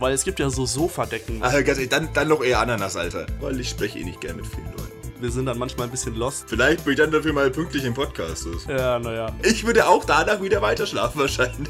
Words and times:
Weil 0.00 0.12
es 0.12 0.22
gibt 0.22 0.38
ja 0.38 0.48
so 0.48 0.64
Sofadecken. 0.64 1.42
Also 1.42 1.58
ganz 1.58 1.70
ehrlich, 1.70 1.88
dann, 1.88 2.08
dann 2.12 2.28
noch 2.28 2.44
eher 2.44 2.60
Ananas, 2.60 2.94
Alter. 2.94 3.26
Weil 3.40 3.58
ich 3.58 3.68
spreche 3.68 3.98
eh 3.98 4.04
nicht 4.04 4.20
gern 4.20 4.36
mit 4.36 4.46
vielen 4.46 4.70
Leuten. 4.70 4.92
Wir 5.20 5.32
sind 5.32 5.46
dann 5.46 5.58
manchmal 5.58 5.88
ein 5.88 5.90
bisschen 5.90 6.14
lost. 6.14 6.44
Vielleicht 6.48 6.84
bin 6.84 6.92
ich 6.92 6.98
dann 7.00 7.10
dafür 7.10 7.32
mal 7.32 7.50
pünktlich 7.50 7.84
im 7.84 7.94
Podcast. 7.94 8.46
ist. 8.46 8.68
Ja, 8.68 9.00
naja. 9.00 9.34
Ich 9.42 9.66
würde 9.66 9.88
auch 9.88 10.04
danach 10.04 10.40
wieder 10.40 10.62
weiter 10.62 10.86
schlafen 10.86 11.18
wahrscheinlich. 11.18 11.68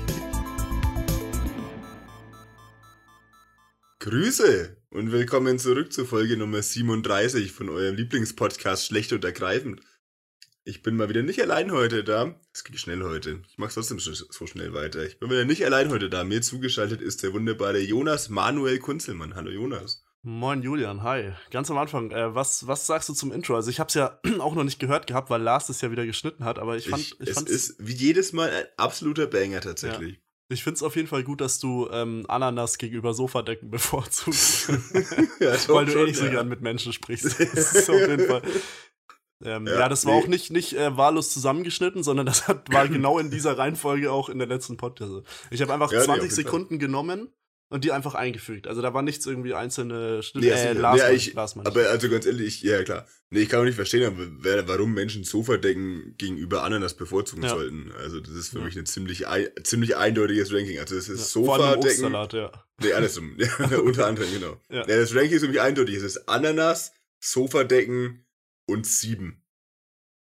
Grüße 4.00 4.76
und 4.90 5.10
willkommen 5.10 5.58
zurück 5.58 5.94
zur 5.94 6.04
Folge 6.04 6.36
Nummer 6.36 6.60
37 6.60 7.52
von 7.52 7.70
eurem 7.70 7.94
Lieblingspodcast 7.94 8.86
Schlecht 8.86 9.14
und 9.14 9.24
Ergreifend. 9.24 9.80
Ich 10.68 10.82
bin 10.82 10.96
mal 10.96 11.08
wieder 11.08 11.22
nicht 11.22 11.40
allein 11.40 11.72
heute 11.72 12.04
da. 12.04 12.34
Es 12.52 12.62
geht 12.62 12.78
schnell 12.78 13.02
heute. 13.02 13.40
Ich 13.48 13.56
mach's 13.56 13.72
trotzdem 13.72 13.98
so 13.98 14.46
schnell 14.46 14.74
weiter. 14.74 15.02
Ich 15.02 15.18
bin 15.18 15.30
wieder 15.30 15.46
nicht 15.46 15.64
allein 15.64 15.88
heute 15.88 16.10
da. 16.10 16.24
Mir 16.24 16.42
zugeschaltet 16.42 17.00
ist 17.00 17.22
der 17.22 17.32
wunderbare 17.32 17.78
Jonas 17.78 18.28
Manuel 18.28 18.78
Kunzelmann. 18.78 19.34
Hallo 19.34 19.48
Jonas. 19.48 20.04
Moin 20.20 20.60
Julian, 20.60 21.02
hi. 21.02 21.32
Ganz 21.50 21.70
am 21.70 21.78
Anfang, 21.78 22.10
äh, 22.10 22.34
was, 22.34 22.66
was 22.66 22.86
sagst 22.86 23.08
du 23.08 23.14
zum 23.14 23.32
Intro? 23.32 23.56
Also 23.56 23.70
ich 23.70 23.80
habe 23.80 23.88
es 23.88 23.94
ja 23.94 24.20
auch 24.40 24.54
noch 24.54 24.64
nicht 24.64 24.78
gehört 24.78 25.06
gehabt, 25.06 25.30
weil 25.30 25.40
Lars 25.40 25.70
es 25.70 25.80
ja 25.80 25.90
wieder 25.90 26.04
geschnitten 26.04 26.44
hat, 26.44 26.58
aber 26.58 26.76
ich 26.76 26.90
fand... 26.90 27.00
Ich, 27.00 27.18
ich 27.18 27.30
es 27.30 27.40
ist 27.44 27.76
wie 27.78 27.94
jedes 27.94 28.34
Mal 28.34 28.50
ein 28.50 28.64
absoluter 28.76 29.26
Banger 29.26 29.62
tatsächlich. 29.62 30.16
Ja. 30.16 30.22
Ich 30.50 30.64
finde 30.64 30.76
es 30.76 30.82
auf 30.82 30.96
jeden 30.96 31.08
Fall 31.08 31.24
gut, 31.24 31.40
dass 31.40 31.60
du 31.60 31.88
ähm, 31.90 32.26
Ananas 32.28 32.76
gegenüber 32.76 33.14
Sofadecken 33.14 33.70
bevorzugst. 33.70 34.68
ja, 35.40 35.56
weil 35.68 35.86
du 35.86 35.98
eh 35.98 36.04
nicht 36.04 36.18
so 36.18 36.26
ja. 36.26 36.32
gern 36.32 36.48
mit 36.48 36.60
Menschen 36.60 36.92
sprichst. 36.92 37.38
Das 37.54 37.74
ist 37.74 37.88
auf 37.88 38.00
jeden 38.00 38.26
Fall... 38.26 38.42
Ähm, 39.44 39.66
ja, 39.66 39.80
Ja, 39.80 39.88
das 39.88 40.04
war 40.04 40.16
nee. 40.16 40.22
auch 40.22 40.26
nicht, 40.26 40.50
nicht 40.50 40.72
äh, 40.74 40.96
wahllos 40.96 41.32
zusammengeschnitten, 41.32 42.02
sondern 42.02 42.26
das 42.26 42.48
hat, 42.48 42.72
war 42.72 42.88
genau 42.88 43.18
in 43.18 43.30
dieser 43.30 43.56
Reihenfolge 43.56 44.10
auch 44.10 44.28
in 44.28 44.38
der 44.38 44.48
letzten 44.48 44.76
Podcast. 44.76 45.12
Ich 45.50 45.62
habe 45.62 45.72
einfach 45.72 45.92
Ja, 45.92 45.98
nee, 45.98 46.00
auf 46.00 46.06
20 46.06 46.22
jeden 46.24 46.34
Fall. 46.34 46.44
Sekunden 46.44 46.78
genommen 46.78 47.28
und 47.70 47.84
die 47.84 47.92
einfach 47.92 48.14
eingefügt. 48.14 48.66
Also 48.66 48.80
da 48.82 48.94
war 48.94 49.02
nichts 49.02 49.26
irgendwie 49.26 49.52
einzelne 49.54 50.22
Schnitte. 50.22 50.46
Nee, 50.46 50.52
äh, 50.52 50.56
sicher. 50.58 50.74
Lars, 50.74 50.98
ja, 50.98 51.04
mein- 51.06 51.14
ich, 51.16 51.34
Lars 51.34 51.54
ich. 51.54 51.66
aber 51.66 51.88
also 51.90 52.08
ganz 52.08 52.24
ehrlich, 52.26 52.62
ja 52.62 52.82
klar. 52.82 53.06
Nee, 53.30 53.40
ich 53.42 53.48
kann 53.50 53.60
auch 53.60 53.64
nicht 53.64 53.74
verstehen, 53.76 54.40
warum 54.66 54.94
Menschen 54.94 55.22
Sofadecken 55.22 56.14
gegenüber 56.16 56.62
Ananas 56.64 56.94
bevorzugen 56.94 57.42
Ja. 57.42 57.50
sollten. 57.50 57.92
Also 57.98 58.20
das 58.20 58.30
ist 58.34 58.48
für 58.48 58.58
Ja. 58.60 58.64
mich 58.64 58.76
ein 58.78 58.86
ziemlich, 58.86 59.28
ein, 59.28 59.48
ziemlich 59.64 59.96
eindeutiges 59.98 60.50
Ranking. 60.52 60.78
Also 60.78 60.96
es 60.96 61.10
ist 61.10 61.18
ja, 61.20 61.24
Sofadecken. 61.26 62.12
Ja. 62.32 62.52
Nee, 62.82 62.92
andersrum. 62.94 63.36
Ja, 63.36 63.78
unter 63.84 64.06
anderem, 64.06 64.28
genau. 64.32 64.56
Ja. 64.70 64.78
Ja. 64.78 64.84
das 64.86 65.14
Ranking 65.14 65.32
ist 65.32 65.42
für 65.42 65.48
mich 65.50 65.60
eindeutig. 65.60 65.96
Es 65.96 66.02
ist 66.02 66.26
Ananas, 66.28 66.92
Sofadecken 67.20 68.24
und 68.68 68.86
sieben. 68.86 69.44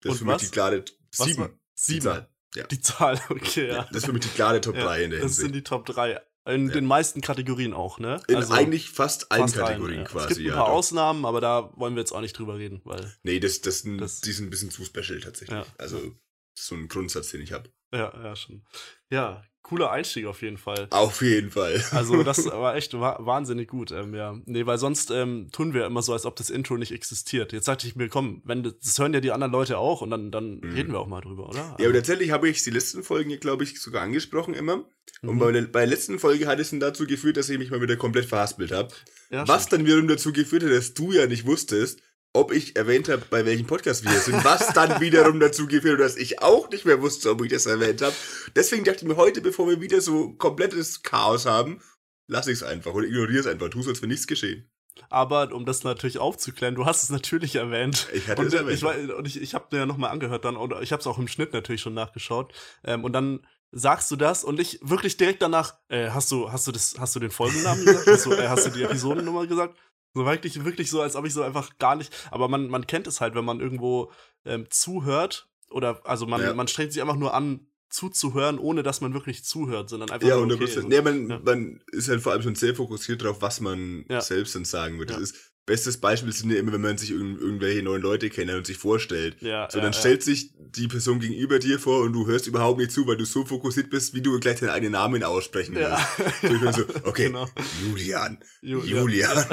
Das 0.01 0.09
Und 0.09 0.13
ist 0.15 0.19
für 0.19 0.25
mich 0.25 0.37
die 0.37 0.47
klare 0.49 0.85
sieben. 1.11 1.39
war- 1.41 1.49
Die 1.49 1.55
Sieben. 1.75 2.01
Zahl. 2.01 2.29
Ja. 2.55 2.63
Die 2.67 2.81
Zahl, 2.81 3.21
okay, 3.29 3.67
ja. 3.67 3.73
Ja. 3.75 3.83
Das 3.85 3.97
ist 3.97 4.05
für 4.05 4.13
mich 4.13 4.23
die 4.23 4.29
klare 4.29 4.61
Top 4.61 4.75
Ja, 4.75 4.85
3 4.85 5.03
in 5.03 5.11
der 5.11 5.19
das 5.21 5.35
sind 5.35 5.53
die 5.53 5.63
Top 5.63 5.85
3. 5.85 6.19
In 6.47 6.69
den 6.69 6.85
meisten 6.85 7.19
Kategorien 7.19 7.73
auch, 7.73 7.99
ne? 7.99 8.21
In 8.29 8.37
Also 8.37 8.53
eigentlich 8.53 8.89
fast 8.89 9.31
allen 9.33 9.41
fast 9.43 9.55
Kategorien 9.57 9.99
ja. 9.99 10.05
Es 10.05 10.11
quasi, 10.11 10.35
gibt 10.43 10.47
ein 10.55 10.57
paar. 10.57 10.67
Ausnahmen, 10.69 11.25
aber 11.25 11.41
da 11.41 11.73
wollen 11.75 11.95
wir 11.95 11.99
jetzt 11.99 12.13
auch 12.13 12.21
nicht 12.21 12.39
drüber 12.39 12.57
reden, 12.57 12.79
weil. 12.85 13.13
Nee, 13.23 13.39
das, 13.41 13.59
das, 13.61 13.83
Das- 13.97 14.21
die 14.21 14.31
sind 14.31 14.47
ein 14.47 14.49
bisschen 14.49 14.71
zu 14.71 14.85
special 14.85 15.19
tatsächlich. 15.19 15.61
Also, 15.77 16.15
so 16.57 16.73
ein 16.75 16.87
Grundsatz, 16.87 17.29
den 17.31 17.41
ich 17.41 17.51
habe. 17.51 17.69
Ja, 17.93 18.13
ja, 18.23 18.35
schon. 18.35 18.65
Ja, 19.09 19.43
cooler 19.67 19.91
Einstieg 19.91 20.25
auf 20.25 20.41
jeden 20.41 20.57
Fall. 20.57 20.87
Auf 20.91 21.21
jeden 21.21 21.51
Fall. 21.51 21.83
Also 21.91 22.23
das 22.23 22.45
war 22.45 22.75
echt 22.75 22.93
wa 22.93 23.17
wahnsinnig 23.19 23.67
gut, 23.67 23.91
ähm, 23.91 24.13
ja. 24.15 24.35
Nee, 24.45 24.65
weil 24.65 24.77
sonst 24.77 25.11
ähm, 25.11 25.49
tun 25.51 25.73
wir 25.73 25.85
immer 25.85 26.01
so, 26.01 26.13
als 26.13 26.25
ob 26.25 26.35
das 26.35 26.49
Intro 26.49 26.77
nicht 26.77 26.91
existiert. 26.91 27.51
Jetzt 27.53 27.65
sagte 27.65 27.87
ich 27.87 27.95
mir, 27.95 28.07
komm, 28.09 28.41
wenn 28.45 28.63
das, 28.63 28.73
das 28.83 28.97
hören 28.99 29.13
ja 29.13 29.19
die 29.19 29.31
anderen 29.31 29.51
Leute 29.51 29.77
auch 29.77 30.01
und 30.01 30.09
dann, 30.09 30.31
dann 30.31 30.59
Mhm. 30.61 30.71
reden 30.73 30.91
wir 30.93 30.99
auch 30.99 31.07
mal 31.07 31.21
drüber, 31.21 31.49
oder? 31.49 31.75
Ja, 31.79 31.85
aber 31.85 31.93
tatsächlich 31.93 32.31
habe 32.31 32.47
ich 32.49 32.63
die 32.63 32.69
letzten 32.71 33.03
Folgen, 33.03 33.37
glaube 33.39 33.63
ich, 33.63 33.79
sogar 33.81 34.03
angesprochen 34.03 34.53
immer. 34.53 34.85
Und 35.21 35.35
Mhm. 35.35 35.39
bei 35.39 35.51
der, 35.51 35.61
bei 35.63 35.79
der 35.81 35.87
letzten 35.89 36.19
Folge 36.19 36.47
hat 36.47 36.59
es 36.59 36.69
dann 36.69 36.79
dazu 36.79 37.05
geführt, 37.07 37.37
dass 37.37 37.49
ich 37.49 37.57
mich 37.57 37.71
mal 37.71 37.81
wieder 37.81 37.95
komplett 37.97 38.25
verhaspelt 38.25 38.71
habe. 38.71 38.93
ja, 39.29 39.47
Was 39.47 39.63
stimmt. 39.63 39.81
dann 39.81 39.87
wiederum 39.87 40.07
dazu 40.07 40.31
geführt 40.31 40.63
hat, 40.63 40.71
dass 40.71 40.93
du 40.93 41.11
ja 41.11 41.27
nicht 41.27 41.45
wusstest, 41.45 42.01
ob 42.33 42.51
ich 42.51 42.75
erwähnt 42.75 43.09
habe, 43.09 43.23
bei 43.29 43.45
welchem 43.45 43.65
Podcast 43.65 44.03
wir 44.03 44.19
sind. 44.19 44.43
Was 44.43 44.73
dann 44.73 45.01
wiederum 45.01 45.39
dazu 45.39 45.67
geführt 45.67 45.99
hat, 45.99 46.05
dass 46.05 46.17
ich 46.17 46.41
auch 46.41 46.69
nicht 46.69 46.85
mehr 46.85 47.01
wusste, 47.01 47.31
ob 47.31 47.43
ich 47.43 47.51
das 47.51 47.65
erwähnt 47.65 48.01
habe. 48.01 48.13
Deswegen 48.55 48.83
dachte 48.83 48.99
ich 48.99 49.07
mir 49.07 49.17
heute, 49.17 49.41
bevor 49.41 49.67
wir 49.67 49.81
wieder 49.81 50.01
so 50.01 50.33
komplettes 50.33 51.01
Chaos 51.01 51.45
haben, 51.45 51.81
lass 52.27 52.47
ich 52.47 52.53
es 52.53 52.63
einfach 52.63 52.93
oder 52.93 53.07
ignoriere 53.07 53.39
es 53.39 53.47
einfach. 53.47 53.69
Tu 53.69 53.81
so, 53.81 53.89
als 53.89 54.01
wäre 54.01 54.09
nichts 54.09 54.27
geschehen. 54.27 54.69
Aber 55.09 55.51
um 55.53 55.65
das 55.65 55.83
natürlich 55.83 56.17
aufzuklären, 56.17 56.75
du 56.75 56.85
hast 56.85 57.03
es 57.03 57.09
natürlich 57.09 57.55
erwähnt. 57.55 58.07
Ich 58.13 58.27
hatte 58.27 58.41
und 58.41 58.47
es 58.47 58.53
äh, 58.53 58.57
erwähnt. 58.57 58.77
ich, 58.77 58.83
war- 58.83 59.17
und 59.17 59.27
ich, 59.27 59.41
ich 59.41 59.53
habe 59.53 59.67
mir 59.71 59.79
ja 59.79 59.85
nochmal 59.85 60.11
angehört 60.11 60.45
dann, 60.45 60.57
oder 60.57 60.81
ich 60.81 60.91
habe 60.91 60.99
es 60.99 61.07
auch 61.07 61.17
im 61.17 61.27
Schnitt 61.27 61.53
natürlich 61.53 61.81
schon 61.81 61.93
nachgeschaut. 61.93 62.53
Ähm, 62.83 63.03
und 63.03 63.13
dann 63.13 63.45
sagst 63.71 64.09
du 64.11 64.15
das 64.15 64.43
und 64.43 64.59
ich 64.59 64.79
wirklich 64.81 65.17
direkt 65.17 65.41
danach, 65.41 65.75
äh, 65.89 66.09
hast 66.09 66.31
du, 66.31 66.51
hast 66.51 66.67
du 66.67 66.71
das, 66.71 66.95
hast 66.99 67.15
du 67.15 67.19
den 67.19 67.31
Folgennamen 67.31 67.85
gesagt? 67.85 68.07
Hast 68.07 68.25
du, 68.25 68.31
äh, 68.33 68.47
hast 68.47 68.65
du 68.65 68.69
die 68.71 68.83
Episodennummer 68.83 69.45
gesagt? 69.45 69.77
So 70.17 70.25
wirklich, 70.25 70.63
wirklich 70.65 70.89
so, 70.89 71.01
als 71.01 71.15
ob 71.15 71.25
ich 71.25 71.33
so 71.33 71.43
einfach 71.43 71.77
gar 71.77 71.95
nicht. 71.95 72.13
Aber 72.31 72.47
man, 72.47 72.67
man 72.67 72.87
kennt 72.87 73.07
es 73.07 73.21
halt, 73.21 73.35
wenn 73.35 73.45
man 73.45 73.59
irgendwo 73.59 74.11
ähm, 74.45 74.65
zuhört 74.69 75.47
oder 75.69 76.01
also 76.05 76.25
man, 76.25 76.41
Ja. 76.41 76.53
man 76.53 76.67
strengt 76.67 76.93
sich 76.93 77.01
einfach 77.01 77.15
nur 77.17 77.33
an, 77.33 77.67
zuzuhören, 77.89 78.59
ohne 78.59 78.83
dass 78.83 78.99
man 78.99 79.13
wirklich 79.13 79.45
zuhört, 79.45 79.89
sondern 79.89 80.09
einfach 80.11 80.27
Ja, 80.27 80.35
nur, 80.35 80.43
100 80.43 80.57
okay, 80.57 80.65
Prozent. 80.65 80.83
so. 80.83 80.89
nee, 80.89 81.01
man, 81.01 81.29
ja. 81.29 81.39
man 81.43 81.81
ist 81.93 82.09
halt 82.09 82.21
vor 82.21 82.33
allem 82.33 82.41
schon 82.41 82.55
sehr 82.55 82.75
fokussiert 82.75 83.21
darauf, 83.21 83.41
was 83.41 83.61
man 83.61 84.05
Ja. 84.09 84.19
selbst 84.21 84.55
dann 84.55 84.65
sagen 84.65 84.99
wird. 84.99 85.09
Das 85.11 85.17
Ja. 85.17 85.23
ist, 85.23 85.35
bestes 85.67 85.97
Beispiel 85.99 86.31
sind 86.31 86.49
ja 86.49 86.57
immer, 86.57 86.71
wenn 86.71 86.81
man 86.81 86.97
sich 86.97 87.11
irgend, 87.11 87.39
irgendwelche 87.39 87.83
neuen 87.83 88.01
Leute 88.01 88.29
kennt 88.29 88.49
und 88.49 88.65
sich 88.65 88.77
vorstellt. 88.77 89.35
Ja, 89.41 89.67
So, 89.69 89.77
ja, 89.77 89.83
dann 89.83 89.93
ja. 89.93 89.99
stellt 89.99 90.23
sich 90.23 90.51
die 90.57 90.87
Person 90.87 91.19
gegenüber 91.19 91.59
dir 91.59 91.77
vor 91.77 92.01
und 92.01 92.13
du 92.13 92.25
hörst 92.25 92.47
überhaupt 92.47 92.79
nicht 92.79 92.91
zu, 92.91 93.05
weil 93.05 93.17
du 93.17 93.25
so 93.25 93.45
fokussiert 93.45 93.89
bist, 93.89 94.13
wie 94.15 94.21
du 94.21 94.39
gleich 94.39 94.59
deinen 94.59 94.69
eigenen 94.69 94.93
Namen 94.93 95.23
aussprechen 95.23 95.75
willst. 95.75 95.89
Ja. 95.89 96.07
So, 96.41 96.53
ich 96.55 96.61
bin 96.61 96.73
so, 96.73 96.83
okay, 97.03 97.27
Genau. 97.27 97.47
Julian, 97.85 98.39
Ju-. 98.61 98.81
Julian. 98.83 99.45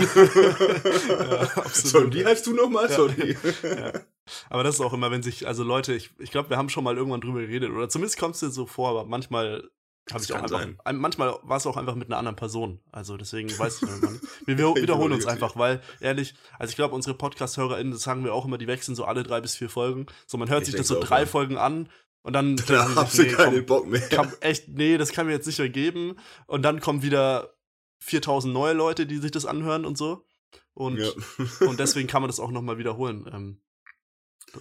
So, 1.73 1.99
und 1.99 2.15
wie 2.15 2.25
heißt 2.25 2.47
du 2.47 2.55
nochmal? 2.55 2.89
Sorry. 2.89 3.37
Aber 4.49 4.63
das 4.63 4.77
ist 4.77 4.81
auch 4.81 4.93
immer, 4.93 5.11
wenn 5.11 5.23
sich, 5.23 5.47
also 5.47 5.65
Leute, 5.65 5.95
ich, 5.95 6.11
ich 6.19 6.31
glaube, 6.31 6.51
wir 6.51 6.57
haben 6.57 6.69
schon 6.69 6.85
mal 6.85 6.97
irgendwann 6.97 7.21
drüber 7.21 7.41
geredet, 7.41 7.71
oder 7.71 7.89
zumindest 7.89 8.19
kommt 8.19 8.35
es 8.37 8.41
dir 8.41 8.51
so 8.51 8.67
vor, 8.67 8.91
aber 8.91 9.05
manchmal 9.05 9.69
habe 10.13 10.23
ich 10.23 10.33
auch 10.33 10.43
einfach, 10.43 10.61
sein. 10.61 10.79
ein- 10.85 10.97
manchmal 10.97 11.35
war 11.43 11.57
es 11.57 11.67
auch 11.67 11.77
einfach 11.77 11.95
mit 11.95 12.09
einer 12.09 12.19
anderen 12.19 12.37
Person. 12.37 12.81
Also 12.93 13.17
deswegen 13.17 13.49
weiß 13.59 13.83
ich 13.83 13.89
noch 13.89 14.11
nicht. 14.11 14.23
Wir, 14.47 14.59
wir 14.59 14.73
Ich 14.77 14.83
wiederholen 14.83 15.13
uns 15.13 15.27
einfach, 15.27 15.57
weil 15.57 15.81
ehrlich, 16.01 16.35
also 16.59 16.71
ich 16.71 16.77
glaube, 16.77 16.95
unsere 16.95 17.17
Podcast-HörerInnen, 17.17 17.93
das 17.93 18.03
sagen 18.03 18.23
wir 18.25 18.35
auch 18.35 18.45
immer, 18.45 18.59
die 18.59 18.67
wechseln 18.67 18.95
so 18.95 19.05
alle 19.05 19.23
drei 19.23 19.41
bis 19.41 19.57
vier 19.57 19.71
Folgen. 19.71 20.07
So, 20.27 20.37
man 20.37 20.49
hört 20.51 20.63
Ich 20.63 20.67
sich 20.67 20.75
das 20.77 20.89
so 20.89 21.01
drei 21.01 21.21
ja. 21.21 21.27
Folgen 21.27 21.57
an 21.57 21.89
und 22.23 22.33
dann 22.35 22.57
Da 22.67 22.87
sie 22.89 22.95
du 22.95 23.07
sich, 23.07 23.33
keinen 23.33 23.55
nee, 23.55 23.61
Bock 23.63 23.87
mehr. 23.87 24.03
komm, 24.15 24.29
kann, 24.29 24.33
echt, 24.41 24.69
nee, 24.69 24.99
das 24.99 25.13
kann 25.13 25.27
mir 25.27 25.33
jetzt 25.33 25.47
nicht 25.47 25.59
mehr 25.59 25.69
geben. 25.71 26.17
Und 26.47 26.63
dann 26.63 26.81
kommen 26.81 27.03
wieder 27.03 27.55
4000 28.01 28.53
neue 28.53 28.75
Leute, 28.75 29.07
die 29.07 29.17
sich 29.19 29.31
das 29.31 29.47
anhören 29.47 29.87
und 29.87 29.97
so. 29.97 30.27
Und, 30.75 30.99
ja. 30.99 31.09
und 31.67 31.81
deswegen 31.81 32.09
kann 32.09 32.21
man 32.21 32.29
das 32.29 32.41
auch 32.41 32.51
nochmal 32.51 32.77
wiederholen. 32.79 33.27
Ähm, 33.33 33.61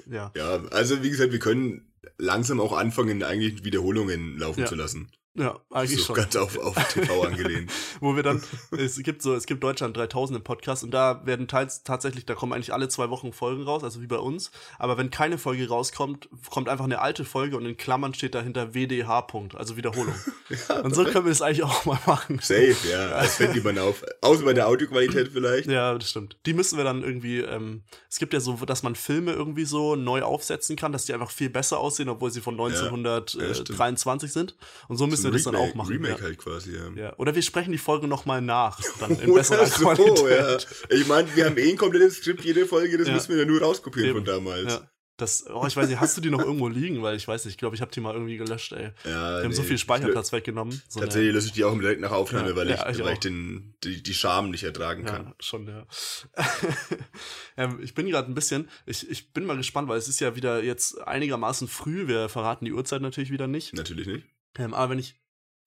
ja. 0.10 0.31
ja, 0.36 0.64
also 0.72 1.04
wie 1.04 1.10
gesagt, 1.10 1.31
wir 1.34 1.40
können 1.40 1.94
langsam 2.18 2.60
auch 2.62 2.72
anfangen, 2.74 3.24
eigentlich 3.24 3.64
Wiederholungen 3.64 4.38
laufen 4.38 4.62
Ja. 4.62 4.66
zu 4.68 4.75
lassen. 4.75 5.12
Ja, 5.35 5.59
eigentlich 5.71 5.99
so 5.99 6.05
schon. 6.07 6.16
ganz 6.16 6.35
auf, 6.35 6.57
auf 6.59 6.75
TV 6.89 7.21
angelehnt. 7.25 7.71
Wo 7.99 8.16
wir 8.16 8.21
dann, 8.21 8.44
es 8.71 9.01
gibt 9.01 9.23
so, 9.23 9.33
es 9.33 9.47
gibt 9.47 9.63
Deutschland 9.63 9.97
3000 9.97 10.38
im 10.38 10.44
Podcast 10.44 10.83
und 10.83 10.91
da 10.91 11.25
werden 11.25 11.47
teils 11.47 11.83
tatsächlich, 11.83 12.25
da 12.27 12.35
kommen 12.35 12.53
eigentlich 12.53 12.71
alle 12.71 12.88
zwei 12.88 13.09
Wochen 13.09 13.33
Folgen 13.33 13.63
raus, 13.63 13.83
also 13.83 14.01
wie 14.01 14.07
bei 14.07 14.17
uns. 14.17 14.51
Aber 14.77 14.97
wenn 14.97 15.09
keine 15.09 15.39
Folge 15.39 15.67
rauskommt, 15.67 16.29
kommt 16.51 16.69
einfach 16.69 16.85
eine 16.85 17.01
alte 17.01 17.25
Folge 17.25 17.57
und 17.57 17.66
in 17.66 17.77
Klammern 17.77 18.13
steht 18.13 18.35
dahinter 18.35 18.75
WDH. 18.75 19.23
Punkt, 19.23 19.55
also 19.55 19.75
Wiederholung. 19.77 20.13
Ja, 20.69 20.81
Und 20.81 20.94
so 20.94 21.03
können 21.05 21.25
wir 21.25 21.31
das 21.31 21.41
eigentlich 21.41 21.63
auch 21.63 21.85
mal 21.85 21.97
machen. 22.05 22.38
Safe, 22.39 22.75
ja. 22.91 23.13
Als 23.13 23.38
fällt 23.38 23.55
niemand 23.55 23.79
auf. 23.79 24.03
Außer 24.21 24.44
bei 24.44 24.53
der 24.53 24.67
Audioqualität 24.67 25.29
vielleicht. 25.33 25.67
Ja, 25.67 25.97
das 25.97 26.09
stimmt. 26.09 26.38
Die 26.45 26.53
müssen 26.53 26.77
wir 26.77 26.83
dann 26.83 27.01
irgendwie, 27.01 27.39
ähm, 27.39 27.83
es 28.09 28.19
gibt 28.19 28.33
ja 28.33 28.39
so, 28.39 28.53
dass 28.57 28.83
man 28.83 28.95
Filme 28.95 29.31
irgendwie 29.31 29.65
so 29.65 29.95
neu 29.95 30.21
aufsetzen 30.21 30.75
kann, 30.75 30.91
dass 30.91 31.05
die 31.05 31.13
einfach 31.13 31.31
viel 31.31 31.50
besser 31.50 31.79
aussehen, 31.79 32.09
obwohl 32.09 32.29
sie 32.29 32.41
von 32.41 32.55
Ja, 32.59 32.69
stimmt. 32.69 33.09
1923 33.09 34.31
sind. 34.31 34.55
Und 34.89 34.97
so 34.97 35.07
müssen 35.07 35.22
Ein 35.29 35.31
wir 35.34 35.38
das 35.38 35.44
dann 35.44 35.56
auch 35.56 35.73
machen. 35.75 35.91
Remake 35.91 36.17
ja. 36.17 36.22
halt 36.22 36.38
quasi, 36.38 36.75
ja. 36.75 36.89
Ja. 36.95 37.17
Oder 37.17 37.35
wir 37.35 37.41
sprechen 37.41 37.72
die 37.72 37.78
Folge 37.78 38.07
nochmal 38.07 38.41
nach, 38.41 38.79
dann 39.00 39.19
in 39.19 39.34
besserer 39.34 39.65
so, 39.65 39.86
Qualität. 39.86 40.68
ja. 40.89 40.95
Ich 40.98 41.07
meine, 41.07 41.27
wir 41.36 41.45
haben 41.45 41.57
eh 41.57 41.69
ein 41.71 41.77
komplettes 41.77 42.18
Skript, 42.18 42.44
jede 42.44 42.65
Folge, 42.65 42.98
das 42.98 43.07
müssen 43.09 43.30
wir 43.30 43.38
ja 43.38 43.45
nur 43.45 43.62
rauskopieren 43.62 44.09
Eben. 44.09 44.18
von 44.19 44.25
damals. 44.25 44.81
Das, 45.18 45.45
oh, 45.48 45.63
ich 45.68 45.77
weiß 45.77 45.88
nicht, 45.89 46.00
hast 46.00 46.18
du 46.18 46.21
die 46.21 46.31
noch 46.31 46.39
irgendwo 46.39 46.68
liegen? 46.68 47.03
Weil 47.03 47.15
ich 47.15 47.27
weiß 47.27 47.45
nicht, 47.45 47.53
ich 47.53 47.57
glaube, 47.59 47.75
ich 47.75 47.81
habe 47.83 47.92
die 47.92 48.00
mal 48.00 48.13
irgendwie 48.15 48.36
gelöscht, 48.36 48.74
ey. 48.74 48.89
Ja, 49.06 49.39
Die 49.39 49.45
haben 49.45 49.53
so 49.53 49.62
viel 49.62 49.77
Speicherplatz 49.77 50.31
weggenommen. 50.31 50.81
So 50.89 51.00
eine- 51.00 51.07
Tatsächlich 51.07 51.33
löse 51.33 51.48
ich 51.48 51.53
die 51.53 51.63
auch 51.63 51.77
direkt 51.77 52.01
nach 52.01 52.12
Aufnahme, 52.12 52.50
Ja, 52.50 52.56
weil 52.56 52.71
ich, 52.71 52.77
ja, 52.77 52.89
ich 52.89 52.98
weil 52.98 53.09
auch. 53.09 53.12
ich 53.13 53.19
den, 53.19 53.75
die, 53.83 54.01
die 54.01 54.13
Scham 54.15 54.50
nicht 54.50 54.63
ertragen 54.63 55.06
kann. 55.06 55.27
Ja, 55.27 55.36
schon, 55.39 55.68
ja. 55.68 55.86
ähm, 57.57 57.80
ich 57.83 57.94
bin 57.94 58.07
gerade 58.07 58.30
ein 58.31 58.33
bisschen, 58.33 58.68
ich, 58.88 59.07
ich 59.07 59.33
bin 59.33 59.45
mal 59.45 59.56
gespannt, 59.56 59.88
weil 59.88 60.00
es 60.00 60.07
ist 60.07 60.19
ja 60.19 60.36
wieder 60.36 60.63
jetzt 60.63 61.00
einigermaßen 61.07 61.68
früh. 61.68 62.07
Wir 62.07 62.27
verraten 62.27 62.65
die 62.65 62.74
Uhrzeit 62.74 63.01
natürlich 63.03 63.30
wieder 63.31 63.48
nicht. 63.48 63.75
Natürlich 63.75 64.07
nicht. 64.07 64.25
Ähm, 64.57 64.73
aber 64.73 64.91
wenn 64.91 65.00
ich. 65.00 65.15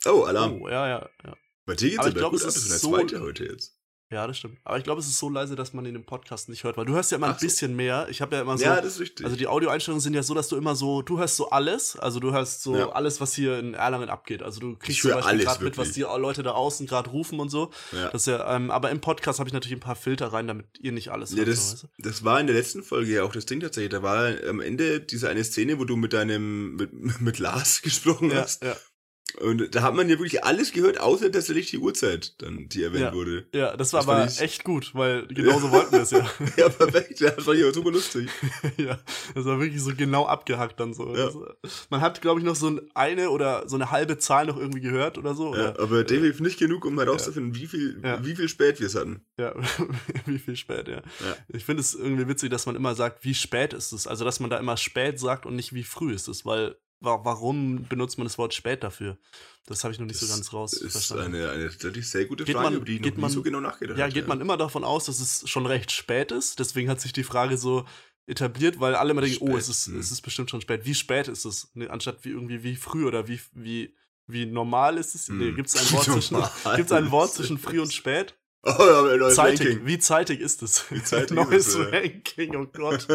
Oh, 0.07 0.23
Alarm. 0.25 0.61
Oh, 0.63 0.69
ja, 0.69 0.89
ja, 0.89 1.11
ja. 1.25 1.37
Bei 1.65 1.75
dir 1.75 1.89
geht's 1.91 1.99
Aber 1.99 2.07
aber, 2.09 2.09
ich 2.11 2.15
glaub, 2.21 2.31
gut 2.33 2.41
es 2.41 2.45
ab. 2.45 2.49
ist 2.49 2.57
Das 2.57 2.65
ist 2.77 2.81
so- 2.83 2.91
zweite 2.93 3.21
heute 3.21 3.45
jetzt. 3.45 3.76
Ja, 4.09 4.25
das 4.29 4.39
stimmt. 4.39 4.59
Aber 4.63 4.79
ich 4.79 4.85
glaube, 4.85 5.01
es 5.01 5.09
ist 5.09 5.19
so 5.19 5.29
leise, 5.29 5.57
dass 5.57 5.73
man 5.73 5.85
ihn 5.85 5.97
im 5.97 6.05
Podcast 6.05 6.49
nicht 6.49 6.63
hört, 6.63 6.77
weil 6.77 6.85
du 6.85 6.93
hörst 6.95 7.11
ja 7.11 7.17
immer 7.17 7.27
Ach 7.27 7.33
ein 7.33 7.39
so. 7.41 7.47
bisschen 7.47 7.75
mehr. 7.75 8.07
Ich 8.09 8.23
habe 8.23 8.37
ja 8.37 8.43
immer 8.43 8.57
so. 8.57 8.63
Ja, 8.65 8.77
das 8.81 8.95
ist 8.95 9.01
richtig. 9.01 9.27
also 9.27 9.37
die 9.37 9.49
Audioeinstellungen 9.49 10.01
sind 10.01 10.15
ja 10.15 10.23
so, 10.23 10.33
dass 10.33 10.47
du 10.47 10.57
immer 10.57 10.77
so, 10.77 11.03
du 11.03 11.19
hörst 11.19 11.35
so 11.35 11.51
alles, 11.51 11.97
also 11.97 12.21
du 12.21 12.33
hörst 12.33 12.63
so 12.63 12.77
Ja. 12.77 12.91
alles, 12.91 13.21
was 13.21 13.35
hier 13.35 13.59
in 13.59 13.75
Erlangen 13.75 14.09
abgeht. 14.09 14.45
Also 14.45 14.61
du 14.61 14.77
kriegst 14.77 15.01
zum 15.03 15.11
Beispiel 15.11 15.29
alles, 15.33 15.45
gerade 15.47 15.65
mit, 15.65 15.77
was 15.77 15.91
die 15.91 16.03
Leute 16.03 16.45
da 16.45 16.53
außen 16.53 16.87
gerade 16.87 17.11
rufen 17.11 17.41
und 17.41 17.49
so. 17.49 17.73
ja. 17.91 18.09
Das 18.11 18.27
ja, 18.27 18.55
ähm, 18.55 18.71
aber 18.71 18.91
im 18.93 19.01
Podcast 19.01 19.41
habe 19.41 19.49
ich 19.49 19.53
natürlich 19.55 19.77
ein 19.77 19.81
paar 19.81 19.97
Filter 19.97 20.29
rein, 20.33 20.47
damit 20.47 20.67
ihr 20.79 20.93
nicht 20.93 21.09
alles 21.11 21.33
Ja, 21.33 21.39
hört. 21.39 21.47
so, 21.49 21.53
das, 21.53 21.73
weißt 21.73 21.83
du? 21.99 22.03
das 22.09 22.25
war 22.25 22.39
in 22.39 22.47
der 22.47 22.55
letzten 22.55 22.85
Folge 22.85 23.13
ja 23.13 23.25
auch 23.25 23.33
das 23.33 23.47
Ding 23.47 23.59
tatsächlich. 23.59 23.91
Da 23.91 24.05
war 24.05 24.31
am 24.49 24.61
Ende 24.61 25.01
diese 25.01 25.29
eine 25.29 25.43
Szene, 25.43 25.81
wo 25.81 25.85
du 25.85 25.97
mit 25.97 26.13
deinem, 26.13 26.77
mit, 26.77 26.93
mit 27.21 27.41
Lars 27.41 27.83
gesprochen 27.83 28.31
ja, 28.31 28.43
hast. 28.43 28.63
ja, 28.63 28.77
Und 29.41 29.75
da 29.75 29.83
hat 29.83 29.95
man 29.95 30.09
ja 30.09 30.19
wirklich 30.19 30.45
alles 30.45 30.73
gehört, 30.73 30.99
außer 31.01 31.31
tatsächlich 31.31 31.71
die 31.71 31.79
Uhrzeit, 31.79 32.41
dann, 32.41 32.69
die 32.69 32.83
erwähnt 32.83 33.03
Ja. 33.05 33.13
wurde. 33.15 33.47
ja, 33.53 33.77
das 33.77 33.93
war 33.93 34.01
Das 34.01 34.09
aber 34.09 34.25
ich- 34.27 34.41
echt 34.41 34.65
gut, 34.65 34.95
weil 34.95 35.27
genauso 35.27 35.71
wollten 35.71 35.93
wir 35.93 36.01
es 36.03 36.11
ja. 36.11 36.27
Ja, 36.57 36.69
perfekt. 36.69 37.21
Ja, 37.21 37.31
das 37.31 37.47
ich 37.47 37.63
aber 37.63 37.73
super 37.75 37.91
lustig. 37.91 38.29
ja, 38.79 38.99
das 39.35 39.45
war 39.45 39.61
wirklich 39.61 39.83
so 39.83 39.93
genau 39.95 40.27
abgehackt 40.27 40.81
dann 40.81 40.95
so. 40.95 41.15
Ja. 41.15 41.31
Man 41.91 42.01
hat, 42.01 42.21
glaube 42.23 42.41
ich, 42.41 42.47
noch 42.47 42.57
so 42.57 42.69
ein- 42.71 42.81
eine 42.95 43.31
oder 43.31 43.69
so 43.69 43.77
eine 43.77 43.91
halbe 43.91 44.19
Zahl 44.19 44.47
noch 44.47 44.57
irgendwie 44.57 44.81
gehört 44.81 45.19
oder 45.19 45.35
so. 45.35 45.55
Ja, 45.55 45.71
Oder, 45.73 45.81
aber 45.81 46.05
definitiv 46.05 46.41
nicht 46.41 46.59
genug, 46.59 46.85
um 46.85 46.99
herauszufinden, 46.99 47.55
wie 47.55 47.67
viel, 47.67 48.01
Ja. 48.03 48.25
wie 48.25 48.35
viel 48.37 48.49
spät 48.49 48.81
wir 48.81 48.87
es 48.87 48.95
hatten. 48.95 49.21
ja, 49.39 49.55
wie 50.27 50.39
viel 50.39 50.57
spät, 50.57 50.89
ja. 50.89 50.97
Ja. 50.97 51.37
Ich 51.49 51.65
finde 51.65 51.81
es 51.83 51.95
irgendwie 51.95 52.27
witzig, 52.29 52.51
dass 52.51 52.67
man 52.67 52.77
immer 52.77 52.95
sagt, 52.95 53.25
wie 53.25 53.35
spät 53.35 53.73
ist 53.75 53.93
es. 53.93 54.07
Also, 54.07 54.25
dass 54.25 54.41
man 54.41 54.51
da 54.51 54.59
immer 54.59 54.77
spät 54.77 55.19
sagt 55.21 55.47
und 55.47 55.57
nicht 55.57 55.73
wie 55.75 55.85
früh 55.85 56.13
ist 56.13 56.29
es, 56.29 56.45
weil 56.47 56.77
warum 57.01 57.85
benutzt 57.89 58.19
man 58.19 58.27
das 58.27 58.39
Wort 58.39 58.55
spät 58.55 58.83
dafür? 58.83 59.19
Das 59.67 59.83
habe 59.85 59.93
ich 59.93 59.99
noch 60.01 60.07
nicht 60.07 60.19
so 60.19 60.27
Das 60.27 60.35
ganz 60.37 60.53
raus 60.53 60.73
ist 60.75 60.93
verstanden. 60.93 61.35
eine, 61.37 61.51
eine 61.51 61.69
tatsächlich 61.71 62.09
sehr 62.09 62.25
gute 62.27 62.45
Geht 62.45 62.55
Frage, 62.55 62.65
man- 62.71 62.77
über 62.77 62.85
die 62.85 62.97
ich 62.97 63.01
noch 63.03 63.17
man- 63.17 63.31
so 63.31 63.43
genau 63.43 63.61
nachgedacht 63.61 63.99
Ja, 63.99 64.09
geht 64.09 64.29
man 64.29 64.41
immer 64.41 64.57
davon 64.57 64.85
aus, 64.85 65.07
dass 65.07 65.21
es 65.21 65.49
schon 65.49 65.67
recht 65.67 65.91
spät 65.93 66.33
ist. 66.33 66.59
Deswegen 66.59 66.89
hat 66.89 67.01
sich 67.01 67.13
die 67.13 67.25
Frage 67.25 67.59
so 67.59 67.85
etabliert, 68.27 68.81
weil 68.81 68.95
alle 68.95 69.11
immer 69.13 69.21
denken, 69.23 69.39
oh, 69.41 69.47
Spät, 69.49 69.59
es 69.61 69.69
ist, 69.69 69.87
hm. 69.87 69.99
es 70.01 70.11
ist 70.11 70.21
bestimmt 70.23 70.51
schon 70.51 70.61
spät. 70.61 70.85
Wie 70.85 70.95
spät 70.95 71.29
ist 71.29 71.45
es? 71.45 71.71
Ne, 71.75 71.91
anstatt 71.91 72.19
wie 72.25 72.31
irgendwie 72.31 72.63
wie 72.63 72.77
früh 72.77 73.07
oder 73.07 73.29
wie, 73.29 73.41
wie, 73.53 73.95
wie 74.27 74.47
normal 74.47 74.99
ist 74.99 75.15
es? 75.15 75.29
Nee, 75.29 75.49
Hm. 75.51 75.57
gibt 75.57 75.69
es 75.69 75.77
ein 75.77 75.93
Wort 75.93 76.05
zwischen, 76.05 76.35
normal 76.35 76.77
gibt's 76.77 76.93
ein 76.93 77.11
Wort 77.11 77.29
ist 77.31 77.37
zwischen 77.37 77.57
es. 77.57 77.63
früh 77.63 77.81
und 77.81 77.93
spät? 77.93 78.35
Oh, 78.79 78.85
ja, 78.85 79.17
neues 79.17 79.37
Zeitig. 79.37 79.61
Ranking. 79.69 79.87
Wie 79.87 79.99
zeitig 80.01 80.41
ist 80.41 80.61
es? 80.63 80.85
Wie 80.91 81.01
zeitig 81.03 81.31
ist 81.39 81.49
Neues 81.51 81.67
es, 81.69 81.75
ja. 81.77 81.83
Ranking, 81.85 82.57
oh 82.57 82.67
Gott. 82.67 83.07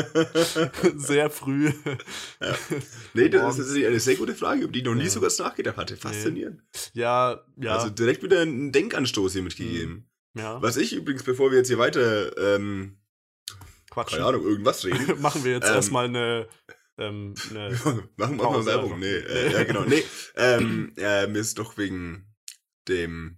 Sehr 0.96 1.30
früh. 1.30 1.74
nee, 3.14 3.28
das 3.30 3.42
Morgens. 3.42 3.58
ist 3.60 3.66
tatsächlich 3.66 3.88
eine 3.88 4.00
sehr 4.00 4.16
gute 4.16 4.34
Frage, 4.36 4.62
über 4.64 4.72
die 4.72 4.80
ich 4.80 4.86
noch 4.86 4.96
nie 4.96 5.04
Ja. 5.04 5.10
so 5.10 5.20
ganz 5.20 5.38
nachgedacht 5.40 5.76
hatte. 5.78 5.98
Faszinierend. 5.98 6.62
Ja, 6.94 7.44
ja, 7.58 7.76
Also 7.76 7.90
direkt 7.90 8.24
wieder 8.24 8.40
einen 8.42 8.72
Denkanstoß 8.72 9.34
hier 9.34 9.44
mitgegeben. 9.44 10.10
ja. 10.36 10.62
Was 10.62 10.78
ich 10.78 10.94
übrigens, 10.94 11.24
bevor 11.24 11.52
wir 11.52 11.58
jetzt 11.58 11.68
hier 11.68 11.78
weiter, 11.78 12.56
ähm, 12.56 12.98
Quatsch. 13.90 14.12
keine 14.12 14.26
Ahnung, 14.26 14.44
irgendwas 14.46 14.86
reden, 14.86 15.20
Machen 15.22 15.44
wir 15.44 15.52
jetzt 15.52 15.68
Ähm. 15.68 15.76
erstmal 15.76 16.06
eine, 16.06 16.48
ähm, 16.98 17.34
eine 17.50 17.72
machen 18.16 18.38
wir 18.38 18.44
Pause 18.46 18.66
Werbung. 18.68 19.00
Nee, 19.00 19.06
äh, 19.16 19.52
ja 19.52 19.64
genau. 19.66 19.84
Nee, 19.84 20.04
ähm, 20.38 20.94
äh, 20.96 21.28
mir 21.28 21.40
ist 21.40 21.60
doch 21.60 21.78
wegen 21.78 22.34
dem, 22.88 23.38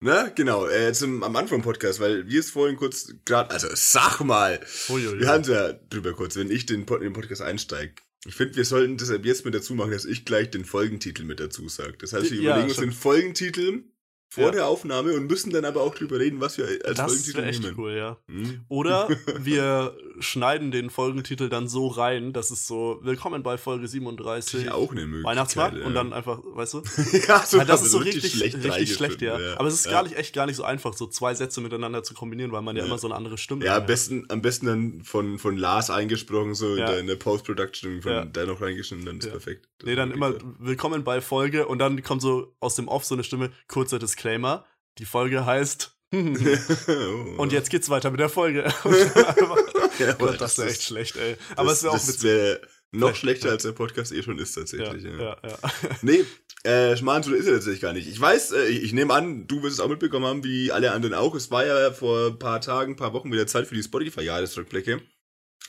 na 0.00 0.28
genau, 0.28 0.66
äh, 0.68 0.92
zum, 0.92 1.22
am 1.22 1.34
Anfang 1.36 1.58
vom 1.58 1.62
Podcast, 1.62 2.00
weil 2.00 2.28
wir 2.28 2.40
es 2.40 2.50
vorhin 2.50 2.76
kurz 2.76 3.12
gerade, 3.24 3.50
also 3.50 3.68
sag 3.74 4.20
mal, 4.20 4.60
Uiuiui. 4.88 5.20
wir 5.20 5.28
hatten 5.28 5.42
es 5.42 5.48
ja 5.48 5.72
drüber 5.72 6.12
kurz, 6.12 6.36
wenn 6.36 6.50
ich 6.50 6.66
den, 6.66 6.86
Pod- 6.86 7.02
den 7.02 7.12
Podcast 7.12 7.42
einsteige. 7.42 7.94
Ich 8.26 8.34
finde, 8.34 8.56
wir 8.56 8.64
sollten 8.64 8.96
deshalb 8.96 9.24
jetzt 9.24 9.44
mit 9.44 9.54
dazu 9.54 9.74
machen, 9.74 9.92
dass 9.92 10.04
ich 10.04 10.24
gleich 10.24 10.50
den 10.50 10.64
Folgentitel 10.64 11.24
mit 11.24 11.40
dazu 11.40 11.68
sage. 11.68 11.94
Das 11.98 12.12
heißt, 12.12 12.30
wir 12.30 12.40
Ja, 12.40 12.50
überlegen 12.56 12.68
uns 12.70 12.78
den 12.80 12.92
Folgentitel 12.92 13.84
vor 14.30 14.44
Ja. 14.44 14.50
der 14.50 14.66
Aufnahme 14.66 15.14
und 15.14 15.26
müssen 15.26 15.50
dann 15.50 15.64
aber 15.64 15.80
auch 15.82 15.94
drüber 15.94 16.18
reden, 16.18 16.40
was 16.40 16.58
wir 16.58 16.66
als 16.66 16.98
Das 16.98 17.06
Folgentitel 17.06 17.36
wäre 17.38 17.46
echt 17.48 17.62
nehmen. 17.62 17.74
cool, 17.78 17.92
ja. 17.92 18.18
Hm? 18.28 18.60
Oder 18.68 19.08
wir 19.40 19.96
schneiden 20.20 20.70
den 20.70 20.90
Folgentitel 20.90 21.48
dann 21.48 21.66
so 21.66 21.86
rein, 21.86 22.32
dass 22.34 22.50
es 22.50 22.66
so 22.66 22.98
Willkommen 23.02 23.42
bei 23.42 23.56
Folge 23.56 23.82
Das 23.84 23.92
37 23.92 24.64
ist 24.66 24.70
auch 24.72 24.90
eine 24.92 25.06
Möglichkeit. 25.06 25.30
Weihnachtsmarkt 25.30 25.78
ja. 25.78 25.86
und 25.86 25.94
dann 25.94 26.12
einfach, 26.12 26.40
weißt 26.44 26.74
du? 26.74 26.78
ja, 27.28 27.42
so 27.46 27.58
Weil 27.58 27.66
das 27.66 27.78
kann 27.80 27.86
ist 27.86 27.92
so 27.92 27.98
richtig, 27.98 28.24
richtig, 28.42 28.54
reingeschnitten, 28.70 28.86
schlecht, 28.96 29.22
ja. 29.22 29.38
Aber 29.56 29.68
es 29.68 29.74
ist 29.74 29.86
Ja. 29.86 29.92
gar 29.92 30.02
nicht, 30.02 30.16
echt 30.16 30.34
gar 30.34 30.44
nicht 30.44 30.56
so 30.56 30.62
einfach, 30.64 30.92
so 30.92 31.06
zwei 31.06 31.34
Sätze 31.34 31.60
miteinander 31.62 32.02
zu 32.02 32.12
kombinieren, 32.12 32.52
weil 32.52 32.60
man 32.62 32.76
ja, 32.76 32.82
Ja. 32.82 32.86
immer 32.88 32.98
so 32.98 33.06
eine 33.06 33.14
andere 33.16 33.38
Stimme 33.38 33.64
Ja, 33.64 33.72
hat. 33.74 33.80
am 33.82 33.86
besten, 33.86 34.26
am 34.28 34.42
besten 34.42 34.66
dann 34.66 35.02
von, 35.04 35.38
von 35.38 35.56
Lars 35.56 35.88
eingesprochen, 35.88 36.54
so 36.54 36.72
in 36.72 36.78
Ja. 36.80 37.00
der, 37.02 37.16
Post-Production, 37.16 38.02
von 38.02 38.12
Ja. 38.12 38.24
da 38.26 38.44
noch 38.44 38.60
reingeschnitten, 38.60 39.06
dann 39.06 39.18
ist 39.18 39.24
Ja. 39.24 39.30
perfekt. 39.32 39.68
Das 39.78 39.86
Nee, 39.86 39.94
dann 39.94 40.10
immer 40.12 40.34
Willkommen 40.58 41.02
bei 41.04 41.20
Folge 41.22 41.66
und 41.66 41.78
dann 41.78 42.02
kommt 42.02 42.20
so 42.20 42.54
aus 42.60 42.74
dem 42.74 42.88
Off 42.88 43.04
so 43.04 43.14
eine 43.14 43.24
Stimme, 43.24 43.50
kurzer 43.68 43.98
Disclaimer. 44.18 44.64
Die 44.98 45.04
Folge 45.04 45.46
heißt. 45.46 45.94
Und 46.12 47.52
jetzt 47.52 47.70
geht's 47.70 47.88
weiter 47.88 48.10
mit 48.10 48.18
der 48.18 48.28
Folge. 48.28 48.62
ja, 49.98 50.12
Gott, 50.14 50.40
das 50.40 50.58
wäre 50.58 50.70
echt 50.70 50.82
schlecht, 50.82 51.16
ey. 51.16 51.36
Aber 51.54 51.70
es 51.70 51.84
wäre 51.84 51.92
auch 51.92 52.08
witzig. 52.08 52.24
wär 52.24 52.60
noch 52.90 53.14
schlechter, 53.14 53.48
ja. 53.48 53.52
als 53.52 53.62
der 53.62 53.72
Podcast 53.72 54.12
eh 54.12 54.22
schon 54.22 54.38
ist, 54.38 54.56
Ja, 54.56 54.62
tatsächlich. 54.62 55.04
Ja, 55.04 55.18
ja, 55.20 55.38
ja. 55.44 55.58
Nee, 56.02 56.24
äh, 56.64 56.96
Schmarrn 56.96 57.22
ist 57.22 57.46
er 57.46 57.54
tatsächlich 57.54 57.82
gar 57.82 57.92
nicht. 57.92 58.08
Ich 58.08 58.18
weiß, 58.18 58.52
äh, 58.52 58.66
ich, 58.68 58.84
ich 58.84 58.92
nehme 58.92 59.12
an, 59.14 59.46
du 59.46 59.62
wirst 59.62 59.74
es 59.74 59.80
auch 59.80 59.88
mitbekommen 59.88 60.24
haben, 60.24 60.42
wie 60.42 60.72
alle 60.72 60.92
anderen 60.92 61.14
auch. 61.14 61.34
Es 61.34 61.50
war 61.50 61.66
ja 61.66 61.92
vor 61.92 62.28
ein 62.28 62.38
paar 62.38 62.60
Tagen, 62.60 62.94
ein 62.94 62.96
paar 62.96 63.12
Wochen 63.12 63.30
wieder 63.30 63.46
Zeit 63.46 63.66
für 63.66 63.74
die 63.74 63.82
Spotify-Jahresrückblicke. 63.82 65.02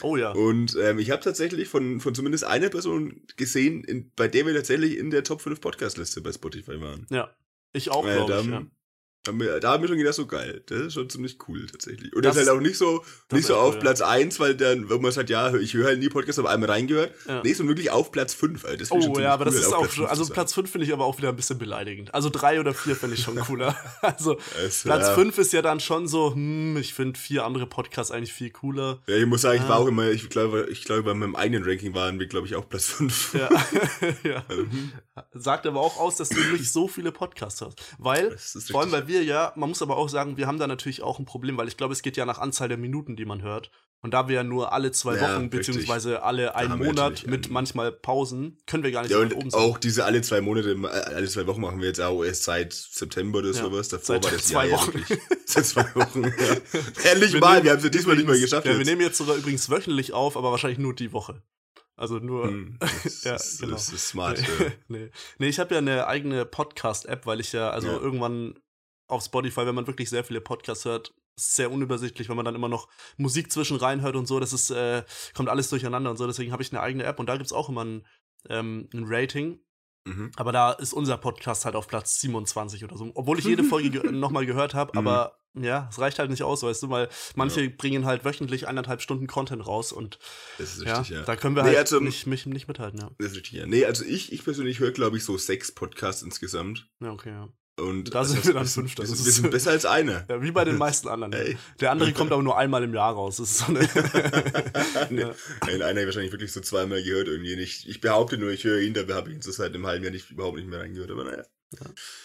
Oh 0.01 0.15
ja. 0.15 0.31
Und 0.31 0.77
ähm, 0.81 0.97
ich 0.97 1.11
habe 1.11 1.21
tatsächlich 1.21 1.67
von, 1.67 1.99
von 1.99 2.15
zumindest 2.15 2.45
einer 2.45 2.69
Person 2.69 3.21
gesehen, 3.35 3.83
in, 3.83 4.11
bei 4.15 4.29
der 4.29 4.45
wir 4.45 4.55
tatsächlich 4.55 4.97
in 4.97 5.11
der 5.11 5.25
Top 5.25 5.41
5 5.41 5.59
Podcast-Liste 5.59 6.21
bei 6.21 6.31
Spotify 6.31 6.79
waren. 6.79 7.05
Ja. 7.09 7.35
Ich 7.73 7.89
auch, 7.91 8.03
glaube 8.03 8.31
da, 8.31 8.39
ich, 8.41 8.47
ja. 8.47 8.61
haben 9.27 9.39
wir, 9.39 9.59
da 9.59 9.73
haben 9.73 9.83
wir 9.83 9.87
schon 9.89 9.97
gedacht, 9.97 10.15
so 10.15 10.25
geil. 10.25 10.63
Das 10.67 10.79
ist 10.79 10.93
schon 10.95 11.09
ziemlich 11.09 11.37
cool 11.47 11.67
tatsächlich. 11.67 12.15
Und 12.15 12.25
Das 12.25 12.33
das, 12.35 12.43
ist 12.43 12.49
halt 12.49 12.55
ist- 12.55 12.59
auch 12.61 12.67
nicht 12.67 12.77
so, 12.77 12.99
das 13.27 13.35
nicht 13.35 13.39
ist 13.41 13.47
so 13.47 13.55
auf 13.57 13.69
cool, 13.71 13.75
ja. 13.75 13.79
Platz 13.81 14.01
1, 14.01 14.39
weil 14.39 14.55
dann, 14.55 14.89
wenn 14.89 15.01
man 15.01 15.11
sagt, 15.11 15.29
ja, 15.29 15.53
ich 15.55 15.73
höre 15.75 15.85
halt 15.87 15.99
nie 15.99 16.09
Podcasts, 16.09 16.39
aber 16.39 16.49
einmal 16.49 16.71
reingehört. 16.71 17.13
Ja. 17.27 17.41
Nee, 17.43 17.53
sondern 17.53 17.75
wirklich 17.75 17.91
auf 17.91 18.11
Platz 18.11 18.33
5. 18.33 18.65
Alter. 18.65 18.77
Das 18.77 18.91
Oh 18.91 19.19
ja, 19.19 19.33
aber 19.33 19.45
das 19.45 19.55
cool, 19.55 19.59
ist 19.59 19.67
auf 19.67 19.73
auch 19.73 19.79
Platz 19.81 19.93
schon, 19.93 20.03
5 20.07 20.09
also. 20.19 20.33
Platz 20.33 20.53
5 20.53 20.71
finde 20.71 20.87
ich 20.87 20.93
aber 20.93 21.05
auch 21.05 21.17
wieder 21.19 21.29
ein 21.29 21.35
bisschen 21.35 21.59
beleidigend. 21.59 22.13
Also 22.15 22.29
3 22.31 22.59
oder 22.59 22.73
4 22.73 22.95
finde 22.95 23.15
ich 23.17 23.21
schon 23.23 23.35
cooler. 23.45 23.75
Also 24.01 24.39
Es, 24.65 24.83
Platz 24.83 25.07
ja. 25.07 25.13
5 25.13 25.37
ist 25.37 25.53
ja 25.53 25.61
dann 25.61 25.79
schon 25.79 26.07
so, 26.07 26.33
hm, 26.33 26.77
ich 26.77 26.93
finde 26.95 27.19
vier 27.19 27.45
andere 27.45 27.67
Podcasts 27.67 28.11
eigentlich 28.11 28.33
viel 28.33 28.49
cooler. 28.49 29.03
Ja, 29.05 29.17
ich 29.17 29.25
muss 29.27 29.41
sagen, 29.41 29.61
ich 29.61 29.67
war 29.69 29.77
auch 29.79 29.87
immer, 29.87 30.09
ich 30.09 30.29
glaube, 30.29 30.67
ich 30.71 30.85
glaube, 30.85 31.03
bei 31.03 31.13
meinem 31.13 31.35
eigenen 31.35 31.63
Ranking 31.65 31.93
waren 31.93 32.19
wir, 32.19 32.25
glaube 32.27 32.47
ich, 32.47 32.55
auch 32.55 32.67
Platz 32.67 32.85
5. 32.85 33.33
Ja. 33.35 33.49
ja. 34.23 34.45
Also, 34.47 34.63
hm, 34.63 34.91
Sagt 35.33 35.65
aber 35.67 35.81
auch 35.81 35.97
aus, 35.99 36.15
dass 36.17 36.29
du 36.29 36.39
nicht 36.51 36.71
so 36.71 36.87
viele 36.87 37.11
Podcasts 37.11 37.61
hast. 37.61 37.81
Weil, 37.97 38.37
vor 38.71 38.81
allem, 38.81 38.91
weil 38.91 39.07
wir 39.07 39.23
ja, 39.23 39.53
man 39.55 39.69
muss 39.69 39.81
aber 39.81 39.97
auch 39.97 40.09
sagen, 40.09 40.37
wir 40.37 40.47
haben 40.47 40.59
da 40.59 40.67
natürlich 40.67 41.01
auch 41.01 41.19
ein 41.19 41.25
Problem, 41.25 41.57
weil 41.57 41.67
ich 41.67 41.77
glaube, 41.77 41.93
es 41.93 42.01
geht 42.01 42.17
ja 42.17 42.25
nach 42.25 42.39
Anzahl 42.39 42.67
der 42.67 42.77
Minuten, 42.77 43.15
die 43.15 43.25
man 43.25 43.41
hört. 43.41 43.71
Und 44.01 44.13
da 44.13 44.29
wir 44.29 44.35
ja 44.35 44.43
nur 44.45 44.71
alle 44.71 44.93
zwei 44.93 45.15
Ja, 45.17 45.23
Wochen, 45.23 45.41
richtig. 45.47 45.49
beziehungsweise 45.67 46.23
alle 46.23 46.55
einen 46.55 46.77
Monat 46.79 47.27
mit 47.27 47.45
einen- 47.47 47.53
manchmal 47.53 47.91
Pausen, 47.91 48.57
können 48.65 48.81
wir 48.83 48.91
gar 48.91 49.01
nicht 49.01 49.11
Ja, 49.11 49.19
weit 49.19 49.33
oben 49.33 49.43
und 49.43 49.51
sein. 49.51 49.59
auch 49.61 49.77
diese 49.77 50.05
alle 50.05 50.21
zwei 50.21 50.39
Monate, 50.39 50.71
äh, 50.71 50.87
alle 50.87 51.27
zwei 51.27 51.45
Wochen 51.47 51.59
machen 51.59 51.81
wir 51.81 51.87
jetzt 51.89 51.99
auch 51.99 52.23
erst 52.23 52.43
seit 52.43 52.71
September 52.71 53.39
oder 53.39 53.47
Ja, 53.51 53.53
sowas. 53.55 53.89
Davor 53.89 54.05
seit 54.15 54.23
war 54.23 54.31
das 54.31 54.43
zwei 54.47 54.67
Jahr 54.69 54.79
Wochen. 54.79 55.03
Seit 55.45 55.65
zwei 55.65 55.83
Wochen. 55.95 56.23
Ja. 56.23 56.31
Endlich 57.11 57.33
Wir 57.33 57.39
mal, 57.41 57.53
nehmen 57.55 57.63
wir 57.65 57.71
haben 57.71 57.77
es 57.79 57.83
ja 57.83 57.89
diesmal 57.89 58.15
nicht 58.15 58.25
mehr 58.25 58.35
übrigens- 58.35 58.41
geschafft. 58.51 58.67
Ja, 58.67 58.77
wir 58.77 58.85
nehmen 58.85 59.01
jetzt 59.01 59.17
sogar 59.17 59.35
übrigens 59.35 59.69
wöchentlich 59.69 60.13
auf, 60.13 60.37
aber 60.37 60.51
wahrscheinlich 60.51 60.79
nur 60.79 60.95
die 60.95 61.11
Woche. 61.11 61.41
Also 61.99 62.17
nur. 62.19 62.47
Hm, 62.47 62.77
das, 62.79 63.23
Ja, 63.25 63.35
ist, 63.35 63.59
genau. 63.59 63.73
das 63.73 63.89
ist 63.91 64.07
smart. 64.07 64.39
Ja. 64.59 64.65
nee. 64.87 65.11
nee, 65.37 65.47
ich 65.49 65.59
habe 65.59 65.73
ja 65.75 65.79
eine 65.79 66.07
eigene 66.07 66.45
Podcast-App, 66.45 67.25
weil 67.25 67.39
ich 67.41 67.51
ja, 67.51 67.69
also 67.71 67.87
Ja. 67.89 67.97
irgendwann 67.97 68.57
auf 69.07 69.23
Spotify, 69.23 69.65
wenn 69.65 69.75
man 69.75 69.87
wirklich 69.87 70.09
sehr 70.09 70.23
viele 70.23 70.39
Podcasts 70.39 70.85
hört, 70.85 71.13
ist 71.35 71.55
sehr 71.55 71.71
unübersichtlich, 71.71 72.29
wenn 72.29 72.35
man 72.35 72.45
dann 72.45 72.55
immer 72.55 72.69
noch 72.69 72.87
Musik 73.17 73.51
zwischen 73.51 73.77
reinhört 73.77 74.15
und 74.15 74.27
so. 74.27 74.39
Das 74.39 74.53
ist, 74.53 74.69
äh, 74.71 75.03
kommt 75.35 75.49
alles 75.49 75.69
durcheinander 75.69 76.09
und 76.11 76.17
so. 76.17 76.27
Deswegen 76.27 76.51
habe 76.51 76.63
ich 76.63 76.71
eine 76.71 76.81
eigene 76.81 77.03
App 77.03 77.19
und 77.19 77.27
da 77.27 77.35
gibt's 77.37 77.53
auch 77.53 77.69
immer 77.69 77.83
ein, 77.85 78.05
ähm, 78.49 78.87
ein 78.93 79.03
Rating. 79.05 79.59
Mhm. 80.05 80.31
Aber 80.37 80.51
da 80.53 80.71
ist 80.71 80.93
unser 80.93 81.17
Podcast 81.17 81.65
halt 81.65 81.75
auf 81.75 81.87
Platz 81.87 82.19
27 82.21 82.83
oder 82.85 82.95
so. 82.97 83.11
Obwohl 83.15 83.39
ich 83.39 83.45
jede 83.45 83.63
Folge 83.65 83.89
ge 83.89 84.11
nochmal 84.11 84.45
gehört 84.45 84.73
habe, 84.73 84.91
Mhm. 84.93 85.07
aber 85.07 85.38
ja, 85.55 85.87
es 85.91 85.99
reicht 85.99 86.19
halt 86.19 86.29
nicht 86.29 86.43
aus, 86.43 86.63
weißt 86.63 86.83
du, 86.83 86.89
weil 86.89 87.09
manche 87.35 87.69
bringen 87.69 88.05
halt 88.05 88.23
wöchentlich 88.25 88.67
eineinhalb 88.67 89.01
Stunden 89.01 89.27
Content 89.27 89.65
raus 89.65 89.91
und 89.91 90.19
Das 90.57 90.77
ist 90.77 90.83
ja, 90.85 90.99
richtig, 90.99 91.17
ja. 91.17 91.23
da 91.23 91.35
können 91.35 91.55
wir 91.55 91.63
Nee, 91.63 91.69
halt 91.69 91.77
also- 91.79 91.99
nicht, 91.99 92.27
mich, 92.27 92.45
nicht 92.45 92.67
mithalten, 92.67 92.99
ja. 92.99 93.09
Das 93.17 93.31
ist 93.31 93.37
richtig, 93.37 93.53
ja. 93.53 93.65
Nee, 93.65 93.85
also 93.85 94.05
ich, 94.05 94.31
ich 94.31 94.43
persönlich 94.43 94.79
höre, 94.79 94.91
glaube 94.91 95.17
ich, 95.17 95.23
so 95.23 95.37
sechs 95.37 95.71
Podcasts 95.71 96.21
insgesamt. 96.21 96.87
Ja, 97.01 97.11
okay, 97.11 97.29
ja. 97.31 97.49
Und 97.83 98.13
Da 98.13 98.25
sind 98.25 98.37
also, 98.39 98.47
wir 98.49 98.53
dann 98.55 98.63
wir 98.63 98.67
sind- 98.67 98.83
Fünfter. 98.89 99.03
Wir 99.03 99.09
Das 99.09 99.17
sind, 99.19 99.25
wir 99.25 99.29
ist- 99.29 99.35
sind 99.37 99.51
besser 99.51 99.71
als 99.71 99.85
einer. 99.85 100.25
Ja, 100.29 100.41
wie 100.41 100.51
bei 100.51 100.65
den 100.65 100.77
meisten 100.77 101.07
anderen. 101.07 101.31
Ey. 101.31 101.57
Der 101.79 101.91
andere 101.91 102.11
kommt 102.11 102.31
aber 102.33 102.43
nur 102.43 102.57
einmal 102.57 102.83
im 102.83 102.93
Jahr 102.93 103.13
raus. 103.13 103.37
Das 103.37 103.51
ist 103.51 103.57
so 103.59 103.65
eine 103.67 103.79
nee, 105.09 105.21
Ja. 105.21 105.33
Habe 105.61 105.99
ich 105.99 106.05
wahrscheinlich 106.05 106.31
wirklich 106.33 106.51
so 106.51 106.59
zweimal 106.59 107.01
gehört 107.03 107.27
irgendwie 107.29 107.55
nicht. 107.55 107.87
Ich 107.87 108.01
behaupte 108.01 108.37
nur, 108.37 108.51
ich 108.51 108.65
höre 108.65 108.81
ihn, 108.81 108.93
dabei 108.93 109.13
habe 109.13 109.29
ich 109.29 109.35
ihn 109.35 109.41
so 109.41 109.51
seit 109.51 109.73
einem 109.73 109.85
halben 109.87 110.03
Jahr 110.03 110.11
nicht, 110.11 110.29
überhaupt 110.29 110.57
nicht 110.57 110.67
mehr 110.67 110.79
reingehört. 110.81 111.09
Aber 111.11 111.23
naja. 111.23 111.43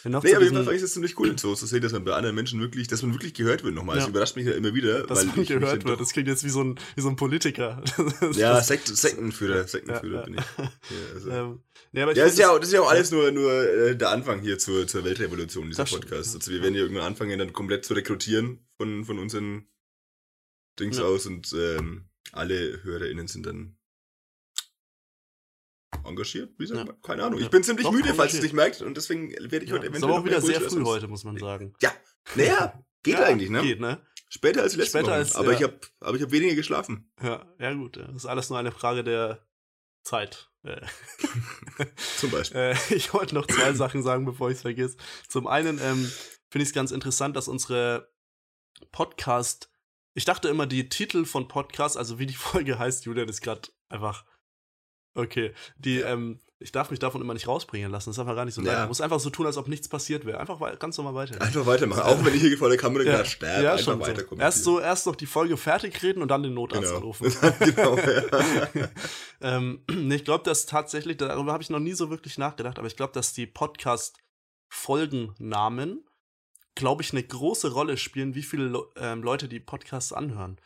Noch 0.05 0.23
Nee, 0.23 0.35
aber 0.35 0.41
diesem, 0.41 0.43
jeden 0.43 0.55
Fall 0.55 0.65
fand 0.65 0.77
ich 0.77 0.83
das 0.83 0.93
ziemlich 0.95 1.19
cool, 1.19 1.39
so 1.39 1.55
zu 1.55 1.67
sehen, 1.67 1.83
dass 1.83 1.93
man 1.93 2.03
bei 2.05 2.15
anderen 2.15 2.35
Menschen 2.35 2.61
wirklich, 2.61 2.89
dass 2.89 3.03
man 3.03 3.13
wirklich 3.13 3.35
gehört 3.35 3.63
wird 3.63 3.75
nochmal. 3.75 3.97
Das 3.97 4.05
Ja. 4.05 4.11
überrascht 4.11 4.37
mich 4.37 4.47
ja 4.47 4.53
immer 4.53 4.75
wieder. 4.75 5.07
dass 5.07 5.19
weil 5.19 5.27
man 5.37 5.45
gehört 5.45 5.85
wird. 5.85 6.01
Das 6.01 6.13
klingt 6.13 6.29
jetzt 6.29 6.45
wie 6.45 6.49
so 6.49 6.65
ein, 6.65 6.79
wie 6.97 7.01
so 7.03 7.09
ein 7.09 7.17
Politiker. 7.17 7.83
Das- 8.21 8.37
Ja, 8.37 8.55
das- 8.55 8.69
Sekt, 8.69 8.89
Sektenführer, 8.89 9.67
Sektenführer 9.69 10.21
Ja, 10.21 10.25
bin 10.25 10.35
ich. 10.35 10.41
Ja, 10.59 10.71
also. 11.15 11.31
ähm, 11.31 11.63
nee, 11.93 12.03
aber 12.03 12.13
ich 12.13 12.19
Ja, 12.19 12.25
das 12.25 12.33
ist 12.33 12.39
ja, 12.39 12.51
auch, 12.51 12.59
das 12.59 12.69
ist 12.69 12.73
ja 12.75 12.81
auch 12.81 12.91
alles 12.91 13.11
nur, 13.11 13.31
nur 13.33 13.53
äh, 13.53 13.97
der 13.97 14.11
Anfang 14.11 14.41
hier 14.41 14.59
zur, 14.59 14.87
zur 14.87 15.05
Weltrevolution 15.05 15.69
dieser 15.69 15.83
Das 15.83 15.91
stimmt, 15.91 16.07
Podcast. 16.09 16.33
ja. 16.35 16.39
Also 16.41 16.51
wir 16.51 16.63
werden 16.63 16.75
ja 16.75 16.81
irgendwann 16.81 17.05
anfangen, 17.05 17.39
dann 17.39 17.53
komplett 17.53 17.85
zu 17.85 17.93
rekrutieren 17.95 18.67
von, 18.79 19.05
von 19.05 19.19
unseren 19.19 19.67
Dings 20.81 20.97
Ja. 20.99 21.05
aus 21.05 21.27
und 21.27 21.53
ähm, 21.53 22.07
alle 22.33 22.83
HörerInnen 22.83 23.29
sind 23.29 23.45
dann 23.47 23.77
engagiert, 26.05 26.53
wie 26.59 26.67
sagt 26.67 26.89
Ja. 26.89 26.95
Keine 27.03 27.25
Ahnung. 27.25 27.39
Ja. 27.39 27.45
Ich 27.47 27.51
bin 27.51 27.63
ziemlich 27.63 27.85
Doch, 27.87 27.93
müde, 27.93 28.15
falls 28.15 28.33
ihr 28.35 28.39
es 28.39 28.43
nicht 28.45 28.55
merkt 28.55 28.81
und 28.83 28.97
deswegen 28.97 29.31
werde 29.31 29.65
ich 29.65 29.71
Ja, 29.71 29.77
heute 29.77 29.87
eventuell 29.89 30.13
aber 30.13 30.21
auch 30.21 30.25
wieder 30.25 30.41
sehr 30.41 30.61
früh 30.61 30.85
heute, 30.85 31.09
muss 31.09 31.25
man 31.25 31.37
sagen. 31.39 31.75
Naja, 32.35 32.83
geht 33.03 33.15
Ja, 33.19 33.25
eigentlich, 33.25 33.51
ne? 33.51 33.63
Geht, 33.63 33.81
ne? 33.81 34.01
Später 34.29 34.63
als 34.63 34.73
die 34.73 34.79
letzten 34.79 34.99
Später 34.99 35.13
Wochen. 35.13 35.19
als- 35.19 35.37
aber, 35.37 35.53
ja. 35.53 35.59
ich 35.59 35.63
habe 35.63 35.81
aber 36.01 36.17
ich 36.17 36.23
hab 36.23 36.31
weniger 36.33 36.55
geschlafen. 36.55 37.13
Ja, 37.23 37.47
ja 37.59 37.73
gut. 37.75 37.97
Das 37.97 38.15
ist 38.17 38.27
alles 38.27 38.51
nur 38.51 38.59
eine 38.59 38.73
Frage 38.73 39.05
der 39.05 39.47
Zeit. 40.03 40.51
Äh, 40.65 40.81
Zum 42.19 42.31
Beispiel. 42.31 42.59
Äh, 42.61 42.77
ich 42.95 43.13
wollte 43.15 43.35
noch 43.35 43.47
zwei 43.47 43.73
Sachen 43.75 44.03
sagen, 44.03 44.25
bevor 44.25 44.51
ich 44.51 44.57
es 44.57 44.63
vergesse. 44.63 44.97
Zum 45.29 45.47
einen 45.47 45.79
ähm, 45.79 46.11
finde 46.51 46.63
ich 46.63 46.69
es 46.71 46.73
ganz 46.75 46.91
interessant, 46.91 47.37
dass 47.37 47.49
unsere 47.49 48.13
Podcast, 48.91 49.71
ich 50.15 50.25
dachte 50.25 50.49
immer, 50.49 50.67
die 50.67 50.89
Titel 50.89 51.25
von 51.25 51.49
Podcasts, 51.49 51.97
also 51.97 52.19
wie 52.19 52.27
die 52.27 52.35
Folge 52.35 52.79
heißt, 52.79 53.05
Julian 53.05 53.29
ist 53.29 53.41
gerade 53.41 53.69
einfach 53.89 54.25
okay. 55.15 55.53
Die, 55.79 56.01
ähm, 56.01 56.41
ich 56.61 56.71
darf 56.73 56.91
mich 56.91 56.99
davon 57.01 57.21
immer 57.21 57.35
nicht 57.35 57.47
rausbringen 57.47 57.91
lassen. 57.91 58.09
Das 58.11 58.17
ist 58.17 58.21
einfach 58.21 58.37
gar 58.37 58.47
nicht 58.47 58.55
so 58.55 58.63
Ja. 58.63 58.69
leicht. 58.73 58.83
Ich 58.85 58.89
muss 58.89 59.01
einfach 59.03 59.21
so 59.21 59.29
tun, 59.29 59.45
als 59.45 59.59
ob 59.59 59.69
nichts 59.69 59.87
passiert 59.89 60.25
wäre. 60.25 60.41
Einfach 60.41 60.59
ganz 60.79 60.97
normal 60.97 61.15
weiter. 61.15 61.39
Einfach 61.43 61.67
weitermachen. 61.67 62.01
Auch 62.03 62.25
wenn 62.25 62.35
ich 62.35 62.41
hier 62.41 62.57
vor 62.57 62.69
der 62.71 62.79
Kamera 62.79 63.05
gerade 63.05 63.27
sterbe, 63.27 63.65
ja, 63.65 63.75
einfach 63.75 63.99
weiter 64.01 64.25
so. 64.29 64.37
Erst 64.37 64.65
so, 64.65 64.81
erst 64.81 65.07
noch 65.07 65.17
die 65.17 65.27
Folge 65.27 65.59
fertig 65.59 66.03
reden 66.03 66.23
und 66.23 66.29
dann 66.29 66.43
den 66.43 66.55
Notarzt 66.55 66.85
Genau. 66.85 66.97
anrufen. 66.97 67.31
genau, 67.59 67.99
ja. 67.99 68.89
ähm, 69.43 69.83
nee, 69.91 70.15
ich 70.15 70.25
glaube, 70.25 70.45
dass 70.45 70.65
tatsächlich, 70.65 71.19
darüber 71.19 71.53
habe 71.53 71.63
ich 71.63 71.69
noch 71.71 71.81
nie 71.81 71.93
so 71.93 72.09
wirklich 72.09 72.39
nachgedacht, 72.39 72.79
aber 72.79 72.87
ich 72.87 72.97
glaube, 72.97 73.13
dass 73.13 73.35
die 73.35 73.47
Podcast-Folgennamen, 73.47 76.05
glaube 76.75 77.03
ich, 77.03 77.13
eine 77.13 77.23
große 77.23 77.73
Rolle 77.73 77.97
spielen, 77.97 78.35
wie 78.35 78.43
viele 78.43 78.65
Le 78.69 78.83
ähm, 78.97 79.23
Leute 79.23 79.49
die 79.49 79.61
Podcasts 79.61 80.13
anhören. 80.13 80.59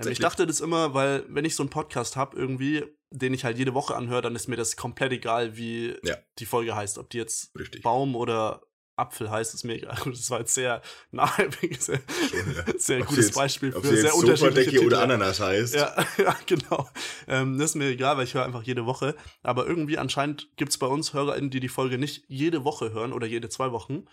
Ähm, 0.00 0.08
ich 0.10 0.18
dachte 0.18 0.46
das 0.46 0.60
immer, 0.60 0.94
weil 0.94 1.24
wenn 1.28 1.44
ich 1.44 1.54
so 1.56 1.62
einen 1.62 1.70
Podcast 1.70 2.16
habe, 2.16 2.36
irgendwie, 2.36 2.84
den 3.12 3.34
ich 3.34 3.44
halt 3.44 3.58
jede 3.58 3.74
Woche 3.74 3.94
anhöre, 3.94 4.22
dann 4.22 4.34
ist 4.34 4.48
mir 4.48 4.56
das 4.56 4.76
komplett 4.76 5.12
egal, 5.12 5.56
wie 5.56 5.94
Ja. 6.02 6.16
die 6.38 6.46
Folge 6.46 6.74
heißt. 6.74 6.98
Ob 6.98 7.10
die 7.10 7.18
jetzt 7.18 7.56
Richtig. 7.58 7.82
Baum 7.82 8.16
oder 8.16 8.62
Apfel 8.96 9.30
heißt, 9.30 9.54
ist 9.54 9.64
mir 9.64 9.74
egal. 9.74 9.96
Das 10.06 10.30
war 10.30 10.40
jetzt 10.40 10.54
sehr 10.54 10.82
nahe, 11.10 11.48
sehr, 11.78 11.96
ja. 11.98 12.64
sehr 12.78 13.00
gutes 13.00 13.26
jetzt- 13.26 13.34
Beispiel 13.34 13.74
Ob 13.74 13.84
für 13.84 13.96
sehr 13.96 14.14
unterschiedliche 14.14 14.70
Sofadecke 14.70 14.86
oder 14.86 15.00
Titel. 15.00 15.12
Ananas 15.12 15.40
heißt. 15.40 15.74
Ja, 15.74 15.94
ja 16.18 16.36
genau. 16.46 16.88
Ähm, 17.26 17.58
das 17.58 17.70
ist 17.70 17.76
mir 17.76 17.86
egal, 17.88 18.16
weil 18.16 18.24
ich 18.24 18.34
höre 18.34 18.44
einfach 18.44 18.62
jede 18.62 18.84
Woche. 18.84 19.14
Aber 19.42 19.66
irgendwie 19.66 19.96
anscheinend 19.98 20.48
gibt 20.56 20.72
es 20.72 20.78
bei 20.78 20.86
uns 20.86 21.14
HörerInnen, 21.14 21.50
die 21.50 21.60
die 21.60 21.68
Folge 21.70 21.96
nicht 21.98 22.24
jede 22.28 22.64
Woche 22.64 22.92
hören 22.92 23.12
oder 23.12 23.26
jede 23.26 23.48
zwei 23.48 23.72
Wochen. 23.72 24.06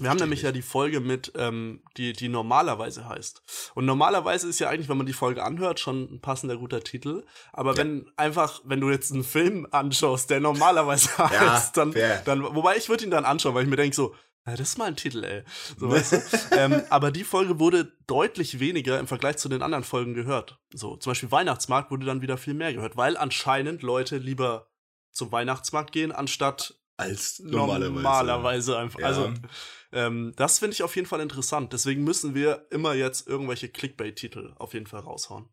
Wir 0.00 0.10
haben 0.10 0.18
nämlich 0.18 0.42
ja 0.42 0.52
die 0.52 0.62
Folge 0.62 1.00
mit, 1.00 1.32
ähm, 1.36 1.82
die, 1.96 2.12
die 2.12 2.28
normalerweise 2.28 3.08
heißt. 3.08 3.42
Und 3.74 3.84
normalerweise 3.86 4.48
ist 4.48 4.58
ja 4.58 4.68
eigentlich, 4.68 4.88
wenn 4.88 4.96
man 4.98 5.06
die 5.06 5.12
Folge 5.12 5.42
anhört, 5.44 5.80
schon 5.80 6.02
ein 6.14 6.20
passender 6.20 6.56
guter 6.56 6.80
Titel. 6.82 7.24
Aber 7.52 7.72
Ja. 7.72 7.78
wenn 7.78 8.10
einfach, 8.16 8.60
wenn 8.64 8.80
du 8.80 8.90
jetzt 8.90 9.12
einen 9.12 9.24
Film 9.24 9.66
anschaust, 9.70 10.30
der 10.30 10.40
normalerweise 10.40 11.08
Ja, 11.18 11.54
heißt, 11.54 11.76
dann, 11.76 11.92
fair. 11.92 12.22
dann, 12.24 12.42
wobei 12.42 12.76
ich 12.76 12.88
würde 12.88 13.04
ihn 13.04 13.10
dann 13.10 13.24
anschauen, 13.24 13.54
weil 13.54 13.64
ich 13.64 13.70
mir 13.70 13.76
denke 13.76 13.94
so, 13.96 14.14
ja, 14.46 14.52
das 14.56 14.68
ist 14.70 14.78
mal 14.78 14.86
ein 14.86 14.96
Titel, 14.96 15.24
ey. 15.24 15.42
So, 15.76 15.90
weißt 15.90 16.12
du? 16.12 16.22
ähm, 16.56 16.82
aber 16.88 17.10
die 17.10 17.24
Folge 17.24 17.58
wurde 17.58 17.92
deutlich 18.06 18.60
weniger 18.60 18.98
im 18.98 19.06
Vergleich 19.06 19.36
zu 19.36 19.50
den 19.50 19.60
anderen 19.62 19.84
Folgen 19.84 20.14
gehört. 20.14 20.58
So, 20.72 20.96
zum 20.96 21.10
Beispiel 21.10 21.30
Weihnachtsmarkt 21.30 21.90
wurde 21.90 22.06
dann 22.06 22.22
wieder 22.22 22.38
viel 22.38 22.54
mehr 22.54 22.72
gehört, 22.72 22.96
weil 22.96 23.16
anscheinend 23.18 23.82
Leute 23.82 24.16
lieber 24.16 24.68
zum 25.12 25.32
Weihnachtsmarkt 25.32 25.92
gehen, 25.92 26.12
anstatt 26.12 26.77
Als 26.98 27.38
normalerweise. 27.38 27.92
normalerweise 27.92 28.78
einfach. 28.78 28.98
Ja. 29.00 29.06
Also, 29.06 29.32
ähm, 29.92 30.32
das 30.36 30.58
finde 30.58 30.74
ich 30.74 30.82
auf 30.82 30.94
jeden 30.96 31.08
Fall 31.08 31.20
interessant. 31.20 31.72
Deswegen 31.72 32.04
müssen 32.04 32.34
wir 32.34 32.66
immer 32.70 32.92
jetzt 32.92 33.26
irgendwelche 33.26 33.68
Clickbait-Titel 33.70 34.52
auf 34.58 34.74
jeden 34.74 34.86
Fall 34.86 35.00
raushauen. 35.00 35.48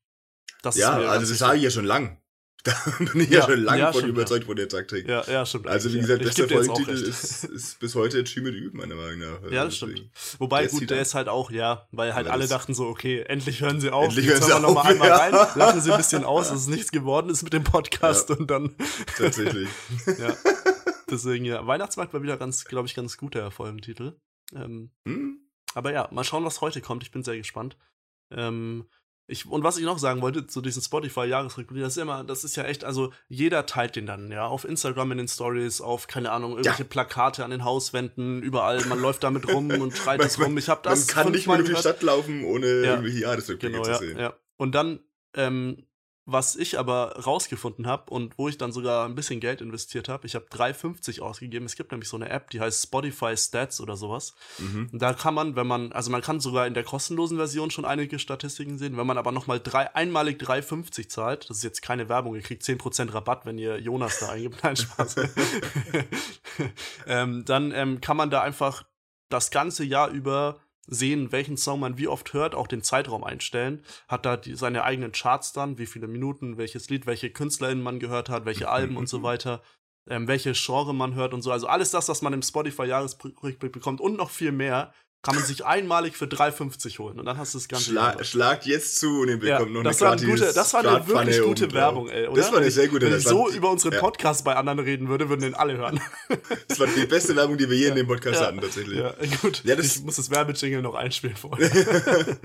Das 0.64 0.76
Ja, 0.76 0.92
also 0.98 1.30
das 1.32 1.38
sage 1.40 1.58
ich 1.58 1.64
ja 1.64 1.70
schon 1.72 1.86
lang. 1.86 2.20
Da 2.66 2.74
bin 2.98 3.22
ich 3.22 3.30
ja, 3.30 3.42
Ja, 3.42 3.46
schon 3.46 3.60
lange 3.64 3.80
ja, 3.80 3.92
von 3.92 4.02
stimmt, 4.02 4.18
überzeugt 4.18 4.46
von 4.46 4.56
der 4.56 4.68
Taktik. 4.68 5.08
Ja, 5.08 5.24
ja, 5.30 5.46
stimmt. 5.46 5.68
Also 5.68 5.94
wie 5.94 6.00
gesagt, 6.00 6.24
bester 6.24 6.50
Folgentitel 6.50 6.94
ist, 6.96 7.44
ist 7.44 7.80
bis 7.80 7.94
heute 7.94 8.24
Chi 8.24 8.42
mit 8.42 8.56
Üben, 8.56 8.80
meiner 8.80 8.96
Meinung 8.96 9.20
nach. 9.20 9.44
Also 9.44 9.54
Ja, 9.54 9.66
das 9.66 9.76
stimmt. 9.78 9.92
deswegen- 9.94 10.12
Wobei, 10.40 10.62
Der 10.64 10.72
gut, 10.72 10.90
der 10.90 11.00
ist 11.02 11.14
halt 11.14 11.30
auch, 11.30 11.52
ja, 11.52 11.88
weil 11.92 12.16
halt 12.16 12.26
alle 12.28 12.48
dachten 12.48 12.74
so, 12.74 12.88
okay, 12.88 13.22
endlich 13.22 13.62
hören 13.62 13.80
sie 13.80 13.92
auf. 13.92 14.06
Endlich 14.06 14.26
hören 14.26 14.42
sie 14.42 14.48
wir 14.48 14.58
noch 14.60 14.74
mal 14.74 14.82
auf, 14.82 14.88
einmal 14.88 15.10
ja. 15.10 15.16
rein, 15.16 15.32
lachen 15.54 15.80
sie 15.80 15.92
ein 15.92 15.98
bisschen 15.98 16.24
aus, 16.26 16.50
dass 16.50 16.62
es 16.62 16.68
nichts 16.68 16.90
geworden 16.92 17.30
ist 17.30 17.44
mit 17.44 17.54
dem 17.54 17.64
Podcast 17.76 18.32
und 18.32 18.50
dann, 18.50 18.76
Tatsächlich. 19.16 19.70
ja. 20.08 20.36
Deswegen, 21.10 21.46
ja, 21.46 21.66
Weihnachtsmarkt 21.68 22.14
war 22.14 22.24
wieder 22.24 22.38
ganz, 22.38 22.66
glaube 22.66 22.88
ich, 22.88 22.96
ganz 22.96 23.18
guter 23.18 23.52
Folgentitel. 23.52 24.14
Ähm, 24.54 24.92
Hm? 25.08 25.40
aber 25.74 25.92
ja, 25.92 26.08
mal 26.12 26.24
schauen, 26.24 26.46
was 26.46 26.62
heute 26.62 26.82
kommt. 26.82 27.04
Ich 27.04 27.12
bin 27.12 27.24
sehr 27.24 27.38
gespannt. 27.38 27.78
Ähm, 28.32 28.86
ich, 29.28 29.48
und 29.48 29.64
was 29.64 29.78
ich 29.78 29.84
noch 29.86 29.98
sagen 29.98 30.22
wollte 30.22 30.46
zu 30.46 30.62
diesem 30.62 30.84
Spotify-Jahresrückblick, 30.84 31.82
das 31.82 31.98
ist 31.98 32.02
immer, 32.02 32.24
das 32.24 32.44
ist 32.44 32.56
ja 32.56 32.64
echt, 32.64 32.84
also 32.84 33.12
jeder 33.28 33.66
teilt 33.66 33.96
den 33.96 34.06
dann, 34.06 34.32
ja, 34.32 34.46
auf 34.46 34.66
Instagram 34.66 35.14
in 35.14 35.18
den 35.18 35.28
Stories, 35.28 35.82
auf, 35.82 36.06
keine 36.08 36.32
Ahnung, 36.32 36.52
irgendwelche 36.52 36.86
Plakate 36.86 37.44
an 37.44 37.50
den 37.50 37.64
Hauswänden, 37.64 38.44
überall, 38.44 38.86
man 38.86 39.00
läuft 39.02 39.24
damit 39.24 39.52
rum 39.52 39.72
und 39.72 39.94
schreit 39.98 40.22
das 40.24 40.40
rum. 40.40 40.58
Ich 40.60 40.70
habe 40.70 40.82
das 40.84 41.08
Man 41.08 41.16
kann 41.16 41.32
nicht 41.32 41.48
mehr 41.48 41.56
fünfmal 41.58 41.74
durch 41.74 41.82
die. 41.84 41.90
Stadt 41.90 42.04
laufen, 42.04 42.44
ohne 42.46 42.86
Ja. 42.86 43.02
Jahresrückblicke 43.02 43.74
Genau, 43.74 43.84
zu 43.84 43.92
ja, 43.92 43.98
sehen. 43.98 44.18
ja. 44.20 44.34
Und 44.58 44.74
dann, 44.76 45.00
ähm, 45.34 45.88
was 46.26 46.56
ich 46.56 46.80
aber 46.80 47.24
rausgefunden 47.24 47.86
habe 47.86 48.12
und 48.12 48.38
wo 48.38 48.50
ich 48.50 48.58
dann 48.58 48.72
sogar 48.72 49.06
ein 49.06 49.14
bisschen 49.14 49.40
Geld 49.40 49.62
investiert 49.62 50.10
habe, 50.10 50.26
ich 50.26 50.34
habe 50.34 50.46
3,50 50.46 51.22
ausgegeben. 51.22 51.68
Es 51.68 51.76
gibt 51.76 51.92
nämlich 51.92 52.10
so 52.10 52.18
eine 52.18 52.30
App, 52.30 52.50
die 52.50 52.60
heißt 52.60 52.82
Spotify 52.82 53.38
Stats 53.38 53.80
oder 53.80 53.96
sowas. 53.96 54.34
Mhm. 54.58 54.90
Da 54.92 55.14
kann 55.14 55.36
man, 55.36 55.56
wenn 55.56 55.68
man, 55.68 55.92
also 55.92 56.10
man 56.10 56.22
kann 56.22 56.40
sogar 56.40 56.66
in 56.66 56.74
der 56.74 56.84
kostenlosen 56.84 57.38
Version 57.38 57.70
schon 57.70 57.86
einige 57.86 58.18
Statistiken 58.18 58.80
sehen. 58.80 58.98
Wenn 58.98 59.06
man 59.06 59.20
aber 59.20 59.32
nochmal 59.32 59.60
drei, 59.60 59.94
einmalig 59.94 60.42
3,50 60.42 61.10
zahlt, 61.10 61.50
das 61.50 61.58
ist 61.58 61.64
jetzt 61.64 61.82
keine 61.84 62.10
Werbung, 62.10 62.34
ihr 62.34 62.42
kriegt 62.42 62.64
10% 62.64 63.14
Rabatt, 63.14 63.46
wenn 63.46 63.60
ihr 63.60 63.80
Jonas 63.80 64.20
da 64.20 64.30
eingibt. 64.30 64.64
Nein, 64.64 64.76
Spaß. 64.76 65.16
ähm, 67.08 67.46
dann 67.46 67.72
ähm, 67.72 68.02
kann 68.02 68.18
man 68.18 68.32
da 68.32 68.42
einfach 68.42 68.84
das 69.30 69.52
ganze 69.52 69.84
Jahr 69.84 70.10
über 70.10 70.60
sehen, 70.88 71.32
welchen 71.32 71.58
Song 71.58 71.80
man 71.80 71.98
wie 71.98 72.08
oft 72.08 72.34
hört, 72.34 72.56
auch 72.56 72.68
den 72.68 72.84
Zeitraum 72.84 73.24
einstellen, 73.24 73.84
hat 74.08 74.26
da 74.26 74.38
die, 74.38 74.56
seine 74.56 74.84
eigenen 74.84 75.12
Charts 75.12 75.54
dann, 75.54 75.78
wie 75.78 75.86
viele 75.86 76.08
Minuten, 76.08 76.58
welches 76.58 76.90
Lied, 76.90 77.06
welche 77.06 77.30
KünstlerInnen 77.30 77.84
man 77.84 78.00
gehört 78.00 78.30
hat, 78.30 78.46
welche 78.46 78.70
Alben 78.76 78.98
und 78.98 79.10
so 79.10 79.24
weiter, 79.24 79.62
ähm, 80.08 80.28
welche 80.28 80.54
Genre 80.54 80.94
man 80.94 81.16
hört 81.16 81.34
und 81.34 81.42
so. 81.42 81.52
Also 81.52 81.68
alles 81.68 81.92
das, 81.92 82.10
was 82.10 82.22
man 82.22 82.34
im 82.34 82.42
Spotify-Jahresrückblick 82.42 83.72
bekommt 83.72 84.02
und 84.02 84.18
noch 84.18 84.30
viel 84.30 84.52
mehr, 84.52 84.94
kann 85.26 85.36
man 85.36 85.44
sich 85.44 85.66
einmalig 85.66 86.16
für 86.16 86.26
3,50 86.26 87.00
holen 87.00 87.20
und 87.20 87.26
dann 87.26 87.38
hast 87.40 87.56
du 87.56 87.58
das 87.58 87.68
ganze 87.68 87.90
Schla 87.92 88.14
Jahr. 88.14 88.24
schlagt 88.24 88.66
jetzt 88.68 89.00
zu 89.00 89.22
und 89.22 89.30
ihr 89.30 89.38
Ja, 89.44 89.58
bekommt 89.58 89.74
noch 89.74 89.84
das, 89.84 90.00
eine 90.04 90.12
war 90.22 90.30
gute, 90.30 90.54
das 90.54 90.74
war 90.74 90.80
eine 90.86 91.08
wirklich 91.08 91.38
gute 91.42 91.48
obendrauf. 91.66 91.74
Werbung, 91.74 92.10
ey, 92.10 92.28
oder? 92.28 92.42
Das 92.42 92.52
war 92.52 92.60
eine 92.60 92.70
sehr 92.70 92.88
gute 92.88 93.10
Wenn 93.10 93.18
ich 93.18 93.24
so 93.24 93.50
über 93.50 93.72
unseren 93.72 93.94
ja. 93.94 94.00
Podcast 94.00 94.46
bei 94.46 94.56
anderen 94.56 94.78
reden 94.80 95.10
würde, 95.10 95.28
würden 95.30 95.42
den 95.42 95.56
alle 95.56 95.78
hören. 95.78 96.00
Das 96.68 96.80
war 96.80 96.88
die 96.88 97.06
beste 97.06 97.36
Werbung, 97.36 97.58
die 97.58 97.70
wir 97.70 97.78
je 97.78 97.88
in 97.88 97.96
dem 97.96 98.08
Podcast 98.08 98.40
Ja. 98.42 98.48
hatten, 98.48 98.60
tatsächlich. 98.62 99.00
Ja, 99.00 99.14
gut. 99.42 99.62
Ja, 99.64 99.76
das- 99.76 99.96
ich 99.98 100.04
muss 100.04 100.16
das 100.18 100.30
Werbejingle 100.30 100.82
noch 100.82 100.94
einspielen 100.96 101.36
vorher. 101.36 101.70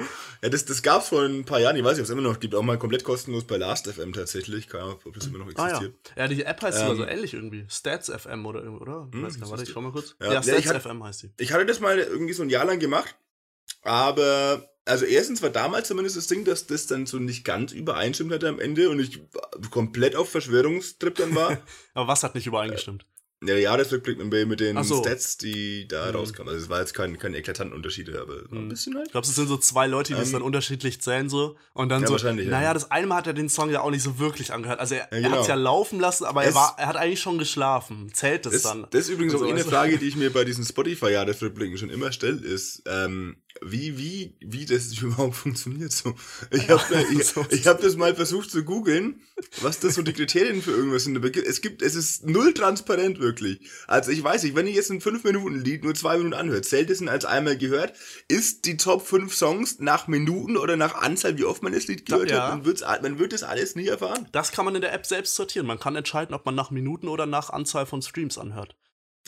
Ja, 0.43 0.49
das, 0.49 0.65
das 0.65 0.83
gab's 0.83 1.09
vor 1.09 1.23
ein 1.23 1.45
paar 1.45 1.61
Jahren, 1.61 1.77
ich 1.77 1.85
weiß 1.85 1.93
nicht, 1.93 2.01
ob 2.01 2.05
es 2.05 2.11
immer 2.11 2.23
noch 2.23 2.41
gibt, 2.41 2.55
auch 2.55 2.63
mal 2.63 2.79
komplett 2.79 3.05
kostenlos 3.05 3.45
bei 3.45 3.57
Last.fm 3.59 4.13
tatsächlich. 4.15 4.69
Keine 4.69 4.85
Ahnung, 4.85 4.97
ob 5.05 5.13
das 5.15 5.27
immer 5.27 5.39
noch 5.39 5.49
Ah 5.57 5.69
ja. 5.69 5.75
existiert. 5.77 5.95
Ja, 6.17 6.29
die 6.29 6.43
App 6.45 6.63
heißt 6.63 6.81
Ähm, 6.81 6.97
so 6.97 7.05
ähnlich 7.05 7.35
irgendwie. 7.35 7.67
Stats 7.69 8.09
FM 8.11 8.47
oder 8.47 8.63
oder? 8.81 9.09
Ich 9.11 9.17
Hm, 9.19 9.27
weiß 9.27 9.35
gar 9.35 9.41
nicht, 9.43 9.51
warte, 9.51 9.63
ich 9.65 9.71
schau 9.71 9.81
mal 9.83 9.93
kurz. 9.93 10.15
Ja, 10.21 10.27
Ja, 10.29 10.33
ja, 10.35 10.43
Stats 10.43 10.59
ich 10.61 10.67
hatte- 10.69 10.81
FM 10.81 11.05
heißt 11.05 11.23
die. 11.25 11.31
Ich 11.39 11.53
hatte 11.53 11.67
das 11.67 11.81
mal 11.81 11.99
irgendwie 11.99 12.33
so 12.33 12.43
ein 12.43 12.49
Jahr 12.49 12.65
lang 12.71 12.81
gemacht, 12.81 13.15
aber 13.83 14.71
also 14.85 15.05
erstens 15.05 15.43
war 15.43 15.51
damals 15.51 15.89
zumindest 15.89 16.17
das 16.17 16.27
Ding, 16.27 16.45
dass 16.45 16.67
das 16.67 16.87
dann 16.87 17.07
so 17.07 17.19
nicht 17.19 17.45
ganz 17.45 17.73
übereinstimmt 17.73 18.33
hatte 18.33 18.49
am 18.49 18.59
Ende 18.59 18.91
und 18.91 18.99
ich 18.99 19.21
komplett 19.71 20.17
auf 20.17 20.31
Verschwörungstrip 20.31 21.15
dann 21.15 21.35
war. 21.35 21.59
Aber 21.95 22.09
was 22.09 22.25
hat 22.25 22.35
nicht 22.35 22.47
übereingestimmt? 22.47 23.07
Ja, 23.43 23.55
der 23.55 23.61
Jahresrückblick 23.61 24.19
mit 24.19 24.49
mit 24.49 24.61
den 24.61 24.83
so. 24.85 25.03
Stats, 25.03 25.39
die 25.39 25.89
da 25.89 26.11
Mhm. 26.11 26.17
rauskamen. 26.17 26.53
Also 26.53 26.65
es 26.65 26.69
war 26.69 26.81
jetzt 26.81 26.93
kein, 26.93 27.19
keine 27.19 27.39
eklatanten 27.39 27.75
Unterschiede, 27.75 28.21
aber 28.21 28.35
war 28.51 28.59
ein 28.59 28.65
Mhm. 28.65 28.69
bisschen 28.69 28.95
halt. 28.97 29.07
Ich 29.07 29.13
glaube, 29.13 29.27
es 29.27 29.35
sind 29.35 29.49
so 29.49 29.57
zwei 29.57 29.87
Leute, 29.87 30.13
die 30.15 30.21
es 30.21 30.29
Ähm, 30.29 30.35
dann 30.35 30.43
unterschiedlich 30.43 31.01
zählen 31.01 31.31
so. 31.31 31.57
Und 31.73 31.89
dann 31.89 32.03
ja, 32.03 32.09
so, 32.09 32.13
wahrscheinlich, 32.13 32.45
ja. 32.45 32.51
naja, 32.53 32.75
das 32.75 32.91
eine 32.91 33.07
Mal 33.07 33.17
hat 33.17 33.27
er 33.29 33.33
den 33.33 33.49
Song 33.49 33.71
ja 33.71 33.81
auch 33.81 33.91
nicht 33.91 34.03
so 34.03 34.19
wirklich 34.19 34.53
angehört. 34.53 34.79
Also 34.79 34.95
er, 34.97 35.01
Ja, 35.01 35.07
er 35.11 35.21
genau. 35.23 35.33
hat 35.37 35.41
es 35.41 35.47
ja 35.49 35.55
laufen 35.55 35.99
lassen, 36.01 36.25
aber 36.27 36.43
er, 36.43 36.51
Es- 36.51 36.55
war, 36.55 36.75
er 36.79 36.87
hat 36.87 36.97
eigentlich 36.97 37.21
schon 37.23 37.39
geschlafen. 37.39 38.11
Zählt 38.13 38.45
das, 38.45 38.53
Das, 38.53 38.63
dann? 38.63 38.87
das 38.91 39.01
ist 39.07 39.09
übrigens 39.09 39.33
Also, 39.33 39.47
auch 39.47 39.51
eine? 39.51 39.65
Frage, 39.65 39.97
die 39.97 40.09
ich 40.09 40.17
mir 40.17 40.31
bei 40.31 40.45
diesen 40.45 40.65
Spotify-Jahresrückblicken 40.67 41.79
schon 41.79 41.89
immer 41.89 42.13
stelle, 42.13 42.37
ist, 42.43 42.83
ähm, 42.87 43.37
wie, 43.63 43.99
wie, 43.99 44.35
wie 44.41 44.67
das 44.67 44.93
überhaupt 45.01 45.37
funktioniert 45.37 45.93
so. 45.93 46.15
Ich 46.51 46.69
habe 46.69 46.83
ich, 47.13 47.35
ich 47.51 47.67
hab 47.67 47.81
das 47.81 47.97
mal 47.97 48.15
versucht 48.15 48.51
zu 48.51 48.65
googeln, 48.65 49.21
was 49.61 49.81
das 49.81 49.95
so 49.95 50.03
die 50.03 50.13
Kriterien 50.13 50.63
für 50.63 50.71
irgendwas 50.73 51.05
sind. 51.05 51.23
Es 51.37 51.61
gibt, 51.61 51.83
es 51.83 51.95
ist 51.95 52.27
null 52.27 52.55
transparent 52.55 53.19
wirklich. 53.21 53.61
Also 53.87 54.11
ich 54.11 54.23
weiß 54.23 54.43
nicht, 54.43 54.55
wenn 54.55 54.67
ihr 54.67 54.73
jetzt 54.73 54.91
ein 54.91 55.01
5-Minuten-Lied 55.01 55.85
nur 55.85 55.95
zwei 55.95 56.17
Minuten 56.17 56.35
anhört, 56.35 56.65
zählt 56.65 56.91
es 56.91 57.01
als 57.07 57.25
einmal 57.25 57.57
gehört? 57.57 57.95
Ist 58.29 58.67
die 58.67 58.77
Top 58.77 59.07
5 59.07 59.35
Songs 59.35 59.79
nach 59.79 60.07
Minuten 60.07 60.57
oder 60.57 60.77
nach 60.77 60.95
Anzahl, 60.95 61.39
wie 61.39 61.45
oft 61.45 61.63
man 61.63 61.73
das 61.73 61.87
Lied 61.87 62.07
gehört 62.07 62.31
Ja. 62.31 62.43
hat? 62.45 62.51
Man, 62.51 62.65
wird's, 62.65 62.83
man 62.83 63.19
wird 63.19 63.33
das 63.33 63.43
alles 63.43 63.75
nie 63.75 63.87
erfahren. 63.87 64.29
Das 64.33 64.53
kann 64.53 64.65
man 64.65 64.75
in 64.75 64.81
der 64.81 64.93
App 64.93 65.07
selbst 65.07 65.35
sortieren. 65.35 65.67
Man 65.67 65.79
kann 65.79 65.97
entscheiden, 65.97 66.35
ob 66.35 66.47
man 66.47 66.55
nach 66.55 66.71
Minuten 66.71 67.09
oder 67.09 67.27
nach 67.27 67.51
Anzahl 67.51 67.87
von 67.87 68.03
Streams 68.03 68.39
anhört. 68.39 68.77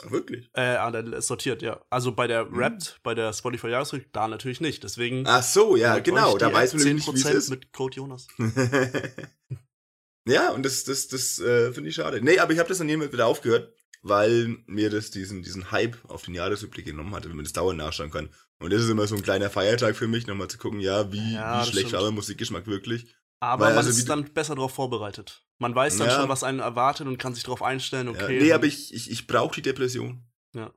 Ach, 0.05 0.11
wirklich? 0.11 0.51
Äh, 0.55 1.21
sortiert, 1.21 1.63
ja. 1.63 1.85
Also 1.91 2.13
bei 2.13 2.27
der 2.27 2.51
Wrapped, 2.53 2.83
hm. 2.83 3.01
bei 3.03 3.15
der 3.15 3.33
Spotify 3.33 3.69
Jahresrückblick, 3.69 4.13
da 4.13 4.29
natürlich 4.29 4.61
nicht. 4.61 4.83
Deswegen. 4.83 5.25
Ach 5.27 5.43
so, 5.43 5.77
ja, 5.77 5.99
genau. 5.99 6.39
Da 6.39 6.53
weiß 6.53 6.75
man 6.75 6.85
nämlich, 6.85 7.07
wie 7.07 7.19
es 7.19 7.25
ist. 7.25 7.51
mit 7.51 7.73
Code 7.73 7.97
Jonas. 7.97 8.27
ja, 10.27 10.51
und 10.51 10.65
das, 10.65 10.85
das, 10.85 11.09
das 11.09 11.39
äh, 11.39 11.73
finde 11.73 11.91
ich 11.91 11.97
schade. 11.97 12.21
Nee, 12.23 12.39
aber 12.39 12.53
ich 12.53 12.59
habe 12.59 12.69
das 12.69 12.79
dann 12.79 12.89
jemand 12.89 13.13
wieder 13.13 13.27
aufgehört, 13.27 13.73
weil 14.03 14.57
mir 14.67 14.91
das 14.91 15.11
diesen, 15.11 15.43
diesen 15.43 15.71
Hype 15.71 15.97
auf 16.09 16.23
den 16.23 16.35
Jahresrückblick 16.35 16.87
genommen 16.87 17.15
hatte, 17.15 17.29
wenn 17.29 17.37
man 17.37 17.45
das 17.45 17.53
dauernd 17.53 17.79
nachschauen 17.79 18.11
kann. 18.11 18.31
Und 18.59 18.73
das 18.73 18.83
ist 18.83 18.91
immer 18.91 19.07
so 19.07 19.17
ein 19.17 19.23
kleiner 19.23 19.51
Feiertag 19.51 19.97
für 19.97 20.09
mich, 20.09 20.27
nochmal 20.27 20.49
zu 20.49 20.59
gucken, 20.59 20.81
ja, 20.81 21.13
wie, 21.13 21.35
ja, 21.35 21.63
wie 21.63 21.71
schlecht 21.71 21.93
war 21.93 22.03
mein 22.03 22.15
Musikgeschmack 22.15 22.67
wirklich. 22.67 23.15
Aber 23.43 23.65
Weil, 23.65 23.75
man 23.75 23.85
also, 23.85 23.91
ist 23.91 24.09
dann 24.09 24.33
besser 24.33 24.55
darauf 24.55 24.73
vorbereitet. 24.73 25.43
Man 25.59 25.75
weiß 25.75 25.97
dann 25.97 26.07
ja. 26.07 26.15
schon, 26.15 26.29
was 26.29 26.45
einen 26.45 26.61
erwartet 26.61 27.09
und 27.09 27.19
kann 27.19 27.35
sich 27.35 27.43
darauf 27.43 27.61
einstellen, 27.61 28.07
okay. 28.07 28.37
Ja, 28.37 28.43
nee, 28.43 28.53
aber 28.53 28.67
ich, 28.67 28.95
ich, 28.95 29.11
ich 29.11 29.27
brauche 29.27 29.57
die 29.57 29.63
Depression. 29.63 30.25
Ja. 30.55 30.73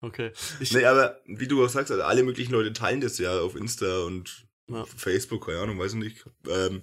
Okay. 0.00 0.32
Ich, 0.58 0.72
nee, 0.72 0.86
aber 0.86 1.20
wie 1.26 1.46
du 1.46 1.62
auch 1.62 1.68
sagst, 1.68 1.90
also 1.90 2.02
alle 2.04 2.22
möglichen 2.22 2.52
Leute 2.52 2.72
teilen 2.72 3.02
das 3.02 3.18
ja 3.18 3.38
auf 3.40 3.54
Insta 3.54 4.04
und 4.04 4.46
ja. 4.70 4.86
Facebook, 4.86 5.44
keine 5.44 5.60
Ahnung, 5.60 5.78
weiß 5.78 5.92
ich 5.92 5.98
nicht. 5.98 6.24
Ähm, 6.48 6.80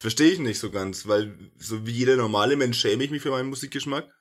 Verstehe 0.00 0.32
ich 0.32 0.40
nicht 0.40 0.58
so 0.58 0.72
ganz, 0.72 1.06
weil 1.06 1.52
so 1.58 1.86
wie 1.86 1.92
jeder 1.92 2.16
normale 2.16 2.56
Mensch 2.56 2.80
schäme 2.80 3.04
ich 3.04 3.12
mich 3.12 3.22
für 3.22 3.30
meinen 3.30 3.50
Musikgeschmack. 3.50 4.12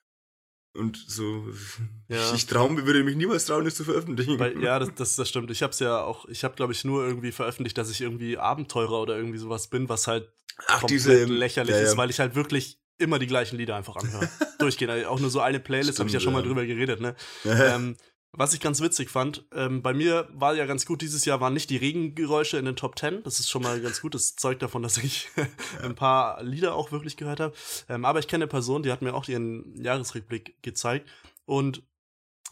Und 0.73 1.03
so, 1.07 1.47
ja. 2.07 2.35
ich 2.35 2.45
traue, 2.45 2.85
würde 2.85 3.03
mich 3.03 3.15
niemals 3.15 3.45
trauen, 3.45 3.65
das 3.65 3.75
zu 3.75 3.83
veröffentlichen. 3.83 4.37
Weil, 4.37 4.61
ja, 4.61 4.77
das, 4.77 4.93
das, 4.93 5.15
das 5.15 5.27
stimmt. 5.27 5.49
Ich 5.49 5.63
habe 5.63 5.71
es 5.71 5.79
ja 5.79 6.03
auch, 6.03 6.27
ich 6.27 6.43
habe, 6.43 6.55
glaube 6.55 6.71
ich, 6.71 6.85
nur 6.85 7.05
irgendwie 7.05 7.31
veröffentlicht, 7.31 7.79
dass 7.79 7.89
ich 7.89 7.99
irgendwie 7.99 8.37
Abenteurer 8.37 9.01
oder 9.01 9.17
irgendwie 9.17 9.39
sowas 9.39 9.69
bin, 9.69 9.89
was 9.89 10.05
halt 10.05 10.31
Ach, 10.67 10.83
diese, 10.83 11.25
lächerlich 11.25 11.75
ja, 11.75 11.81
ja. 11.81 11.87
ist, 11.87 11.97
weil 11.97 12.09
ich 12.09 12.19
halt 12.19 12.35
wirklich 12.35 12.79
immer 12.97 13.19
die 13.19 13.27
gleichen 13.27 13.57
Lieder 13.57 13.75
einfach 13.75 13.95
anhöre. 13.95 14.29
Durchgehen. 14.59 14.89
Also 14.89 15.07
auch 15.07 15.19
nur 15.19 15.29
so 15.29 15.39
eine 15.39 15.59
Playlist, 15.59 15.99
habe 15.99 16.07
ich 16.07 16.13
ja 16.13 16.19
schon 16.19 16.33
mal 16.33 16.43
drüber 16.43 16.65
geredet, 16.65 17.01
ne? 17.01 17.15
ähm, 17.45 17.97
was 18.33 18.53
ich 18.53 18.61
ganz 18.61 18.79
witzig 18.79 19.09
fand, 19.09 19.45
ähm, 19.53 19.81
bei 19.81 19.93
mir 19.93 20.29
war 20.31 20.55
ja 20.55 20.65
ganz 20.65 20.85
gut, 20.85 21.01
dieses 21.01 21.25
Jahr 21.25 21.41
waren 21.41 21.53
nicht 21.53 21.69
die 21.69 21.75
Regengeräusche 21.75 22.57
in 22.57 22.63
den 22.63 22.77
Top 22.77 22.97
10. 22.97 23.23
Das 23.23 23.41
ist 23.41 23.49
schon 23.49 23.61
mal 23.61 23.81
ganz 23.81 23.99
gut. 23.99 24.15
Das 24.15 24.37
zeugt 24.37 24.61
davon, 24.61 24.83
dass 24.83 24.97
ich 24.97 25.29
ein 25.83 25.95
paar 25.95 26.41
Lieder 26.41 26.75
auch 26.75 26.93
wirklich 26.93 27.17
gehört 27.17 27.41
habe. 27.41 27.53
Ähm, 27.89 28.05
aber 28.05 28.19
ich 28.19 28.29
kenne 28.29 28.45
eine 28.45 28.49
Person, 28.49 28.83
die 28.83 28.91
hat 28.91 29.01
mir 29.01 29.13
auch 29.13 29.27
ihren 29.27 29.75
Jahresrückblick 29.75 30.61
gezeigt. 30.61 31.09
Und 31.45 31.83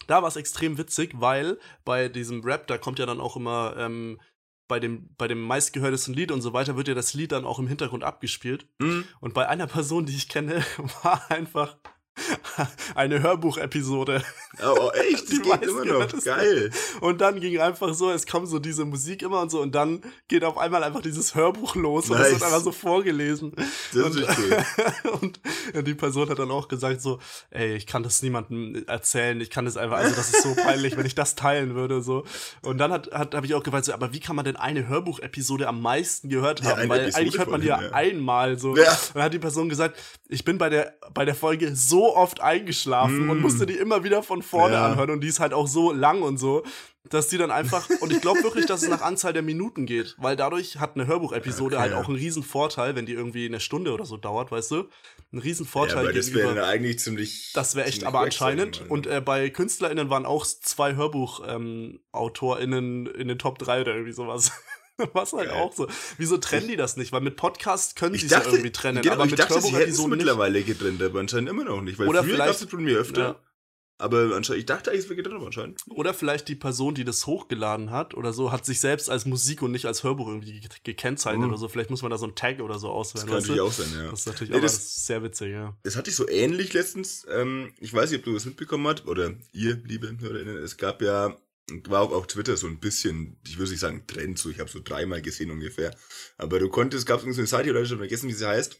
da 0.07 0.21
war 0.21 0.27
es 0.27 0.35
extrem 0.35 0.77
witzig, 0.77 1.11
weil 1.15 1.59
bei 1.85 2.09
diesem 2.09 2.41
Rap, 2.43 2.67
da 2.67 2.77
kommt 2.77 2.99
ja 2.99 3.05
dann 3.05 3.21
auch 3.21 3.37
immer 3.37 3.75
ähm, 3.77 4.19
bei 4.69 4.79
dem, 4.79 5.09
bei 5.17 5.27
dem 5.27 5.41
meistgehörtesten 5.41 6.13
Lied 6.13 6.31
und 6.31 6.41
so 6.41 6.53
weiter 6.53 6.77
wird 6.77 6.87
ja 6.87 6.93
das 6.93 7.13
Lied 7.13 7.33
dann 7.33 7.43
auch 7.43 7.59
im 7.59 7.67
Hintergrund 7.67 8.05
abgespielt. 8.05 8.67
Mhm. 8.77 9.03
Und 9.19 9.33
bei 9.33 9.49
einer 9.49 9.67
Person, 9.67 10.05
die 10.05 10.15
ich 10.15 10.29
kenne, 10.29 10.63
war 11.03 11.29
einfach 11.29 11.75
eine 12.95 13.21
Hörbuchepisode. 13.21 14.23
Oh, 14.63 14.75
oh 14.79 14.89
echt? 14.91 15.29
Die 15.31 15.39
geht 15.39 15.63
immer 15.63 15.85
noch. 15.85 16.23
Geil. 16.23 16.71
Und 17.01 17.21
dann 17.21 17.39
ging 17.39 17.59
einfach 17.59 17.93
so, 17.93 18.11
es 18.11 18.25
kam 18.25 18.45
so 18.45 18.59
diese 18.59 18.85
Musik 18.85 19.21
immer 19.21 19.41
und 19.41 19.51
so 19.51 19.61
und 19.61 19.73
dann 19.73 20.01
geht 20.27 20.43
auf 20.43 20.57
einmal 20.57 20.83
einfach 20.83 21.01
dieses 21.01 21.35
Hörbuch 21.35 21.75
los 21.75 22.09
nice. 22.09 22.17
und 22.17 22.25
es 22.25 22.31
wird 22.33 22.43
einfach 22.43 22.61
so 22.61 22.71
vorgelesen. 22.71 23.53
Das 23.93 24.03
und, 24.03 24.19
ist 24.19 24.29
cool. 24.37 25.19
und 25.21 25.39
die 25.87 25.93
Person 25.95 26.29
hat 26.29 26.39
dann 26.39 26.51
auch 26.51 26.67
gesagt 26.67 27.01
so, 27.01 27.19
ey, 27.51 27.75
ich 27.75 27.87
kann 27.87 28.03
das 28.03 28.21
niemandem 28.21 28.83
erzählen, 28.87 29.39
ich 29.41 29.49
kann 29.49 29.65
das 29.65 29.77
einfach, 29.77 29.97
also 29.97 30.15
das 30.15 30.33
ist 30.33 30.43
so 30.43 30.55
peinlich, 30.55 30.97
wenn 30.97 31.05
ich 31.05 31.15
das 31.15 31.35
teilen 31.35 31.75
würde 31.75 32.01
so. 32.01 32.25
Und 32.61 32.77
dann 32.77 32.91
hat, 32.91 33.11
hat 33.11 33.35
habe 33.35 33.45
ich 33.45 33.53
auch 33.53 33.63
gefragt 33.63 33.85
so, 33.85 33.93
aber 33.93 34.13
wie 34.13 34.19
kann 34.19 34.35
man 34.35 34.45
denn 34.45 34.55
eine 34.55 34.87
Hörbuchepisode 34.87 35.67
am 35.67 35.81
meisten 35.81 36.29
gehört 36.29 36.63
haben? 36.63 36.81
Ja, 36.81 36.89
Weil 36.89 37.01
Episode 37.01 37.21
eigentlich 37.21 37.37
hört 37.37 37.49
man 37.49 37.61
die 37.61 37.67
ja 37.67 37.77
einmal 37.91 38.59
so. 38.59 38.75
Ja. 38.75 38.91
Und 38.91 39.15
dann 39.15 39.23
hat 39.23 39.33
die 39.33 39.39
Person 39.39 39.69
gesagt, 39.69 39.97
ich 40.27 40.43
bin 40.43 40.57
bei 40.57 40.69
der 40.69 40.93
bei 41.13 41.25
der 41.25 41.35
Folge 41.35 41.75
so 41.75 42.08
oft 42.15 42.41
eingeschlafen 42.41 43.27
mm. 43.27 43.29
und 43.29 43.41
musste 43.41 43.65
die 43.65 43.75
immer 43.75 44.03
wieder 44.03 44.23
von 44.23 44.41
vorne 44.41 44.75
ja. 44.75 44.87
anhören 44.87 45.11
und 45.11 45.21
die 45.21 45.27
ist 45.27 45.39
halt 45.39 45.53
auch 45.53 45.67
so 45.67 45.91
lang 45.91 46.21
und 46.21 46.37
so, 46.37 46.63
dass 47.09 47.27
die 47.27 47.37
dann 47.37 47.51
einfach 47.51 47.89
und 48.01 48.11
ich 48.11 48.21
glaube 48.21 48.43
wirklich, 48.43 48.65
dass 48.65 48.83
es 48.83 48.89
nach 48.89 49.01
Anzahl 49.01 49.33
der 49.33 49.41
Minuten 49.41 49.85
geht, 49.85 50.15
weil 50.17 50.35
dadurch 50.35 50.79
hat 50.79 50.95
eine 50.95 51.07
Hörbuchepisode 51.07 51.77
okay. 51.77 51.83
halt 51.83 51.93
auch 51.93 52.07
einen 52.07 52.17
riesen 52.17 52.43
Vorteil, 52.43 52.95
wenn 52.95 53.05
die 53.05 53.13
irgendwie 53.13 53.45
eine 53.45 53.59
Stunde 53.59 53.93
oder 53.93 54.05
so 54.05 54.17
dauert, 54.17 54.51
weißt 54.51 54.71
du? 54.71 54.85
Ein 55.31 55.39
riesen 55.39 55.65
Vorteil 55.65 56.05
ja, 56.05 56.11
das 56.11 56.33
wäre 56.33 56.65
eigentlich 56.65 56.99
ziemlich 56.99 57.51
Das 57.53 57.75
wäre 57.75 57.87
echt 57.87 58.03
aber 58.03 58.21
anscheinend 58.21 58.77
sein, 58.77 58.87
und 58.87 59.07
äh, 59.07 59.21
bei 59.21 59.49
Künstlerinnen 59.49 60.09
waren 60.09 60.25
auch 60.25 60.45
zwei 60.45 60.95
Hörbuch-AutorInnen 60.95 63.05
ähm, 63.05 63.15
in 63.15 63.27
den 63.27 63.39
Top 63.39 63.59
3 63.59 63.81
oder 63.81 63.93
irgendwie 63.93 64.13
sowas. 64.13 64.51
Was 65.13 65.33
halt 65.33 65.49
Geil. 65.49 65.57
auch 65.57 65.73
so. 65.73 65.87
Wieso 66.17 66.37
trennen 66.37 66.67
die 66.67 66.75
das 66.75 66.97
nicht? 66.97 67.11
Weil 67.11 67.21
mit 67.21 67.35
Podcast 67.35 67.95
können 67.95 68.15
sie 68.15 68.25
es 68.25 68.31
ja 68.31 68.43
irgendwie 68.43 68.71
trennen. 68.71 69.01
Genau, 69.01 69.15
aber 69.15 69.25
ich 69.25 69.31
mit 69.31 69.39
dachte, 69.39 69.61
sie 69.61 69.73
hätten 69.73 69.91
es 69.91 70.07
mittlerweile 70.07 70.61
getrennt, 70.63 71.01
aber 71.01 71.19
anscheinend 71.19 71.49
immer 71.49 71.63
noch 71.63 71.81
nicht. 71.81 71.99
Weil 71.99 72.07
Oder 72.07 72.23
früher 72.23 72.37
gab 72.37 72.49
es 72.49 72.63
von 72.63 72.83
mir 72.83 72.97
öfter. 72.97 73.21
Ja. 73.21 73.39
Aber 74.01 74.33
anscheinend, 74.33 74.61
ich 74.61 74.65
dachte 74.65 74.91
eigentlich, 74.91 75.03
es 75.03 75.09
wäre 75.09 75.17
getrennt, 75.17 75.37
aber 75.37 75.47
anscheinend. 75.47 75.81
Oder 75.89 76.13
vielleicht 76.13 76.47
die 76.47 76.55
Person, 76.55 76.95
die 76.95 77.03
das 77.03 77.27
hochgeladen 77.27 77.91
hat 77.91 78.13
oder 78.13 78.31
so, 78.31 78.51
hat 78.51 78.65
sich 78.65 78.79
selbst 78.79 79.09
als 79.09 79.25
Musik 79.25 79.61
und 79.61 79.71
nicht 79.71 79.85
als 79.85 80.03
Hörbuch 80.03 80.27
irgendwie 80.27 80.61
gekennzeichnet 80.83 81.43
mhm. 81.43 81.49
oder 81.49 81.57
so. 81.57 81.67
Vielleicht 81.67 81.89
muss 81.89 82.01
man 82.01 82.09
da 82.09 82.17
so 82.17 82.25
ein 82.25 82.35
Tag 82.35 82.61
oder 82.61 82.79
so 82.79 82.89
auswählen. 82.89 83.27
Das 83.27 83.33
kann 83.33 83.41
natürlich 83.41 83.61
auch 83.61 83.73
sein, 83.73 83.87
ja. 84.01 84.09
Das 84.09 84.21
ist 84.21 84.27
natürlich 84.27 84.53
nee, 84.53 84.61
das, 84.61 85.05
sehr 85.05 85.21
witzig, 85.21 85.51
ja. 85.51 85.77
Das 85.83 85.97
hatte 85.97 86.09
ich 86.09 86.15
so 86.15 86.29
ähnlich 86.29 86.73
letztens. 86.73 87.25
Ähm, 87.29 87.73
ich 87.79 87.93
weiß 87.93 88.11
nicht, 88.11 88.19
ob 88.19 88.25
du 88.25 88.33
das 88.33 88.45
mitbekommen 88.45 88.87
hast 88.87 89.05
oder 89.05 89.33
ihr, 89.51 89.75
liebe 89.85 90.15
HörerInnen. 90.17 90.57
Es 90.57 90.77
gab 90.77 91.01
ja 91.01 91.35
war 91.89 92.01
auch 92.01 92.11
auf 92.11 92.27
Twitter 92.27 92.57
so 92.57 92.67
ein 92.67 92.79
bisschen, 92.79 93.37
ich 93.45 93.57
würde 93.57 93.71
nicht 93.71 93.79
sagen 93.79 94.05
Trend, 94.07 94.37
so 94.37 94.49
ich 94.49 94.59
habe 94.59 94.69
so 94.69 94.79
dreimal 94.83 95.21
gesehen 95.21 95.51
ungefähr. 95.51 95.95
Aber 96.37 96.59
du 96.59 96.69
konntest, 96.69 97.05
gab 97.05 97.19
es 97.19 97.35
so 97.35 97.41
eine 97.41 97.47
Seite, 97.47 97.71
oder 97.71 97.81
ich 97.81 97.89
schon 97.89 97.97
vergessen, 97.97 98.29
wie 98.29 98.33
sie 98.33 98.47
heißt. 98.47 98.77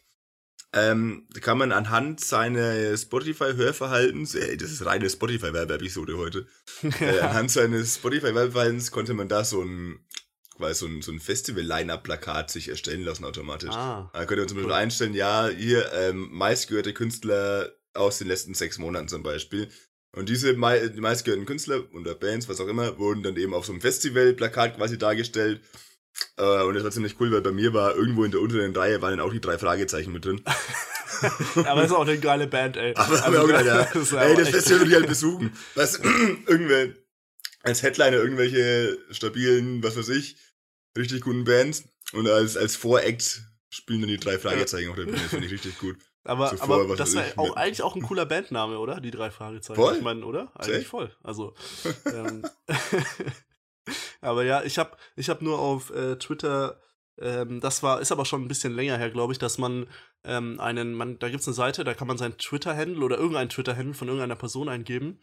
Ähm, 0.72 1.28
da 1.34 1.40
kann 1.40 1.58
man 1.58 1.72
anhand 1.72 2.20
seines 2.20 3.02
Spotify-Hörverhaltens, 3.04 4.36
äh, 4.36 4.56
das 4.56 4.72
ist 4.72 4.86
reine 4.86 5.10
Spotify-Werbeepisode 5.10 6.18
heute, 6.18 6.46
äh, 7.00 7.20
anhand 7.22 7.50
seines 7.50 7.96
Spotify-Werbeverhaltens 7.96 8.92
konnte 8.92 9.16
man 9.16 9.28
da 9.28 9.44
so 9.44 9.64
ein, 9.64 10.06
quasi 10.56 10.80
so 10.82 10.86
ein, 10.86 11.02
so 11.02 11.12
ein 11.12 11.20
Festival-Line-Up-Plakat 11.20 12.52
sich 12.52 12.70
erstellen 12.70 13.02
lassen 13.02 13.26
automatisch. 13.26 13.74
Ah, 13.74 14.12
da 14.14 14.26
könnte 14.26 14.42
man 14.42 14.48
zum 14.48 14.58
Beispiel 14.58 14.72
cool. 14.72 14.78
einstellen, 14.78 15.14
ja, 15.16 15.48
hier 15.48 15.92
ähm, 15.94 16.30
meistgehörte 16.32 16.94
Künstler 16.94 17.74
aus 17.96 18.20
den 18.20 18.28
letzten 18.28 18.54
sechs 18.54 18.78
Monaten 18.78 19.08
zum 19.08 19.24
Beispiel. 19.24 19.70
Und 20.16 20.28
diese 20.28 20.54
die 20.54 21.02
meistgehörten 21.02 21.46
Künstler 21.46 21.84
oder 21.94 22.16
Bands, 22.16 22.50
was 22.50 22.60
auch 22.60 22.68
immer, 22.68 22.98
wurden 22.98 23.24
dann 23.24 23.38
eben 23.38 23.54
auf 23.54 23.66
so 23.66 23.72
einem 23.72 23.82
Festivalplakat 23.82 24.78
quasi 24.78 24.98
dargestellt. 24.98 25.62
Äh, 26.38 26.64
und 26.64 26.74
das 26.74 26.84
war 26.84 26.92
ziemlich 26.92 27.20
cool, 27.20 27.32
weil 27.32 27.42
bei 27.42 27.52
mir 27.52 27.74
war 27.74 27.96
irgendwo 27.96 28.24
in 28.24 28.32
der 28.32 28.42
unteren 28.42 28.76
Reihe 28.76 29.02
waren 29.02 29.18
dann 29.18 29.26
auch 29.26 29.32
die 29.32 29.42
drei 29.42 29.58
Fragezeichen 29.58 30.12
mit 30.12 30.26
drin. 30.26 30.42
aber 31.56 31.82
das 31.82 31.92
ist 31.92 31.96
auch 31.96 32.08
eine 32.08 32.20
geile 32.20 32.48
Band, 32.48 32.78
ey. 32.78 32.94
Aber 32.96 33.14
das 33.14 33.24
also, 33.24 33.40
auch 33.40 33.48
gedacht, 33.48 33.66
ja. 33.66 33.84
Das 33.94 34.12
ey, 34.14 34.36
das 34.36 34.50
Festival 34.50 34.82
will 34.82 34.90
ich 34.90 34.96
halt 34.96 35.08
besuchen. 35.08 35.54
Du, 35.76 35.82
irgendwer 36.48 36.90
als 37.62 37.84
Headliner 37.84 38.18
irgendwelche 38.18 38.98
stabilen, 39.12 39.84
was 39.84 39.96
weiß 39.96 40.10
ich, 40.10 40.38
richtig 40.98 41.22
guten 41.22 41.44
Bands 41.44 41.84
und 42.14 42.28
als, 42.28 42.58
als 42.58 42.76
Voract 42.76 43.42
spielen 43.70 44.02
dann 44.02 44.10
die 44.10 44.18
drei 44.18 44.40
Fragezeichen 44.40 44.90
auf 44.90 44.96
der 44.96 45.04
Bühne. 45.04 45.18
Das 45.18 45.30
finde 45.30 45.46
ich 45.46 45.52
richtig 45.52 45.78
gut. 45.78 45.98
Aber, 46.24 46.50
Zuvor, 46.50 46.82
aber 46.82 46.96
das 46.96 47.16
wäre 47.16 47.38
auch 47.38 47.56
eigentlich 47.56 47.82
auch 47.82 47.96
ein 47.96 48.02
cooler 48.02 48.26
Bandname, 48.26 48.78
oder? 48.78 49.00
Die 49.00 49.12
drei 49.12 49.32
Fragezeichen. 49.32 49.80
Voll? 49.80 49.96
Ich 49.96 50.02
meine, 50.02 50.26
oder? 50.26 50.52
Eigentlich 50.56 50.88
voll. 50.88 51.16
Also. 51.24 51.54
ähm, 52.06 52.44
aber 54.22 54.44
ja, 54.44 54.64
ich 54.64 54.78
habe 54.78 54.98
ich 55.16 55.30
hab 55.30 55.42
nur 55.42 55.60
auf 55.60 55.92
äh, 55.92 56.18
Twitter, 56.18 56.80
ähm, 57.20 57.62
das 57.62 57.84
war, 57.84 58.02
ist 58.02 58.12
aber 58.12 58.26
schon 58.26 58.44
ein 58.44 58.48
bisschen 58.48 58.76
länger 58.76 58.98
her, 58.98 59.10
glaube 59.10 59.34
ich, 59.34 59.40
dass 59.40 59.58
man 59.58 59.88
ähm, 60.24 60.60
einen, 60.60 60.94
man, 60.94 61.20
da 61.20 61.30
gibt 61.30 61.42
es 61.42 61.48
eine 61.48 61.56
Seite, 61.56 61.84
da 61.84 61.94
kann 61.94 62.08
man 62.08 62.18
sein 62.18 62.38
Twitter-Handle 62.38 63.04
oder 63.04 63.18
irgendein 63.18 63.50
Twitter-Handle 63.50 63.94
von 63.94 64.08
irgendeiner 64.08 64.36
Person 64.36 64.68
eingeben. 64.68 65.20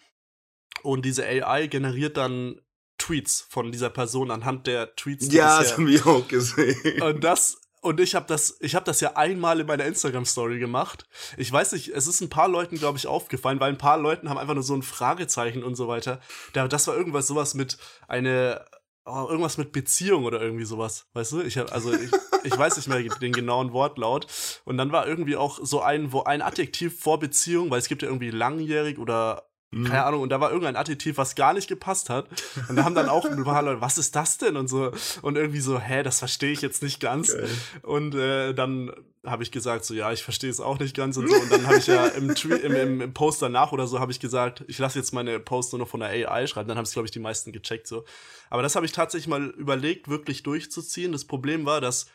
Und 0.82 1.04
diese 1.04 1.24
AI 1.24 1.66
generiert 1.66 2.16
dann 2.16 2.60
Tweets 2.98 3.46
von 3.48 3.72
dieser 3.72 3.90
Person 3.90 4.30
anhand 4.30 4.66
der 4.66 4.94
Tweets. 4.96 5.28
Die 5.28 5.36
ja, 5.36 5.58
das 5.58 5.74
haben 5.74 5.86
wir 5.86 6.06
auch 6.06 6.26
gesehen. 6.26 7.02
Und 7.02 7.22
das 7.22 7.60
und 7.86 8.00
ich 8.00 8.16
habe 8.16 8.26
das, 8.26 8.56
ich 8.60 8.74
habe 8.74 8.84
das 8.84 9.00
ja 9.00 9.12
einmal 9.14 9.60
in 9.60 9.66
meiner 9.66 9.84
Instagram-Story 9.84 10.58
gemacht. 10.58 11.06
Ich 11.36 11.52
weiß 11.52 11.72
nicht, 11.72 11.88
es 11.88 12.08
ist 12.08 12.20
ein 12.20 12.28
paar 12.28 12.48
Leuten, 12.48 12.76
glaube 12.76 12.98
ich, 12.98 13.06
aufgefallen, 13.06 13.60
weil 13.60 13.70
ein 13.70 13.78
paar 13.78 13.96
Leuten 13.96 14.28
haben 14.28 14.38
einfach 14.38 14.54
nur 14.54 14.64
so 14.64 14.74
ein 14.74 14.82
Fragezeichen 14.82 15.62
und 15.62 15.76
so 15.76 15.86
weiter. 15.86 16.20
das 16.52 16.86
war 16.88 16.96
irgendwas 16.96 17.28
sowas 17.28 17.54
mit 17.54 17.78
eine, 18.08 18.64
oh, 19.04 19.26
irgendwas 19.28 19.56
mit 19.56 19.70
Beziehung 19.70 20.24
oder 20.24 20.42
irgendwie 20.42 20.64
sowas, 20.64 21.06
weißt 21.12 21.32
du? 21.32 21.40
Ich 21.42 21.58
habe, 21.58 21.70
also 21.70 21.92
ich, 21.92 22.10
ich 22.42 22.58
weiß 22.58 22.76
nicht 22.76 22.88
mehr 22.88 23.02
den 23.02 23.32
genauen 23.32 23.72
Wortlaut. 23.72 24.26
Und 24.64 24.78
dann 24.78 24.90
war 24.90 25.06
irgendwie 25.06 25.36
auch 25.36 25.60
so 25.62 25.80
ein, 25.80 26.12
wo 26.12 26.24
ein 26.24 26.42
Adjektiv 26.42 27.00
vor 27.00 27.20
Beziehung, 27.20 27.70
weil 27.70 27.78
es 27.78 27.88
gibt 27.88 28.02
ja 28.02 28.08
irgendwie 28.08 28.30
langjährig 28.30 28.98
oder. 28.98 29.48
Keine 29.84 30.04
Ahnung, 30.04 30.22
und 30.22 30.30
da 30.30 30.40
war 30.40 30.50
irgendein 30.50 30.76
Adjektiv, 30.76 31.18
was 31.18 31.34
gar 31.34 31.52
nicht 31.52 31.68
gepasst 31.68 32.10
hat. 32.10 32.26
Und 32.68 32.76
da 32.76 32.84
haben 32.84 32.94
dann 32.94 33.08
auch 33.08 33.24
ein 33.24 33.44
paar 33.44 33.62
Leute, 33.62 33.80
was 33.80 33.98
ist 33.98 34.16
das 34.16 34.38
denn? 34.38 34.56
Und 34.56 34.68
so, 34.68 34.92
und 35.22 35.36
irgendwie 35.36 35.60
so, 35.60 35.78
hä, 35.78 36.02
das 36.02 36.18
verstehe 36.18 36.52
ich 36.52 36.62
jetzt 36.62 36.82
nicht 36.82 37.00
ganz. 37.00 37.34
Okay. 37.34 37.46
Und 37.82 38.14
äh, 38.14 38.54
dann 38.54 38.92
habe 39.24 39.42
ich 39.42 39.50
gesagt, 39.50 39.84
so, 39.84 39.94
ja, 39.94 40.12
ich 40.12 40.22
verstehe 40.22 40.50
es 40.50 40.60
auch 40.60 40.78
nicht 40.78 40.96
ganz 40.96 41.16
und 41.16 41.28
so. 41.28 41.34
Und 41.34 41.50
dann 41.50 41.66
habe 41.66 41.78
ich 41.78 41.86
ja 41.86 42.06
im, 42.06 42.30
im, 42.30 42.74
im, 42.74 43.00
im 43.00 43.12
Post 43.12 43.42
danach 43.42 43.72
oder 43.72 43.86
so, 43.86 43.98
habe 43.98 44.12
ich 44.12 44.20
gesagt, 44.20 44.64
ich 44.68 44.78
lasse 44.78 44.98
jetzt 44.98 45.12
meine 45.12 45.40
Post 45.40 45.72
nur 45.72 45.80
noch 45.80 45.88
von 45.88 46.00
der 46.00 46.10
AI 46.10 46.46
schreiben. 46.46 46.68
Dann 46.68 46.78
haben 46.78 46.84
es, 46.84 46.92
glaube 46.92 47.06
ich, 47.06 47.12
die 47.12 47.18
meisten 47.18 47.52
gecheckt, 47.52 47.86
so. 47.86 48.04
Aber 48.50 48.62
das 48.62 48.76
habe 48.76 48.86
ich 48.86 48.92
tatsächlich 48.92 49.28
mal 49.28 49.46
überlegt, 49.50 50.08
wirklich 50.08 50.42
durchzuziehen. 50.42 51.12
Das 51.12 51.24
Problem 51.24 51.66
war, 51.66 51.80
dass 51.80 52.06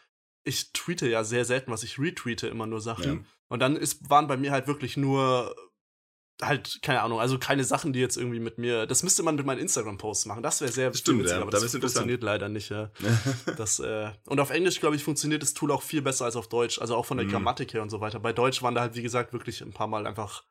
ich 0.44 0.72
tweete 0.74 1.08
ja 1.08 1.24
sehr 1.24 1.46
selten, 1.46 1.72
was 1.72 1.84
ich 1.84 2.00
retweete 2.00 2.48
immer 2.48 2.66
nur 2.66 2.82
Sachen. 2.82 3.14
Ja. 3.14 3.20
Und 3.50 3.60
dann 3.60 3.76
ist, 3.76 4.10
waren 4.10 4.28
bei 4.28 4.38
mir 4.38 4.52
halt 4.52 4.68
wirklich 4.68 4.98
nur 4.98 5.54
halt, 6.42 6.80
keine 6.82 7.02
Ahnung, 7.02 7.20
also 7.20 7.38
keine 7.40 7.64
Sachen, 7.64 7.94
die 7.94 8.00
jetzt 8.00 8.18
irgendwie 8.18 8.40
mit 8.40 8.58
mir, 8.58 8.86
das 8.88 9.04
müsste 9.04 9.24
man 9.24 9.36
mit 9.36 9.46
meinen 9.46 9.60
Instagram-Posts 9.60 10.26
machen. 10.26 10.44
Das 10.44 10.60
wäre 10.62 10.72
sehr 10.72 10.94
Stimmt, 10.94 11.20
witzig, 11.22 11.36
ja, 11.36 11.42
aber 11.42 11.52
da 11.52 11.60
das 11.60 11.72
funktioniert 11.72 12.24
leider 12.24 12.50
nicht, 12.50 12.70
ja. 12.70 12.90
das, 13.58 13.80
äh, 13.80 14.10
und 14.26 14.40
auf 14.40 14.50
Englisch, 14.50 14.80
glaube 14.80 14.96
ich, 14.96 15.04
funktioniert 15.04 15.42
das 15.44 15.54
Tool 15.54 15.72
auch 15.72 15.82
viel 15.84 16.02
besser 16.02 16.26
als 16.26 16.36
auf 16.36 16.48
Deutsch, 16.50 16.80
also 16.80 16.96
auch 16.96 17.06
von 17.06 17.18
der 17.18 17.26
Mhm. 17.28 17.32
Grammatik 17.32 17.74
her 17.74 17.82
und 17.82 17.90
so 17.90 18.02
weiter. 18.02 18.20
Bei 18.20 18.34
Deutsch 18.34 18.62
waren 18.64 18.76
da 18.76 18.82
halt, 18.82 18.96
wie 18.96 19.02
gesagt, 19.04 19.34
wirklich 19.34 19.62
ein 19.62 19.74
paar 19.74 19.88
Mal 19.88 20.08
einfach 20.08 20.44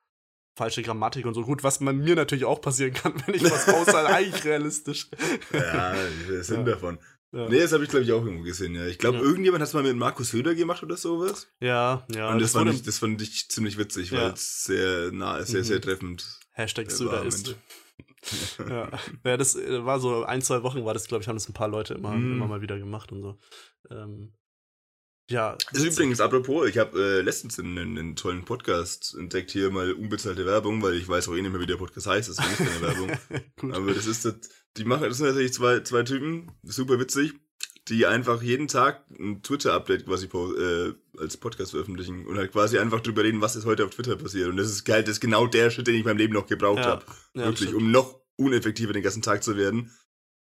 falsche 0.57 0.83
Grammatik 0.83 1.27
und 1.27 1.35
so. 1.35 1.43
Gut, 1.43 1.63
was 1.65 1.81
man 1.81 1.97
mir 1.99 2.17
natürlich 2.17 2.45
auch 2.45 2.61
passieren 2.61 2.93
kann, 2.93 3.15
wenn 3.27 3.35
ich 3.35 3.45
was 3.45 3.67
poste, 3.67 4.07
eigentlich 4.07 4.45
realistisch. 4.45 5.09
ja, 5.53 5.95
der 6.29 6.45
Sinn 6.45 6.67
Ja. 6.67 6.73
davon. 6.75 6.99
Ja, 7.33 7.49
Nee, 7.49 7.61
das 7.61 7.73
habe 7.73 7.85
ich, 7.85 7.91
glaube 7.91 8.05
ich, 8.05 8.13
auch 8.13 8.25
irgendwo 8.25 8.43
gesehen, 8.43 8.75
ja. 8.75 8.87
Ich 8.87 8.99
glaube, 8.99 9.19
Ja. 9.19 9.23
irgendjemand 9.23 9.63
hat 9.63 9.69
es 9.69 9.75
mal 9.75 9.83
mit 9.85 9.97
Markus 9.97 10.31
Söder 10.31 10.55
gemacht 10.55 10.83
oder 10.83 10.97
sowas. 10.97 11.47
ja. 11.61 12.05
ja 12.13 12.33
Und 12.33 12.41
das, 12.43 12.53
fand 12.53 12.67
wurde 12.67 12.77
ich, 12.77 12.83
das 12.83 12.99
fand 12.99 13.23
ich 13.23 13.49
ziemlich 13.49 13.79
witzig, 13.79 14.11
Ja. 14.11 14.23
weil 14.23 14.33
es 14.33 14.65
sehr 14.65 15.13
nah, 15.13 15.43
sehr, 15.45 15.61
Mhm. 15.61 15.65
sehr 15.65 15.81
treffend 15.81 16.39
Hashtag 16.53 16.89
äh, 16.89 16.91
Söder 16.91 17.25
ist. 17.25 17.55
Ja. 18.59 18.91
ja, 19.25 19.37
das 19.37 19.55
äh, 19.57 19.85
war 19.85 19.99
so 20.01 20.25
ein, 20.25 20.43
zwei 20.43 20.63
Wochen 20.63 20.85
war 20.85 20.93
das, 20.93 21.07
glaube 21.09 21.23
ich, 21.23 21.29
haben 21.29 21.37
das 21.37 21.49
ein 21.49 21.55
paar 21.55 21.69
Leute 21.69 21.95
immer, 21.95 22.11
Mhm. 22.13 22.33
immer 22.33 22.47
mal 22.49 22.61
wieder 22.61 22.79
gemacht 22.79 23.13
und 23.13 23.23
so. 23.23 23.39
Ähm, 23.91 24.33
ja. 25.31 25.57
Also 25.73 25.87
übrigens, 25.87 26.21
apropos, 26.21 26.69
ich 26.69 26.79
habe 26.79 27.01
äh, 27.01 27.21
letztens 27.23 27.59
einen, 27.59 27.79
einen 27.79 28.17
tollen 28.17 28.45
Podcast 28.45 29.15
entdeckt, 29.19 29.51
hier 29.51 29.71
mal 29.71 29.93
unbezahlte 29.93 30.45
Werbung, 30.45 30.83
weil 30.83 30.95
ich 30.95 31.09
weiß 31.09 31.29
auch 31.29 31.35
eh 31.35 31.43
nicht 31.43 31.53
mehr, 31.53 31.61
wie 31.61 31.67
der 31.67 31.77
Podcast 31.77 32.07
heißt, 32.07 32.29
das 32.29 32.39
ist 32.39 32.49
nicht 32.49 32.71
keine 32.71 32.81
Werbung. 32.83 33.11
Gut. 33.61 33.73
Aber 33.75 33.95
das 33.95 34.07
ist 34.07 34.25
das, 34.25 34.35
die 34.77 34.85
machen, 34.85 35.05
das 35.05 35.19
sind 35.19 35.27
tatsächlich 35.27 35.53
zwei, 35.53 35.81
zwei 35.81 36.03
Typen, 36.03 36.51
super 36.63 36.99
witzig, 36.99 37.33
die 37.89 38.07
einfach 38.07 38.43
jeden 38.43 38.69
Tag 38.69 39.05
ein 39.19 39.43
Twitter-Update 39.43 40.07
quasi 40.07 40.27
äh, 40.27 40.93
als 41.19 41.37
Podcast 41.37 41.73
veröffentlichen 41.73 42.27
und 42.27 42.37
halt 42.37 42.53
quasi 42.53 42.79
einfach 42.79 43.01
drüber 43.01 43.25
reden, 43.25 43.41
was 43.41 43.57
ist 43.57 43.65
heute 43.65 43.85
auf 43.85 43.91
Twitter 43.91 44.17
passiert. 44.17 44.49
Und 44.49 44.57
das 44.57 44.69
ist 44.69 44.85
geil, 44.85 45.03
das 45.03 45.13
ist 45.15 45.21
genau 45.21 45.47
der 45.47 45.71
Shit, 45.71 45.87
den 45.87 45.95
ich 45.95 46.01
in 46.01 46.07
meinem 46.07 46.19
Leben 46.19 46.35
noch 46.35 46.47
gebraucht 46.47 46.79
Ja, 46.79 46.87
habe. 46.87 47.05
Ja, 47.35 47.47
Wirklich, 47.47 47.75
um 47.75 47.91
noch 47.91 48.21
uneffektiver 48.37 48.93
den 48.93 49.03
ganzen 49.03 49.23
Tag 49.23 49.43
zu 49.43 49.57
werden. 49.57 49.91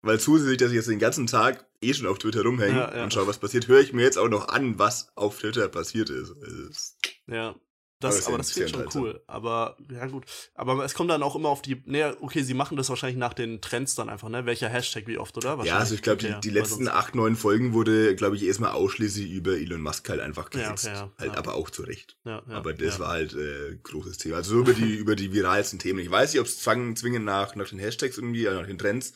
Weil 0.06 0.20
zusätzlich, 0.20 0.58
dass 0.58 0.70
ich 0.70 0.76
jetzt 0.76 0.88
den 0.88 0.98
ganzen 0.98 1.26
Tag 1.26 1.66
eh 1.80 1.92
schon 1.92 2.06
auf 2.06 2.18
Twitter 2.18 2.42
rumhänge 2.42 2.78
Ja, 2.78 2.96
ja. 2.96 3.04
und 3.04 3.12
schaue, 3.12 3.26
was 3.26 3.38
passiert, 3.38 3.68
höre 3.68 3.80
ich 3.80 3.92
mir 3.92 4.02
jetzt 4.02 4.18
auch 4.18 4.28
noch 4.28 4.48
an, 4.48 4.78
was 4.78 5.08
auf 5.16 5.38
Twitter 5.38 5.68
passiert 5.68 6.10
ist. 6.10 6.30
Ist 6.70 6.96
Ja. 7.26 7.54
Aber 7.98 8.10
Das, 8.10 8.26
aber 8.26 8.32
ja 8.32 8.38
das 8.38 8.50
finde 8.52 8.66
ich 8.66 8.72
sehr 8.74 8.84
schon 8.92 9.02
cool. 9.02 9.22
Aber, 9.26 9.78
ja 9.90 10.06
gut. 10.06 10.26
Aber 10.54 10.84
es 10.84 10.92
kommt 10.92 11.10
dann 11.10 11.22
auch 11.22 11.34
immer 11.34 11.48
auf 11.48 11.62
die, 11.62 11.82
ne, 11.86 12.14
okay, 12.20 12.42
sie 12.42 12.52
machen 12.52 12.76
das 12.76 12.90
wahrscheinlich 12.90 13.16
nach 13.16 13.32
den 13.32 13.62
Trends 13.62 13.94
dann 13.94 14.10
einfach, 14.10 14.28
ne? 14.28 14.44
Welcher 14.44 14.68
Hashtag 14.68 15.06
wie 15.06 15.16
oft, 15.16 15.34
oder? 15.38 15.58
ja, 15.64 15.78
also 15.78 15.94
ich 15.94 16.02
glaube, 16.02 16.18
die, 16.18 16.34
die 16.42 16.50
letzten 16.50 16.88
acht, 16.88 17.14
neun 17.14 17.36
Folgen 17.36 17.72
wurde, 17.72 18.14
glaube 18.14 18.36
ich, 18.36 18.44
erstmal 18.44 18.72
ausschließlich 18.72 19.30
über 19.30 19.52
Elon 19.52 19.80
Musk 19.80 20.06
halt 20.10 20.20
einfach 20.20 20.50
Ja, 20.52 20.64
gehetzt. 20.64 20.88
okay, 20.88 20.94
ja, 20.94 21.10
halt 21.18 21.32
ja. 21.32 21.38
aber 21.38 21.54
auch 21.54 21.70
zu 21.70 21.84
Recht. 21.84 22.18
Ja, 22.26 22.42
ja, 22.46 22.54
aber 22.54 22.74
das 22.74 22.98
ja. 22.98 23.00
war 23.00 23.08
halt 23.08 23.34
äh, 23.34 23.78
großes 23.82 24.18
Thema. 24.18 24.36
Also 24.36 24.56
so 24.56 24.60
über 24.60 24.74
die, 24.74 24.94
über 24.98 25.16
die 25.16 25.32
viralsten 25.32 25.78
Themen. 25.78 26.00
Ich 26.00 26.10
weiß 26.10 26.34
nicht, 26.34 26.40
ob 26.40 26.46
es 26.46 26.58
zwingend 26.58 27.24
nach, 27.24 27.54
nach 27.56 27.68
den 27.70 27.78
Hashtags 27.78 28.18
irgendwie, 28.18 28.44
äh, 28.44 28.52
nach 28.52 28.66
den 28.66 28.76
Trends 28.76 29.14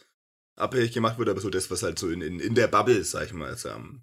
abhängig 0.60 0.92
gemacht 0.92 1.18
wird, 1.18 1.28
aber 1.28 1.40
so 1.40 1.50
das, 1.50 1.70
was 1.70 1.82
halt 1.82 1.98
so 1.98 2.08
in, 2.10 2.20
in, 2.20 2.40
in 2.40 2.54
der 2.54 2.68
Bubble 2.68 3.02
sag 3.04 3.26
ich 3.26 3.32
mal, 3.32 3.50
ist, 3.52 3.64
ähm, 3.64 4.02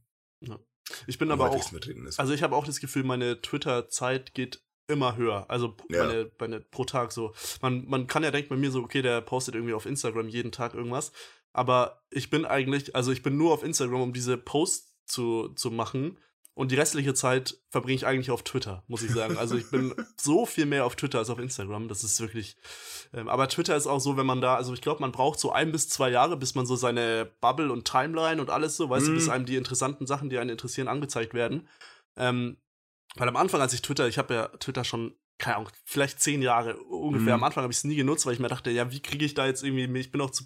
Ich 1.05 1.17
bin 1.17 1.31
aber 1.31 1.51
auch, 1.51 1.71
also 2.17 2.33
ich 2.33 2.43
habe 2.43 2.55
auch 2.55 2.65
das 2.65 2.79
Gefühl, 2.79 3.03
meine 3.03 3.41
Twitter-Zeit 3.41 4.33
geht 4.33 4.61
immer 4.87 5.17
höher. 5.17 5.49
Also 5.49 5.75
Ja. 5.89 6.05
meine, 6.05 6.31
meine 6.39 6.59
pro 6.61 6.85
Tag 6.85 7.11
so. 7.11 7.33
Man, 7.61 7.85
man 7.87 8.07
kann 8.07 8.23
ja 8.23 8.31
denken 8.31 8.49
bei 8.49 8.55
mir 8.55 8.71
so, 8.71 8.81
okay, 8.81 9.01
der 9.01 9.21
postet 9.21 9.55
irgendwie 9.55 9.73
auf 9.73 9.85
Instagram 9.85 10.29
jeden 10.29 10.51
Tag 10.51 10.73
irgendwas. 10.73 11.11
Aber 11.53 12.03
ich 12.09 12.29
bin 12.29 12.45
eigentlich, 12.45 12.95
also 12.95 13.11
ich 13.11 13.23
bin 13.23 13.37
nur 13.37 13.51
auf 13.53 13.63
Instagram, 13.63 14.01
um 14.01 14.13
diese 14.13 14.37
Posts 14.37 15.05
zu, 15.05 15.49
zu 15.49 15.71
machen. 15.71 16.17
Und 16.57 16.71
die 16.71 16.75
restliche 16.75 17.13
Zeit 17.13 17.59
verbringe 17.69 17.95
ich 17.97 18.07
eigentlich 18.07 18.31
auf 18.31 18.41
Twitter, 18.41 18.83
muss 18.87 19.03
ich 19.03 19.11
sagen. 19.11 19.37
Also 19.37 19.55
ich 19.55 19.69
bin 19.69 19.93
so 20.17 20.47
viel 20.47 20.65
mehr 20.65 20.85
auf 20.85 20.95
Twitter 20.95 21.19
als 21.19 21.29
auf 21.29 21.37
Instagram. 21.37 21.87
Das 21.87 22.03
ist 22.03 22.19
wirklich. 22.19 22.57
Ähm, 23.13 23.29
aber 23.29 23.47
Twitter 23.47 23.75
ist 23.75 23.85
auch 23.85 23.99
so, 23.99 24.17
wenn 24.17 24.25
man 24.25 24.41
da, 24.41 24.55
also 24.55 24.73
ich 24.73 24.81
glaube, 24.81 25.01
man 25.01 25.11
braucht 25.11 25.39
so 25.39 25.51
ein 25.51 25.71
bis 25.71 25.87
zwei 25.87 26.09
Jahre, 26.09 26.35
bis 26.35 26.55
man 26.55 26.65
so 26.65 26.75
seine 26.75 27.29
Bubble 27.41 27.71
und 27.71 27.85
Timeline 27.85 28.41
und 28.41 28.49
alles 28.49 28.75
so, 28.75 28.89
weißt 28.89 29.05
du, 29.05 29.11
Mhm. 29.11 29.15
bis 29.15 29.29
einem 29.29 29.45
die 29.45 29.55
interessanten 29.55 30.07
Sachen, 30.07 30.31
die 30.31 30.39
einen 30.39 30.49
interessieren, 30.49 30.87
angezeigt 30.87 31.35
werden. 31.35 31.67
Ähm, 32.15 32.57
weil 33.17 33.27
am 33.29 33.35
Anfang, 33.35 33.61
als 33.61 33.73
ich 33.73 33.83
Twitter, 33.83 34.07
ich 34.07 34.17
habe 34.17 34.33
ja 34.33 34.47
Twitter 34.47 34.83
schon, 34.83 35.13
keine 35.37 35.57
Ahnung, 35.57 35.69
vielleicht 35.85 36.19
zehn 36.19 36.41
Jahre 36.41 36.77
ungefähr. 36.77 37.37
Mhm. 37.37 37.41
Am 37.41 37.43
Anfang 37.43 37.63
habe 37.63 37.71
ich 37.71 37.77
es 37.77 37.83
nie 37.83 37.95
genutzt, 37.95 38.25
weil 38.25 38.33
ich 38.33 38.39
mir 38.39 38.47
dachte, 38.47 38.71
ja, 38.71 38.91
wie 38.91 39.01
kriege 39.01 39.23
ich 39.23 39.33
da 39.35 39.45
jetzt 39.45 39.63
irgendwie, 39.63 39.99
ich 39.99 40.11
bin 40.11 40.21
auch 40.21 40.31
zu 40.31 40.45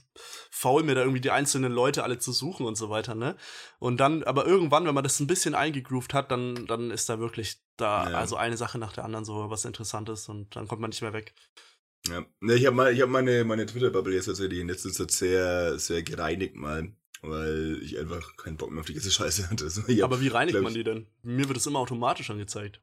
faul, 0.50 0.84
mir 0.84 0.96
da 0.96 1.02
irgendwie 1.02 1.22
die 1.22 1.32
einzelnen 1.32 1.72
Leute 1.72 2.04
alle 2.04 2.20
zu 2.20 2.34
suchen 2.34 2.66
und 2.66 2.76
so 2.76 2.90
weiter, 2.90 3.16
ne? 3.16 3.38
Und 3.80 3.98
dann, 3.98 4.24
aber 4.24 4.46
irgendwann, 4.46 4.86
wenn 4.86 4.94
man 4.94 5.04
das 5.04 5.20
ein 5.20 5.28
bisschen 5.28 5.56
eingegroovt 5.56 6.14
hat, 6.14 6.32
dann, 6.32 6.66
dann 6.68 6.92
ist 6.92 7.08
da 7.10 7.20
wirklich 7.20 7.58
da, 7.78 8.10
Ja. 8.10 8.18
also 8.18 8.36
eine 8.36 8.58
Sache 8.58 8.78
nach 8.78 8.94
der 8.94 9.06
anderen 9.06 9.24
so 9.26 9.50
was 9.50 9.66
Interessantes 9.66 10.28
und 10.28 10.56
dann 10.56 10.68
kommt 10.68 10.82
man 10.82 10.90
nicht 10.90 11.02
mehr 11.02 11.14
weg. 11.14 11.34
Ja, 12.08 12.26
ich 12.54 12.66
habe 12.66 12.76
mal, 12.76 12.92
ich 12.94 13.02
habe 13.02 13.12
meine, 13.12 13.44
meine 13.44 13.66
Twitter-Bubble 13.66 14.14
jetzt 14.14 14.26
tatsächlich 14.26 14.60
in 14.60 14.68
letzter 14.68 14.92
Zeit 14.92 15.12
sehr, 15.12 15.78
sehr 15.80 16.02
gereinigt 16.04 16.56
mal, 16.56 16.92
weil 17.22 17.80
ich 17.84 17.98
einfach 18.00 18.36
keinen 18.38 18.58
Bock 18.58 18.72
mehr 18.72 18.82
auf 18.82 18.88
die 18.88 18.94
ganze 18.94 19.12
Scheiße 19.12 19.50
hatte. 19.50 19.64
Also, 19.66 19.84
hab, 19.84 20.04
aber 20.04 20.20
wie 20.20 20.28
reinigt 20.30 20.60
man 20.62 20.74
die 20.74 20.84
denn? 20.84 21.08
Mir 21.22 21.48
wird 21.48 21.58
es 21.58 21.68
immer 21.68 21.80
automatisch 21.80 22.30
angezeigt. 22.30 22.82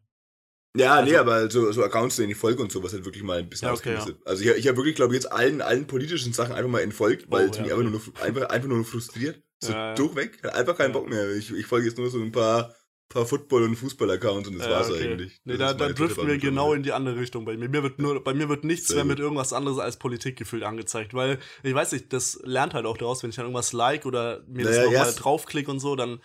Ja, 0.77 0.95
also- 0.97 1.11
nee, 1.11 1.17
aber 1.17 1.51
so, 1.51 1.73
so 1.73 1.83
Accounts, 1.83 2.17
denen 2.17 2.31
ich 2.31 2.37
folge 2.37 2.63
und 2.63 2.71
sowas 2.73 2.93
halt 2.93 3.05
wirklich 3.05 3.23
mal 3.25 3.39
ein 3.39 3.49
bisschen 3.49 3.67
Ja, 3.69 3.75
okay, 3.75 3.97
ausgelistet. 3.97 4.27
Also 4.27 4.45
ich, 4.45 4.51
ich 4.51 4.69
habe 4.69 4.77
wirklich, 4.77 4.95
glaube 4.95 5.15
ich, 5.15 5.23
jetzt 5.23 5.33
allen, 5.33 5.61
allen 5.63 5.87
politischen 5.87 6.33
Sachen 6.33 6.55
einfach 6.55 6.71
mal 6.71 6.81
entfolgt, 6.83 7.27
weil 7.31 7.47
Oh, 7.47 7.51
es 7.51 7.57
ja, 7.57 7.63
mich 7.65 7.73
einfach 7.73 7.85
nur, 7.91 8.01
einfach, 8.23 8.49
einfach 8.51 8.69
nur 8.69 8.85
frustriert. 8.85 9.43
So 9.61 9.73
Ja, 9.73 9.89
ja. 9.89 9.95
durchweg, 9.95 10.39
einfach 10.55 10.77
keinen 10.77 10.93
Ja. 10.95 10.99
Bock 11.01 11.09
mehr. 11.09 11.31
Ich, 11.35 11.51
ich 11.53 11.67
folge 11.67 11.87
jetzt 11.89 11.99
nur 11.99 12.09
so 12.11 12.21
ein 12.21 12.31
paar, 12.31 12.75
paar 13.09 13.25
Football- 13.27 13.65
und 13.65 13.75
Fußball-Accounts 13.75 14.49
und 14.51 14.59
das 14.59 14.67
Ja, 14.67 14.73
war's 14.73 14.91
okay. 14.91 15.09
eigentlich. 15.13 15.41
Nee, 15.45 15.57
Das 15.57 15.77
da, 15.77 15.87
da 15.89 15.93
driften 15.95 16.29
wir 16.29 16.39
genau 16.39 16.75
in 16.75 16.83
die 16.83 16.93
andere 16.93 17.17
Richtung 17.19 17.45
bei 17.47 17.57
mir. 17.57 17.69
Mir 17.69 17.83
wird 17.83 17.99
nur, 17.99 18.23
bei 18.23 18.35
mir 18.35 18.49
wird 18.51 18.65
nichts 18.65 18.95
mehr 18.95 19.05
mit 19.05 19.19
irgendwas 19.19 19.53
anderes 19.55 19.79
als 19.79 19.97
Politik 19.97 20.37
gefühlt 20.37 20.63
angezeigt, 20.63 21.15
weil 21.15 21.39
ich 21.63 21.75
weiß 21.75 21.91
nicht, 21.93 22.13
das 22.13 22.39
lernt 22.45 22.75
halt 22.75 22.85
auch 22.87 22.99
daraus, 22.99 23.23
wenn 23.23 23.31
ich 23.31 23.37
dann 23.37 23.47
irgendwas 23.47 23.73
like 23.73 24.05
oder 24.07 24.45
mir 24.47 24.65
das 24.65 24.77
Naja, 24.77 24.85
nochmal 24.91 25.07
erst- 25.07 25.25
draufklicke 25.25 25.71
und 25.71 25.81
so, 25.81 25.97
dann 25.97 26.21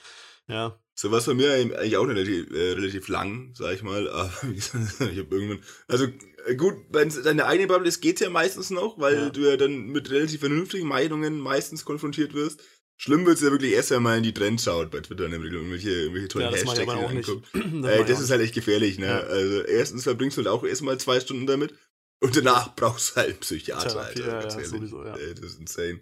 ja. 0.48 0.80
So 0.96 1.12
was 1.12 1.26
bei 1.26 1.34
mir 1.34 1.52
eigentlich 1.54 1.98
auch 1.98 2.08
relativ, 2.08 2.52
äh, 2.52 2.74
relativ 2.74 3.08
lang, 3.08 3.52
sag 3.56 3.74
ich 3.74 3.82
mal. 3.82 4.08
Aber 4.10 4.32
wie 4.44 4.54
gesagt, 4.56 4.94
ich 5.02 5.20
habe 5.20 5.36
irgendwann. 5.36 5.64
Also 5.88 6.06
äh, 6.46 6.56
gut, 6.56 6.76
wenn 6.92 7.08
es 7.08 7.20
deine 7.24 7.46
eigene 7.48 7.68
Bubble 7.68 7.88
ist, 7.88 8.00
geht's 8.02 8.22
ja 8.22 8.30
meistens 8.30 8.70
noch, 8.70 9.00
weil 9.00 9.16
Ja. 9.16 9.30
du 9.30 9.42
ja 9.42 9.58
dann 9.58 9.88
mit 9.88 10.12
relativ 10.12 10.42
vernünftigen 10.42 10.88
Meinungen 10.88 11.40
meistens 11.40 11.84
konfrontiert 11.84 12.34
wirst. 12.36 12.62
Schlimm 12.96 13.26
wird's 13.26 13.42
ja 13.42 13.50
wirklich 13.50 13.72
erst, 13.74 13.90
wenn 13.90 14.04
man 14.04 14.18
in 14.20 14.24
die 14.24 14.36
Trends 14.36 14.66
schaut 14.66 14.92
bei 14.92 15.00
Twitter, 15.00 15.28
nämlich 15.28 15.52
irgendwelche, 15.52 15.90
irgendwelche 15.90 16.28
tollen 16.28 16.46
ja, 16.46 16.52
das 16.52 16.64
Hashtags 16.64 16.90
auch 16.92 17.12
nicht. 17.12 17.28
anguckt. 17.28 17.48
Das 17.82 17.92
Äh, 17.92 18.06
das 18.06 18.20
ist 18.22 18.30
halt 18.30 18.42
echt 18.42 18.54
gefährlich, 18.54 19.00
ne? 19.00 19.08
Ja. 19.08 19.20
Also 19.22 19.62
erstens 19.64 20.04
verbringst 20.04 20.38
du 20.38 20.42
halt 20.42 20.48
auch 20.48 20.64
erstmal 20.64 21.00
zwei 21.00 21.20
Stunden 21.20 21.48
damit 21.48 21.74
und 22.22 22.38
danach 22.38 22.76
brauchst 22.76 23.12
du 23.12 23.16
halt 23.16 23.30
einen 23.32 23.40
Psychiater, 23.40 23.90
Therapie, 23.90 24.22
Alter. 24.22 24.48
ja, 24.56 24.60
ja, 24.60 24.66
sowieso, 24.66 25.04
ja. 25.04 25.18
Äh, 25.18 25.34
Das 25.34 25.46
ist 25.54 25.60
insane. 25.60 26.02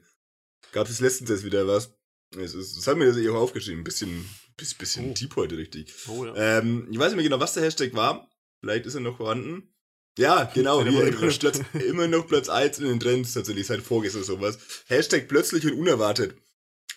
Gab 0.74 0.90
es 0.90 1.00
letztens 1.00 1.30
erst 1.30 1.46
wieder 1.46 1.66
was? 1.66 1.94
Es 2.38 2.54
ist, 2.54 2.78
das 2.78 2.88
hat 2.88 2.98
mir 2.98 3.06
tatsächlich 3.06 3.32
auch 3.32 3.40
aufgeschrieben. 3.42 3.82
Ein 3.82 3.84
bisschen, 3.84 4.30
bisschen, 4.58 4.78
bisschen 4.78 5.10
Oh. 5.12 5.14
deep 5.14 5.36
heute 5.36 5.58
richtig. 5.58 5.94
Oh, 6.08 6.26
ja. 6.26 6.60
Ähm, 6.60 6.88
ich 6.90 6.98
weiß 6.98 7.08
nicht 7.08 7.16
mehr 7.18 7.24
genau, 7.24 7.40
was 7.40 7.54
der 7.54 7.64
Hashtag 7.64 7.94
war. 7.94 8.30
Vielleicht 8.62 8.86
ist 8.86 8.96
er 8.96 9.02
noch 9.02 9.18
vorhanden. 9.18 9.74
Ja, 10.18 10.44
genau, 10.54 10.84
hier 10.84 10.92
immer 10.92 11.10
noch. 11.12 11.40
Platz, 11.40 11.60
immer 11.88 12.08
noch 12.08 12.28
Platz 12.28 12.50
1 12.50 12.80
in 12.80 12.86
den 12.86 13.00
Trends 13.00 13.34
tatsächlich, 13.34 13.68
seit 13.68 13.82
vorgestern 13.82 14.24
sowas. 14.24 14.60
Hashtag 14.88 15.28
plötzlich 15.28 15.66
und 15.66 15.74
unerwartet. 15.74 16.36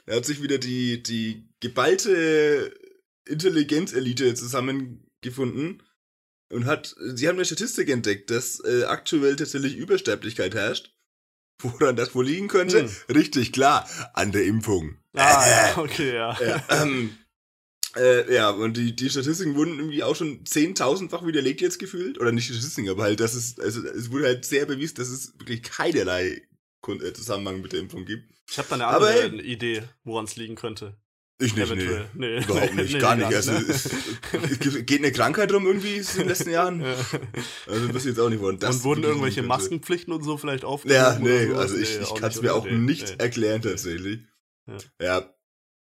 Da 0.07 0.17
hat 0.17 0.27
sich 0.27 0.43
wieder 0.43 0.59
die, 0.59 1.03
die 1.03 1.49
geballte 1.61 2.75
Intelligenzelite 3.27 4.35
zusammengefunden 4.35 5.83
und 6.51 6.67
hat, 6.67 6.95
sie 7.15 7.27
haben 7.29 7.37
eine 7.37 7.45
Statistik 7.45 7.89
entdeckt, 7.89 8.31
dass 8.31 8.61
äh, 8.61 8.85
aktuell 8.85 9.37
tatsächlich 9.37 9.77
Übersterblichkeit 9.77 10.55
herrscht. 10.55 10.95
Woran 11.63 11.97
das 11.97 12.15
wohl 12.15 12.27
liegen 12.27 12.49
könnte? 12.49 12.83
Hm. 12.83 12.91
Richtig, 13.15 13.53
klar, 13.53 13.89
an 14.13 14.33
der 14.33 14.45
Impfung. 14.45 14.99
Ah, 15.15 15.49
ja, 15.49 15.79
okay, 15.79 16.15
ja. 16.15 16.37
Ja, 16.41 16.65
ähm, 16.83 17.17
äh, 17.97 18.35
ja, 18.35 18.51
und 18.51 18.77
die, 18.77 18.95
die 18.95 19.09
Statistiken 19.11 19.55
wurden 19.55 19.79
irgendwie 19.79 20.03
auch 20.03 20.17
schon 20.17 20.45
zehntausendfach 20.45 21.25
widerlegt 21.25 21.61
jetzt 21.61 21.79
gefühlt. 21.79 22.19
Oder 22.21 22.33
nicht 22.33 22.49
die 22.49 22.55
Statistiken, 22.55 22.91
aber 22.91 23.05
halt, 23.05 23.21
dass 23.21 23.35
es, 23.35 23.59
also 23.61 23.87
es 23.87 24.11
wurde 24.11 24.27
halt 24.27 24.45
sehr 24.45 24.67
bewiesen, 24.67 24.97
dass 24.97 25.09
es 25.09 25.33
wirklich 25.39 25.63
keinerlei 25.63 26.43
äh, 26.87 27.13
Zusammenhang 27.13 27.61
mit 27.63 27.73
der 27.73 27.81
Impfung 27.81 28.05
gibt. 28.05 28.31
Ich 28.51 28.59
habe 28.59 28.69
da 28.69 28.75
eine 28.75 28.87
Aber 28.87 29.09
andere 29.09 29.39
hey. 29.39 29.41
Idee, 29.41 29.83
woran 30.03 30.25
es 30.25 30.37
liegen 30.37 30.57
könnte. 30.57 30.97
Ich 31.41 31.57
Eventuell. 31.57 32.09
Nee. 32.15 32.39
Überhaupt 32.45 32.75
nicht, 32.75 32.95
Nee, 32.95 32.99
gar 33.01 33.17
nee, 33.17 33.27
nicht. 33.27 33.35
Also, 33.35 33.53
ne? 33.53 33.65
es, 33.69 33.89
geht 34.87 35.01
eine 35.01 35.11
Krankheit 35.11 35.53
rum 35.53 35.67
irgendwie 35.67 35.97
in 35.97 36.05
den 36.19 36.29
letzten 36.29 36.51
Jahren? 36.53 36.81
Ja. 36.81 36.95
Also, 37.67 37.87
das 37.89 37.97
ist 37.97 38.07
jetzt 38.07 38.21
auch 38.21 38.29
nicht 38.29 38.41
worden. 38.41 38.59
Und 38.65 38.85
wurden 38.85 39.03
irgendwelche. 39.03 39.43
Maskenpflichten 39.43 40.13
und 40.13 40.23
so 40.23 40.37
vielleicht 40.37 40.65
aufgehoben? 40.65 40.95
Ja, 40.95 41.19
nee, 41.19 41.53
also 41.55 41.77
ich, 41.77 41.97
Nee, 41.97 42.03
ich 42.05 42.15
kann 42.15 42.31
es 42.31 42.37
nicht, 42.37 42.43
mir 42.43 42.55
auch 42.55 42.65
Nee, 42.65 42.73
nicht 42.79 43.09
nee. 43.09 43.15
erklären 43.19 43.63
tatsächlich. 43.63 44.21
Ja. 44.67 44.79
Ja. 45.01 45.35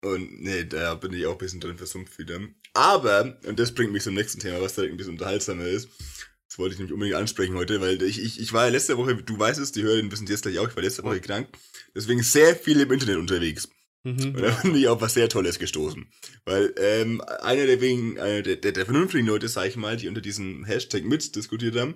Und 0.03 0.41
nee, 0.41 0.65
da 0.65 0.95
bin 0.95 1.13
ich 1.13 1.25
auch 1.25 1.33
ein 1.33 1.37
bisschen 1.37 1.61
drin 1.61 1.77
versumpft 1.77 2.19
wieder. 2.19 2.39
Aber, 2.73 3.37
und 3.45 3.57
das 3.57 3.73
bringt 3.73 3.93
mich 3.93 4.03
zum 4.03 4.15
nächsten 4.15 4.39
Thema, 4.39 4.61
was 4.61 4.75
direkt 4.75 4.93
ein 4.93 4.97
bisschen 4.97 5.13
unterhaltsamer 5.13 5.65
ist. 5.65 5.87
Das 6.49 6.59
wollte 6.59 6.73
ich 6.73 6.79
nämlich 6.79 6.93
unbedingt 6.93 7.15
ansprechen 7.15 7.55
heute, 7.55 7.81
weil 7.81 8.01
ich, 8.03 8.21
ich, 8.21 8.39
ich 8.39 8.53
war 8.53 8.65
ja 8.65 8.71
letzte 8.71 8.97
Woche, 8.97 9.15
du 9.15 9.39
weißt 9.39 9.59
es, 9.59 9.71
die 9.71 9.81
Hörerinnen 9.81 10.11
wissen 10.11 10.25
es 10.25 10.29
jetzt 10.29 10.41
gleich 10.43 10.59
auch, 10.59 10.67
ich 10.67 10.75
war 10.75 10.83
letzte 10.83 11.03
Woche 11.03 11.21
krank. 11.21 11.47
Deswegen 11.95 12.21
sehr 12.21 12.55
viel 12.55 12.79
im 12.81 12.91
Internet 12.91 13.17
unterwegs. 13.17 13.69
Mhm, 14.03 14.35
und 14.35 14.41
da 14.41 14.49
bin 14.61 14.75
ich 14.75 14.87
auf 14.87 15.01
was 15.01 15.13
sehr 15.13 15.29
Tolles 15.29 15.57
gestoßen. 15.57 16.05
Weil 16.45 16.73
ähm, 16.77 17.21
einer 17.21 17.65
der 17.65 17.79
wegen, 17.79 18.19
einer 18.19 18.41
der, 18.41 18.57
der, 18.57 18.73
der 18.73 18.85
vernünftigen 18.85 19.25
Leute, 19.25 19.47
sag 19.47 19.67
ich 19.67 19.77
mal, 19.77 19.95
die 19.95 20.09
unter 20.09 20.21
diesem 20.21 20.65
Hashtag 20.65 21.05
mitdiskutiert 21.05 21.77
haben, 21.77 21.95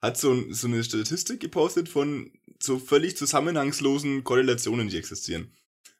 hat 0.00 0.16
so, 0.16 0.44
so 0.52 0.68
eine 0.68 0.84
Statistik 0.84 1.40
gepostet 1.40 1.88
von 1.88 2.32
so 2.60 2.78
völlig 2.78 3.16
zusammenhangslosen 3.16 4.24
Korrelationen, 4.24 4.88
die 4.88 4.96
existieren. 4.96 5.52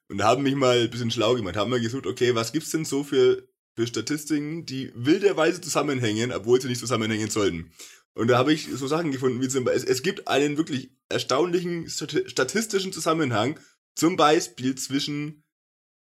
Und 0.08 0.22
haben 0.22 0.42
mich 0.42 0.54
mal 0.54 0.80
ein 0.80 0.90
bisschen 0.90 1.10
schlau 1.10 1.34
gemacht, 1.34 1.56
haben 1.56 1.70
wir 1.70 1.80
gesucht, 1.80 2.06
okay, 2.06 2.34
was 2.34 2.52
gibt's 2.52 2.70
denn 2.70 2.84
so 2.84 3.04
für, 3.04 3.46
für 3.76 3.86
Statistiken, 3.86 4.64
die 4.64 4.90
wilderweise 4.94 5.60
zusammenhängen, 5.60 6.32
obwohl 6.32 6.60
sie 6.60 6.68
nicht 6.68 6.80
zusammenhängen 6.80 7.30
sollten. 7.30 7.72
Und 8.14 8.28
da 8.28 8.38
habe 8.38 8.52
ich 8.52 8.68
so 8.72 8.86
Sachen 8.86 9.12
gefunden, 9.12 9.40
wie 9.40 9.48
zum 9.48 9.64
Beispiel, 9.64 9.92
es 9.92 10.02
gibt 10.02 10.26
einen 10.26 10.56
wirklich 10.56 10.90
erstaunlichen 11.08 11.88
statistischen 11.88 12.92
Zusammenhang, 12.92 13.60
zum 13.94 14.16
Beispiel 14.16 14.74
zwischen 14.74 15.44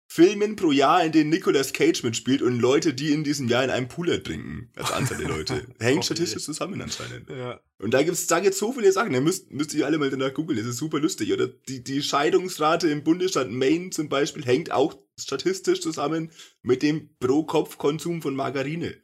Filmen 0.09 0.55
pro 0.55 0.71
Jahr, 0.71 1.03
in 1.03 1.11
denen 1.11 1.29
Nicolas 1.29 1.73
Cage 1.73 2.01
mitspielt 2.03 2.41
und 2.41 2.59
Leute, 2.59 2.93
die 2.93 3.11
in 3.11 3.25
diesem 3.25 3.49
Jahr 3.49 3.63
in 3.65 3.69
einem 3.69 3.89
Pool 3.89 4.09
ertrinken. 4.09 4.71
Also 4.75 4.93
Anzahl 4.93 5.17
der 5.17 5.27
Leute. 5.27 5.67
Hängt 5.79 6.05
statistisch 6.05 6.43
zusammen 6.43 6.81
anscheinend. 6.81 7.29
Ja. 7.29 7.59
Und 7.77 7.93
da 7.93 8.01
gibt's, 8.03 8.25
da 8.25 8.39
gibt's 8.39 8.57
so 8.57 8.71
viele 8.71 8.91
Sachen. 8.93 9.11
Da 9.11 9.19
müsst, 9.19 9.51
müsst 9.51 9.73
ihr 9.73 9.85
alle 9.85 9.97
mal 9.97 10.09
danach 10.09 10.33
googeln. 10.33 10.57
Das 10.57 10.65
ist 10.65 10.77
super 10.77 10.99
lustig. 10.99 11.33
Oder 11.33 11.47
die, 11.47 11.83
die 11.83 12.01
Scheidungsrate 12.01 12.87
im 12.89 13.03
Bundesstaat 13.03 13.49
Maine 13.51 13.89
zum 13.89 14.07
Beispiel 14.07 14.45
hängt 14.45 14.71
auch 14.71 14.97
statistisch 15.19 15.81
zusammen 15.81 16.31
mit 16.61 16.83
dem 16.83 17.09
Pro-Kopf-Konsum 17.19 18.21
von 18.21 18.33
Margarine. 18.33 18.95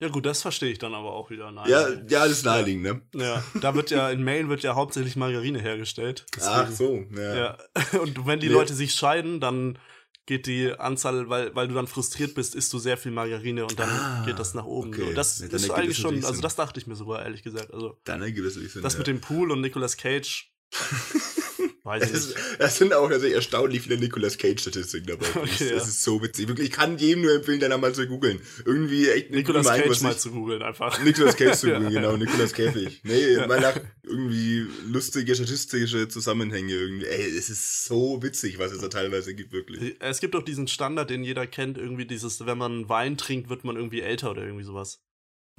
Ja 0.00 0.08
gut, 0.08 0.26
das 0.26 0.42
verstehe 0.42 0.72
ich 0.72 0.78
dann 0.78 0.92
aber 0.92 1.12
auch 1.12 1.30
wieder. 1.30 1.52
Nein, 1.52 1.70
ja, 1.70 1.88
ja, 1.88 2.24
das 2.24 2.32
ist 2.32 2.44
naheliegend, 2.44 2.82
ne? 2.82 3.00
Ja, 3.14 3.44
da 3.60 3.74
wird 3.74 3.90
ja, 3.90 4.10
in 4.10 4.24
Maine 4.24 4.48
wird 4.48 4.62
ja 4.64 4.74
hauptsächlich 4.74 5.14
Margarine 5.14 5.60
hergestellt. 5.60 6.26
Deswegen, 6.34 6.52
Ach 6.52 6.70
so, 6.70 7.04
ja. 7.16 7.34
ja. 7.34 7.58
Und 8.00 8.26
wenn 8.26 8.40
die 8.40 8.48
nee. 8.48 8.52
Leute 8.52 8.74
sich 8.74 8.92
scheiden, 8.92 9.40
dann 9.40 9.78
geht 10.26 10.46
die 10.46 10.72
Anzahl, 10.72 11.28
weil, 11.28 11.54
weil 11.54 11.68
du 11.68 11.74
dann 11.74 11.86
frustriert 11.86 12.34
bist, 12.34 12.54
isst 12.54 12.72
du 12.72 12.78
sehr 12.78 12.96
viel 12.96 13.12
Margarine 13.12 13.64
und 13.64 13.78
dann 13.78 13.90
ah, 13.90 14.22
geht 14.24 14.38
das 14.38 14.54
nach 14.54 14.64
oben. 14.64 14.88
Okay. 14.88 15.08
So. 15.08 15.12
Das 15.12 15.38
ja, 15.40 15.46
ist 15.46 15.70
eigentlich 15.70 15.98
schon, 15.98 16.24
also 16.24 16.40
das 16.40 16.56
dachte 16.56 16.80
ich 16.80 16.86
mir 16.86 16.96
sogar, 16.96 17.22
ehrlich 17.22 17.42
gesagt. 17.42 17.72
Also, 17.72 17.98
dann 18.04 18.22
ergibt 18.22 18.46
es. 18.46 18.54
Das 18.80 18.94
ja. 18.94 18.98
mit 18.98 19.06
dem 19.06 19.20
Pool 19.20 19.50
und 19.50 19.60
Nicolas 19.60 19.96
Cage 19.96 20.50
Weiß 21.84 22.02
ich 22.02 22.12
nicht. 22.12 22.34
Es 22.58 22.78
sind 22.78 22.94
auch 22.94 23.10
also 23.10 23.26
erstaunlich 23.26 23.82
viele 23.82 23.98
Nicolas 23.98 24.38
Cage-Statistiken 24.38 25.06
dabei. 25.06 25.26
Okay, 25.34 25.50
das, 25.58 25.60
ja. 25.60 25.76
ist 25.76 26.02
so 26.02 26.22
witzig. 26.22 26.48
Wirklich, 26.48 26.68
ich 26.68 26.74
kann 26.74 26.96
jedem 26.96 27.22
nur 27.22 27.34
empfehlen, 27.34 27.60
da 27.60 27.76
mal 27.76 27.94
zu 27.94 28.06
googeln. 28.06 28.40
Irgendwie 28.64 29.10
echt 29.10 29.30
Nicolas 29.30 29.66
Cage 29.66 30.00
mal 30.00 30.16
zu 30.16 30.30
googeln 30.30 30.62
einfach. 30.62 31.02
Nicolas 31.04 31.36
Cage 31.36 31.54
zu 31.54 31.66
googeln, 31.70 31.92
ja, 31.92 32.00
genau. 32.00 32.16
Nicolas 32.16 32.54
Käfig. 32.54 33.02
Nee, 33.04 33.34
ja. 33.34 33.46
mal 33.46 33.60
nach 33.60 33.78
irgendwie 34.02 34.66
lustige 34.86 35.34
statistische 35.34 36.08
Zusammenhänge 36.08 36.72
irgendwie. 36.72 37.04
Ey, 37.04 37.36
es 37.36 37.50
ist 37.50 37.84
so 37.84 38.22
witzig, 38.22 38.58
was 38.58 38.72
es 38.72 38.80
da 38.80 38.88
teilweise 38.88 39.34
gibt, 39.34 39.52
wirklich. 39.52 39.96
Es 40.00 40.20
gibt 40.20 40.34
auch 40.36 40.42
diesen 40.42 40.68
Standard, 40.68 41.10
den 41.10 41.22
jeder 41.22 41.46
kennt, 41.46 41.76
irgendwie 41.76 42.06
dieses, 42.06 42.46
wenn 42.46 42.56
man 42.56 42.88
Wein 42.88 43.18
trinkt, 43.18 43.50
wird 43.50 43.64
man 43.64 43.76
irgendwie 43.76 44.00
älter 44.00 44.30
oder 44.30 44.42
irgendwie 44.42 44.64
sowas. 44.64 45.02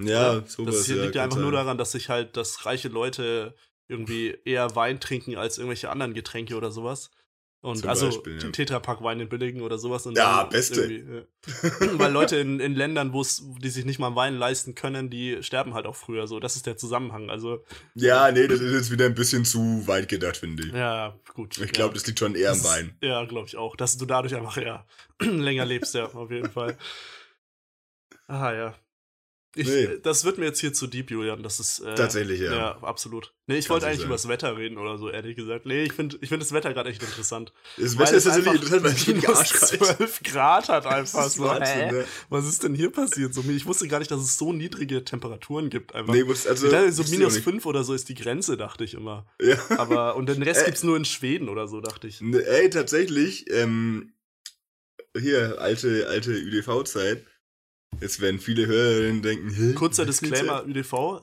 Ja, 0.02 0.44
sowas. 0.48 0.76
Das 0.76 0.88
liegt 0.88 1.14
ja 1.14 1.24
einfach 1.24 1.40
nur 1.40 1.52
daran, 1.52 1.78
dass 1.78 1.92
sich 1.92 2.10
halt, 2.10 2.36
dass 2.36 2.66
reiche 2.66 2.88
Leute 2.88 3.56
irgendwie 3.88 4.38
eher 4.45 4.76
Wein 4.76 5.00
trinken 5.00 5.36
als 5.36 5.58
irgendwelche 5.58 5.89
anderen 5.89 6.13
Getränke 6.13 6.56
oder 6.56 6.71
sowas. 6.71 7.12
Und 7.65 7.78
Zum 7.78 7.89
also 7.89 8.06
Beispiel, 8.06 8.43
ja. 8.43 8.50
Tetrapack 8.52 9.02
Wein 9.02 9.19
in 9.19 9.28
billigen 9.28 9.62
oder 9.62 9.80
sowas. 9.80 10.06
Und 10.06 10.15
ja, 10.15 10.43
beste. 10.43 10.88
Ja. 10.88 11.21
Weil 11.93 12.12
Leute 12.12 12.36
in, 12.36 12.60
in 12.60 12.76
Ländern, 12.76 13.12
wo 13.12 13.21
es, 13.21 13.43
die 13.60 13.69
sich 13.69 13.86
nicht 13.86 13.98
mal 13.98 14.15
Wein 14.15 14.36
leisten 14.36 14.76
können, 14.76 15.10
die 15.10 15.41
sterben 15.41 15.74
halt 15.74 15.88
auch 15.88 15.95
früher 15.95 16.28
so. 16.28 16.39
Das 16.39 16.56
ist 16.56 16.67
der 16.67 16.78
Zusammenhang. 16.78 17.32
Also. 17.32 17.63
Ja, 17.95 18.32
nee, 18.32 18.45
das 18.45 18.60
ist 18.60 18.71
jetzt 18.71 18.91
wieder 18.91 19.06
ein 19.06 19.15
bisschen 19.15 19.45
zu 19.45 19.88
weit 19.88 20.08
gedacht, 20.08 20.38
finde 20.38 20.67
ich. 20.67 20.74
Ja, 20.74 21.17
gut. 21.34 21.58
Ich 21.58 21.71
glaube, 21.71 21.89
ja. 21.89 21.93
das 21.95 22.06
liegt 22.06 22.19
schon 22.19 22.36
eher 22.36 22.52
am 22.52 22.63
Wein. 22.63 22.98
Ist, 23.02 23.08
ja, 23.08 23.26
glaube 23.26 23.48
ich 23.48 23.58
auch. 23.58 23.76
Dass 23.76 23.98
du 23.98 24.06
dadurch 24.06 24.36
einfach 24.36 24.58
ja 24.58 24.86
länger 25.19 25.65
lebst, 25.65 25.95
ja, 25.95 26.06
auf 26.06 26.30
jeden 26.30 26.52
Fall. 26.52 26.78
Aha, 28.28 28.54
ja. 28.54 28.76
Ich, 29.56 29.68
nee. 29.68 29.98
Das 30.04 30.26
wird 30.26 30.38
mir 30.38 30.46
jetzt 30.46 30.60
hier 30.60 30.74
zu 30.74 30.86
deep, 30.86 31.10
Julian. 31.10 31.41
Das 31.41 31.60
ist. 31.60 31.80
Äh, 31.80 31.96
Tatsächlich, 31.96 32.41
ja. 32.41 32.54
Ja, 32.54 32.78
absolut. 32.82 33.34
Nee, 33.48 33.58
ich 33.58 33.70
wollte 33.70 33.88
eigentlich 33.88 34.04
über 34.04 34.15
das 34.15 34.28
Wetter 34.28 34.58
reden 34.58 34.78
oder 34.78 34.98
so, 34.98 35.10
ehrlich 35.10 35.36
gesagt. 35.36 35.65
Nee, 35.65 35.84
ich 35.84 35.94
finde 35.94 36.18
ich 36.20 36.30
find 36.30 36.41
das 36.41 36.52
Wetter 36.52 36.74
gerade 36.74 36.89
echt 36.89 37.02
interessant. 37.02 37.54
Das 37.78 37.98
Wetter 37.98 38.15
ist 38.15 38.26
natürlich 38.26 38.54
interessant, 38.54 38.84
weil 38.84 38.91
es 38.91 39.08
minus 39.08 39.26
arschkalt 39.26 39.86
12 39.98 40.24
Grad 40.24 40.70
hat 40.70 40.86
einfach 40.86 41.30
so. 41.30 41.44
Wahnsinn, 41.44 41.88
ne? 41.88 42.06
Was 42.30 42.46
ist 42.46 42.63
denn 42.63 42.76
hier 42.76 42.91
passiert? 42.91 43.34
So, 43.34 43.44
ich 43.48 43.65
wusste 43.65 43.88
gar 43.88 44.00
nicht, 44.00 44.12
dass 44.12 44.22
es 44.22 44.38
so 44.38 44.52
niedrige 44.52 45.06
Temperaturen 45.06 45.70
gibt. 45.70 45.96
Einfach. 45.96 46.13
Nee, 46.13 46.24
also. 46.24 46.70
Dachte, 46.70 46.91
so 46.91 47.04
minus 47.04 47.38
5 47.38 47.65
oder 47.65 47.84
so 47.84 47.94
ist 47.94 48.10
die 48.10 48.15
Grenze, 48.15 48.58
dachte 48.58 48.84
ich 48.84 48.94
immer. 48.94 49.26
Ja. 49.41 49.58
Aber, 49.78 50.15
und 50.15 50.28
den 50.28 50.41
Rest 50.44 50.63
äh, 50.63 50.65
gibt's 50.65 50.84
nur 50.84 50.98
in 50.98 51.06
Schweden 51.06 51.48
oder 51.48 51.68
so, 51.68 51.80
dachte 51.80 52.08
ich. 52.08 52.20
Ne, 52.20 52.46
ey, 52.46 52.70
tatsächlich, 52.70 53.50
ähm, 53.52 54.13
hier, 55.18 55.60
alte, 55.60 56.08
alte 56.10 56.32
UDV-Zeit 56.32 57.26
Jetzt 58.01 58.19
werden 58.21 58.39
viele 58.39 58.67
Hörerinnen 58.67 59.21
denken, 59.21 59.75
Kurzer 59.75 60.05
Disclaimer, 60.05 60.65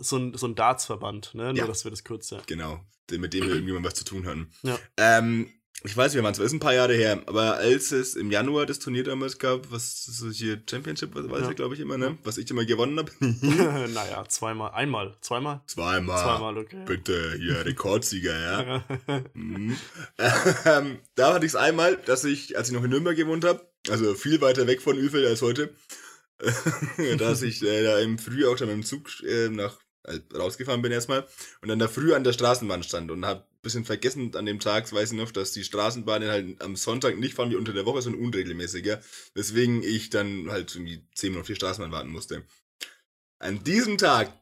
ist 0.01 0.09
so 0.09 0.17
ein, 0.17 0.37
so 0.37 0.47
ein 0.47 0.55
Dartsverband, 0.55 1.35
ne? 1.35 1.45
Nur, 1.45 1.55
ja. 1.55 1.67
dass 1.67 1.85
wir 1.85 1.91
das 1.91 2.05
kürzer. 2.05 2.43
Genau, 2.47 2.81
mit 3.11 3.35
dem 3.35 3.45
wir 3.45 3.51
irgendjemand 3.51 3.87
was 3.87 3.95
zu 3.95 4.05
tun 4.05 4.27
hatten. 4.27 4.51
Ja. 4.63 4.79
Ähm, 4.97 5.53
ich 5.85 5.97
weiß, 5.97 6.15
wir 6.15 6.23
waren 6.23 6.33
zwar 6.33 6.47
ist 6.47 6.53
ein 6.53 6.61
paar 6.61 6.75
Jahre 6.75 6.95
her, 6.95 7.23
aber 7.27 7.57
als 7.57 7.91
es 7.91 8.15
im 8.15 8.31
Januar 8.31 8.67
das 8.67 8.79
Turnier 8.79 9.03
damals 9.03 9.39
gab, 9.39 9.73
was 9.73 10.05
so 10.05 10.31
hier 10.31 10.63
Championship, 10.69 11.15
was 11.15 11.29
weiß 11.29 11.43
ja. 11.43 11.51
ich, 11.51 11.57
glaube 11.57 11.75
ich 11.75 11.81
immer, 11.81 11.99
ne? 11.99 12.19
Was 12.23 12.39
ich 12.39 12.49
immer 12.51 12.65
gewonnen 12.65 12.99
habe. 12.99 13.11
naja, 13.93 14.25
zweimal, 14.29 14.71
einmal, 14.73 15.17
zweimal? 15.21 15.61
Zweimal. 15.67 16.23
Zweimal, 16.23 16.59
okay. 16.59 16.85
Bitte, 16.87 17.35
hier, 17.37 17.65
Rekordsieger, 17.67 18.41
ja. 18.41 18.85
mhm. 19.35 19.77
ähm, 20.65 20.99
da 21.17 21.35
hatte 21.35 21.47
ich 21.47 21.53
es 21.53 21.57
einmal, 21.57 21.97
dass 21.97 22.25
ich, 22.25 22.57
als 22.57 22.69
ich 22.69 22.75
noch 22.75 22.85
in 22.85 22.91
Nürnberg 22.91 23.17
gewohnt 23.17 23.45
habe, 23.45 23.67
also 23.89 24.15
viel 24.15 24.41
weiter 24.41 24.69
weg 24.69 24.81
von 24.81 24.97
Üfel 24.97 25.27
als 25.27 25.43
heute, 25.43 25.75
dass 27.19 27.43
ich 27.43 27.63
äh, 27.63 27.83
da 27.85 27.99
im 28.01 28.19
Früh 28.19 28.47
auch 28.47 28.59
schon 28.59 28.69
mit 28.69 28.77
dem 28.77 28.85
Zug 28.85 29.09
äh, 29.23 29.49
nach 29.49 29.79
äh, 30.05 30.19
rausgefahren 30.35 30.83
bin 30.83 30.93
erstmal 30.93 31.27
und 31.61 31.69
dann 31.69 31.79
da 31.79 31.89
früh 31.89 32.15
an 32.15 32.25
der 32.25 32.33
Straßenbahn 32.33 32.83
stand 32.83 33.11
und 33.11 33.25
hab 33.25 33.49
bisschen 33.63 33.85
vergessen 33.85 34.35
an 34.35 34.45
dem 34.45 34.59
Tag, 34.59 34.93
weiß 34.93 35.13
ich 35.13 35.19
noch, 35.19 35.31
dass 35.31 35.53
die 35.53 35.65
Straßenbahnen 35.65 36.29
halt 36.29 36.63
am 36.63 36.77
Sonntag 36.77 37.19
nicht 37.19 37.35
fahren 37.35 37.51
wie 37.51 37.57
unter 37.57 37.73
der 37.73 37.87
Woche, 37.87 38.03
sondern 38.03 38.23
unregelmäßiger. 38.23 39.01
Weswegen 39.35 39.83
ich 39.83 40.11
dann 40.11 40.51
halt 40.51 40.75
irgendwie 40.75 41.07
10 41.15 41.31
Minuten 41.31 41.43
auf 41.43 41.47
die 41.47 41.55
Straßenbahn 41.55 41.93
warten 41.93 42.11
musste. 42.11 42.45
An 43.39 43.63
diesem 43.63 43.99
Tag 43.99 44.33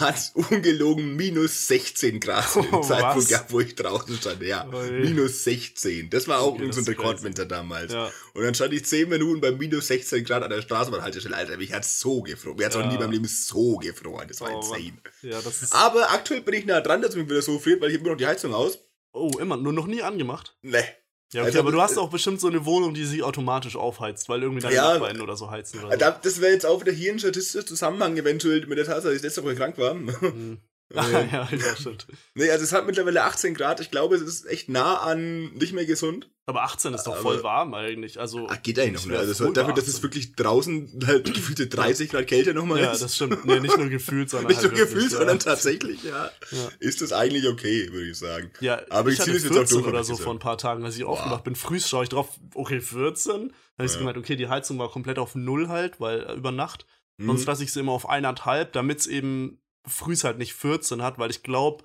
hat 0.00 0.32
ungelogen 0.34 1.16
minus 1.16 1.66
16 1.68 2.20
Grad 2.20 2.50
zu 2.50 2.62
dem 2.62 2.74
oh, 2.74 2.80
Zeitpunkt 2.82 3.28
gehabt, 3.28 3.52
wo 3.52 3.60
ich 3.60 3.74
draußen 3.74 4.16
stand. 4.16 4.42
Ja, 4.42 4.68
oh, 4.72 4.82
minus 4.90 5.44
16. 5.44 6.10
Das 6.10 6.28
war 6.28 6.40
auch 6.40 6.58
ein 6.58 6.70
Rekordwinter 6.70 7.46
damals. 7.46 7.92
Ja. 7.92 8.10
Und 8.34 8.42
dann 8.42 8.54
stand 8.54 8.72
ich 8.74 8.84
10 8.84 9.08
Minuten 9.08 9.40
bei 9.40 9.52
minus 9.52 9.88
16 9.88 10.24
Grad 10.24 10.42
an 10.42 10.50
der 10.50 10.62
Straßenbahnhaltestelle. 10.62 11.36
Alter, 11.36 11.56
mich 11.56 11.72
hat 11.72 11.84
so 11.84 12.22
gefroren. 12.22 12.56
Mir 12.56 12.66
hat 12.66 12.74
ja. 12.74 12.80
auch 12.80 12.90
nie 12.90 12.98
beim 12.98 13.10
Leben 13.10 13.26
so 13.26 13.76
gefroren. 13.76 14.28
Das 14.28 14.40
war 14.40 14.54
oh, 14.54 14.58
insane. 14.58 14.98
Ja, 15.22 15.40
das 15.40 15.72
Aber 15.72 16.10
aktuell 16.12 16.42
bin 16.42 16.54
ich 16.54 16.66
nah 16.66 16.80
dran, 16.80 17.02
dass 17.02 17.14
mir 17.16 17.28
wieder 17.28 17.42
so 17.42 17.58
friert, 17.58 17.80
weil 17.80 17.90
ich 17.90 18.00
immer 18.00 18.10
noch 18.10 18.16
die 18.16 18.26
Heizung 18.26 18.54
aus. 18.54 18.78
Oh, 19.12 19.30
immer. 19.38 19.56
Nur 19.56 19.72
noch 19.72 19.86
nie 19.86 20.02
angemacht? 20.02 20.56
Nee. 20.62 20.84
Ja, 21.32 21.40
okay, 21.40 21.48
also, 21.48 21.60
aber 21.60 21.72
du 21.72 21.80
hast 21.80 21.96
auch 21.96 22.10
bestimmt 22.10 22.40
so 22.40 22.48
eine 22.48 22.66
Wohnung, 22.66 22.92
die 22.92 23.04
sich 23.04 23.22
automatisch 23.22 23.76
aufheizt, 23.76 24.28
weil 24.28 24.42
irgendwie 24.42 24.60
deine 24.60 24.74
ja, 24.74 24.92
Nachbarn 24.92 25.20
oder 25.22 25.34
so 25.34 25.50
heizen. 25.50 25.82
Oder 25.82 25.92
so. 25.92 26.14
Das 26.22 26.40
wäre 26.42 26.52
jetzt 26.52 26.66
auch 26.66 26.82
wieder 26.82 26.92
hier 26.92 27.12
ein 27.12 27.18
statistischer 27.18 27.64
Zusammenhang 27.64 28.16
eventuell 28.18 28.66
mit 28.66 28.76
der 28.76 28.84
Tatsache, 28.84 29.08
dass 29.08 29.16
ich 29.16 29.22
letzte 29.22 29.42
Woche 29.42 29.54
krank 29.54 29.78
war. 29.78 29.94
Mhm. 29.94 30.58
Ah, 30.94 31.08
ja, 31.32 31.48
ja, 31.50 31.76
stimmt. 31.76 32.06
Nee, 32.34 32.50
also 32.50 32.64
es 32.64 32.72
hat 32.72 32.86
mittlerweile 32.86 33.24
18 33.24 33.54
Grad. 33.54 33.80
Ich 33.80 33.90
glaube, 33.90 34.16
es 34.16 34.22
ist 34.22 34.46
echt 34.46 34.68
nah 34.68 34.98
an 34.98 35.52
nicht 35.54 35.72
mehr 35.72 35.86
gesund. 35.86 36.30
Aber 36.44 36.64
18 36.64 36.92
ist 36.92 37.04
doch 37.04 37.12
aber, 37.12 37.22
voll 37.22 37.42
warm 37.44 37.72
eigentlich. 37.74 38.18
Also, 38.18 38.48
ach, 38.50 38.60
geht 38.62 38.76
eigentlich 38.78 39.06
noch. 39.06 39.12
Ne? 39.12 39.18
Also 39.18 39.52
dafür, 39.52 39.74
dass 39.74 39.86
es 39.86 40.02
wirklich 40.02 40.34
draußen 40.34 41.00
halt 41.06 41.32
gefühlte 41.32 41.68
30 41.68 42.10
Grad 42.10 42.26
Kälte 42.26 42.52
nochmal 42.52 42.80
ist. 42.80 42.84
Ja, 42.84 42.98
das 42.98 43.14
stimmt. 43.14 43.44
Nee, 43.44 43.60
nicht 43.60 43.78
nur 43.78 43.88
gefühlt, 43.88 44.28
sondern 44.28 44.48
Nicht 44.48 44.60
halt 44.60 44.72
nur 44.72 44.80
gefühlt, 44.80 45.12
ja. 45.12 45.18
sondern 45.18 45.38
tatsächlich, 45.38 46.02
ja. 46.02 46.30
ja. 46.50 46.68
Ist 46.80 47.00
das 47.00 47.12
eigentlich 47.12 47.46
okay, 47.46 47.92
würde 47.92 48.10
ich 48.10 48.18
sagen. 48.18 48.50
Ja, 48.60 48.82
aber 48.90 49.10
ich, 49.10 49.14
ich 49.14 49.20
hatte 49.20 49.30
14 49.32 49.52
jetzt 49.52 49.72
auch 49.72 49.76
durch, 49.76 49.86
oder 49.86 50.02
so 50.02 50.16
vor 50.16 50.34
ein 50.34 50.40
paar 50.40 50.58
Tagen, 50.58 50.84
als 50.84 50.96
ich 50.96 51.02
wow. 51.02 51.10
aufgemacht 51.10 51.44
bin. 51.44 51.54
Früh 51.54 51.78
schaue 51.78 52.02
ich 52.02 52.08
drauf, 52.08 52.28
okay, 52.54 52.80
14. 52.80 53.32
Dann 53.32 53.52
habe 53.78 53.86
ich 53.86 53.92
ja. 53.92 53.98
gemeint, 53.98 54.18
okay, 54.18 54.34
die 54.34 54.48
Heizung 54.48 54.80
war 54.80 54.90
komplett 54.90 55.20
auf 55.20 55.36
Null 55.36 55.68
halt, 55.68 56.00
weil 56.00 56.24
äh, 56.24 56.34
über 56.34 56.50
Nacht. 56.50 56.86
Mhm. 57.18 57.28
Sonst 57.28 57.46
lasse 57.46 57.62
ich 57.62 57.72
sie 57.72 57.80
immer 57.80 57.92
auf 57.92 58.08
eineinhalb, 58.08 58.72
damit 58.72 58.98
es 58.98 59.06
eben 59.06 59.60
früh 59.86 60.16
halt 60.16 60.38
nicht 60.38 60.54
14 60.54 61.02
hat, 61.02 61.18
weil 61.18 61.30
ich 61.30 61.42
glaube, 61.42 61.84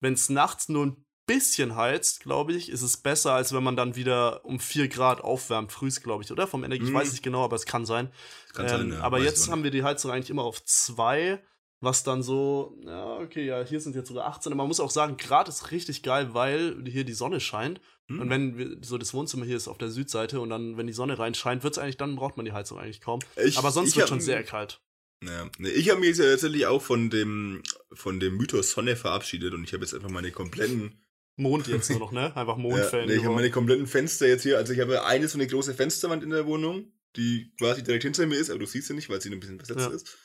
wenn 0.00 0.14
es 0.14 0.28
nachts 0.28 0.68
nur 0.68 0.86
ein 0.86 1.06
bisschen 1.26 1.74
heizt, 1.74 2.20
glaube 2.20 2.52
ich, 2.52 2.70
ist 2.70 2.82
es 2.82 2.96
besser, 2.96 3.32
als 3.32 3.52
wenn 3.52 3.62
man 3.62 3.76
dann 3.76 3.96
wieder 3.96 4.44
um 4.44 4.60
4 4.60 4.88
Grad 4.88 5.20
aufwärmt, 5.20 5.72
frühs, 5.72 6.02
glaube 6.02 6.22
ich, 6.22 6.30
oder? 6.30 6.46
Vom 6.46 6.64
Energie, 6.64 6.84
mhm. 6.84 6.88
ich 6.88 6.94
weiß 6.94 7.10
nicht 7.12 7.22
genau, 7.22 7.44
aber 7.44 7.56
es 7.56 7.66
kann 7.66 7.84
sein. 7.84 8.10
Kann 8.54 8.66
ähm, 8.66 8.70
sein 8.70 8.92
ja, 8.92 9.00
aber 9.00 9.18
jetzt 9.18 9.50
haben 9.50 9.64
wir 9.64 9.70
die 9.70 9.82
Heizung 9.82 10.10
eigentlich 10.10 10.30
immer 10.30 10.44
auf 10.44 10.64
2, 10.64 11.42
was 11.80 12.04
dann 12.04 12.22
so, 12.22 12.78
ja, 12.84 13.16
okay, 13.18 13.44
ja, 13.44 13.62
hier 13.62 13.80
sind 13.80 13.96
jetzt 13.96 14.08
sogar 14.08 14.26
18, 14.26 14.52
aber 14.52 14.58
man 14.58 14.68
muss 14.68 14.80
auch 14.80 14.90
sagen, 14.90 15.16
Grad 15.16 15.48
ist 15.48 15.72
richtig 15.72 16.02
geil, 16.02 16.32
weil 16.32 16.82
hier 16.86 17.04
die 17.04 17.12
Sonne 17.12 17.40
scheint. 17.40 17.80
Mhm. 18.08 18.20
Und 18.20 18.30
wenn 18.30 18.58
wir, 18.58 18.76
so 18.82 18.96
das 18.96 19.12
Wohnzimmer 19.12 19.44
hier 19.44 19.56
ist 19.56 19.68
auf 19.68 19.78
der 19.78 19.90
Südseite 19.90 20.40
und 20.40 20.50
dann, 20.50 20.76
wenn 20.76 20.86
die 20.86 20.92
Sonne 20.92 21.18
reinscheint, 21.18 21.64
wird 21.64 21.74
es 21.74 21.78
eigentlich, 21.78 21.96
dann 21.96 22.16
braucht 22.16 22.36
man 22.36 22.46
die 22.46 22.52
Heizung 22.52 22.78
eigentlich 22.78 23.00
kaum. 23.00 23.20
Ich, 23.44 23.58
aber 23.58 23.72
sonst 23.72 23.96
wird 23.96 24.08
schon 24.08 24.20
sehr 24.20 24.44
kalt. 24.44 24.80
Ja. 25.24 25.50
Ich 25.58 25.88
habe 25.90 26.00
mich 26.00 26.10
jetzt 26.10 26.18
ja 26.18 26.26
tatsächlich 26.26 26.66
auch 26.66 26.82
von 26.82 27.10
dem, 27.10 27.62
von 27.92 28.20
dem 28.20 28.36
Mythos 28.36 28.70
Sonne 28.70 28.96
verabschiedet 28.96 29.54
und 29.54 29.64
ich 29.64 29.72
habe 29.72 29.82
jetzt 29.84 29.94
einfach 29.94 30.10
meine 30.10 30.30
kompletten 30.30 31.00
Mond 31.36 31.66
jetzt 31.68 31.90
nur 31.90 31.98
noch, 31.98 32.12
ne? 32.12 32.34
Einfach 32.36 32.56
Ja, 32.56 32.62
Mondfan. 32.62 33.06
nee, 33.06 33.14
ich 33.14 33.24
habe 33.24 33.34
meine 33.34 33.50
kompletten 33.50 33.86
Fenster 33.86 34.26
jetzt 34.26 34.42
hier. 34.42 34.58
Also 34.58 34.72
ich 34.72 34.80
habe 34.80 35.04
eine 35.04 35.26
so 35.28 35.38
eine 35.38 35.46
große 35.46 35.74
Fensterwand 35.74 36.22
in 36.22 36.30
der 36.30 36.46
Wohnung, 36.46 36.92
die 37.16 37.52
quasi 37.58 37.82
direkt 37.82 38.04
hinter 38.04 38.26
mir 38.26 38.36
ist, 38.38 38.50
aber 38.50 38.58
du 38.58 38.66
siehst 38.66 38.88
sie 38.88 38.94
nicht, 38.94 39.08
weil 39.08 39.20
sie 39.20 39.30
ein 39.30 39.40
bisschen 39.40 39.58
versetzt 39.58 39.80
Ja. 39.88 39.94
ist. 39.94 40.16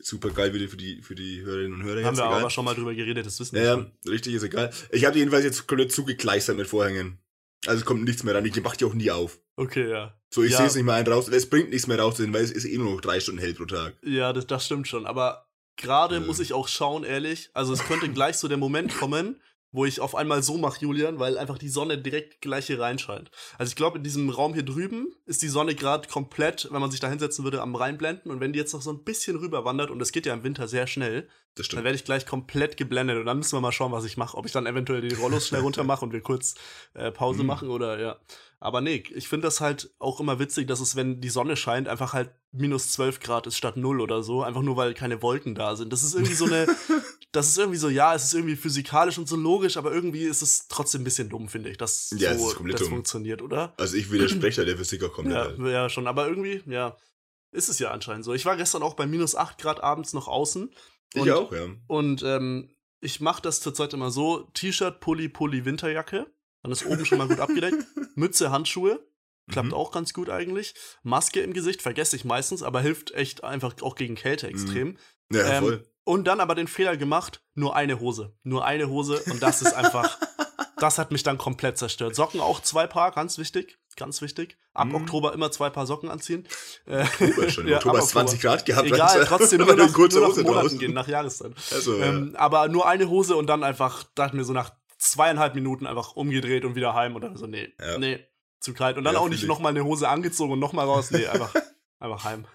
Super 0.00 0.30
geil 0.30 0.54
wieder 0.54 0.68
für 0.68 0.76
die, 0.78 1.02
für 1.02 1.14
die 1.14 1.42
Hörerinnen 1.42 1.74
und 1.74 1.82
Hörer 1.82 2.02
Haben 2.04 2.16
wir 2.16 2.24
egal. 2.24 2.40
aber 2.40 2.48
schon 2.50 2.64
mal 2.64 2.74
drüber 2.74 2.94
geredet, 2.94 3.26
das 3.26 3.38
wissen 3.38 3.56
Ja, 3.56 3.62
wir 3.62 3.68
ja, 3.68 3.74
schon. 3.74 3.92
richtig, 4.10 4.34
ist 4.34 4.42
egal. 4.42 4.72
Ich 4.90 5.04
habe 5.04 5.12
die 5.12 5.18
jedenfalls 5.18 5.44
jetzt 5.44 5.66
komplett 5.66 5.92
zugekleistert 5.92 6.56
mit 6.56 6.66
Vorhängen. 6.66 7.18
Also 7.66 7.80
es 7.80 7.84
kommt 7.84 8.02
nichts 8.04 8.22
mehr 8.24 8.34
rein. 8.34 8.44
Ich 8.46 8.60
mach 8.62 8.74
die 8.74 8.86
auch 8.86 8.94
nie 8.94 9.10
auf. 9.10 9.38
Okay, 9.56 9.88
ja. 9.90 10.14
So, 10.30 10.42
ich 10.42 10.52
Ja. 10.52 10.58
sehe 10.58 10.66
es 10.66 10.74
nicht 10.74 10.84
mehr 10.84 10.94
ein 10.94 11.06
raus. 11.06 11.28
Es 11.28 11.48
bringt 11.48 11.70
nichts 11.70 11.86
mehr 11.86 11.98
rauszusehen, 11.98 12.32
weil 12.32 12.42
es 12.42 12.50
ist 12.50 12.64
eh 12.64 12.78
nur 12.78 12.92
noch 12.94 13.00
drei 13.00 13.20
Stunden 13.20 13.40
hell 13.40 13.54
pro 13.54 13.66
Tag. 13.66 13.94
Ja, 14.02 14.32
das, 14.32 14.46
das 14.46 14.64
stimmt 14.64 14.88
schon. 14.88 15.06
Aber 15.06 15.46
gerade 15.76 16.16
Ja. 16.16 16.20
muss 16.20 16.40
ich 16.40 16.52
auch 16.54 16.68
schauen, 16.68 17.04
ehrlich. 17.04 17.50
Also 17.52 17.72
es 17.72 17.84
könnte 17.84 18.08
gleich 18.08 18.38
so 18.38 18.48
der 18.48 18.56
Moment 18.56 18.96
kommen, 18.96 19.40
wo 19.72 19.84
ich 19.86 20.00
auf 20.00 20.14
einmal 20.14 20.42
so 20.42 20.58
mache, 20.58 20.80
Julian, 20.82 21.18
weil 21.18 21.38
einfach 21.38 21.58
die 21.58 21.68
Sonne 21.70 21.96
direkt 21.98 22.40
gleich 22.42 22.66
hier 22.66 22.78
reinscheint. 22.78 23.30
Also 23.58 23.70
ich 23.70 23.76
glaube, 23.76 23.98
in 23.98 24.04
diesem 24.04 24.28
Raum 24.30 24.52
hier 24.52 24.62
drüben 24.64 25.14
ist 25.26 25.42
die 25.42 25.48
Sonne 25.48 25.74
gerade 25.74 26.08
komplett, 26.08 26.68
wenn 26.70 26.80
man 26.80 26.90
sich 26.90 27.00
da 27.00 27.08
hinsetzen 27.08 27.42
würde, 27.44 27.62
am 27.62 27.74
reinblenden. 27.74 28.30
Und 28.30 28.40
wenn 28.40 28.52
die 28.52 28.58
jetzt 28.58 28.74
noch 28.74 28.82
so 28.82 28.90
ein 28.92 29.02
bisschen 29.02 29.36
rüber 29.36 29.64
wandert, 29.64 29.90
und 29.90 29.98
das 29.98 30.12
geht 30.12 30.26
ja 30.26 30.34
im 30.34 30.42
Winter 30.44 30.68
sehr 30.68 30.86
schnell, 30.86 31.26
Das 31.54 31.68
dann 31.68 31.84
werde 31.84 31.96
ich 31.96 32.04
gleich 32.04 32.26
komplett 32.26 32.76
geblendet. 32.76 33.18
Und 33.18 33.26
dann 33.26 33.38
müssen 33.38 33.56
wir 33.56 33.60
mal 33.60 33.72
schauen, 33.72 33.92
was 33.92 34.04
ich 34.04 34.16
mache. 34.16 34.36
Ob 34.36 34.46
ich 34.46 34.52
dann 34.52 34.66
eventuell 34.66 35.00
die 35.00 35.14
Rollos 35.14 35.48
schnell 35.48 35.60
runter 35.62 35.84
mache 35.84 36.04
und 36.04 36.12
wir 36.12 36.20
kurz 36.20 36.54
äh, 36.94 37.10
Pause 37.10 37.40
Mhm. 37.42 37.46
machen 37.46 37.68
oder 37.70 37.98
ja. 38.00 38.18
Aber 38.60 38.80
nee, 38.80 39.02
ich 39.14 39.28
finde 39.28 39.46
das 39.48 39.60
halt 39.60 39.90
auch 39.98 40.20
immer 40.20 40.38
witzig, 40.38 40.68
dass 40.68 40.80
es, 40.80 40.94
wenn 40.96 41.20
die 41.20 41.30
Sonne 41.30 41.56
scheint, 41.56 41.88
einfach 41.88 42.12
halt 42.12 42.30
minus 42.52 42.92
12 42.92 43.18
Grad 43.20 43.46
ist 43.48 43.56
statt 43.56 43.76
0 43.76 44.00
oder 44.00 44.22
so. 44.22 44.42
Einfach 44.42 44.62
nur, 44.62 44.76
weil 44.76 44.94
keine 44.94 45.20
Wolken 45.20 45.54
da 45.54 45.74
sind. 45.76 45.92
Das 45.92 46.02
ist 46.04 46.14
irgendwie 46.14 46.34
so 46.34 46.44
eine, 46.44 46.66
das 47.32 47.48
ist 47.48 47.58
irgendwie 47.58 47.78
so, 47.78 47.88
ja, 47.88 48.14
es 48.14 48.24
ist 48.24 48.34
irgendwie 48.34 48.56
physikalisch 48.56 49.18
und 49.18 49.26
so 49.28 49.36
logisch, 49.36 49.76
aber 49.76 49.92
irgendwie 49.92 50.24
ist 50.24 50.42
es 50.42 50.68
trotzdem 50.68 51.00
ein 51.00 51.04
bisschen 51.04 51.28
dumm, 51.30 51.48
finde 51.48 51.70
ich, 51.70 51.78
dass 51.78 52.14
Ja, 52.16 52.32
es 52.32 52.40
so 52.40 52.62
das 52.64 52.80
dumm. 52.82 52.90
funktioniert, 52.90 53.40
oder? 53.42 53.72
Also 53.78 53.96
ich 53.96 54.10
widerspreche 54.12 54.60
da 54.60 54.66
der 54.66 54.76
Physiker 54.76 55.08
komplett. 55.08 55.34
Ja, 55.58 55.64
halt. 55.64 55.72
ja, 55.72 55.88
schon. 55.88 56.06
Aber 56.06 56.28
irgendwie, 56.28 56.62
ja, 56.66 56.96
ist 57.50 57.68
es 57.68 57.78
ja 57.78 57.90
anscheinend 57.90 58.24
so. 58.24 58.32
Ich 58.34 58.44
war 58.44 58.56
gestern 58.56 58.82
auch 58.82 58.94
bei 58.94 59.06
minus 59.06 59.34
8 59.34 59.58
Grad 59.58 59.82
abends 59.82 60.12
noch 60.12 60.28
außen. 60.28 60.70
Ich 61.14 61.22
und, 61.22 61.30
auch, 61.30 61.52
ja. 61.52 61.66
Und 61.88 62.22
ähm, 62.22 62.70
ich 63.00 63.20
mache 63.20 63.42
das 63.42 63.60
zurzeit 63.60 63.92
immer 63.94 64.10
so: 64.10 64.48
T-Shirt, 64.54 65.00
Pulli, 65.00 65.28
Pulli, 65.28 65.64
Winterjacke. 65.64 66.26
Dann 66.62 66.72
ist 66.72 66.86
oben 66.86 67.04
schon 67.04 67.18
mal 67.18 67.28
gut 67.28 67.40
abgedeckt. 67.40 67.84
Mütze, 68.14 68.50
Handschuhe. 68.50 69.00
Klappt 69.50 69.68
Mhm. 69.68 69.74
auch 69.74 69.90
ganz 69.90 70.14
gut 70.14 70.30
eigentlich. 70.30 70.74
Maske 71.02 71.40
im 71.40 71.52
Gesicht 71.52 71.82
vergesse 71.82 72.14
ich 72.14 72.24
meistens, 72.24 72.62
aber 72.62 72.80
hilft 72.80 73.10
echt 73.10 73.42
einfach 73.42 73.74
auch 73.82 73.96
gegen 73.96 74.14
Kälte 74.14 74.46
extrem. 74.46 74.96
Ja, 75.32 75.58
Ähm, 75.58 75.64
voll. 75.64 75.91
Und 76.04 76.24
dann 76.24 76.40
aber 76.40 76.54
den 76.54 76.66
Fehler 76.66 76.96
gemacht, 76.96 77.42
nur 77.54 77.76
eine 77.76 78.00
Hose. 78.00 78.34
Nur 78.42 78.64
eine 78.64 78.88
Hose 78.88 79.22
und 79.30 79.42
das 79.42 79.62
ist 79.62 79.72
einfach, 79.72 80.18
das 80.78 80.98
hat 80.98 81.12
mich 81.12 81.22
dann 81.22 81.38
komplett 81.38 81.78
zerstört. 81.78 82.14
Socken 82.16 82.40
auch 82.40 82.60
zwei 82.60 82.86
Paar, 82.88 83.12
ganz 83.12 83.38
wichtig, 83.38 83.78
ganz 83.96 84.20
wichtig. 84.20 84.58
Ab 84.74 84.88
Mhm. 84.88 84.96
Oktober 84.96 85.32
immer 85.32 85.50
zwei 85.52 85.70
Paar 85.70 85.86
Socken 85.86 86.08
anziehen. 86.10 86.48
Äh, 86.86 87.02
Oktober 87.02 87.48
schon. 87.50 87.68
ja, 87.68 87.76
Oktober 87.76 87.98
ab 87.98 88.04
ist 88.04 88.10
20 88.10 88.40
Grad 88.40 88.64
gehabt. 88.66 88.86
Egal, 88.88 89.00
Alter. 89.08 89.26
trotzdem 89.26 89.60
nur 89.66 89.76
nach, 89.76 89.92
kurze 89.92 90.18
nur 90.18 90.28
nach 90.28 90.36
Monaten 90.36 90.52
draußen. 90.60 90.78
gehen, 90.78 90.92
nach 90.92 91.06
Jahreszeit. 91.06 91.52
Also, 91.72 91.96
Ähm, 92.00 92.34
aber 92.36 92.68
nur 92.68 92.88
eine 92.88 93.08
Hose 93.08 93.36
und 93.36 93.46
dann 93.46 93.62
einfach, 93.62 94.02
dachte 94.16 94.34
mir 94.36 94.44
so 94.44 94.52
nach 94.52 94.72
zweieinhalb 94.98 95.54
Minuten 95.54 95.86
einfach 95.86 96.16
umgedreht 96.16 96.64
und 96.64 96.74
wieder 96.74 96.94
heim 96.94 97.14
und 97.14 97.22
dann 97.22 97.36
so, 97.36 97.46
nee, 97.46 97.72
Ja. 97.80 97.98
nee, 97.98 98.18
zu 98.60 98.72
kalt. 98.74 98.96
Und 98.96 99.04
dann 99.04 99.14
Ja, 99.14 99.20
auch 99.20 99.28
nicht 99.28 99.42
ich. 99.42 99.48
nochmal 99.48 99.70
eine 99.70 99.84
Hose 99.84 100.08
angezogen 100.08 100.52
und 100.52 100.58
nochmal 100.60 100.86
raus, 100.86 101.10
nee, 101.12 101.26
einfach, 101.26 101.52
einfach 102.02 102.24
heim. 102.24 102.46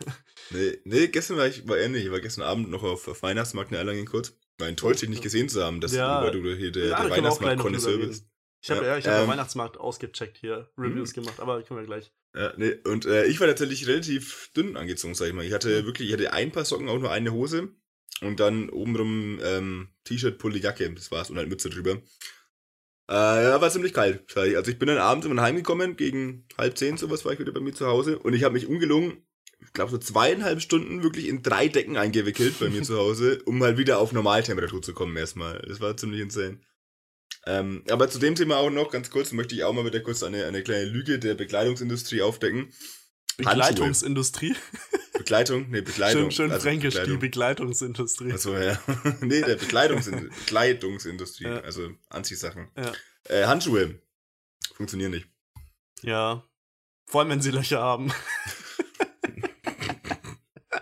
nee, 0.51 0.77
nee, 0.83 1.07
gestern 1.07 1.37
war 1.37 1.47
ich 1.47 1.67
war 1.67 1.77
ähnlich. 1.77 2.05
Ich 2.05 2.11
war 2.11 2.19
gestern 2.19 2.43
Abend 2.43 2.69
noch 2.69 2.83
auf, 2.83 3.07
auf 3.07 3.23
Weihnachtsmarkt 3.23 3.71
in 3.71 3.77
Erlangen 3.77 4.05
kurz. 4.05 4.33
War 4.59 4.67
enttäuscht, 4.67 5.01
dich 5.01 5.09
nicht 5.09 5.21
gesehen 5.23 5.49
zu 5.49 5.63
haben, 5.63 5.81
dass 5.81 5.93
Ja. 5.93 6.29
du, 6.29 6.41
du 6.41 6.55
hier 6.55 6.71
der, 6.71 6.87
Ja, 6.87 7.01
der 7.01 7.09
Weihnachtsmarkt-Konnoisseur 7.11 7.97
bist. 7.97 8.27
Ich 8.61 8.71
habe 8.71 8.81
Ja, 8.85 8.93
ja, 8.93 8.97
ich 8.97 9.05
habe 9.05 9.23
ähm, 9.23 9.29
Weihnachtsmarkt 9.29 9.77
ausgecheckt 9.77 10.37
hier, 10.37 10.69
Reviews 10.77 11.13
gemacht, 11.13 11.39
aber 11.39 11.61
können 11.61 11.79
wir 11.79 11.85
gleich. 11.85 12.11
Ja, 12.35 12.53
nee, 12.57 12.73
und 12.85 13.05
äh, 13.05 13.25
ich 13.25 13.39
war 13.39 13.47
tatsächlich 13.47 13.87
relativ 13.87 14.51
dünn 14.55 14.75
angezogen, 14.77 15.15
sag 15.15 15.27
ich 15.27 15.33
mal. 15.33 15.45
Ich 15.45 15.53
hatte 15.53 15.81
Mhm. 15.81 15.85
wirklich, 15.85 16.07
ich 16.09 16.13
hatte 16.13 16.33
ein 16.33 16.51
paar 16.51 16.65
Socken, 16.65 16.89
auch 16.89 16.97
nur 16.99 17.11
eine 17.11 17.31
Hose. 17.31 17.69
Und 18.21 18.39
dann 18.39 18.69
obenrum 18.71 19.39
ähm, 19.43 19.89
T-Shirt, 20.05 20.39
Pulli, 20.39 20.59
Jacke, 20.59 20.91
das 20.91 21.11
war's, 21.11 21.29
und 21.29 21.37
halt 21.37 21.49
Mütze 21.49 21.69
drüber. 21.69 22.01
Äh, 23.09 23.13
ja, 23.43 23.61
war 23.61 23.69
ziemlich 23.69 23.93
kalt. 23.93 24.35
Also 24.35 24.71
ich 24.71 24.79
bin 24.79 24.87
dann 24.87 24.97
abends 24.97 25.25
immer 25.27 25.41
heimgekommen, 25.41 25.95
gegen 25.95 26.45
halb 26.57 26.77
zehn 26.77 26.97
sowas 26.97 27.23
war 27.25 27.33
ich 27.33 27.39
wieder 27.39 27.51
bei 27.53 27.59
mir 27.59 27.73
zu 27.73 27.85
Hause. 27.87 28.17
Und 28.19 28.33
ich 28.33 28.43
habe 28.43 28.53
mich 28.53 28.67
ungelungen, 28.67 29.25
ich 29.59 29.73
glaube 29.73 29.91
so 29.91 29.97
zweieinhalb 29.97 30.61
Stunden 30.61 31.03
wirklich 31.03 31.27
in 31.27 31.43
drei 31.43 31.67
Decken 31.67 31.97
eingewickelt 31.97 32.59
bei 32.59 32.69
mir 32.69 32.83
zu 32.83 32.97
Hause, 32.97 33.41
um 33.45 33.57
mal 33.57 33.77
wieder 33.77 33.99
auf 33.99 34.11
Normaltemperatur 34.11 34.81
zu 34.81 34.93
kommen 34.93 35.15
erstmal. 35.17 35.59
Das 35.67 35.81
war 35.81 35.97
ziemlich 35.97 36.21
insane. 36.21 36.59
Ähm, 37.45 37.83
aber 37.89 38.09
zu 38.09 38.19
dem 38.19 38.35
Thema 38.35 38.57
auch 38.57 38.69
noch 38.69 38.91
ganz 38.91 39.09
kurz, 39.09 39.31
möchte 39.31 39.55
ich 39.55 39.63
auch 39.63 39.73
mal 39.73 39.85
wieder 39.85 40.01
kurz 40.01 40.21
eine, 40.23 40.45
eine 40.45 40.63
kleine 40.63 40.85
Lüge 40.85 41.17
der 41.17 41.33
Bekleidungsindustrie 41.33 42.21
aufdecken. 42.21 42.73
Handschuhe. 43.39 43.53
Begleitungsindustrie. 43.53 44.55
Begleitung? 45.13 45.69
Nee, 45.69 45.81
Bekleidung. 45.81 46.23
Schön, 46.23 46.31
schön 46.31 46.51
Also 46.51 46.63
fränkisch, 46.63 46.93
die 46.93 46.99
Bekleidung. 46.99 47.19
Begleitungsindustrie. 47.19 48.33
Achso, 48.33 48.57
ja. 48.57 48.79
nee, 49.21 49.41
der 49.41 49.55
Bekleidungsin 49.55 50.29
Bekleidungsindustrie. 50.45 51.45
Ja. 51.45 51.59
Also 51.61 51.91
Anziehsachen. 52.09 52.69
Ja. 52.75 52.93
Äh, 53.25 53.45
Handschuhe. 53.45 54.01
Funktionieren 54.73 55.11
nicht. 55.11 55.27
Ja. 56.01 56.43
Vor 57.05 57.21
allem, 57.21 57.29
wenn 57.29 57.41
sie 57.41 57.51
Löcher 57.51 57.79
haben. 57.79 58.11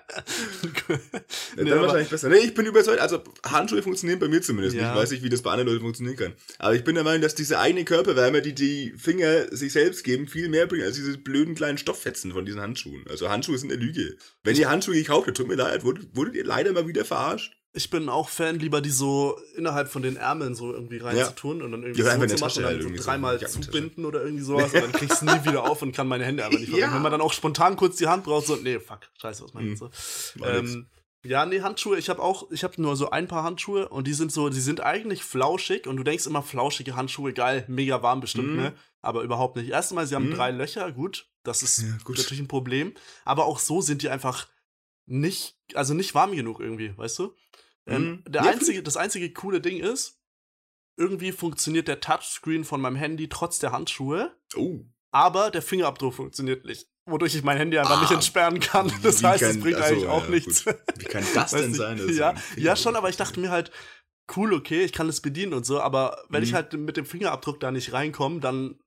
Äh, 0.08 0.70
Nee, 1.58 1.70
dann 1.70 1.82
wahrscheinlich 1.82 2.10
besser. 2.10 2.30
Nee, 2.30 2.38
ich 2.38 2.54
bin 2.54 2.66
überzeugt, 2.66 3.00
also 3.00 3.24
Handschuhe 3.46 3.82
funktionieren 3.82 4.20
bei 4.20 4.28
mir 4.28 4.42
zumindest 4.42 4.76
Ja. 4.76 4.82
nicht. 4.84 4.92
Ich 4.92 5.02
weiß 5.02 5.12
nicht, 5.12 5.24
wie 5.24 5.30
das 5.30 5.42
bei 5.42 5.52
anderen 5.52 5.70
Leuten 5.70 5.82
funktionieren 5.82 6.18
kann. 6.18 6.34
Aber 6.60 6.76
ich 6.76 6.84
bin 6.84 6.96
der 6.96 7.04
Meinung, 7.04 7.22
dass 7.22 7.36
diese 7.36 7.60
eigene 7.60 7.86
Körperwärme, 7.86 8.42
die 8.42 8.54
die 8.54 8.94
Finger 8.98 9.48
sich 9.56 9.74
selbst 9.74 10.04
geben, 10.04 10.28
viel 10.28 10.50
mehr 10.50 10.68
bringt 10.68 10.84
als 10.84 10.96
diese 10.96 11.18
blöden 11.18 11.56
kleinen 11.56 11.78
Stofffetzen 11.78 12.34
von 12.34 12.46
diesen 12.46 12.62
Handschuhen. 12.62 13.06
Also 13.10 13.30
Handschuhe 13.30 13.58
sind 13.58 13.72
eine 13.72 13.82
Lüge. 13.82 14.18
Wenn 14.44 14.56
ihr 14.56 14.70
Handschuhe 14.70 14.96
gekauft 14.96 15.28
habt, 15.28 15.38
tut 15.38 15.48
mir 15.48 15.56
leid, 15.56 15.84
wurdet, 15.84 16.08
wurdet 16.16 16.36
ihr 16.36 16.46
leider 16.46 16.72
mal 16.74 16.88
wieder 16.88 17.06
verarscht. 17.06 17.54
Ich 17.78 17.90
bin 17.90 18.08
auch 18.08 18.30
Fan, 18.30 18.58
lieber 18.58 18.80
die 18.82 18.90
so 18.90 19.38
innerhalb 19.58 19.90
von 19.90 20.02
den 20.02 20.16
Ärmeln 20.16 20.56
so 20.56 20.72
irgendwie 20.74 20.98
reinzutun 20.98 21.62
und 21.62 21.72
dann 21.74 21.84
irgendwie 21.84 22.02
Ja, 22.02 22.18
so 22.18 22.26
zu 22.26 22.40
machen 22.44 22.58
und 22.66 22.72
dann 22.74 22.82
so 22.82 22.90
so, 22.98 23.04
dreimal 23.04 23.34
Jackentasche. 23.34 23.62
zubinden 23.72 24.06
oder 24.06 24.24
irgendwie 24.24 24.44
sowas 24.44 24.74
und 24.74 24.82
dann 24.82 24.94
kriegst 24.94 25.22
du 25.22 25.26
nie 25.26 25.44
wieder 25.44 25.64
auf 25.64 25.82
und 25.82 25.92
kann 25.92 26.08
meine 26.08 26.24
Hände 26.24 26.46
aber 26.46 26.58
nicht 26.58 26.70
verwenden. 26.70 26.90
Ja. 26.92 26.96
Wenn 26.96 27.02
man 27.02 27.12
dann 27.12 27.22
auch 27.22 27.34
spontan 27.34 27.76
kurz 27.76 27.98
die 27.98 28.08
Hand 28.08 28.24
braucht, 28.24 28.48
so, 28.48 28.56
nee, 28.56 28.80
fuck, 28.80 29.02
scheiße, 29.20 29.44
was 29.44 29.54
mach 29.54 29.62
ich 29.62 29.66
Hm. 29.80 29.90
jetzt 29.90 30.38
so? 30.38 30.46
Ähm, 30.46 30.88
ja, 31.26 31.46
nee, 31.46 31.62
Handschuhe, 31.62 31.98
ich 31.98 32.10
habe 32.10 32.22
auch, 32.22 32.50
ich 32.52 32.64
habe 32.64 32.82
nur 32.82 32.96
so 32.96 33.10
ein 33.10 33.28
paar 33.28 33.44
Handschuhe 33.44 33.90
und 33.90 34.08
die 34.08 34.14
sind 34.14 34.32
so, 34.32 34.48
die 34.50 34.62
sind 34.62 34.80
eigentlich 34.82 35.24
flauschig 35.24 35.86
und 35.88 35.98
du 35.98 36.04
denkst 36.04 36.28
immer, 36.28 36.44
flauschige 36.44 36.96
Handschuhe, 36.96 37.34
geil, 37.34 37.66
mega 37.68 38.02
warm 38.02 38.22
bestimmt, 38.22 38.52
Mhm. 38.52 38.58
ne? 38.62 38.74
Aber 39.02 39.22
überhaupt 39.24 39.56
nicht. 39.58 39.70
Erstmal, 39.70 40.08
sie 40.08 40.16
haben 40.16 40.28
Mhm. 40.30 40.36
drei 40.36 40.52
Löcher, 40.52 40.92
gut, 40.94 41.28
das 41.44 41.62
ist 41.62 41.82
Ja, 41.82 41.98
gut. 42.06 42.18
natürlich 42.18 42.40
ein 42.40 42.48
Problem, 42.48 42.94
aber 43.26 43.46
auch 43.48 43.60
so 43.60 43.82
sind 43.82 44.02
die 44.02 44.10
einfach 44.10 44.48
nicht, 45.08 45.58
also 45.76 45.94
nicht 45.94 46.16
warm 46.16 46.36
genug 46.36 46.60
irgendwie, 46.60 46.96
weißt 46.98 47.20
du? 47.20 47.34
Ähm, 47.88 48.24
Mhm. 48.26 48.32
der 48.32 48.44
Ja, 48.44 48.52
einzige, 48.52 48.82
das 48.84 48.98
einzige 48.98 49.32
coole 49.34 49.62
Ding 49.62 49.80
ist, 49.80 50.20
irgendwie 50.98 51.32
funktioniert 51.32 51.88
der 51.88 52.00
Touchscreen 52.00 52.64
von 52.64 52.82
meinem 52.82 52.96
Handy 52.96 53.28
trotz 53.30 53.60
der 53.60 53.72
Handschuhe, 53.72 54.36
Oh. 54.56 54.80
aber 55.12 55.52
der 55.52 55.62
Fingerabdruck 55.62 56.14
funktioniert 56.14 56.66
nicht. 56.66 56.88
Wodurch 57.08 57.36
ich 57.36 57.44
mein 57.44 57.58
Handy 57.58 57.78
einfach 57.78 57.98
Ah, 57.98 58.02
nicht 58.02 58.12
entsperren 58.12 58.60
kann. 58.60 58.92
Das 59.04 59.24
heißt, 59.24 59.44
es 59.44 59.52
kann- 59.52 59.60
bringt 59.62 59.78
ach 59.78 59.88
so, 59.88 59.94
eigentlich 59.94 60.08
auch 60.10 60.24
ja, 60.24 60.30
nichts. 60.32 60.66
gut. 60.66 60.76
Wie 60.98 61.06
kann 61.06 61.24
das 61.36 61.52
denn 61.52 61.74
sein? 61.74 61.98
dass 61.98 62.08
es 62.08 62.18
Ja, 62.18 62.34
ja, 62.58 62.76
schon, 62.76 62.96
aber 62.96 63.10
ich 63.10 63.18
dachte 63.18 63.40
mir 63.40 63.52
halt, 63.52 63.70
cool, 64.36 64.54
okay, 64.54 64.84
ich 64.84 64.92
kann 64.92 65.06
das 65.06 65.22
bedienen 65.22 65.54
und 65.54 65.66
so, 65.68 65.80
aber 65.82 66.24
wenn 66.30 66.42
ich 66.42 66.52
Mhm. 66.52 66.56
halt 66.56 66.74
mit 66.74 66.98
dem 66.98 67.06
Fingerabdruck 67.06 67.60
da 67.60 67.70
nicht 67.72 67.94
reinkomme, 67.94 68.40
dann 68.40 68.80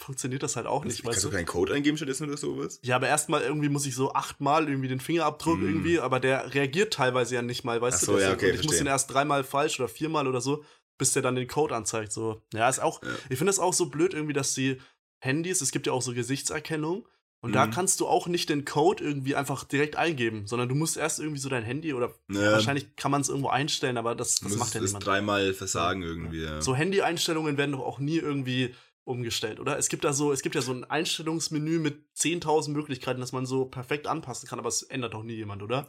funktioniert 0.00 0.42
das 0.42 0.56
halt 0.56 0.66
auch 0.66 0.84
nicht, 0.84 1.02
Kannst 1.02 1.16
weißt 1.18 1.24
du 1.24 1.28
du? 1.30 1.34
keinen 1.36 1.46
Code 1.46 1.74
eingeben 1.74 1.96
stattdessen 1.96 2.28
oder 2.28 2.36
sowas? 2.36 2.78
Ja, 2.82 2.96
aber 2.96 3.08
erstmal 3.08 3.42
irgendwie 3.42 3.68
muss 3.68 3.84
ich 3.84 3.94
so 3.94 4.12
achtmal 4.14 4.68
irgendwie 4.68 4.88
den 4.88 5.00
Fingerabdruck 5.00 5.58
Mhm. 5.58 5.66
irgendwie, 5.66 5.98
aber 6.00 6.20
der 6.20 6.54
reagiert 6.54 6.92
teilweise 6.94 7.34
ja 7.34 7.42
nicht 7.42 7.64
mal, 7.64 7.80
weißt 7.80 8.02
du? 8.02 8.06
so, 8.06 8.16
Der 8.16 8.28
ja, 8.28 8.34
okay, 8.34 8.46
und 8.46 8.50
ich 8.52 8.56
muss 8.58 8.66
verstehe. 8.66 8.84
den 8.84 8.86
erst 8.92 9.12
dreimal 9.12 9.42
falsch 9.44 9.78
oder 9.80 9.88
viermal 9.88 10.26
oder 10.28 10.40
so, 10.40 10.64
bis 10.98 11.12
der 11.12 11.22
dann 11.22 11.34
den 11.34 11.48
Code 11.48 11.74
anzeigt. 11.74 12.12
So, 12.12 12.42
ja, 12.54 12.68
ist 12.68 12.78
auch. 12.80 13.02
Ja. 13.02 13.08
Ich 13.28 13.38
finde 13.38 13.50
es 13.50 13.58
auch 13.58 13.74
so 13.74 13.86
blöd 13.86 14.14
irgendwie, 14.14 14.32
dass 14.32 14.54
die 14.54 14.80
Handys, 15.20 15.60
es 15.60 15.72
gibt 15.72 15.86
ja 15.88 15.92
auch 15.92 16.02
so 16.02 16.14
Gesichtserkennung. 16.14 17.06
Und 17.40 17.52
da 17.52 17.66
Mhm. 17.66 17.70
kannst 17.70 18.00
du 18.00 18.08
auch 18.08 18.26
nicht 18.26 18.48
den 18.48 18.64
Code 18.64 19.02
irgendwie 19.04 19.36
einfach 19.36 19.62
direkt 19.62 19.94
eingeben, 19.94 20.48
sondern 20.48 20.68
du 20.68 20.74
musst 20.74 20.96
erst 20.96 21.20
irgendwie 21.20 21.38
so 21.40 21.48
dein 21.48 21.62
Handy 21.62 21.94
oder 21.94 22.12
Ja. 22.28 22.50
wahrscheinlich 22.52 22.96
kann 22.96 23.12
man 23.12 23.20
es 23.20 23.28
irgendwo 23.28 23.48
einstellen, 23.48 23.96
aber 23.96 24.16
das, 24.16 24.36
das 24.40 24.50
Muss 24.50 24.58
macht 24.58 24.74
ja 24.74 24.80
das 24.80 24.90
niemand. 24.90 25.06
dreimal 25.06 25.54
versagen 25.54 26.02
irgendwie. 26.02 26.42
Ja. 26.42 26.60
So 26.60 26.74
Handy-Einstellungen 26.74 27.56
werden 27.56 27.72
doch 27.72 27.80
auch 27.84 28.00
nie 28.00 28.16
irgendwie 28.18 28.74
umgestellt, 29.08 29.58
oder? 29.58 29.78
Es 29.78 29.88
gibt 29.88 30.04
da 30.04 30.12
so, 30.12 30.32
es 30.32 30.42
gibt 30.42 30.54
ja 30.54 30.60
so 30.60 30.72
ein 30.72 30.84
Einstellungsmenü 30.84 31.78
mit 31.78 32.04
10.000 32.16 32.70
Möglichkeiten, 32.70 33.20
dass 33.20 33.32
man 33.32 33.46
so 33.46 33.64
perfekt 33.64 34.06
anpassen 34.06 34.48
kann, 34.48 34.58
aber 34.58 34.68
es 34.68 34.82
ändert 34.82 35.14
doch 35.14 35.22
nie 35.24 35.34
jemand, 35.34 35.62
oder? 35.62 35.86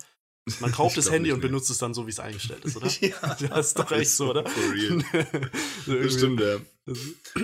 Man 0.62 0.72
kauft 0.72 0.98
das 0.98 1.12
Handy 1.12 1.32
und 1.32 1.42
benutzt 1.42 1.70
es 1.70 1.78
dann 1.78 1.94
so, 1.94 2.08
wie 2.08 2.12
es 2.12 2.20
eingestellt 2.20 2.66
ist, 2.66 2.78
oder? 2.78 2.88
ja, 3.02 3.38
Ja, 3.40 3.60
ist 3.60 3.78
doch 3.78 3.92
echt 3.92 4.12
so, 4.12 4.30
oder? 4.32 4.46
For 4.48 4.64
real. 4.74 5.04
So 5.86 5.94
Das 5.96 6.16
irgendwie. 6.16 6.18
stimmt, 6.18 6.40
ja. 6.42 6.58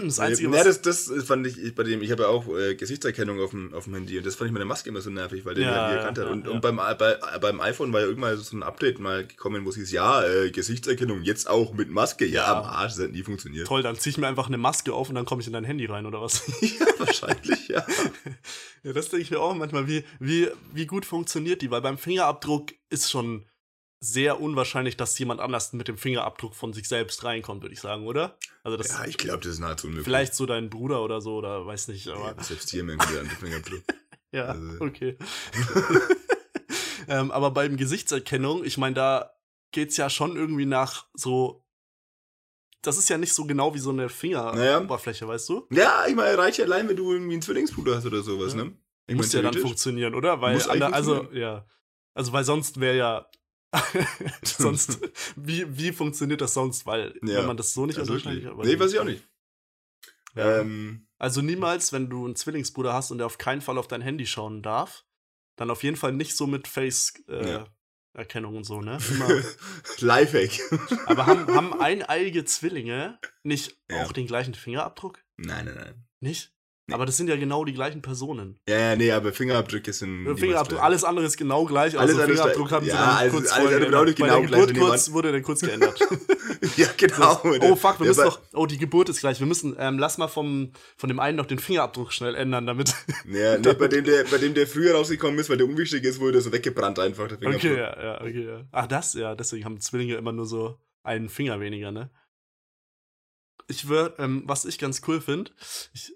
Das 0.03 0.19
Einzige, 0.19 0.49
ja, 0.55 0.63
das, 0.63 0.81
das 0.81 1.11
fand 1.25 1.45
ich, 1.47 1.75
bei 1.75 1.83
dem, 1.83 2.01
ich 2.01 2.11
habe 2.11 2.23
ja 2.23 2.29
auch 2.29 2.47
äh, 2.57 2.75
Gesichtserkennung 2.75 3.39
auf 3.39 3.51
dem, 3.51 3.73
auf 3.73 3.83
dem 3.85 3.93
Handy 3.93 4.17
und 4.17 4.25
das 4.25 4.35
fand 4.35 4.47
ich 4.47 4.51
mit 4.53 4.59
der 4.59 4.65
Maske 4.67 4.89
immer 4.89 5.01
so 5.01 5.09
nervig, 5.09 5.45
weil 5.45 5.55
der 5.55 5.63
Ja, 5.65 5.71
ja, 5.75 5.87
nie 5.87 5.93
ja, 5.93 5.99
erkannt 5.99 6.17
hat. 6.19 6.27
und 6.29 6.45
ja. 6.45 6.51
und 6.51 6.61
beim, 6.61 6.77
bei, 6.77 7.17
beim 7.39 7.61
iPhone 7.61 7.93
war 7.93 8.01
ja 8.01 8.07
irgendwann 8.07 8.37
so 8.37 8.55
ein 8.57 8.63
Update 8.63 8.99
mal 8.99 9.25
gekommen, 9.25 9.65
wo 9.65 9.69
es 9.69 9.75
hieß, 9.75 9.91
ja, 9.91 10.23
äh, 10.25 10.51
Gesichtserkennung 10.51 11.21
jetzt 11.21 11.49
auch 11.49 11.73
mit 11.73 11.89
Maske. 11.89 12.25
Ja, 12.25 12.43
Ja. 12.43 12.59
am 12.59 12.65
Arsch, 12.65 12.93
das 12.95 13.03
hat 13.05 13.11
nie 13.11 13.23
funktioniert. 13.23 13.67
Toll, 13.67 13.83
dann 13.83 13.95
zieh 13.97 14.09
ich 14.09 14.17
mir 14.17 14.27
einfach 14.27 14.47
eine 14.47 14.57
Maske 14.57 14.93
auf 14.93 15.09
und 15.09 15.15
dann 15.15 15.25
komme 15.25 15.41
ich 15.41 15.47
in 15.47 15.53
dein 15.53 15.63
Handy 15.63 15.85
rein, 15.85 16.05
oder 16.05 16.21
was? 16.21 16.41
ja, 16.61 16.85
wahrscheinlich, 16.97 17.67
ja. 17.67 17.85
Ja, 18.83 18.93
das 18.93 19.09
denke 19.09 19.23
ich 19.23 19.31
mir 19.31 19.39
auch 19.39 19.55
manchmal, 19.55 19.87
wie, 19.87 20.03
wie, 20.19 20.47
wie 20.73 20.85
gut 20.85 21.05
funktioniert 21.07 21.63
die, 21.63 21.71
weil 21.71 21.81
beim 21.81 21.97
Fingerabdruck 21.97 22.71
ist 22.91 23.09
schon 23.09 23.43
sehr 23.99 24.39
unwahrscheinlich, 24.41 24.97
dass 24.97 25.17
jemand 25.17 25.39
anders 25.41 25.73
mit 25.73 25.87
dem 25.87 25.97
Fingerabdruck 25.97 26.53
von 26.53 26.73
sich 26.73 26.87
selbst 26.87 27.23
reinkommt, 27.23 27.61
würde 27.63 27.73
ich 27.73 27.81
sagen, 27.81 28.05
oder? 28.05 28.37
Also 28.63 28.77
das 28.77 28.89
Ja, 28.89 29.05
ich 29.05 29.17
glaube, 29.17 29.39
das 29.43 29.53
ist 29.53 29.59
nahezu 29.59 29.87
unmöglich. 29.87 30.05
vielleicht 30.05 30.35
so 30.35 30.45
dein 30.45 30.69
Bruder 30.69 31.01
oder 31.03 31.21
so, 31.21 31.35
oder 31.37 31.65
weiß 31.65 31.87
nicht, 31.87 32.07
aber 32.07 32.35
Ja, 32.37 32.43
selbst 32.43 32.69
hier 32.69 32.83
merken 32.83 33.11
wir 33.11 33.21
an 33.21 33.27
den 33.27 33.37
Fingerabdruck. 33.37 33.83
ja, 34.31 34.45
also- 34.45 34.81
okay. 34.81 35.17
ähm, 37.07 37.31
aber 37.31 37.51
beim 37.51 37.77
Gesichtserkennung, 37.77 38.63
ich 38.63 38.77
meine, 38.77 38.95
da 38.95 39.31
geht's 39.71 39.97
ja 39.97 40.09
schon 40.09 40.35
irgendwie 40.35 40.65
nach 40.65 41.05
so. 41.13 41.63
Das 42.81 42.97
ist 42.99 43.09
ja 43.09 43.17
nicht 43.17 43.33
so 43.33 43.45
genau 43.45 43.73
wie 43.73 43.79
so 43.79 43.89
eine 43.89 44.09
Fingeroberfläche, 44.09 45.27
weißt 45.27 45.49
du? 45.49 45.67
Ja, 45.71 46.05
ich 46.07 46.15
meine, 46.15 46.37
reicht 46.37 46.59
ja 46.59 46.65
allein, 46.65 46.87
wenn 46.87 46.95
du 46.95 47.11
irgendwie 47.11 47.33
einen 47.33 47.41
Zwillingsbruder 47.41 47.95
hast 47.95 48.05
oder 48.05 48.21
sowas, 48.21 48.53
Ja. 48.53 48.65
ne? 48.65 48.77
Ich 49.07 49.15
Muss 49.15 49.33
ja 49.33 49.41
dann 49.41 49.53
funktionieren, 49.55 50.13
oder? 50.15 50.41
Weil 50.41 50.59
also 50.61 51.31
ja, 51.31 51.65
also 52.13 52.31
weil 52.33 52.43
sonst 52.43 52.79
wäre 52.79 52.95
ja 52.97 53.29
sonst 54.43 54.99
wie 55.35 55.65
wie 55.77 55.91
funktioniert 55.91 56.41
das 56.41 56.53
sonst? 56.53 56.85
Weil 56.85 57.13
Ja. 57.23 57.39
wenn 57.39 57.45
man 57.47 57.57
das 57.57 57.73
so 57.73 57.85
nicht 57.85 57.97
Also 57.99 58.13
unterscheidet. 58.13 58.55
Nee, 58.57 58.79
weiß 58.79 58.93
ich 58.93 58.99
auch 58.99 59.03
nicht. 59.05 59.23
Ja. 60.35 60.59
Ähm, 60.61 61.07
Also 61.17 61.41
niemals, 61.41 61.93
wenn 61.93 62.09
du 62.09 62.25
einen 62.25 62.35
Zwillingsbruder 62.35 62.93
hast 62.93 63.11
und 63.11 63.19
der 63.19 63.27
auf 63.27 63.37
keinen 63.37 63.61
Fall 63.61 63.77
auf 63.77 63.87
dein 63.87 64.01
Handy 64.01 64.25
schauen 64.27 64.61
darf, 64.61 65.05
dann 65.55 65.69
auf 65.71 65.83
jeden 65.83 65.95
Fall 65.97 66.11
nicht 66.11 66.35
so 66.35 66.45
mit 66.47 66.67
Face 66.67 67.13
äh, 67.29 67.49
Ja. 67.51 67.67
Erkennung 68.13 68.55
und 68.55 68.63
so, 68.63 68.79
ne? 68.81 68.97
Lifehack. 69.99 70.59
Aber 71.05 71.25
haben, 71.25 71.47
haben 71.53 71.73
eineiige 71.81 72.45
Zwillinge 72.45 73.19
nicht 73.43 73.77
auch 73.91 74.13
den 74.13 74.25
gleichen 74.27 74.53
Fingerabdruck? 74.53 75.19
nein, 75.37 75.65
nein, 75.65 75.75
nein. 75.75 76.07
Nicht? 76.21 76.54
Nee. 76.87 76.93
Aber 76.93 77.07
das 77.07 77.17
sind 77.17 77.27
ja 77.29 77.35
genau 77.35 77.65
die 77.65 77.73
gleichen 77.73 78.03
Personen. 78.03 78.59
Ja, 78.69 78.77
ja, 78.77 78.95
nee, 78.95 79.11
aber 79.11 79.33
Fingerabdrücke 79.33 79.91
sind. 79.91 80.19
niemals 80.19 80.39
Fingerabdruck, 80.39 80.77
gleich. 80.77 80.83
alles 80.85 81.03
andere 81.03 81.25
ist 81.25 81.35
genau 81.35 81.65
gleich. 81.65 81.97
Alles 81.97 82.11
also 82.11 82.21
ist 82.21 82.29
Fingerabdruck 82.29 82.67
gleich. 82.67 82.75
haben 82.77 82.83
sie 82.85 82.91
Ja, 82.91 82.97
dann 82.97 83.17
alles- 83.17 83.33
kurz 83.33 83.51
alles 83.51 83.65
andere 83.73 83.85
genau 83.85 84.03
geändert. 84.03 84.19
Bei 84.19 84.27
der 84.27 84.41
gleich, 84.41 84.51
Geburt 84.51 84.69
wenn 84.69 84.77
kurz, 84.89 85.11
wurde 85.11 85.31
dann 85.31 85.41
kurz 85.41 85.61
geändert. 85.61 85.99
ja, 86.77 86.87
genau. 86.95 87.41
oh 87.43 87.75
fuck, 87.75 87.99
wir 87.99 88.05
Ja, 88.05 88.09
müssen 88.11 88.23
doch. 88.25 88.39
Oh, 88.53 88.67
die 88.67 88.77
Geburt 88.77 89.09
ist 89.09 89.19
gleich. 89.19 89.39
Wir 89.39 89.47
müssen, 89.47 89.75
ähm, 89.79 89.97
lass 89.97 90.19
mal 90.19 90.27
vom, 90.27 90.73
von 90.95 91.07
dem 91.09 91.19
einen 91.19 91.37
noch 91.37 91.47
den 91.47 91.57
Fingerabdruck 91.57 92.13
schnell 92.13 92.35
ändern, 92.35 92.67
damit. 92.67 92.93
Ja, 93.27 93.57
nee, 93.57 93.73
bei 93.79 93.87
dem, 93.87 94.03
der, 94.05 94.23
bei 94.25 94.37
dem 94.37 94.53
der 94.53 94.67
früher 94.67 94.93
rausgekommen 94.93 95.39
ist, 95.39 95.49
weil 95.49 95.57
der 95.57 95.65
unwichtig 95.67 96.03
ist, 96.03 96.19
wurde 96.19 96.39
so 96.41 96.51
weggebrannt 96.51 96.99
einfach, 96.99 97.27
der 97.29 97.39
Fingerabdruck. 97.39 97.71
okay, 97.71 97.79
ja, 97.81 98.03
ja, 98.03 98.21
okay, 98.21 98.45
ja. 98.45 98.61
Ach, 98.71 98.85
das, 98.85 99.13
ja, 99.15 99.33
deswegen 99.33 99.65
haben 99.65 99.79
Zwillinge 99.81 100.15
immer 100.17 100.31
nur 100.33 100.45
so 100.45 100.77
einen 101.03 101.29
Finger 101.29 101.59
weniger, 101.59 101.91
ne? 101.91 102.11
Ich 103.67 103.87
würde, 103.87 104.15
ähm, 104.19 104.43
was 104.45 104.65
ich 104.65 104.77
ganz 104.77 105.01
cool 105.07 105.21
finde, 105.21 105.51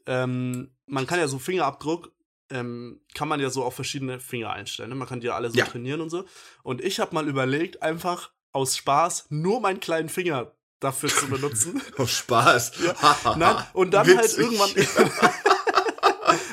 ähm, 0.06 0.72
man 0.86 1.08
kann 1.08 1.20
ja 1.20 1.28
so 1.28 1.40
Fingerabdruck, 1.40 2.12
ähm, 2.52 3.02
kann 3.14 3.28
man 3.28 3.40
ja 3.40 3.50
so 3.50 3.64
auf 3.64 3.76
verschiedene 3.76 4.20
Finger 4.20 4.52
einstellen. 4.52 4.90
Ne? 4.90 4.96
Man 4.96 5.08
kann 5.08 5.20
die 5.20 5.28
ja 5.28 5.36
alle 5.36 5.50
so 5.52 5.58
Ja. 5.58 5.66
trainieren 5.66 6.02
und 6.02 6.10
so. 6.10 6.26
Und 6.64 6.82
ich 6.82 7.00
habe 7.00 7.14
mal 7.16 7.28
überlegt, 7.28 7.82
einfach 7.84 8.32
aus 8.52 8.76
Spaß 8.78 9.28
nur 9.30 9.62
meinen 9.62 9.80
kleinen 9.80 10.10
Finger 10.10 10.52
dafür 10.80 11.10
zu 11.10 11.28
benutzen. 11.28 11.82
Auf 11.98 12.10
Spaß. 12.10 12.72
Nein, 13.38 13.64
und 13.74 13.92
dann 13.92 14.08
halt 14.08 14.24
Witzig. 14.24 14.40
irgendwann. 14.40 14.70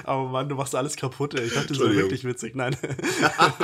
Aber 0.06 0.28
Mann, 0.28 0.48
du 0.48 0.54
machst 0.54 0.74
alles 0.74 0.96
kaputt, 0.96 1.34
ey. 1.34 1.46
Ich 1.46 1.54
dachte, 1.54 1.68
das 1.68 1.80
wäre 1.80 1.94
wirklich 1.94 2.24
witzig. 2.24 2.54
Nein. 2.54 2.76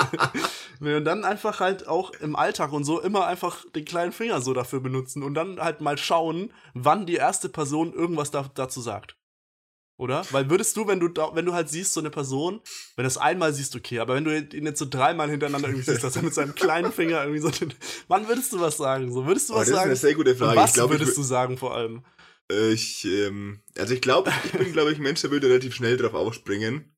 Und 0.80 1.04
dann 1.04 1.24
einfach 1.24 1.60
halt 1.60 1.86
auch 1.86 2.10
im 2.20 2.34
Alltag 2.34 2.72
und 2.72 2.82
so 2.84 3.00
immer 3.00 3.26
einfach 3.26 3.64
den 3.74 3.84
kleinen 3.84 4.10
Finger 4.10 4.40
so 4.40 4.52
dafür 4.52 4.80
benutzen 4.80 5.22
und 5.22 5.34
dann 5.34 5.60
halt 5.60 5.80
mal 5.80 5.96
schauen, 5.96 6.52
wann 6.74 7.06
die 7.06 7.14
erste 7.14 7.48
Person 7.48 7.92
irgendwas 7.92 8.32
da, 8.32 8.50
dazu 8.54 8.80
sagt. 8.80 9.16
Oder? 9.96 10.24
Weil 10.32 10.50
würdest 10.50 10.76
du, 10.76 10.88
wenn 10.88 10.98
du 10.98 11.08
wenn 11.34 11.44
du 11.44 11.52
halt 11.52 11.68
siehst, 11.68 11.92
so 11.92 12.00
eine 12.00 12.10
Person, 12.10 12.60
wenn 12.96 13.04
du 13.04 13.06
es 13.06 13.18
einmal 13.18 13.52
siehst, 13.52 13.76
okay, 13.76 14.00
aber 14.00 14.16
wenn 14.16 14.24
du 14.24 14.36
ihn 14.36 14.66
jetzt 14.66 14.80
so 14.80 14.86
dreimal 14.90 15.30
hintereinander 15.30 15.68
irgendwie 15.68 15.88
siehst, 15.88 16.02
dass 16.02 16.16
er 16.16 16.22
mit 16.22 16.34
seinem 16.34 16.56
kleinen 16.56 16.90
Finger 16.92 17.20
irgendwie 17.20 17.38
so 17.40 17.50
den, 17.50 17.72
wann 18.08 18.26
würdest 18.26 18.52
du 18.52 18.58
was 18.58 18.76
sagen? 18.76 19.12
So, 19.12 19.26
würdest 19.26 19.50
du 19.50 19.52
Oh, 19.52 19.56
was 19.58 19.66
das 19.66 19.68
ist 19.68 19.74
sagen? 19.76 19.90
eine 19.90 19.96
sehr 19.96 20.14
gute 20.14 20.34
Frage. 20.34 20.56
was 20.56 20.76
ich, 20.76 20.82
würdest 20.90 21.16
du 21.16 21.22
sagen 21.22 21.56
vor 21.58 21.76
allem? 21.76 22.02
Äh, 22.50 22.72
ich, 22.72 23.04
ähm, 23.04 23.62
also 23.76 23.94
ich 23.94 24.00
glaube, 24.00 24.32
ich 24.44 24.52
bin, 24.52 24.72
glaube 24.72 24.92
ich, 24.92 24.98
ein 24.98 25.02
Mensch, 25.02 25.20
der 25.20 25.30
würde 25.30 25.48
relativ 25.48 25.74
schnell 25.74 25.96
drauf 25.96 26.14
aufspringen. 26.14 26.94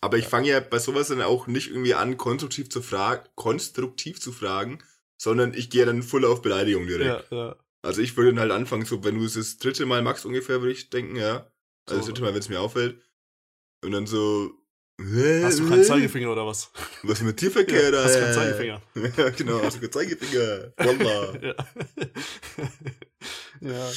Aber 0.00 0.16
ich 0.16 0.26
fange 0.26 0.48
ja 0.48 0.60
bei 0.60 0.78
sowas 0.78 1.08
dann 1.08 1.22
auch 1.22 1.48
nicht 1.48 1.70
irgendwie 1.70 1.94
an, 1.94 2.16
konstruktiv 2.16 2.70
zu 2.70 2.82
fragen, 2.82 3.28
konstruktiv 3.34 4.20
zu 4.20 4.30
fragen, 4.32 4.78
sondern 5.16 5.54
ich 5.54 5.70
gehe 5.70 5.84
dann 5.86 6.04
voll 6.04 6.24
auf 6.24 6.40
Beleidigung 6.40 6.86
direkt. 6.86 7.30
Ja, 7.32 7.36
ja. 7.46 7.56
Also 7.82 8.00
ich 8.02 8.16
würde 8.16 8.30
dann 8.30 8.40
halt 8.40 8.52
anfangen, 8.52 8.84
so, 8.84 9.02
wenn 9.02 9.18
du 9.18 9.24
es 9.24 9.34
das 9.34 9.58
dritte 9.58 9.86
Mal 9.86 10.02
magst 10.02 10.24
ungefähr, 10.24 10.60
würde 10.60 10.72
ich 10.72 10.90
denken, 10.90 11.16
ja. 11.16 11.50
Also 11.86 11.96
das 11.98 12.06
So. 12.06 12.12
dritte 12.12 12.22
Mal, 12.22 12.32
wenn 12.32 12.40
es 12.40 12.48
mir 12.48 12.60
auffällt. 12.60 13.00
Und 13.84 13.92
dann 13.92 14.06
so. 14.06 14.52
Hast 15.42 15.60
du 15.60 15.68
keinen 15.68 15.84
Zeigefinger 15.84 16.32
oder 16.32 16.44
was? 16.46 16.72
Was 17.02 17.22
mit 17.22 17.36
Tierverkehr 17.36 17.92
da? 17.92 18.02
Hast 18.04 18.16
du 18.16 18.20
keinen 18.20 18.34
Zeigefinger? 18.34 18.82
Ja, 19.16 19.30
genau, 19.30 19.62
hast 19.62 19.76
du 19.76 19.80
keinen 19.80 19.92
Zeigefinger. 19.92 20.72
Wallah. 20.76 21.38
Ja. 21.42 21.54
Ja. 23.60 23.90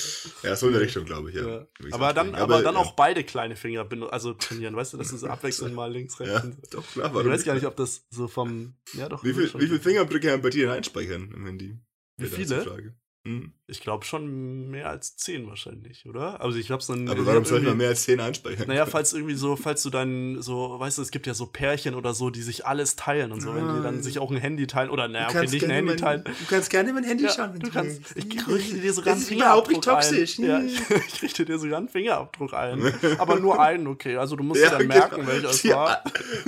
Ja, 0.44 0.56
so 0.56 0.68
in 0.68 0.74
der 0.74 0.82
Richtung, 0.82 1.06
glaube 1.06 1.30
ich, 1.30 1.36
ja. 1.36 1.48
ja. 1.48 1.68
Ich 1.86 1.94
Aber 1.94 2.14
dann, 2.14 2.36
aber, 2.36 2.62
dann 2.62 2.76
ja. 2.76 2.82
auch 2.82 2.94
beide 2.94 3.24
kleine 3.24 3.56
Finger 3.56 3.88
also 4.12 4.34
trainieren, 4.34 4.76
weißt 4.76 4.94
du, 4.94 4.98
dass 4.98 5.10
du 5.10 5.18
so 5.18 5.28
abwechselnd 5.28 5.74
mal 5.76 5.92
links, 5.92 6.20
rechts. 6.20 6.34
Ja, 6.34 6.52
doch, 6.72 6.88
klar. 6.92 7.08
Ich 7.08 7.14
warum 7.14 7.32
weiß 7.32 7.44
gar 7.44 7.56
nicht, 7.56 7.66
ob 7.66 7.76
das 7.76 8.06
so 8.10 8.28
vom. 8.28 8.76
Ja, 8.94 9.10
doch. 9.10 9.24
Wie 9.24 9.34
viel, 9.34 9.54
wie 9.54 9.68
viel 9.68 9.80
Fingerabdrücke 9.80 10.32
haben 10.32 10.42
bei 10.42 10.50
dir 10.50 10.68
denn 10.68 10.76
einspeichern 10.76 11.32
im 11.32 11.46
Handy? 11.46 11.78
Wie 12.18 12.28
viele? 12.28 12.60
die 12.60 12.70
Frage. 12.70 12.96
Hm. 13.26 13.54
Ich 13.72 13.80
glaube 13.80 14.04
schon 14.04 14.70
mehr 14.70 14.90
als 14.90 15.16
zehn 15.16 15.48
wahrscheinlich, 15.48 16.06
oder? 16.06 16.42
Also 16.42 16.58
ich 16.58 16.70
hab's 16.72 16.88
dann. 16.88 17.08
Aber 17.08 17.26
warum 17.26 17.40
hab 17.40 17.48
soll 17.48 17.60
man 17.60 17.68
irgendwie- 17.68 17.78
mehr 17.78 17.88
als 17.90 18.04
10 18.04 18.20
einspeichern? 18.20 18.68
Naja, 18.68 18.86
falls 18.86 19.14
irgendwie 19.14 19.36
so, 19.36 19.56
falls 19.56 19.82
du 19.84 19.90
dann 19.90 20.42
so, 20.42 20.78
weißt 20.78 20.98
du, 20.98 21.02
es 21.02 21.10
gibt 21.10 21.26
ja 21.26 21.34
so 21.34 21.46
Pärchen 21.46 21.96
oder 21.96 22.14
so, 22.14 22.30
die 22.30 22.42
sich 22.42 22.66
alles 22.66 22.98
teilen 22.98 23.32
und 23.32 23.40
so, 23.40 23.56
wenn 23.56 23.74
die 23.78 23.82
dann 23.82 24.04
sich 24.04 24.20
auch 24.20 24.30
ein 24.30 24.36
Handy 24.36 24.68
teilen 24.68 24.90
oder 24.90 25.08
naja, 25.08 25.28
okay, 25.30 25.48
nicht 25.48 25.64
ein 25.64 25.70
Handy 25.70 25.92
mein, 25.92 25.98
teilen. 25.98 26.24
Du 26.26 26.32
kannst 26.50 26.70
gerne 26.70 26.92
mein 26.92 27.06
Handy 27.06 27.24
Ja, 27.24 27.30
schauen, 27.32 27.54
wenn 27.54 27.62
du 27.62 27.70
kannst, 27.72 28.14
willst. 28.16 28.34
ich 28.36 28.48
richte 28.48 28.76
dir 28.78 28.92
sogar 28.94 29.14
einen 29.14 29.24
Fingerabdruck 29.24 29.82
toxisch. 29.82 30.38
ein. 30.40 30.44
Ja, 30.46 30.60
ich, 30.62 30.78
ich 31.08 31.22
richte 31.24 31.46
dir 31.46 31.58
sogar 31.58 31.78
einen 31.78 31.88
Fingerabdruck 31.88 32.54
ein. 32.54 32.94
Aber 33.20 33.40
nur 33.40 33.62
einen, 33.62 33.88
okay. 33.88 34.18
Also 34.18 34.36
du 34.36 34.44
musst 34.44 34.62
dir 34.62 34.70
dann 34.70 34.86
merken, 34.86 35.16
genau. 35.22 35.28
welcher 35.30 35.50
es 35.50 35.66
war. 35.70 36.04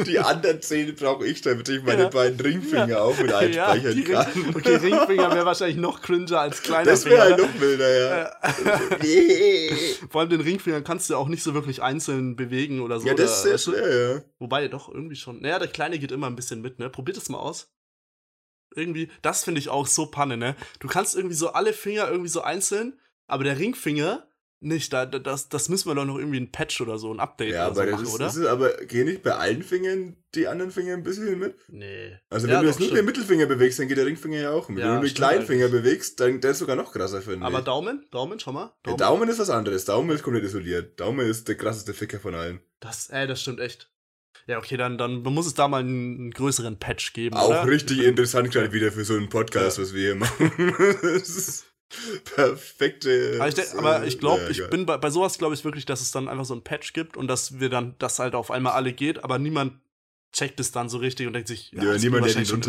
Die 0.05 0.19
anderen 0.19 0.61
10 0.61 0.93
brauche 0.95 1.25
ich, 1.25 1.41
damit 1.41 1.69
ich 1.69 1.81
meine 1.83 2.03
Ja. 2.03 2.09
beiden 2.09 2.37
Ringfinger 2.37 2.89
Ja. 2.89 2.99
auch 3.01 3.17
mit 3.17 3.29
Ja, 3.53 3.69
einspeichern 3.71 4.03
kann. 4.03 4.27
Okay, 4.55 4.75
Ringfinger 4.75 5.33
wäre 5.33 5.45
wahrscheinlich 5.45 5.77
noch 5.77 6.01
cringer 6.01 6.41
als 6.41 6.61
kleiner 6.61 6.97
Finger. 6.97 7.12
Ne? 7.17 7.37
noch 7.37 7.59
wilder, 7.59 7.89
ja. 7.99 8.31
Vor 10.09 10.21
allem 10.21 10.29
den 10.29 10.41
Ringfinger 10.41 10.81
kannst 10.81 11.09
du 11.09 11.15
auch 11.15 11.27
nicht 11.27 11.43
so 11.43 11.53
wirklich 11.53 11.81
einzeln 11.81 12.35
bewegen 12.35 12.81
oder 12.81 12.99
so. 12.99 13.07
ja, 13.07 13.13
das 13.13 13.31
ist 13.31 13.31
oder, 13.31 13.43
sehr 13.43 13.53
weißt 13.53 13.67
du? 13.67 13.71
schwer, 13.71 14.13
ja. 14.15 14.21
Wobei, 14.39 14.67
doch, 14.67 14.89
irgendwie 14.89 15.15
schon. 15.15 15.41
Naja, 15.41 15.59
der 15.59 15.67
Kleine 15.67 15.99
geht 15.99 16.11
immer 16.11 16.27
ein 16.27 16.35
bisschen 16.35 16.61
mit, 16.61 16.79
ne? 16.79 16.89
Probiert 16.89 17.17
es 17.17 17.29
mal 17.29 17.39
aus. 17.39 17.71
Irgendwie, 18.75 19.09
das 19.21 19.43
finde 19.43 19.59
ich 19.59 19.69
auch 19.69 19.85
so 19.87 20.07
Panne, 20.07 20.37
ne? 20.37 20.55
Du 20.79 20.87
kannst 20.87 21.15
irgendwie 21.15 21.35
so 21.35 21.49
alle 21.49 21.73
Finger 21.73 22.09
irgendwie 22.09 22.29
so 22.29 22.41
einzeln, 22.41 22.99
aber 23.27 23.43
der 23.43 23.59
Ringfinger 23.59 24.27
nicht. 24.63 24.91
Da, 24.93 25.05
da- 25.05 25.19
das, 25.19 25.49
das 25.49 25.69
müssen 25.69 25.89
wir 25.89 25.95
doch 25.95 26.05
noch 26.05 26.17
irgendwie 26.17 26.39
ein 26.39 26.51
Patch 26.51 26.81
oder 26.81 26.97
so, 26.97 27.13
ein 27.13 27.19
Update 27.19 27.53
Ja, 27.53 27.67
oder 27.67 27.75
so 27.75 27.81
aber 27.81 27.91
das 27.91 27.99
machen, 28.01 28.07
ist, 28.07 28.13
oder? 28.15 28.27
ist 28.27 28.45
aber, 28.45 28.85
gehen 28.85 29.05
nicht 29.07 29.23
bei 29.23 29.31
allen 29.35 29.63
Fingern 29.63 30.17
die 30.35 30.47
anderen 30.47 30.71
Finger 30.71 30.93
ein 30.93 31.03
bisschen 31.03 31.37
mit? 31.37 31.55
nee. 31.69 32.17
Also 32.29 32.47
wenn 32.47 32.53
Ja, 32.55 32.61
du 32.61 32.67
jetzt 32.67 32.79
nur 32.79 32.89
den 32.91 33.05
Mittelfinger 33.05 33.45
bewegst, 33.45 33.77
dann 33.79 33.87
geht 33.87 33.97
der 33.97 34.05
Ringfinger 34.05 34.39
ja 34.39 34.51
auch 34.51 34.67
mit. 34.69 34.79
Ja, 34.79 34.93
wenn 34.95 35.01
du 35.01 35.07
den 35.07 35.13
kleinen 35.15 35.45
Finger 35.45 35.67
bewegst, 35.67 36.19
dann 36.19 36.41
der 36.41 36.51
ist 36.51 36.59
sogar 36.59 36.75
noch 36.75 36.91
krasser, 36.91 37.21
finde 37.21 37.45
Aber 37.45 37.59
ich. 37.59 37.65
Daumen? 37.65 38.05
Daumen, 38.11 38.39
schau 38.39 38.51
mal. 38.51 38.73
Der 38.85 38.95
Daumen 38.97 39.29
ist 39.29 39.39
was 39.39 39.49
anderes. 39.49 39.85
Daumen 39.85 40.09
ist 40.09 40.23
komplett 40.23 40.43
isoliert. 40.45 40.99
Daumen 40.99 41.27
ist 41.27 41.47
der 41.47 41.55
krasseste 41.55 41.93
Ficker 41.93 42.19
von 42.19 42.33
allen. 42.35 42.61
Das, 42.79 43.09
ey, 43.09 43.27
das 43.27 43.41
stimmt 43.41 43.59
echt. 43.59 43.89
Ja, 44.47 44.57
okay, 44.57 44.75
dann, 44.75 44.97
dann 44.97 45.21
muss 45.21 45.45
es 45.45 45.53
da 45.53 45.67
mal 45.69 45.79
einen, 45.81 46.15
einen 46.19 46.31
größeren 46.31 46.77
Patch 46.77 47.13
geben, 47.13 47.35
Auch 47.37 47.47
oder? 47.49 47.67
richtig 47.67 47.99
interessant 48.03 48.51
gerade 48.51 48.73
wieder 48.73 48.91
für 48.91 49.05
so 49.05 49.13
einen 49.13 49.29
Podcast, 49.29 49.79
was 49.79 49.93
wir 49.93 50.01
hier 50.01 50.15
machen. 50.15 50.51
das 51.89 52.23
perfekte. 52.35 53.35
Aber 53.39 53.47
ich, 53.49 53.55
denk- 53.55 53.75
aber 53.75 54.05
ich 54.05 54.19
glaube, 54.19 54.43
Ja, 54.43 54.49
ich 54.49 54.57
egal. 54.59 54.69
bin 54.69 54.85
bei, 54.85 54.97
bei 54.97 55.09
sowas 55.09 55.37
glaube 55.37 55.53
ich 55.55 55.63
wirklich, 55.63 55.85
dass 55.85 56.01
es 56.01 56.11
dann 56.11 56.27
einfach 56.27 56.45
so 56.45 56.55
ein 56.55 56.63
Patch 56.63 56.93
gibt 56.93 57.17
und 57.17 57.27
dass 57.27 57.59
wir 57.59 57.69
dann, 57.69 57.95
dass 57.99 58.19
halt 58.19 58.35
auf 58.35 58.51
einmal 58.51 58.73
alle 58.73 58.93
geht, 58.93 59.23
aber 59.23 59.39
niemand 59.39 59.79
checkt 60.31 60.59
es 60.59 60.71
dann 60.71 60.89
so 60.89 60.97
richtig 60.97 61.27
und 61.27 61.33
denkt 61.33 61.47
sich, 61.47 61.71
Ja, 61.71 61.83
das 61.93 62.01
niemand 62.01 62.25
ging 62.25 62.35
hält 62.35 62.49
ihn 62.49 62.61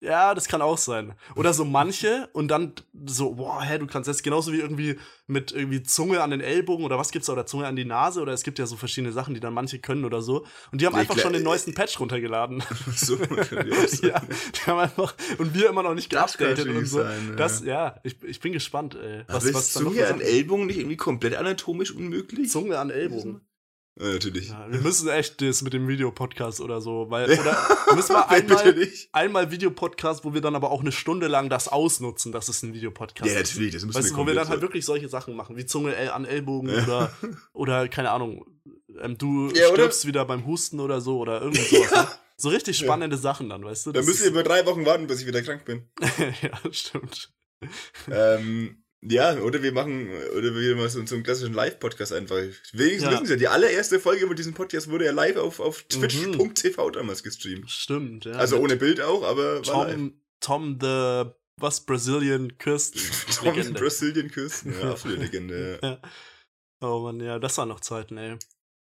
Ja, 0.00 0.34
das 0.34 0.46
kann 0.46 0.60
auch 0.60 0.76
sein. 0.76 1.14
Oder 1.36 1.54
so 1.54 1.64
manche 1.64 2.28
und 2.34 2.48
dann 2.48 2.72
so, 3.06 3.34
boah, 3.34 3.62
hä, 3.62 3.78
du 3.78 3.86
kannst 3.86 4.08
jetzt 4.08 4.22
genauso 4.22 4.52
wie 4.52 4.60
irgendwie 4.60 4.98
mit 5.26 5.52
irgendwie 5.52 5.82
Zunge 5.82 6.22
an 6.22 6.30
den 6.30 6.42
Ellbogen 6.42 6.84
oder 6.84 6.98
was 6.98 7.10
gibt's 7.10 7.26
da 7.26 7.32
oder 7.32 7.46
Zunge 7.46 7.66
an 7.66 7.76
die 7.76 7.86
Nase 7.86 8.20
oder 8.20 8.32
es 8.34 8.42
gibt 8.42 8.58
ja 8.58 8.66
so 8.66 8.76
verschiedene 8.76 9.12
Sachen, 9.12 9.32
die 9.32 9.40
dann 9.40 9.54
manche 9.54 9.78
können 9.78 10.04
oder 10.04 10.20
so. 10.20 10.44
Und 10.70 10.80
die 10.80 10.86
haben 10.86 10.92
Ja, 10.94 11.00
einfach 11.00 11.18
schon 11.18 11.32
den 11.32 11.42
neuesten 11.42 11.72
Patch 11.72 11.98
runtergeladen. 11.98 12.62
so, 12.94 13.16
ja, 14.02 14.20
die 14.20 14.60
haben 14.66 14.78
einfach 14.78 15.14
und 15.38 15.54
wir 15.54 15.70
immer 15.70 15.82
noch 15.82 15.94
nicht 15.94 16.10
geupdatet 16.10 16.68
und 16.68 16.84
so. 16.84 16.98
sein, 16.98 17.28
ja. 17.30 17.36
Das, 17.36 17.64
ja, 17.64 18.00
ich, 18.02 18.22
ich 18.22 18.40
bin 18.40 18.52
gespannt, 18.52 18.96
ey. 18.96 19.24
Aber 19.28 19.38
ist 19.38 19.54
noch 19.54 19.62
Zunge 19.62 20.06
an 20.06 20.20
Ellbogen 20.20 20.66
nicht 20.66 20.78
irgendwie 20.78 20.96
komplett 20.96 21.36
anatomisch 21.36 21.92
unmöglich? 21.92 22.50
Zunge 22.50 22.78
an 22.78 22.90
Ellbogen. 22.90 23.40
Ja, 23.98 24.12
natürlich. 24.12 24.48
Ja, 24.50 24.66
wir 24.70 24.80
müssen 24.80 25.08
echt 25.08 25.40
das 25.40 25.62
mit 25.62 25.72
dem 25.72 25.88
Videopodcast 25.88 26.60
oder 26.60 26.82
so, 26.82 27.06
weil, 27.08 27.24
oder 27.30 27.44
wir 27.86 27.94
müssen 27.96 28.14
Bitte 28.28 28.58
einmal, 28.58 28.88
einmal 29.12 29.50
Videopodcast, 29.50 30.22
wo 30.24 30.34
wir 30.34 30.42
dann 30.42 30.54
aber 30.54 30.70
auch 30.70 30.80
eine 30.82 30.92
Stunde 30.92 31.28
lang 31.28 31.48
das 31.48 31.68
ausnutzen, 31.68 32.30
dass 32.30 32.48
es 32.50 32.62
ein 32.62 32.74
Videopodcast 32.74 33.30
Ja, 33.30 33.40
ist. 33.40 33.54
natürlich, 33.54 33.72
das 33.72 33.84
müssen 33.86 33.96
Weißt 33.98 34.08
wir 34.10 34.16
du, 34.16 34.22
wo 34.22 34.26
wir 34.26 34.34
dann 34.34 34.48
halt 34.48 34.60
wirklich 34.60 34.84
solche 34.84 35.08
Sachen 35.08 35.34
machen, 35.34 35.56
wie 35.56 35.64
Zunge 35.64 35.96
an 36.12 36.26
Ellbogen 36.26 36.68
Ja. 36.68 36.82
oder, 36.84 37.12
oder, 37.54 37.88
keine 37.88 38.10
Ahnung, 38.10 38.44
ähm, 39.00 39.16
du 39.16 39.50
Ja, 39.54 39.68
oder- 39.68 39.74
stirbst 39.74 40.06
wieder 40.06 40.24
beim 40.26 40.44
Husten 40.44 40.78
oder 40.80 41.00
so 41.00 41.18
oder 41.18 41.40
irgendwie 41.40 41.62
sowas. 41.64 41.90
Ne? 41.92 42.06
So 42.36 42.50
richtig 42.50 42.76
spannende 42.76 43.16
Sachen 43.16 43.48
dann, 43.48 43.64
weißt 43.64 43.86
du? 43.86 43.92
Da 43.92 44.02
müsst 44.02 44.20
ihr 44.22 44.28
über 44.28 44.42
drei 44.42 44.66
Wochen 44.66 44.84
warten, 44.84 45.06
bis 45.06 45.22
ich 45.22 45.26
wieder 45.26 45.40
krank 45.40 45.64
bin. 45.64 45.88
ja, 46.42 46.70
stimmt. 46.70 47.32
ähm, 48.10 48.82
ja, 49.08 49.38
oder 49.40 49.62
wir 49.62 49.72
machen, 49.72 50.08
oder 50.36 50.54
wir 50.54 50.76
mal 50.76 50.88
so, 50.88 51.04
so 51.06 51.14
einen 51.14 51.24
klassischen 51.24 51.54
Live-Podcast 51.54 52.12
einfach. 52.12 52.36
Wenigstens 52.72 53.02
Ja. 53.02 53.10
wissen 53.12 53.26
Sie 53.26 53.32
ja, 53.32 53.38
die 53.38 53.48
allererste 53.48 54.00
Folge 54.00 54.26
mit 54.26 54.38
diesem 54.38 54.54
Podcast 54.54 54.88
wurde 54.90 55.04
ja 55.06 55.12
live 55.12 55.36
auf, 55.36 55.60
auf 55.60 55.84
Mhm. 55.84 56.00
twitch.tv 56.00 56.90
damals 56.90 57.22
gestreamt. 57.22 57.70
Stimmt, 57.70 58.24
ja. 58.24 58.32
also 58.32 58.58
ohne 58.58 58.76
Bild 58.76 59.00
auch, 59.00 59.22
aber 59.22 59.66
war 59.66 59.86
live. 59.88 59.94
Tom, 59.96 60.20
Tom 60.40 60.78
the, 60.80 61.30
was, 61.58 61.84
Brazilian 61.86 62.56
Kirsten. 62.58 63.00
Tom 63.44 63.54
Legende. 63.54 63.80
Brazilian 63.80 64.30
Küsten, 64.30 64.72
ja, 64.78 64.90
absolute 64.92 65.22
Legende. 65.22 65.78
Ja. 65.82 66.00
Oh 66.80 67.00
Mann, 67.00 67.20
ja, 67.20 67.38
das 67.38 67.56
waren 67.58 67.68
noch 67.68 67.80
Zeiten, 67.80 68.16
ey. 68.18 68.36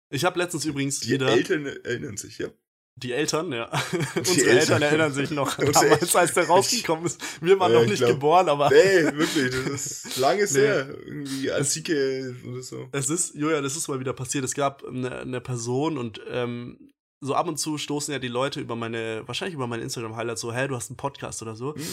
Ich 0.10 0.24
habe 0.26 0.40
letztens 0.40 0.66
übrigens 0.66 1.00
Die 1.02 1.12
wieder 1.12 1.30
Eltern 1.30 1.66
erinnern 1.66 2.18
sich, 2.18 2.38
ja. 2.38 2.50
Die 2.98 3.14
Eltern, 3.14 3.52
ja. 3.54 3.70
Unsere 4.16 4.50
Eltern. 4.50 4.58
Eltern 4.58 4.82
erinnern 4.82 5.14
sich 5.14 5.30
noch 5.32 5.56
damals, 5.58 6.16
als 6.16 6.34
der 6.34 6.48
rausgekommen 6.48 7.06
ist. 7.06 7.22
Wir 7.42 7.60
waren 7.60 7.72
Ja, 7.72 7.78
noch 7.78 7.84
ich 7.86 7.92
nicht 7.92 8.00
glaub- 8.00 8.12
geboren, 8.12 8.50
aber 8.50 8.70
Nee, 8.70 9.04
wirklich, 9.16 9.54
das 9.70 9.86
ist 10.06 10.18
lange 10.18 10.44
Nee. 10.44 10.60
her. 10.60 10.88
Irgendwie 11.06 11.52
Antike 11.52 12.36
oder 12.50 12.62
so. 12.62 12.90
es 12.92 13.10
ist, 13.10 13.36
Julia, 13.36 13.62
das 13.62 13.76
ist 13.76 13.88
mal 13.88 14.00
wieder 14.00 14.14
passiert. 14.14 14.44
Es 14.44 14.56
gab 14.56 14.84
eine, 14.84 15.20
eine 15.20 15.42
Person 15.42 15.98
und 15.98 16.20
ähm, 16.30 16.92
so 17.22 17.34
ab 17.36 17.48
und 17.48 17.58
zu 17.58 17.78
stoßen 17.78 18.12
ja 18.12 18.20
die 18.20 18.28
Leute 18.28 18.60
über 18.60 18.76
meine, 18.76 19.24
wahrscheinlich 19.28 19.56
über 19.56 19.68
meine 19.68 19.84
Instagram-Highlights 19.84 20.42
so, 20.42 20.54
hä, 20.54 20.68
du 20.68 20.76
hast 20.76 20.90
einen 20.90 20.98
Podcast 20.98 21.42
oder 21.42 21.56
so. 21.56 21.76
Hm? 21.76 21.84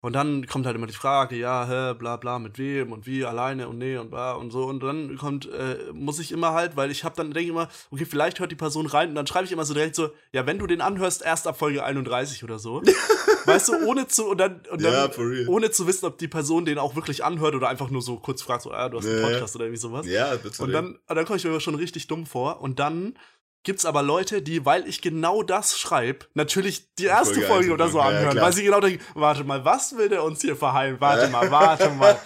Und 0.00 0.12
dann 0.12 0.46
kommt 0.46 0.64
halt 0.64 0.76
immer 0.76 0.86
die 0.86 0.92
Frage, 0.92 1.34
ja, 1.34 1.66
hä, 1.66 1.94
bla 1.98 2.16
bla, 2.16 2.38
mit 2.38 2.56
wem 2.56 2.92
und 2.92 3.06
wie, 3.06 3.24
alleine 3.24 3.68
und 3.68 3.78
nee 3.78 3.96
und 3.96 4.10
bla 4.10 4.32
und 4.34 4.52
so. 4.52 4.64
Und 4.66 4.80
dann 4.80 5.16
kommt, 5.18 5.50
äh, 5.50 5.76
muss 5.92 6.20
ich 6.20 6.30
immer 6.30 6.52
halt, 6.52 6.76
weil 6.76 6.92
ich 6.92 7.02
habe 7.02 7.16
dann, 7.16 7.32
denke 7.32 7.40
ich 7.40 7.48
immer, 7.48 7.68
okay, 7.90 8.04
vielleicht 8.04 8.38
hört 8.38 8.52
die 8.52 8.56
Person 8.56 8.86
rein 8.86 9.08
und 9.08 9.16
dann 9.16 9.26
schreibe 9.26 9.46
ich 9.46 9.52
immer 9.52 9.64
so 9.64 9.74
direkt 9.74 9.96
so, 9.96 10.10
ja, 10.32 10.46
wenn 10.46 10.58
du 10.58 10.68
den 10.68 10.80
anhörst, 10.80 11.22
erst 11.22 11.48
ab 11.48 11.58
Folge 11.58 11.82
31 11.82 12.44
oder 12.44 12.60
so. 12.60 12.80
weißt 13.46 13.68
du, 13.70 13.86
ohne 13.88 14.06
zu, 14.06 14.26
und 14.28 14.38
dann, 14.38 14.60
und 14.70 14.82
dann 14.82 15.10
Ja, 15.10 15.48
ohne 15.48 15.70
zu 15.72 15.86
wissen, 15.88 16.06
ob 16.06 16.18
die 16.18 16.28
Person 16.28 16.64
den 16.64 16.78
auch 16.78 16.94
wirklich 16.94 17.24
anhört 17.24 17.56
oder 17.56 17.68
einfach 17.68 17.90
nur 17.90 18.02
so 18.02 18.18
kurz 18.18 18.42
fragt, 18.42 18.62
so, 18.62 18.70
ah, 18.70 18.88
du 18.88 18.98
hast 18.98 19.06
einen 19.06 19.16
Ja, 19.16 19.22
ja. 19.22 19.28
Podcast 19.30 19.56
oder 19.56 19.64
irgendwie 19.64 19.80
sowas. 19.80 20.06
Ja, 20.06 20.36
bitte. 20.36 20.62
Und 20.62 20.70
dann, 20.72 20.98
und 21.08 21.16
dann 21.16 21.24
komme 21.24 21.38
ich 21.38 21.44
mir 21.44 21.58
schon 21.60 21.74
richtig 21.74 22.06
dumm 22.06 22.24
vor. 22.24 22.60
Und 22.60 22.78
dann 22.78 23.18
gibt's 23.64 23.84
aber 23.84 24.02
Leute, 24.02 24.42
die, 24.42 24.64
weil 24.64 24.88
ich 24.88 25.02
genau 25.02 25.42
das 25.42 25.78
schreibe, 25.78 26.26
natürlich 26.34 26.94
die 26.94 27.04
erste 27.04 27.34
Folge 27.34 27.46
Folge 27.46 27.72
oder 27.72 27.88
so 27.88 28.00
anhören. 28.00 28.36
Ja, 28.36 28.42
weil 28.42 28.52
sie 28.52 28.64
genau 28.64 28.80
denken, 28.80 29.04
warte 29.14 29.44
mal, 29.44 29.64
was 29.64 29.96
will 29.96 30.08
der 30.08 30.22
uns 30.24 30.40
hier 30.40 30.56
verheilen? 30.56 30.96
Warte 31.00 31.28
mal, 31.30 31.50
warte 31.50 31.90
mal. 31.90 32.18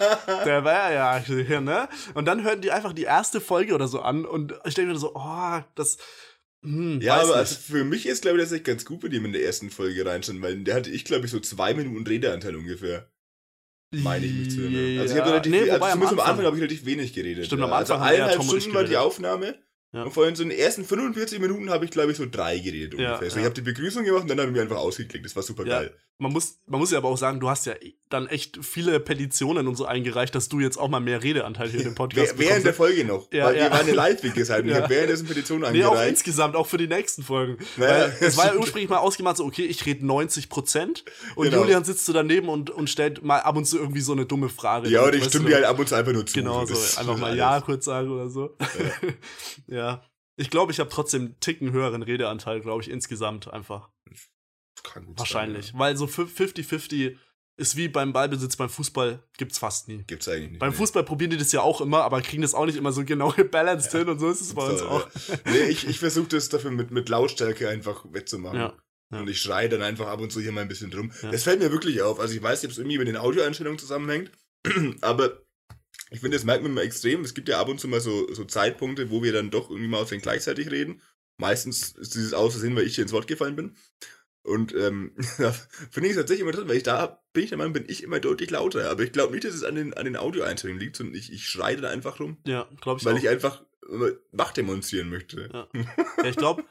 Der 0.45 0.63
war 0.63 0.91
ja 0.91 1.17
hier, 1.17 1.61
ne? 1.61 1.89
Und 2.13 2.25
dann 2.25 2.43
hören 2.43 2.61
die 2.61 2.71
einfach 2.71 2.93
die 2.93 3.03
erste 3.03 3.41
Folge 3.41 3.73
oder 3.73 3.87
so 3.87 4.01
an 4.01 4.25
und 4.25 4.53
ich 4.65 4.73
denke 4.73 4.93
mir 4.93 4.99
so, 4.99 5.13
oh, 5.15 5.59
das, 5.75 5.97
hm, 6.63 7.01
Ja, 7.01 7.21
aber 7.21 7.35
also 7.35 7.55
für 7.55 7.83
mich 7.83 8.05
ist, 8.05 8.21
glaube 8.21 8.37
ich, 8.37 8.43
das 8.43 8.53
echt 8.53 8.63
ganz 8.63 8.85
gut, 8.85 9.03
wenn 9.03 9.11
die 9.11 9.17
in 9.17 9.33
der 9.33 9.43
ersten 9.43 9.69
Folge 9.69 10.05
reinschauen, 10.05 10.41
weil 10.41 10.57
der 10.63 10.75
hatte 10.75 10.89
ich, 10.89 11.03
glaube 11.03 11.25
ich, 11.25 11.31
so 11.31 11.39
zwei 11.39 11.73
Minuten 11.73 12.07
Redeanteil 12.07 12.55
ungefähr. 12.55 13.09
Meine 13.91 14.25
ich 14.25 14.33
mich 14.33 14.51
zu 14.51 14.61
erinnern. 14.61 15.01
Also 15.01 15.13
ich 15.13 15.21
habe 15.21 15.29
relativ, 15.31 15.51
nee, 15.51 15.59
also 15.59 15.73
wobei 15.73 15.91
am 15.91 15.91
zumindest 15.91 16.13
am 16.13 16.19
Anfang, 16.19 16.29
Anfang 16.29 16.45
habe 16.45 16.55
ich 16.55 16.61
relativ 16.63 16.85
wenig 16.85 17.13
geredet. 17.13 17.45
Stimmt, 17.45 17.59
ja. 17.59 17.67
am 17.67 17.73
Anfang 17.73 18.01
also 18.01 18.05
haben 18.05 18.15
eher 18.15 18.25
eineinhalb 18.25 18.43
Stunden 18.43 18.73
war 18.73 18.83
die. 18.85 18.97
Aufnahme. 18.97 19.55
Ja. 19.93 20.03
Und 20.03 20.11
vorhin 20.11 20.35
so 20.35 20.41
in 20.41 20.49
den 20.49 20.57
ersten 20.57 20.83
45 20.83 21.39
Minuten 21.39 21.69
habe 21.69 21.85
ich, 21.85 21.91
glaube 21.91 22.11
ich, 22.11 22.17
so 22.17 22.25
drei 22.29 22.57
geredet 22.57 22.99
Ja, 22.99 23.11
ungefähr. 23.11 23.29
So, 23.29 23.35
ja. 23.35 23.41
ich 23.41 23.45
habe 23.45 23.55
die 23.55 23.61
Begrüßung 23.61 24.03
gemacht 24.03 24.23
und 24.23 24.29
dann 24.29 24.39
habe 24.39 24.49
ich 24.49 24.55
mir 24.55 24.63
einfach 24.63 24.77
ausgeklickt. 24.77 25.23
Das 25.23 25.35
war 25.35 25.43
super 25.43 25.65
geil. 25.65 25.93
Man 26.19 26.31
muss, 26.31 26.59
man 26.67 26.79
muss 26.79 26.91
ja 26.91 26.99
aber 26.99 27.09
auch 27.09 27.17
sagen, 27.17 27.39
du 27.39 27.49
hast 27.49 27.65
ja 27.65 27.73
dann 28.09 28.27
echt 28.27 28.63
viele 28.63 28.99
Petitionen 28.99 29.67
und 29.67 29.75
so 29.75 29.85
eingereicht, 29.85 30.33
dass 30.35 30.47
du 30.47 30.59
jetzt 30.59 30.77
auch 30.77 30.87
mal 30.87 30.99
mehr 30.99 31.23
Redeanteil 31.23 31.67
hier 31.69 31.79
in 31.79 31.85
dem 31.87 31.95
Podcast 31.95 32.33
Wäh- 32.35 32.37
Während 32.39 32.65
der 32.65 32.71
bekommst. 32.71 32.77
Folge 32.77 33.03
noch. 33.05 33.31
Ja, 33.33 33.45
weil 33.45 33.57
ja. 33.57 33.63
wir 33.63 33.71
waren 33.71 33.87
ja 33.87 33.93
live, 33.95 34.23
wie 34.23 34.29
gesagt. 34.29 34.61
Und 34.63 34.67
Ich 34.69 34.75
Ja. 34.75 34.83
habe 34.83 34.93
währenddessen 34.93 35.25
Petitionen 35.27 35.73
Nee, 35.73 35.83
auch 35.83 35.99
insgesamt, 36.05 36.55
auch 36.55 36.67
für 36.67 36.77
die 36.77 36.87
nächsten 36.87 37.23
Folgen. 37.23 37.57
Naja, 37.77 38.05
Weil 38.05 38.17
es 38.27 38.37
war 38.37 38.45
ja 38.53 38.55
ursprünglich 38.59 38.89
mal 38.89 38.99
ausgemacht, 38.99 39.37
so, 39.37 39.43
okay, 39.45 39.65
ich 39.65 39.85
rede 39.87 40.05
90 40.05 40.49
Prozent 40.49 41.03
und 41.35 41.45
Genau. 41.49 41.63
Julian 41.63 41.83
sitzt 41.83 42.05
so 42.05 42.13
daneben 42.13 42.47
und, 42.47 42.69
und 42.69 42.89
stellt 42.91 43.23
mal 43.23 43.39
ab 43.39 43.57
und 43.57 43.65
zu 43.65 43.79
irgendwie 43.79 44.01
so 44.01 44.11
eine 44.13 44.25
dumme 44.27 44.49
Frage. 44.49 44.89
ja, 44.89 45.03
oder 45.03 45.15
ich 45.15 45.25
stimme 45.25 45.49
dir 45.49 45.55
halt 45.55 45.65
ab 45.65 45.79
und 45.79 45.89
zu 45.89 45.95
einfach 45.95 46.13
nur 46.13 46.25
zu. 46.27 46.35
Genau, 46.35 46.63
so, 46.67 46.73
einfach 46.99 47.17
mal 47.17 47.27
alles. 47.31 47.39
Ja 47.39 47.59
kurz 47.61 47.85
sagen 47.85 48.11
oder 48.11 48.29
so. 48.29 48.55
Ja. 49.67 50.03
Ich 50.35 50.49
glaube, 50.49 50.71
ich 50.71 50.79
habe 50.79 50.89
trotzdem 50.89 51.21
einen 51.21 51.39
Ticken 51.41 51.71
höheren 51.73 52.01
Redeanteil, 52.01 52.59
glaube 52.59 52.81
ich, 52.81 52.89
insgesamt 52.89 53.53
einfach. 53.53 53.89
Kann 54.83 55.07
Wahrscheinlich. 55.17 55.67
Sein, 55.67 55.79
Weil 55.79 55.97
so 55.97 56.05
50-50 56.05 57.17
ist 57.55 57.77
wie 57.77 57.87
beim 57.87 58.13
Ballbesitz 58.13 58.55
beim 58.55 58.69
Fußball, 58.69 59.23
gibt's 59.37 59.59
fast 59.59 59.87
nie. 59.87 59.97
ja. 59.97 60.03
Gibt's 60.07 60.27
eigentlich 60.27 60.51
nicht. 60.51 60.59
Beim 60.59 60.71
nee. 60.71 60.75
Fußball 60.75 61.03
probieren 61.03 61.31
die 61.31 61.37
das 61.37 61.51
ja 61.51 61.61
auch 61.61 61.81
immer, 61.81 62.03
aber 62.03 62.21
kriegen 62.21 62.41
das 62.41 62.53
auch 62.55 62.65
nicht 62.65 62.77
immer 62.77 62.91
so 62.91 63.05
genau 63.05 63.31
gebalanced 63.35 63.91
hin 63.91 64.09
und 64.09 64.19
so 64.19 64.29
ist 64.29 64.41
es 64.41 64.53
bei 64.53 64.65
uns 64.67 64.79
So, 64.79 64.87
auch. 64.87 65.07
ja. 65.27 65.35
Nee, 65.51 65.63
ich, 65.69 65.87
ich 65.87 65.99
versuche 65.99 66.27
das 66.29 66.49
dafür 66.49 66.71
mit, 66.71 66.91
mit 66.91 67.09
Lautstärke 67.09 67.69
einfach 67.69 68.05
wettzumachen. 68.11 68.59
Ja, 68.59 68.77
ja. 69.11 69.19
Und 69.19 69.29
ich 69.29 69.39
schreie 69.39 69.69
dann 69.69 69.81
einfach 69.83 70.07
ab 70.07 70.19
und 70.19 70.31
zu 70.31 70.41
hier 70.41 70.51
mal 70.51 70.61
ein 70.61 70.67
bisschen 70.67 70.89
drum. 70.91 71.11
Ja. 71.21 71.31
Das 71.31 71.43
fällt 71.43 71.59
mir 71.59 71.71
wirklich 71.71 72.01
auf. 72.01 72.19
Also 72.19 72.33
ich 72.35 72.41
weiß 72.41 72.65
ob 72.65 72.71
es 72.71 72.77
irgendwie 72.79 72.97
mit 72.97 73.07
den 73.07 73.17
Audioeinstellungen 73.17 73.77
zusammenhängt, 73.79 74.31
aber 75.01 75.43
ich 76.09 76.19
finde, 76.19 76.37
das 76.37 76.45
merkt 76.45 76.63
man 76.63 76.71
immer 76.71 76.81
extrem. 76.83 77.21
Es 77.21 77.33
gibt 77.33 77.49
ja 77.49 77.59
ab 77.59 77.69
und 77.69 77.79
zu 77.79 77.87
mal 77.87 78.01
so, 78.01 78.31
so 78.33 78.45
Zeitpunkte, 78.45 79.09
wo 79.11 79.21
wir 79.23 79.33
dann 79.33 79.51
doch 79.51 79.69
irgendwie 79.69 79.89
mal 79.89 80.01
auswählen 80.01 80.21
gleichzeitig 80.21 80.69
reden. 80.71 81.01
Meistens 81.37 81.91
ist 81.93 82.13
dieses 82.15 82.33
Außersehen, 82.33 82.75
weil 82.75 82.85
ich 82.85 82.95
hier 82.95 83.03
ins 83.03 83.13
Wort 83.13 83.27
gefallen 83.27 83.55
bin. 83.55 83.75
Und 84.43 84.73
ähm, 84.75 85.13
finde 85.17 86.07
ich 86.07 86.11
es 86.11 86.15
tatsächlich 86.17 86.41
immer 86.41 86.51
drin, 86.51 86.67
weil 86.67 86.77
ich 86.77 86.83
da 86.83 87.19
bin 87.31 87.43
ich 87.43 87.49
der 87.49 87.57
Meinung, 87.57 87.73
bin 87.73 87.85
ich 87.87 88.03
immer 88.03 88.19
deutlich 88.19 88.49
lauter. 88.51 88.89
Aber 88.91 89.01
ich 89.03 89.11
glaube 89.13 89.33
nicht, 89.33 89.45
dass 89.45 89.53
es 89.53 89.63
an 89.63 89.75
den, 89.75 89.93
an 89.93 90.05
den 90.05 90.17
Audioeinstellungen 90.17 90.81
liegt, 90.81 90.97
sondern 90.97 91.15
ich, 91.15 91.31
ich 91.31 91.47
schreie 91.47 91.77
da 91.77 91.89
einfach 91.89 92.19
rum, 92.19 92.37
Ja, 92.45 92.67
glaube 92.81 92.99
ich 92.99 93.05
weil 93.05 93.13
auch. 93.15 93.19
ich 93.19 93.29
einfach 93.29 93.63
äh, 93.89 94.11
Macht 94.31 94.57
demonstrieren 94.57 95.09
möchte. 95.09 95.49
Ja. 95.53 95.67
Ja, 96.23 96.29
ich 96.29 96.35
glaube, 96.35 96.63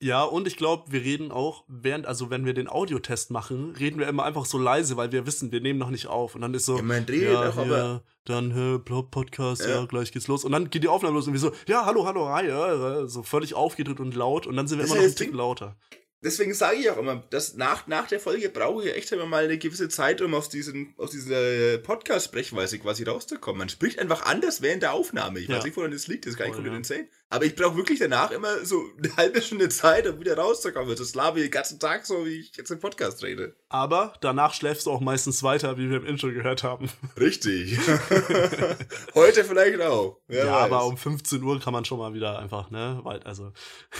ja, 0.00 0.22
und 0.24 0.46
ich 0.46 0.56
glaube, 0.58 0.92
wir 0.92 1.00
reden 1.02 1.32
auch 1.32 1.64
während, 1.68 2.06
also 2.06 2.28
wenn 2.30 2.44
wir 2.44 2.52
den 2.54 2.68
Audiotest 2.68 3.30
machen, 3.30 3.74
reden 3.78 3.98
wir 3.98 4.06
immer 4.08 4.24
einfach 4.24 4.44
so 4.44 4.58
leise, 4.58 4.96
weil 4.98 5.10
wir 5.10 5.26
wissen, 5.26 5.52
wir 5.52 5.60
nehmen 5.62 5.78
noch 5.78 5.90
nicht 5.90 6.06
auf. 6.06 6.34
Und 6.34 6.42
dann 6.42 6.52
ist 6.54 6.66
so, 6.66 6.76
Ja, 6.76 6.82
man 6.82 7.04
redet 7.04 7.32
ja, 7.32 7.48
auch, 7.50 7.56
aber 7.56 8.02
dann 8.24 8.82
Plop- 8.84 9.10
Podcast, 9.10 9.62
ja. 9.62 9.70
Ja. 9.80 9.84
gleich 9.86 10.12
geht's 10.12 10.28
los. 10.28 10.44
Und 10.44 10.52
dann 10.52 10.68
geht 10.70 10.82
die 10.82 10.88
Aufnahme 10.88 11.14
los 11.14 11.26
und 11.26 11.32
wir 11.32 11.40
so, 11.40 11.50
ja, 11.66 11.86
hallo, 11.86 12.04
hallo, 12.06 12.28
hi, 12.28 12.46
ja, 12.46 12.74
ja, 13.00 13.06
so 13.06 13.22
völlig 13.22 13.54
aufgedreht 13.54 13.98
und 14.00 14.14
laut. 14.14 14.46
Und 14.46 14.56
dann 14.56 14.66
sind 14.68 14.78
wir 14.78 14.82
Das 14.82 14.90
immer 14.90 15.00
noch 15.00 15.06
ja 15.06 15.12
ein 15.12 15.16
Tick 15.16 15.32
lauter. 15.34 15.76
Deswegen 16.26 16.52
sage 16.52 16.76
ich 16.76 16.90
auch 16.90 16.98
immer, 16.98 17.24
dass 17.30 17.54
nach, 17.54 17.86
nach 17.86 18.06
der 18.08 18.20
Folge 18.20 18.48
brauche 18.50 18.86
ich 18.88 18.94
echt 18.94 19.10
immer 19.12 19.24
mal 19.26 19.44
eine 19.44 19.56
gewisse 19.56 19.88
Zeit, 19.88 20.20
um 20.20 20.34
aus, 20.34 20.48
diesen, 20.50 20.92
aus 20.98 21.12
dieser 21.12 21.78
Podcast-Sprechweise 21.78 22.78
quasi 22.78 23.04
rauszukommen. 23.04 23.58
Man 23.60 23.68
spricht 23.68 23.98
einfach 23.98 24.26
anders 24.26 24.60
während 24.60 24.82
der 24.82 24.92
Aufnahme. 24.92 25.38
Ich 25.38 25.48
Ja. 25.48 25.56
weiß 25.56 25.64
nicht, 25.64 25.76
woran 25.76 25.92
das 25.92 26.06
liegt, 26.08 26.26
das 26.26 26.34
nicht 26.34 26.42
Voll, 26.42 26.52
komplett 26.52 26.72
ja. 26.72 26.78
insane. 26.78 27.08
Aber 27.28 27.44
ich 27.44 27.56
brauche 27.56 27.76
wirklich 27.76 27.98
danach 27.98 28.30
immer 28.30 28.64
so 28.64 28.84
eine 28.98 29.16
halbe 29.16 29.42
Stunde 29.42 29.68
Zeit, 29.68 30.06
um 30.06 30.20
wieder 30.20 30.36
rauszukommen. 30.38 30.94
Das 30.94 31.14
labe 31.14 31.40
ich 31.40 31.46
den 31.46 31.50
ganzen 31.50 31.80
Tag 31.80 32.06
so, 32.06 32.24
wie 32.24 32.40
ich 32.40 32.56
jetzt 32.56 32.70
im 32.70 32.78
Podcast 32.78 33.22
rede. 33.24 33.56
Aber 33.68 34.14
danach 34.20 34.54
schläfst 34.54 34.86
du 34.86 34.92
auch 34.92 35.00
meistens 35.00 35.42
weiter, 35.42 35.76
wie 35.76 35.90
wir 35.90 35.96
im 35.96 36.06
Intro 36.06 36.28
gehört 36.28 36.62
haben. 36.62 36.88
Richtig. 37.18 37.78
Heute 39.14 39.44
vielleicht 39.44 39.80
auch. 39.80 40.20
Wer 40.28 40.44
ja, 40.46 40.52
weiß. 40.52 40.62
aber 40.62 40.86
um 40.86 40.96
15 40.96 41.42
Uhr 41.42 41.58
kann 41.60 41.72
man 41.72 41.84
schon 41.84 41.98
mal 41.98 42.14
wieder 42.14 42.38
einfach, 42.38 42.70
ne, 42.70 43.00
weil, 43.02 43.20
also. 43.24 43.52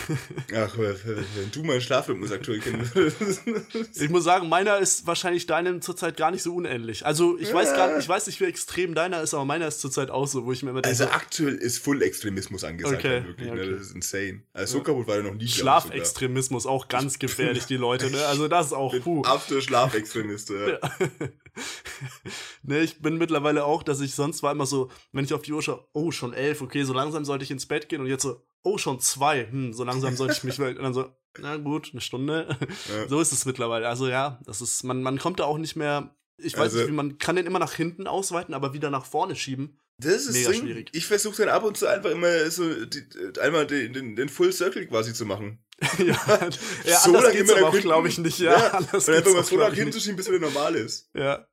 Ach, 0.55 0.77
wenn 0.77 1.51
du 1.51 1.63
meinen 1.63 1.81
Schlafrhythmus 1.81 2.31
aktuell 2.31 2.61
würdest. 2.63 3.41
Ich 3.95 4.09
muss 4.09 4.23
sagen, 4.23 4.47
meiner 4.47 4.77
ist 4.77 5.05
wahrscheinlich 5.05 5.47
deinem 5.47 5.81
zurzeit 5.81 6.17
gar 6.17 6.31
nicht 6.31 6.43
so 6.43 6.55
unähnlich. 6.55 7.05
Also 7.05 7.37
ich 7.37 7.53
weiß 7.53 7.73
gar 7.73 7.97
ich 7.97 8.07
weiß 8.07 8.27
nicht, 8.27 8.39
wie 8.39 8.45
extrem 8.45 8.95
deiner 8.95 9.21
ist, 9.21 9.33
aber 9.33 9.45
meiner 9.45 9.67
ist 9.67 9.81
zurzeit 9.81 10.09
auch 10.11 10.27
so, 10.27 10.45
wo 10.45 10.51
ich 10.51 10.63
mir 10.63 10.69
immer 10.69 10.81
denke, 10.81 11.03
Also 11.03 11.13
aktuell 11.13 11.55
ist 11.55 11.79
Full-Extremismus 11.79 12.63
angesagt, 12.63 12.97
Okay, 12.97 13.16
wirklich. 13.25 13.47
ja, 13.47 13.55
Ne? 13.55 13.61
okay. 13.61 13.71
Das 13.71 13.81
ist 13.81 13.95
insane. 13.95 14.43
Also 14.53 14.77
so 14.77 14.83
kaputt 14.83 15.07
war 15.07 15.15
er 15.17 15.23
noch 15.23 15.33
nie. 15.33 15.47
Schlafextremismus 15.47 16.65
auch 16.65 16.87
ganz 16.87 17.19
gefährlich, 17.19 17.65
die 17.65 17.77
Leute, 17.77 18.09
ne? 18.11 18.25
Also 18.27 18.47
das 18.47 18.67
ist 18.67 18.73
auch 18.73 18.93
puh. 19.01 19.21
absoluter 19.23 19.65
Schlafextremist. 19.65 20.49
Ja. 20.51 20.79
Ja. 21.57 21.59
ne, 22.63 22.79
ich 22.81 23.01
bin 23.01 23.17
mittlerweile 23.17 23.65
auch, 23.65 23.81
dass 23.81 23.99
ich 24.01 24.13
sonst 24.13 24.43
war 24.43 24.51
immer 24.51 24.67
so, 24.67 24.89
wenn 25.11 25.25
ich 25.25 25.33
auf 25.33 25.41
die 25.41 25.53
Uhr 25.53 25.61
schaue, 25.63 25.87
oh, 25.93 26.11
schon 26.11 26.33
elf, 26.33 26.61
okay, 26.61 26.83
so 26.83 26.93
langsam 26.93 27.25
sollte 27.25 27.43
ich 27.43 27.51
ins 27.51 27.65
Bett 27.65 27.89
gehen 27.89 28.01
und 28.01 28.07
jetzt 28.07 28.21
so, 28.23 28.43
oh, 28.63 28.77
schon 28.77 28.99
zwei, 28.99 29.47
hm, 29.49 29.73
so 29.73 29.83
langsam 29.83 30.15
sollte 30.15 30.33
ich 30.33 30.43
mich, 30.43 30.59
und 30.59 30.75
dann 30.77 30.93
so, 30.93 31.09
Na 31.39 31.57
gut, 31.57 31.89
eine 31.93 32.01
Stunde. 32.01 32.55
Ja. 32.93 33.07
So 33.07 33.19
ist 33.19 33.31
es 33.31 33.45
mittlerweile. 33.45 33.87
Also 33.87 34.07
ja, 34.07 34.39
das 34.45 34.61
ist, 34.61 34.83
man, 34.83 35.01
man 35.01 35.17
kommt 35.17 35.39
da 35.39 35.45
auch 35.45 35.57
nicht 35.57 35.75
mehr. 35.75 36.15
Ich 36.37 36.53
weiß 36.53 36.61
Also- 36.61 36.77
nicht, 36.79 36.87
wie 36.89 36.93
man 36.93 37.17
kann 37.17 37.35
den 37.35 37.47
immer 37.47 37.59
nach 37.59 37.73
hinten 37.73 38.05
ausweiten, 38.07 38.53
aber 38.53 38.73
wieder 38.73 38.89
nach 38.91 39.05
vorne 39.05 39.35
schieben. 39.35 39.79
Das 39.99 40.27
ist 40.27 40.33
Mega 40.33 40.51
Ding. 40.51 40.61
schwierig. 40.61 40.89
Ich 40.93 41.07
versuche 41.07 41.37
dann 41.37 41.49
ab 41.49 41.63
und 41.63 41.75
zu 41.75 41.87
einfach 41.87 42.11
immer 42.11 42.51
so 42.51 42.85
die, 42.85 43.03
einmal 43.39 43.65
den, 43.65 43.93
den, 43.93 44.15
den 44.15 44.29
Full 44.29 44.53
Circle 44.53 44.85
quasi 44.85 45.13
zu 45.13 45.25
machen. 45.25 45.59
ja, 45.97 46.05
ja 46.85 46.99
So 46.99 47.09
anders 47.09 47.23
lange 47.23 47.35
geht's 47.35 47.51
immer 47.51 47.67
aber 47.67 47.69
auch, 47.69 47.81
glaube 47.81 48.07
ich, 48.07 48.17
nicht. 48.19 48.39
Ja, 48.39 48.51
Ja, 48.51 48.67
anders 48.73 49.07
Und 49.07 49.15
einfach 49.15 49.33
mal 49.33 49.43
so 49.43 49.57
nach 49.57 49.73
hinten 49.73 49.99
schieben, 49.99 50.15
bis 50.15 50.27
wieder 50.27 50.39
normal 50.39 50.75
ist. 50.75 51.09
Ja. 51.15 51.47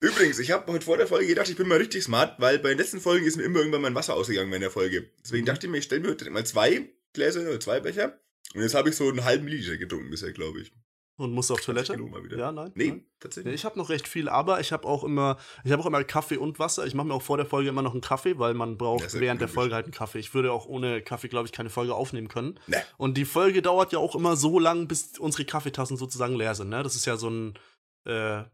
Übrigens, 0.00 0.38
ich 0.38 0.50
habe 0.50 0.72
heute 0.72 0.86
vor 0.86 0.96
der 0.96 1.06
Folge 1.06 1.26
gedacht, 1.26 1.50
ich 1.50 1.56
bin 1.56 1.68
mal 1.68 1.76
richtig 1.76 2.04
smart, 2.04 2.40
weil 2.40 2.58
bei 2.58 2.70
den 2.70 2.78
letzten 2.78 3.00
Folgen 3.00 3.26
ist 3.26 3.36
mir 3.36 3.42
immer 3.42 3.58
irgendwann 3.58 3.82
mein 3.82 3.94
Wasser 3.94 4.14
ausgegangen 4.14 4.52
in 4.52 4.62
der 4.62 4.70
Folge. 4.70 5.10
Deswegen 5.22 5.44
dachte 5.44 5.66
ich 5.66 5.70
mir, 5.70 5.78
ich 5.78 5.84
stelle 5.84 6.00
mir 6.00 6.08
heute 6.08 6.30
mal 6.30 6.46
zwei 6.46 6.88
Gläser 7.12 7.42
oder 7.42 7.60
zwei 7.60 7.80
Becher. 7.80 8.18
Und 8.54 8.62
jetzt 8.62 8.74
habe 8.74 8.88
ich 8.88 8.96
so 8.96 9.08
einen 9.08 9.24
halben 9.24 9.44
Milliliter 9.44 9.76
getrunken 9.76 10.10
bisher, 10.10 10.32
glaube 10.32 10.62
ich. 10.62 10.72
Und 11.20 11.32
musst 11.32 11.52
auf 11.52 11.60
Toilette? 11.60 11.92
Genug 11.92 12.12
mal 12.12 12.24
wieder. 12.24 12.38
Ja, 12.38 12.50
nein. 12.50 12.72
Nee, 12.74 12.88
nein. 12.88 13.04
Tatsächlich. 13.20 13.54
ich 13.54 13.64
habe 13.66 13.78
noch 13.78 13.90
recht 13.90 14.08
viel, 14.08 14.28
aber 14.30 14.60
ich 14.60 14.72
habe 14.72 14.88
auch 14.88 15.04
immer, 15.04 15.36
ich 15.64 15.70
habe 15.70 15.82
auch 15.82 15.86
immer 15.86 16.02
Kaffee 16.02 16.38
und 16.38 16.58
Wasser. 16.58 16.86
Ich 16.86 16.94
mache 16.94 17.06
mir 17.08 17.14
auch 17.14 17.22
vor 17.22 17.36
der 17.36 17.44
Folge 17.44 17.68
immer 17.68 17.82
noch 17.82 17.92
einen 17.92 18.00
Kaffee, 18.00 18.38
weil 18.38 18.54
man 18.54 18.78
braucht 18.78 19.12
während 19.20 19.42
der. 19.42 19.48
Folge 19.48 19.74
halt 19.74 19.84
einen 19.84 19.92
Kaffee. 19.92 20.18
Ich 20.18 20.32
würde 20.32 20.52
auch 20.52 20.64
ohne 20.66 21.02
Kaffee, 21.02 21.28
glaube 21.28 21.46
ich, 21.46 21.52
keine 21.52 21.68
Folge 21.70 21.94
aufnehmen 21.94 22.28
können. 22.28 22.58
Nee. 22.66 22.76
Und 22.96 23.16
die 23.18 23.24
Folge 23.26 23.60
dauert 23.60 23.92
ja 23.92 23.98
auch 23.98 24.14
immer 24.14 24.36
so 24.36 24.58
lang, 24.58 24.88
bis 24.88 25.18
unsere 25.18 25.44
Kaffeetassen 25.44 25.96
sozusagen 25.98 26.36
leer 26.36 26.54
sind. 26.54 26.70
Ne? 26.70 26.82
Das 26.82 26.94
ist 26.94 27.04
ja 27.04 27.16
so 27.18 27.28
ein, 27.28 27.58
äh, 28.06 28.44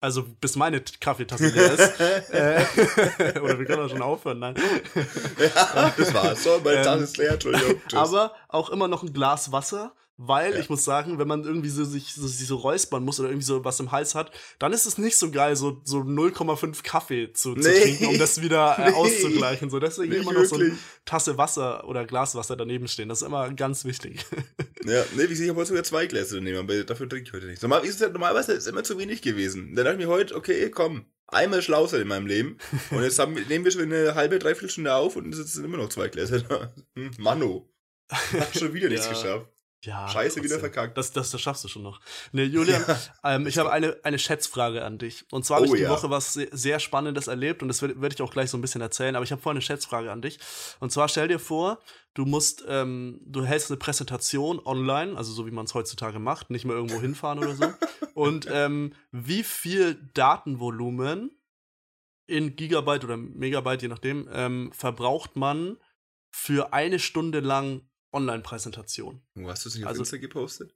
also 0.00 0.24
bis 0.24 0.56
meine 0.56 0.80
Kaffeetasse 0.80 1.46
leer 1.48 1.72
ist. 1.74 2.00
äh, 2.32 2.64
oder 3.40 3.58
wir 3.58 3.66
können 3.66 3.82
auch 3.82 3.88
schon 3.90 4.02
aufhören, 4.02 4.40
nein. 4.40 4.56
ja, 5.38 5.94
das 5.96 6.12
war's. 6.12 6.42
So, 6.42 6.60
meine 6.64 6.78
Ähm, 6.78 6.84
Tasse 6.84 7.04
ist 7.04 7.16
leer, 7.18 7.32
Entschuldigung. 7.34 7.80
Tschüss. 7.88 7.98
Aber 7.98 8.34
auch 8.48 8.70
immer 8.70 8.88
noch 8.88 9.04
ein 9.04 9.12
Glas 9.12 9.52
Wasser, 9.52 9.94
weil 10.16 10.52
Ja. 10.52 10.58
ich 10.60 10.68
muss 10.68 10.84
sagen, 10.84 11.18
wenn 11.18 11.26
man 11.28 11.44
irgendwie 11.44 11.68
so 11.68 11.84
sich 11.84 12.12
so, 12.14 12.26
sich 12.26 12.46
so 12.46 12.56
räuspern 12.56 13.02
muss 13.04 13.18
oder 13.18 13.28
irgendwie 13.30 13.46
so 13.46 13.64
was 13.64 13.80
im 13.80 13.90
Hals 13.92 14.14
hat, 14.14 14.30
dann 14.58 14.72
ist 14.72 14.86
es 14.86 14.98
nicht 14.98 15.16
so 15.16 15.30
geil, 15.30 15.56
so, 15.56 15.80
so 15.84 15.98
0,5 15.98 16.82
Kaffee 16.82 17.32
zu, 17.32 17.54
zu 17.54 17.60
Nee. 17.68 17.80
trinken, 17.80 18.06
um 18.06 18.18
das 18.18 18.40
wieder 18.40 18.76
äh, 18.78 18.82
Nee. 18.90 18.96
auszugleichen. 18.96 19.70
So, 19.70 19.78
deswegen 19.80 20.12
Nicht 20.12 20.22
immer 20.22 20.32
noch 20.32 20.44
so 20.44 20.56
eine 20.56 20.64
wirklich. 20.66 20.80
Tasse 21.04 21.38
Wasser 21.38 21.86
oder 21.88 22.04
Glas 22.04 22.34
Wasser 22.34 22.56
daneben 22.56 22.88
stehen. 22.88 23.08
Das 23.08 23.22
ist 23.22 23.26
immer 23.26 23.52
ganz 23.52 23.84
wichtig. 23.84 24.24
Ja, 24.84 25.04
nee, 25.14 25.22
wie 25.22 25.28
gesagt, 25.28 25.42
ich 25.44 25.48
habe 25.48 25.60
heute 25.60 25.68
sogar 25.68 25.84
zwei 25.84 26.06
Gläser 26.06 26.40
nehmen, 26.40 26.58
aber 26.58 26.82
dafür 26.82 27.08
trinke 27.08 27.28
ich 27.28 27.32
heute 27.32 27.46
nicht. 27.46 27.62
Normal, 27.62 27.84
ist 27.84 28.00
es, 28.00 28.12
normalerweise 28.12 28.50
ist 28.50 28.64
es 28.64 28.66
immer 28.66 28.82
zu 28.82 28.98
wenig 28.98 29.22
gewesen. 29.22 29.76
Dann 29.76 29.84
dachte 29.84 30.00
ich 30.00 30.04
mir 30.06 30.12
heute, 30.12 30.34
okay, 30.34 30.70
komm, 30.72 31.06
einmal 31.28 31.62
schlau 31.62 31.86
sein 31.86 32.00
in 32.00 32.08
meinem 32.08 32.26
Leben. 32.26 32.58
Und 32.90 33.00
jetzt 33.04 33.20
haben, 33.20 33.34
nehmen 33.48 33.64
wir 33.64 33.70
schon 33.70 33.82
eine 33.82 34.16
halbe, 34.16 34.40
dreiviertel 34.40 34.70
Stunde 34.70 34.92
auf 34.92 35.14
und 35.14 35.32
es 35.32 35.52
sind 35.52 35.64
immer 35.64 35.76
noch 35.76 35.88
zwei 35.88 36.08
Gläser 36.08 36.40
da. 36.40 36.74
Hm, 36.96 37.12
Mano. 37.18 37.70
Hat 38.10 38.58
schon 38.58 38.74
wieder 38.74 38.88
nichts 38.88 39.06
Ja. 39.06 39.12
geschafft. 39.12 39.46
Ja, 39.84 40.08
Scheiße, 40.08 40.36
wieder 40.36 40.54
trotzdem. 40.54 40.60
verkackt. 40.60 40.96
Das, 40.96 41.12
das, 41.12 41.32
das 41.32 41.40
schaffst 41.40 41.64
du 41.64 41.68
schon 41.68 41.82
noch. 41.82 42.00
Nee, 42.30 42.44
Julian, 42.44 42.84
ähm, 43.24 43.46
ich 43.48 43.58
habe 43.58 43.72
eine, 43.72 43.96
eine 44.04 44.18
Schätzfrage 44.18 44.84
an 44.84 44.98
dich. 44.98 45.24
Und 45.32 45.44
zwar 45.44 45.56
habe 45.56 45.68
Oh 45.68 45.74
ich 45.74 45.80
die 45.80 45.84
ja. 45.84 45.90
Woche 45.90 46.08
was 46.08 46.34
sehr, 46.34 46.48
sehr 46.52 46.78
Spannendes 46.78 47.26
erlebt 47.26 47.62
und 47.62 47.68
das 47.68 47.82
werde 47.82 48.00
werd 48.00 48.14
ich 48.14 48.22
auch 48.22 48.30
gleich 48.30 48.50
so 48.50 48.56
ein 48.56 48.60
bisschen 48.60 48.80
erzählen, 48.80 49.16
aber 49.16 49.24
ich 49.24 49.32
habe 49.32 49.42
vorhin 49.42 49.56
eine 49.56 49.62
Schätzfrage 49.62 50.12
an 50.12 50.22
dich. 50.22 50.38
Und 50.78 50.92
zwar 50.92 51.08
stell 51.08 51.26
dir 51.26 51.40
vor, 51.40 51.80
du 52.14 52.24
musst, 52.24 52.64
ähm, 52.68 53.20
du 53.24 53.44
hältst 53.44 53.70
eine 53.70 53.78
Präsentation 53.78 54.60
online, 54.64 55.16
also 55.16 55.32
so 55.32 55.46
wie 55.46 55.50
man 55.50 55.64
es 55.64 55.74
heutzutage 55.74 56.20
macht, 56.20 56.50
nicht 56.50 56.64
mehr 56.64 56.76
irgendwo 56.76 57.00
hinfahren 57.00 57.40
oder 57.40 57.56
so. 57.56 57.64
Und 58.14 58.46
ähm, 58.50 58.94
wie 59.10 59.42
viel 59.42 59.96
Datenvolumen 60.14 61.30
in 62.26 62.54
Gigabyte 62.54 63.04
oder 63.04 63.16
Megabyte, 63.16 63.82
je 63.82 63.88
nachdem, 63.88 64.28
ähm, 64.32 64.70
verbraucht 64.72 65.34
man 65.34 65.76
für 66.30 66.72
eine 66.72 66.98
Stunde 67.00 67.40
lang 67.40 67.82
Online-Präsentation? 68.12 69.22
Wo 69.34 69.48
hast 69.48 69.64
du 69.64 69.68
es 69.68 69.74
nicht 69.74 69.84
auf 69.84 69.90
Also- 69.90 70.02
Insta 70.02 70.16
gepostet? 70.18 70.74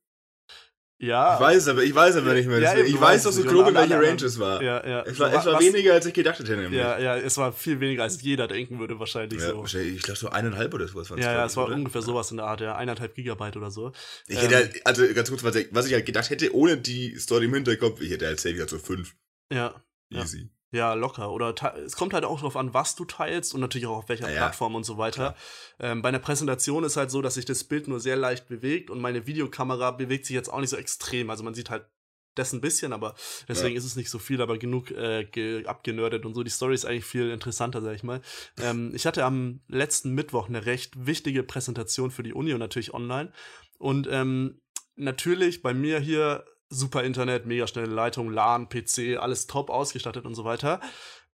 Ja. 0.99 1.35
Ich 1.35 1.41
weiß 1.41 1.69
aber, 1.69 1.83
ich 1.85 1.95
weiß 1.95 2.17
aber 2.17 2.33
nicht 2.33 2.47
mehr. 2.49 2.59
Ja, 2.59 2.75
ich 2.79 2.99
weiß 2.99 3.27
es 3.27 3.35
so 3.35 3.43
grob, 3.43 3.69
in 3.69 3.75
welcher 3.75 4.01
Range 4.01 4.25
es 4.25 4.39
war. 4.39 4.63
Ja, 4.63 4.83
ja. 4.87 5.03
Es 5.03 5.19
war, 5.19 5.29
es 5.29 5.45
war 5.45 5.55
was- 5.57 5.61
weniger, 5.61 5.93
als 5.93 6.07
ich 6.07 6.15
gedacht 6.15 6.39
hätte, 6.39 6.57
nämlich. 6.57 6.81
Ja, 6.81 6.99
ja, 6.99 7.19
es 7.19 7.37
war 7.37 7.53
viel 7.53 7.79
weniger, 7.81 8.03
als 8.05 8.23
jeder 8.23 8.49
denken 8.49 8.79
würde, 8.79 8.99
wahrscheinlich 8.99 9.39
Ja, 9.43 9.51
so. 9.51 9.59
wahrscheinlich, 9.59 9.97
ich 9.97 10.03
glaube 10.03 10.19
so 10.19 10.31
eineinhalb 10.31 10.73
oder 10.73 10.89
sowas 10.89 11.11
waren's, 11.11 11.23
Ja, 11.27 11.35
ja, 11.35 11.45
es 11.45 11.55
war 11.59 11.67
oder? 11.67 11.75
ungefähr 11.75 12.01
sowas 12.01 12.31
in 12.31 12.39
der 12.39 12.47
Art, 12.47 12.63
ja, 12.63 12.77
eineinhalb 12.77 13.15
Gigabyte 13.15 13.59
oder 13.59 13.71
so. 13.71 13.93
Ich 14.27 14.37
Ähm, 14.37 14.43
hätte 14.45 14.55
halt, 14.57 14.87
also 14.87 15.07
ganz 15.13 15.29
kurz, 15.29 15.45
was 15.45 15.55
ich, 15.57 15.69
was 15.71 15.87
ich 15.87 15.93
halt 15.93 16.07
gedacht 16.07 16.31
hätte, 16.31 16.55
ohne 16.55 16.79
die 16.79 17.19
Story 17.19 17.45
im 17.45 17.53
Hinterkopf, 17.53 18.01
ich 18.01 18.11
hätte 18.11 18.27
halt 18.27 18.41
safe 18.41 18.55
gesagt 18.55 18.71
so 18.71 18.79
fünf. 18.79 19.15
Ja. 19.53 19.75
Easy. 20.11 20.49
Ja, 20.77 20.95
locker. 20.95 21.33
Oder 21.33 21.55
es 21.85 21.97
kommt 21.97 22.15
halt 22.15 22.25
auch 22.25 22.37
darauf 22.39 22.57
an, 22.57 22.73
was 22.75 22.95
du 22.95 23.05
teilst 23.05 23.55
und 23.55 23.61
natürlich 23.61 23.87
auch 23.87 23.99
auf 23.99 24.09
welcher 24.09 24.29
Ja, 24.29 24.35
ja. 24.35 24.39
Plattform 24.43 24.75
und 24.75 24.85
so 24.85 24.99
weiter. 24.99 25.35
Ähm, 25.81 26.03
bei 26.03 26.11
einer 26.11 26.19
Präsentation 26.21 26.85
ist 26.85 26.97
halt 26.97 27.11
so, 27.11 27.23
dass 27.23 27.35
sich 27.35 27.45
das 27.45 27.65
Bild 27.65 27.89
nur 27.89 27.99
sehr 28.01 28.17
leicht 28.17 28.47
bewegt 28.49 28.91
und 28.91 29.01
meine 29.01 29.27
Videokamera 29.27 29.91
bewegt 29.91 30.27
sich 30.27 30.35
jetzt 30.35 30.49
auch 30.53 30.61
nicht 30.61 30.71
so 30.71 30.77
extrem. 30.77 31.31
Also 31.31 31.43
man 31.43 31.55
sieht 31.55 31.71
halt 31.71 31.87
das 32.35 32.53
ein 32.53 32.61
bisschen, 32.61 32.93
aber 32.93 33.15
deswegen 33.49 33.75
Ja. 33.75 33.79
ist 33.79 33.87
es 33.87 33.97
nicht 33.97 34.11
so 34.11 34.19
viel, 34.19 34.43
aber 34.43 34.59
genug 34.59 34.91
äh, 34.91 35.25
ge 35.25 35.65
abgenördet 35.65 36.27
und 36.27 36.35
so. 36.35 36.43
Die 36.43 36.51
Story 36.51 36.75
ist 36.75 36.85
eigentlich 36.85 37.07
viel 37.07 37.31
interessanter, 37.31 37.81
sag 37.81 37.95
ich 37.95 38.03
mal. 38.03 38.21
Ähm, 38.61 38.93
ich 38.95 39.07
hatte 39.07 39.25
am 39.25 39.61
letzten 39.69 40.11
Mittwoch 40.13 40.49
eine 40.49 40.67
recht 40.67 41.07
wichtige 41.07 41.43
Präsentation 41.43 42.11
für 42.11 42.23
die 42.23 42.35
Uni 42.35 42.53
und 42.53 42.61
natürlich 42.61 42.93
online. 42.93 43.33
Und 43.79 44.07
ähm, 44.11 44.61
natürlich 44.97 45.63
bei 45.63 45.73
mir 45.73 45.99
hier 45.99 46.45
super 46.69 47.03
Internet, 47.05 47.47
mega 47.47 47.67
schnelle 47.67 47.93
Leitung, 47.93 48.31
LAN, 48.31 48.69
PC, 48.69 49.19
alles 49.19 49.47
top 49.47 49.71
ausgestattet 49.71 50.25
und 50.25 50.35
so 50.35 50.45
weiter. 50.45 50.81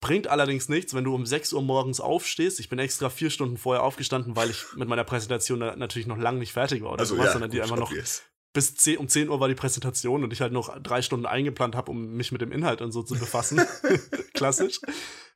Bringt 0.00 0.28
allerdings 0.28 0.68
nichts, 0.68 0.94
wenn 0.94 1.04
du 1.04 1.14
um 1.14 1.26
6 1.26 1.52
Uhr 1.52 1.62
morgens 1.62 2.00
aufstehst. 2.00 2.60
Ich 2.60 2.68
bin 2.68 2.78
extra 2.78 3.10
vier 3.10 3.30
Stunden 3.30 3.56
vorher 3.56 3.82
aufgestanden, 3.82 4.36
weil 4.36 4.48
ich 4.50 4.64
mit 4.76 4.88
meiner 4.88 5.02
Präsentation 5.04 5.58
na- 5.58 5.74
natürlich 5.76 6.06
noch 6.06 6.16
lange 6.18 6.38
nicht 6.38 6.52
fertig 6.52 6.82
war 6.82 6.92
oder 6.92 7.00
Also, 7.00 7.14
sowas, 7.16 7.26
ja, 7.26 7.32
sondern 7.32 7.50
die 7.50 7.60
einfach 7.60 7.76
noch 7.76 7.90
obvious. 7.90 8.22
bis 8.52 8.76
10, 8.76 8.98
um 8.98 9.08
10 9.08 9.28
Uhr 9.28 9.40
war 9.40 9.48
die 9.48 9.56
Präsentation 9.56 10.22
und 10.22 10.32
ich 10.32 10.40
halt 10.40 10.52
noch 10.52 10.78
drei 10.80 11.02
Stunden 11.02 11.26
eingeplant 11.26 11.74
habe, 11.74 11.90
um 11.90 12.12
mich 12.14 12.30
mit 12.30 12.40
dem 12.40 12.52
Inhalt 12.52 12.80
und 12.80 12.92
so 12.92 13.02
zu 13.02 13.14
befassen. 13.18 13.60
Klassisch. 14.34 14.80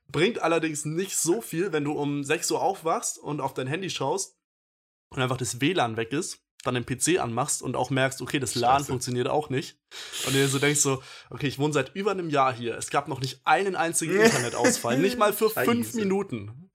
Bringt 0.07 0.39
allerdings 0.41 0.85
nicht 0.85 1.17
so 1.17 1.41
viel, 1.41 1.73
wenn 1.73 1.83
du 1.83 1.91
um 1.91 2.23
6 2.23 2.49
Uhr 2.51 2.61
aufwachst 2.61 3.17
und 3.17 3.41
auf 3.41 3.53
dein 3.53 3.67
Handy 3.67 3.89
schaust 3.89 4.37
und 5.09 5.21
einfach 5.21 5.37
das 5.37 5.59
WLAN 5.59 5.97
weg 5.97 6.13
ist, 6.13 6.39
dann 6.63 6.73
den 6.75 6.85
PC 6.85 7.19
anmachst 7.19 7.61
und 7.61 7.75
auch 7.75 7.89
merkst, 7.89 8.21
okay, 8.21 8.39
das 8.39 8.55
LAN 8.55 8.79
Scheiße. 8.79 8.85
funktioniert 8.87 9.27
auch 9.27 9.49
nicht. 9.49 9.77
Und 10.25 10.33
dir 10.33 10.47
so 10.47 10.59
denkst 10.59 10.79
so, 10.79 11.03
okay, 11.29 11.47
ich 11.47 11.59
wohne 11.59 11.73
seit 11.73 11.93
über 11.95 12.11
einem 12.11 12.29
Jahr 12.29 12.53
hier. 12.53 12.77
Es 12.77 12.89
gab 12.89 13.07
noch 13.07 13.21
nicht 13.21 13.41
einen 13.45 13.75
einzigen 13.75 14.15
Internetausfall, 14.21 14.97
nicht 14.97 15.17
mal 15.17 15.33
für 15.33 15.49
fünf 15.49 15.87
Scheiße. 15.87 15.97
Minuten. 15.97 16.71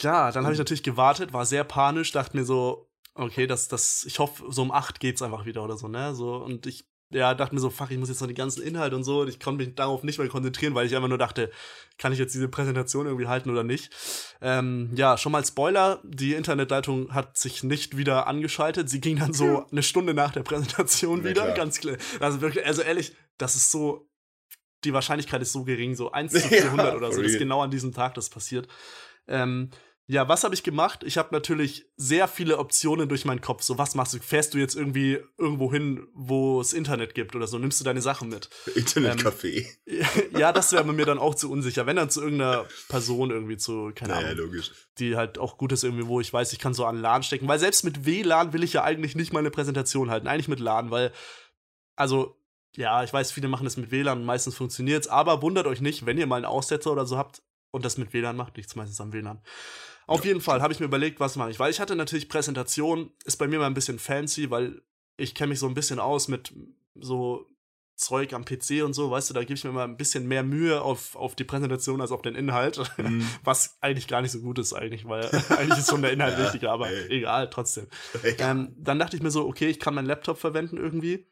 Ja, 0.00 0.32
dann 0.32 0.44
habe 0.44 0.54
ich 0.54 0.58
natürlich 0.58 0.82
gewartet, 0.82 1.32
war 1.32 1.44
sehr 1.44 1.64
panisch, 1.64 2.12
dachte 2.12 2.36
mir 2.36 2.44
so, 2.44 2.90
okay, 3.14 3.46
das, 3.46 3.68
das, 3.68 4.04
ich 4.06 4.18
hoffe, 4.18 4.44
so 4.48 4.62
um 4.62 4.70
acht 4.70 5.00
geht's 5.00 5.22
einfach 5.22 5.44
wieder 5.44 5.62
oder 5.62 5.76
so, 5.76 5.88
ne? 5.88 6.14
So, 6.14 6.36
und 6.36 6.66
ich, 6.66 6.88
ja, 7.12 7.34
dachte 7.34 7.54
mir 7.54 7.60
so, 7.60 7.70
fuck, 7.70 7.90
ich 7.90 7.98
muss 7.98 8.08
jetzt 8.08 8.20
noch 8.20 8.28
die 8.28 8.34
ganzen 8.34 8.62
Inhalte 8.62 8.94
und 8.94 9.02
so. 9.02 9.22
Und 9.22 9.28
ich 9.28 9.40
konnte 9.40 9.64
mich 9.64 9.74
darauf 9.74 10.04
nicht 10.04 10.18
mehr 10.18 10.28
konzentrieren, 10.28 10.74
weil 10.74 10.86
ich 10.86 10.94
einfach 10.94 11.08
nur 11.08 11.18
dachte, 11.18 11.50
kann 11.98 12.12
ich 12.12 12.18
jetzt 12.18 12.34
diese 12.34 12.48
Präsentation 12.48 13.06
irgendwie 13.06 13.26
halten 13.26 13.50
oder 13.50 13.64
nicht? 13.64 13.90
Ähm, 14.40 14.90
ja, 14.94 15.18
schon 15.18 15.32
mal 15.32 15.44
Spoiler, 15.44 16.00
die 16.04 16.34
Internetleitung 16.34 17.12
hat 17.12 17.36
sich 17.36 17.64
nicht 17.64 17.96
wieder 17.96 18.28
angeschaltet. 18.28 18.88
Sie 18.88 19.00
ging 19.00 19.18
dann 19.18 19.32
so 19.32 19.66
eine 19.70 19.82
Stunde 19.82 20.14
nach 20.14 20.30
der 20.32 20.42
Präsentation 20.44 21.20
Na 21.22 21.30
wieder, 21.30 21.42
klar. 21.42 21.54
ganz 21.56 21.80
klar. 21.80 21.96
Also 22.20 22.40
wirklich, 22.40 22.64
also 22.64 22.82
ehrlich, 22.82 23.14
das 23.38 23.56
ist 23.56 23.72
so, 23.72 24.08
die 24.84 24.92
Wahrscheinlichkeit 24.92 25.42
ist 25.42 25.52
so 25.52 25.64
gering, 25.64 25.96
so 25.96 26.12
1 26.12 26.32
zu 26.32 26.38
Ja, 26.38 26.62
400 26.62 26.94
oder 26.94 27.12
so, 27.12 27.22
dass 27.22 27.36
genau 27.38 27.60
an 27.60 27.70
diesem 27.72 27.92
Tag 27.92 28.14
das 28.14 28.30
passiert. 28.30 28.68
Ähm, 29.26 29.70
ja, 30.10 30.28
was 30.28 30.42
habe 30.42 30.56
ich 30.56 30.64
gemacht? 30.64 31.04
Ich 31.04 31.18
habe 31.18 31.28
natürlich 31.30 31.86
sehr 31.96 32.26
viele 32.26 32.58
Optionen 32.58 33.08
durch 33.08 33.24
meinen 33.24 33.40
Kopf. 33.40 33.62
So, 33.62 33.78
was 33.78 33.94
machst 33.94 34.12
du? 34.12 34.18
Fährst 34.18 34.52
du 34.52 34.58
jetzt 34.58 34.74
irgendwie 34.74 35.20
irgendwo 35.38 35.70
hin, 35.70 36.08
wo 36.14 36.60
es 36.60 36.72
Internet 36.72 37.14
gibt 37.14 37.36
oder 37.36 37.46
so? 37.46 37.60
Nimmst 37.60 37.78
du 37.78 37.84
deine 37.84 38.02
Sachen 38.02 38.28
mit? 38.28 38.50
Internetcafé. 38.74 39.66
ja, 40.36 40.50
das 40.50 40.72
wäre 40.72 40.92
mir 40.92 41.06
dann 41.06 41.18
auch 41.18 41.36
zu 41.36 41.48
unsicher. 41.48 41.86
Wenn 41.86 41.94
dann 41.94 42.10
zu 42.10 42.22
irgendeiner 42.22 42.64
Person 42.88 43.30
irgendwie 43.30 43.56
zu, 43.56 43.92
keine 43.94 44.14
naja, 44.14 44.30
Ahnung, 44.30 44.46
logisch. 44.46 44.72
die 44.98 45.14
halt 45.14 45.38
auch 45.38 45.56
gut 45.56 45.70
ist 45.70 45.84
irgendwie, 45.84 46.08
wo 46.08 46.20
ich 46.20 46.32
weiß, 46.32 46.52
ich 46.52 46.58
kann 46.58 46.74
so 46.74 46.86
an 46.86 47.00
LAN 47.00 47.22
stecken. 47.22 47.46
Weil 47.46 47.60
selbst 47.60 47.84
mit 47.84 48.04
WLAN 48.04 48.52
will 48.52 48.64
ich 48.64 48.72
ja 48.72 48.82
eigentlich 48.82 49.14
nicht 49.14 49.32
meine 49.32 49.52
Präsentation 49.52 50.10
halten. 50.10 50.26
Eigentlich 50.26 50.48
mit 50.48 50.58
LAN, 50.58 50.90
weil, 50.90 51.12
also, 51.94 52.36
ja, 52.74 53.04
ich 53.04 53.12
weiß, 53.12 53.30
viele 53.30 53.46
machen 53.46 53.62
das 53.62 53.76
mit 53.76 53.92
WLAN 53.92 54.18
und 54.18 54.24
meistens 54.24 54.56
funktioniert's, 54.56 55.06
aber 55.06 55.40
wundert 55.40 55.68
euch 55.68 55.80
nicht, 55.80 56.04
wenn 56.04 56.18
ihr 56.18 56.26
mal 56.26 56.34
einen 56.34 56.46
Aussetzer 56.46 56.90
oder 56.90 57.06
so 57.06 57.16
habt 57.16 57.42
und 57.70 57.84
das 57.84 57.96
mit 57.96 58.12
WLAN 58.12 58.36
macht, 58.36 58.56
liegt's 58.56 58.74
meistens 58.74 59.00
am 59.00 59.12
WLAN. 59.12 59.40
Auf 60.10 60.24
jeden 60.24 60.40
Fall 60.40 60.60
habe 60.60 60.72
ich 60.72 60.80
mir 60.80 60.86
überlegt, 60.86 61.20
was 61.20 61.36
mache 61.36 61.50
ich, 61.50 61.58
weil 61.60 61.70
ich 61.70 61.80
hatte 61.80 61.94
natürlich 61.94 62.28
Präsentation, 62.28 63.12
ist 63.24 63.36
bei 63.36 63.46
mir 63.46 63.58
mal 63.58 63.66
ein 63.66 63.74
bisschen 63.74 63.98
fancy, 63.98 64.50
weil 64.50 64.82
ich 65.16 65.34
kenne 65.34 65.50
mich 65.50 65.58
so 65.58 65.68
ein 65.68 65.74
bisschen 65.74 66.00
aus 66.00 66.28
mit 66.28 66.52
so 66.94 67.46
Zeug 67.94 68.32
am 68.32 68.44
PC 68.44 68.82
und 68.82 68.94
so, 68.94 69.10
weißt 69.10 69.30
du, 69.30 69.34
da 69.34 69.40
gebe 69.40 69.54
ich 69.54 69.64
mir 69.64 69.72
mal 69.72 69.84
ein 69.84 69.96
bisschen 69.96 70.26
mehr 70.26 70.42
Mühe 70.42 70.80
auf, 70.80 71.14
auf 71.14 71.36
die 71.36 71.44
Präsentation 71.44 72.00
als 72.00 72.10
auf 72.10 72.22
den 72.22 72.34
Inhalt. 72.34 72.80
Mhm. 72.96 73.28
Was 73.44 73.76
eigentlich 73.82 74.08
gar 74.08 74.22
nicht 74.22 74.32
so 74.32 74.40
gut 74.40 74.58
ist, 74.58 74.72
eigentlich, 74.72 75.06
weil 75.06 75.26
eigentlich 75.50 75.78
ist 75.78 75.90
schon 75.90 76.02
der 76.02 76.12
Inhalt 76.12 76.38
Ja, 76.38 76.44
wichtiger, 76.44 76.72
aber 76.72 76.90
ey. 76.90 77.18
egal, 77.18 77.50
trotzdem. 77.50 77.86
Ähm, 78.38 78.74
dann 78.78 78.98
dachte 78.98 79.16
ich 79.16 79.22
mir 79.22 79.30
so, 79.30 79.46
okay, 79.46 79.68
ich 79.68 79.78
kann 79.78 79.94
meinen 79.94 80.06
Laptop 80.06 80.38
verwenden 80.38 80.78
irgendwie. 80.78 81.26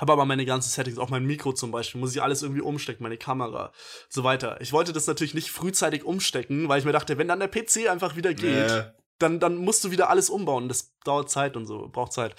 Habe 0.00 0.12
aber 0.12 0.24
meine 0.24 0.44
ganzen 0.46 0.70
Settings, 0.70 0.98
auch 0.98 1.10
mein 1.10 1.24
Mikro 1.24 1.52
zum 1.52 1.70
Beispiel, 1.70 2.00
muss 2.00 2.14
ich 2.14 2.22
alles 2.22 2.42
irgendwie 2.42 2.60
umstecken, 2.62 3.02
meine 3.02 3.16
Kamera, 3.18 3.72
so 4.08 4.22
weiter. 4.24 4.60
Ich 4.60 4.72
wollte 4.72 4.92
das 4.92 5.06
natürlich 5.06 5.34
nicht 5.34 5.50
frühzeitig 5.50 6.04
umstecken, 6.04 6.68
weil 6.68 6.78
ich 6.78 6.84
mir 6.84 6.92
dachte, 6.92 7.18
wenn 7.18 7.28
dann 7.28 7.40
der 7.40 7.48
PC 7.48 7.88
einfach 7.90 8.14
wieder 8.16 8.32
geht, 8.34 8.68
Ja. 8.70 8.92
dann, 9.18 9.40
dann 9.40 9.56
musst 9.56 9.82
du 9.84 9.90
wieder 9.90 10.08
alles 10.10 10.30
umbauen. 10.30 10.68
Das 10.68 10.94
dauert 11.04 11.30
Zeit 11.30 11.56
und 11.56 11.66
so, 11.66 11.88
braucht 11.88 12.12
Zeit. 12.12 12.36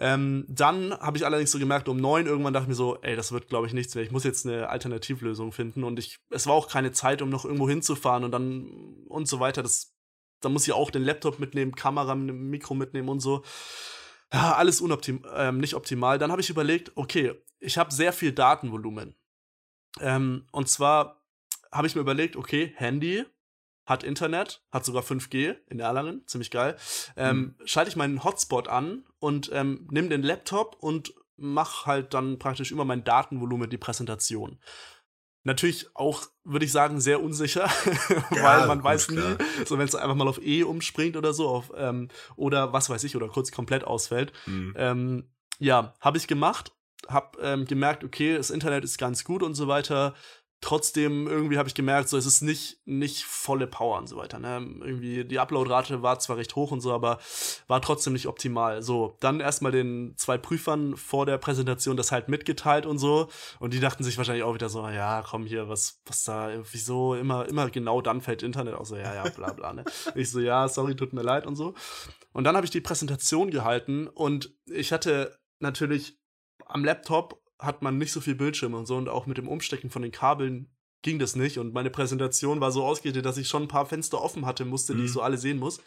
Ähm, 0.00 0.44
dann 0.48 0.92
habe 1.00 1.16
ich 1.18 1.24
allerdings 1.26 1.50
so 1.50 1.58
gemerkt, 1.58 1.88
um 1.88 1.96
neun 1.96 2.26
irgendwann 2.26 2.52
dachte 2.52 2.64
ich 2.64 2.68
mir 2.68 2.74
so, 2.74 2.98
ey, 3.02 3.16
das 3.16 3.32
wird, 3.32 3.48
glaube 3.48 3.66
ich, 3.66 3.72
nichts 3.72 3.94
mehr. 3.94 4.04
Ich 4.04 4.10
muss 4.12 4.22
jetzt 4.24 4.46
eine 4.46 4.68
Alternativlösung 4.68 5.50
finden. 5.52 5.82
Und 5.84 5.98
ich, 5.98 6.18
es 6.30 6.46
war 6.46 6.54
auch 6.54 6.68
keine 6.68 6.92
Zeit, 6.92 7.20
um 7.22 7.30
noch 7.30 7.44
irgendwo 7.44 7.68
hinzufahren 7.68 8.22
und 8.24 8.30
dann 8.30 8.68
und 9.08 9.26
so 9.28 9.40
weiter. 9.40 9.62
Das, 9.62 9.92
da 10.40 10.48
muss 10.48 10.66
ich 10.68 10.72
auch 10.72 10.90
den 10.92 11.02
Laptop 11.02 11.40
mitnehmen, 11.40 11.74
Kamera, 11.74 12.14
Mikro 12.14 12.74
mitnehmen 12.74 13.08
und 13.08 13.18
so. 13.20 13.42
Ja, 14.32 14.54
alles 14.54 14.80
unoptim 14.80 15.24
ähm, 15.34 15.58
nicht 15.58 15.74
optimal. 15.74 16.18
Dann 16.18 16.30
habe 16.30 16.40
ich 16.40 16.50
überlegt, 16.50 16.92
okay, 16.96 17.34
ich 17.60 17.78
habe 17.78 17.92
sehr 17.92 18.12
viel 18.12 18.32
Datenvolumen. 18.32 19.14
Ähm, 20.00 20.46
und 20.52 20.68
zwar 20.68 21.22
habe 21.72 21.86
ich 21.86 21.94
mir 21.94 22.00
überlegt, 22.00 22.36
okay, 22.36 22.72
Handy, 22.76 23.24
hat 23.88 24.04
Internet, 24.04 24.62
hat 24.70 24.84
sogar 24.84 25.02
5G 25.02 25.56
in 25.66 25.80
Erlangen, 25.80 26.22
ziemlich 26.26 26.50
geil. 26.50 26.76
Ähm, 27.16 27.38
mhm. 27.58 27.66
Schalte 27.66 27.88
ich 27.88 27.96
meinen 27.96 28.22
Hotspot 28.22 28.68
an 28.68 29.04
und 29.18 29.50
ähm, 29.52 29.88
nehme 29.90 30.10
den 30.10 30.22
Laptop 30.22 30.76
und 30.78 31.14
mache 31.36 31.86
halt 31.86 32.12
dann 32.12 32.38
praktisch 32.38 32.70
über 32.70 32.84
mein 32.84 33.04
Datenvolumen 33.04 33.70
die 33.70 33.78
Präsentation. 33.78 34.58
Natürlich 35.44 35.86
auch, 35.94 36.22
würde 36.44 36.64
ich 36.64 36.72
sagen, 36.72 37.00
sehr 37.00 37.22
unsicher, 37.22 37.68
ja, 38.34 38.42
weil 38.42 38.66
man 38.66 38.82
weiß 38.82 39.10
nie, 39.10 39.36
so 39.64 39.78
wenn 39.78 39.86
es 39.86 39.94
einfach 39.94 40.16
mal 40.16 40.28
auf 40.28 40.42
E 40.42 40.62
umspringt 40.62 41.16
oder 41.16 41.32
so, 41.32 41.48
auf, 41.48 41.72
ähm, 41.76 42.08
oder 42.36 42.72
was 42.72 42.90
weiß 42.90 43.04
ich, 43.04 43.16
oder 43.16 43.28
kurz 43.28 43.52
komplett 43.52 43.84
ausfällt. 43.84 44.32
Mhm. 44.46 44.74
Ähm, 44.76 45.30
ja, 45.58 45.94
habe 46.00 46.18
ich 46.18 46.26
gemacht, 46.26 46.72
habe 47.06 47.38
ähm, 47.40 47.64
gemerkt, 47.66 48.04
okay, 48.04 48.36
das 48.36 48.50
Internet 48.50 48.84
ist 48.84 48.98
ganz 48.98 49.24
gut 49.24 49.42
und 49.42 49.54
so 49.54 49.68
weiter 49.68 50.14
trotzdem 50.60 51.28
irgendwie 51.28 51.56
habe 51.58 51.68
ich 51.68 51.74
gemerkt, 51.74 52.08
so 52.08 52.16
es 52.16 52.26
ist 52.26 52.42
nicht 52.42 52.80
nicht 52.84 53.24
volle 53.24 53.66
Power 53.66 53.98
und 53.98 54.08
so 54.08 54.16
weiter. 54.16 54.38
Ne? 54.38 54.56
Irgendwie 54.80 55.24
die 55.24 55.38
Uploadrate 55.38 56.02
war 56.02 56.18
zwar 56.18 56.36
recht 56.36 56.56
hoch 56.56 56.72
und 56.72 56.80
so, 56.80 56.92
aber 56.92 57.18
war 57.68 57.80
trotzdem 57.80 58.12
nicht 58.12 58.26
optimal. 58.26 58.82
So 58.82 59.16
dann 59.20 59.40
erstmal 59.40 59.72
den 59.72 60.14
zwei 60.16 60.36
Prüfern 60.36 60.96
vor 60.96 61.26
der 61.26 61.38
Präsentation 61.38 61.96
das 61.96 62.10
halt 62.10 62.28
mitgeteilt 62.28 62.86
und 62.86 62.98
so 62.98 63.28
und 63.60 63.72
die 63.72 63.80
dachten 63.80 64.02
sich 64.02 64.18
wahrscheinlich 64.18 64.44
auch 64.44 64.54
wieder 64.54 64.68
so, 64.68 64.86
ja 64.88 65.22
komm 65.22 65.46
hier, 65.46 65.68
was 65.68 66.00
was 66.06 66.24
da 66.24 66.50
wieso 66.72 67.14
immer 67.14 67.46
immer 67.48 67.70
genau 67.70 68.00
dann 68.00 68.20
fällt 68.20 68.42
Internet 68.42 68.74
auch 68.74 68.86
so 68.86 68.96
ja 68.96 69.14
ja 69.14 69.28
bla 69.28 69.52
bla. 69.52 69.72
Ne? 69.72 69.84
ich 70.16 70.30
so 70.30 70.40
ja 70.40 70.68
sorry 70.68 70.96
tut 70.96 71.12
mir 71.12 71.22
leid 71.22 71.46
und 71.46 71.54
so 71.54 71.74
und 72.32 72.44
dann 72.44 72.56
habe 72.56 72.64
ich 72.64 72.70
die 72.72 72.80
Präsentation 72.80 73.50
gehalten 73.50 74.08
und 74.08 74.54
ich 74.66 74.92
hatte 74.92 75.38
natürlich 75.60 76.18
am 76.66 76.84
Laptop 76.84 77.42
hat 77.58 77.82
man 77.82 77.98
nicht 77.98 78.12
so 78.12 78.20
viel 78.20 78.34
Bildschirm 78.34 78.74
und 78.74 78.86
so 78.86 78.96
und 78.96 79.08
auch 79.08 79.26
mit 79.26 79.38
dem 79.38 79.48
Umstecken 79.48 79.90
von 79.90 80.02
den 80.02 80.12
Kabeln 80.12 80.68
ging 81.02 81.18
das 81.18 81.36
nicht 81.36 81.58
und 81.58 81.74
meine 81.74 81.90
Präsentation 81.90 82.60
war 82.60 82.72
so 82.72 82.84
ausgerichtet, 82.84 83.24
dass 83.24 83.36
ich 83.36 83.48
schon 83.48 83.64
ein 83.64 83.68
paar 83.68 83.86
Fenster 83.86 84.20
offen 84.20 84.46
hatte, 84.46 84.64
musste, 84.64 84.94
die 84.94 85.02
ich 85.02 85.10
mhm. 85.10 85.14
so 85.14 85.22
alle 85.22 85.38
sehen 85.38 85.58
muss. 85.58 85.80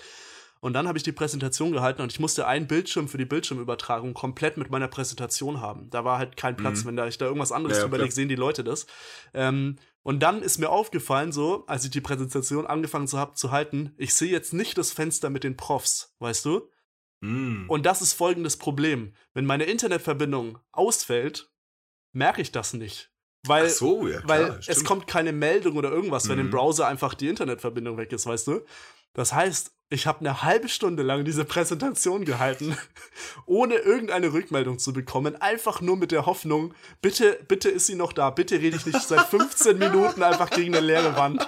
Und 0.61 0.73
dann 0.73 0.87
habe 0.87 0.97
ich 0.97 1.03
die 1.03 1.11
Präsentation 1.11 1.71
gehalten 1.71 2.03
und 2.03 2.11
ich 2.11 2.19
musste 2.19 2.45
einen 2.45 2.67
Bildschirm 2.67 3.07
für 3.07 3.17
die 3.17 3.25
Bildschirmübertragung 3.25 4.13
komplett 4.13 4.57
mit 4.57 4.69
meiner 4.69 4.87
Präsentation 4.87 5.59
haben. 5.59 5.89
Da 5.89 6.05
war 6.05 6.19
halt 6.19 6.37
kein 6.37 6.55
Platz. 6.55 6.83
Mhm. 6.83 6.89
Wenn 6.89 6.95
da 6.97 7.07
ich 7.07 7.17
da 7.17 7.25
irgendwas 7.25 7.51
anderes 7.51 7.79
ja, 7.79 7.85
überlege, 7.85 8.11
sehen 8.11 8.29
die 8.29 8.35
Leute 8.35 8.63
das. 8.63 8.85
Ähm, 9.33 9.77
und 10.03 10.21
dann 10.21 10.43
ist 10.43 10.59
mir 10.59 10.69
aufgefallen, 10.69 11.31
so, 11.31 11.65
als 11.65 11.83
ich 11.83 11.89
die 11.89 11.99
Präsentation 11.99 12.67
angefangen 12.67 13.07
zu, 13.07 13.17
hab, 13.17 13.37
zu 13.37 13.49
halten, 13.49 13.95
ich 13.97 14.13
sehe 14.13 14.29
jetzt 14.29 14.53
nicht 14.53 14.77
das 14.77 14.91
Fenster 14.91 15.31
mit 15.31 15.43
den 15.43 15.57
Profs, 15.57 16.15
weißt 16.19 16.45
du? 16.45 16.69
Mhm. 17.21 17.65
Und 17.67 17.87
das 17.87 18.03
ist 18.03 18.13
folgendes 18.13 18.57
Problem. 18.57 19.15
Wenn 19.33 19.45
meine 19.45 19.63
Internetverbindung 19.63 20.59
ausfällt, 20.71 21.50
merke 22.13 22.41
ich 22.41 22.51
das 22.51 22.73
nicht. 22.73 23.11
Weil, 23.47 23.69
so, 23.69 24.07
ja, 24.07 24.21
klar, 24.21 24.27
weil 24.27 24.59
es 24.67 24.83
kommt 24.83 25.07
keine 25.07 25.31
Meldung 25.31 25.75
oder 25.75 25.91
irgendwas, 25.91 26.29
wenn 26.29 26.37
mhm. 26.37 26.45
im 26.45 26.51
Browser 26.51 26.87
einfach 26.87 27.15
die 27.15 27.27
Internetverbindung 27.27 27.97
weg 27.97 28.11
ist, 28.11 28.27
weißt 28.27 28.47
du? 28.47 28.61
Das 29.13 29.33
heißt, 29.33 29.71
ich 29.89 30.07
habe 30.07 30.21
eine 30.21 30.43
halbe 30.43 30.69
Stunde 30.69 31.03
lang 31.03 31.25
diese 31.25 31.43
Präsentation 31.43 32.23
gehalten, 32.23 32.77
ohne 33.45 33.75
irgendeine 33.75 34.31
Rückmeldung 34.31 34.79
zu 34.79 34.93
bekommen, 34.93 35.35
einfach 35.41 35.81
nur 35.81 35.97
mit 35.97 36.11
der 36.11 36.25
Hoffnung, 36.25 36.73
bitte, 37.01 37.39
bitte 37.47 37.69
ist 37.69 37.87
sie 37.87 37.95
noch 37.95 38.13
da, 38.13 38.29
bitte 38.29 38.59
rede 38.59 38.77
ich 38.77 38.85
nicht 38.85 39.01
seit 39.01 39.27
15 39.27 39.77
Minuten 39.77 40.23
einfach 40.23 40.49
gegen 40.49 40.75
eine 40.75 40.85
leere 40.85 41.17
Wand. 41.17 41.47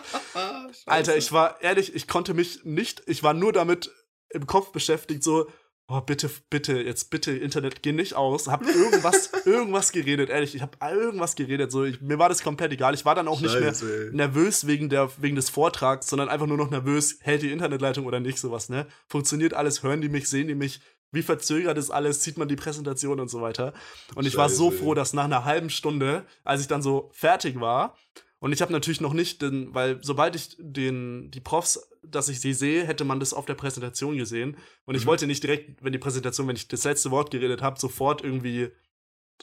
Alter, 0.85 1.15
ich 1.15 1.31
war 1.31 1.61
ehrlich, 1.61 1.95
ich 1.95 2.07
konnte 2.07 2.33
mich 2.33 2.65
nicht, 2.65 3.03
ich 3.05 3.23
war 3.23 3.33
nur 3.33 3.53
damit 3.53 3.91
im 4.29 4.45
Kopf 4.45 4.71
beschäftigt, 4.71 5.23
so, 5.23 5.47
oh, 5.87 6.01
bitte, 6.01 6.29
bitte, 6.49 6.81
jetzt 6.81 7.09
bitte, 7.09 7.31
Internet, 7.31 7.83
geh 7.83 7.91
nicht 7.91 8.15
aus. 8.15 8.47
Hab 8.47 8.63
irgendwas, 8.63 9.31
irgendwas 9.45 9.91
geredet, 9.91 10.29
ehrlich, 10.29 10.55
ich 10.55 10.61
hab 10.61 10.81
irgendwas 10.81 11.35
geredet, 11.35 11.71
so, 11.71 11.83
ich, 11.83 12.01
mir 12.01 12.19
war 12.19 12.29
das 12.29 12.43
komplett 12.43 12.71
egal. 12.71 12.93
Ich 12.93 13.05
war 13.05 13.15
dann 13.15 13.27
auch 13.27 13.39
Scheiße, 13.39 13.59
nicht 13.59 13.83
mehr 13.83 14.07
ey. 14.07 14.15
nervös 14.15 14.67
wegen 14.67 14.89
der, 14.89 15.09
wegen 15.17 15.35
des 15.35 15.49
Vortrags, 15.49 16.07
sondern 16.07 16.29
einfach 16.29 16.47
nur 16.47 16.57
noch 16.57 16.69
nervös, 16.69 17.17
hält 17.21 17.41
die 17.41 17.51
Internetleitung 17.51 18.05
oder 18.05 18.19
nicht, 18.19 18.39
sowas, 18.39 18.69
ne? 18.69 18.87
Funktioniert 19.07 19.53
alles, 19.53 19.83
hören 19.83 20.01
die 20.01 20.09
mich, 20.09 20.29
sehen 20.29 20.47
die 20.47 20.55
mich, 20.55 20.81
wie 21.11 21.21
verzögert 21.21 21.77
ist 21.77 21.91
alles, 21.91 22.23
sieht 22.23 22.37
man 22.37 22.47
die 22.47 22.55
Präsentation 22.55 23.19
und 23.19 23.29
so 23.29 23.41
weiter. 23.41 23.73
Und 24.15 24.25
ich 24.25 24.33
Scheiße, 24.33 24.37
war 24.37 24.49
so 24.49 24.71
froh, 24.71 24.93
dass 24.95 25.13
nach 25.13 25.25
einer 25.25 25.45
halben 25.45 25.69
Stunde, 25.69 26.25
als 26.43 26.61
ich 26.61 26.67
dann 26.67 26.81
so 26.81 27.11
fertig 27.13 27.59
war, 27.59 27.95
und 28.43 28.51
ich 28.51 28.61
habe 28.61 28.73
natürlich 28.73 28.99
noch 28.99 29.13
nicht, 29.13 29.41
den, 29.41 29.73
weil 29.73 29.99
sobald 30.01 30.35
ich 30.35 30.57
den, 30.59 31.31
die 31.31 31.39
Profs, 31.39 31.89
dass 32.01 32.27
ich 32.27 32.41
sie 32.41 32.51
sehe, 32.51 32.85
hätte 32.85 33.05
man 33.05 33.21
das 33.21 33.33
auf 33.33 33.45
der 33.45 33.53
Präsentation 33.53 34.17
gesehen. 34.17 34.57
Und 34.83 34.95
ich 34.95 35.03
mhm. 35.03 35.07
wollte 35.07 35.27
nicht 35.27 35.43
direkt, 35.43 35.81
wenn 35.81 35.93
die 35.93 35.97
Präsentation, 35.97 36.49
wenn 36.49 36.57
ich 36.57 36.67
das 36.67 36.83
letzte 36.83 37.09
Wort 37.09 37.31
geredet 37.31 37.61
habe, 37.61 37.79
sofort 37.79 38.21
irgendwie 38.21 38.69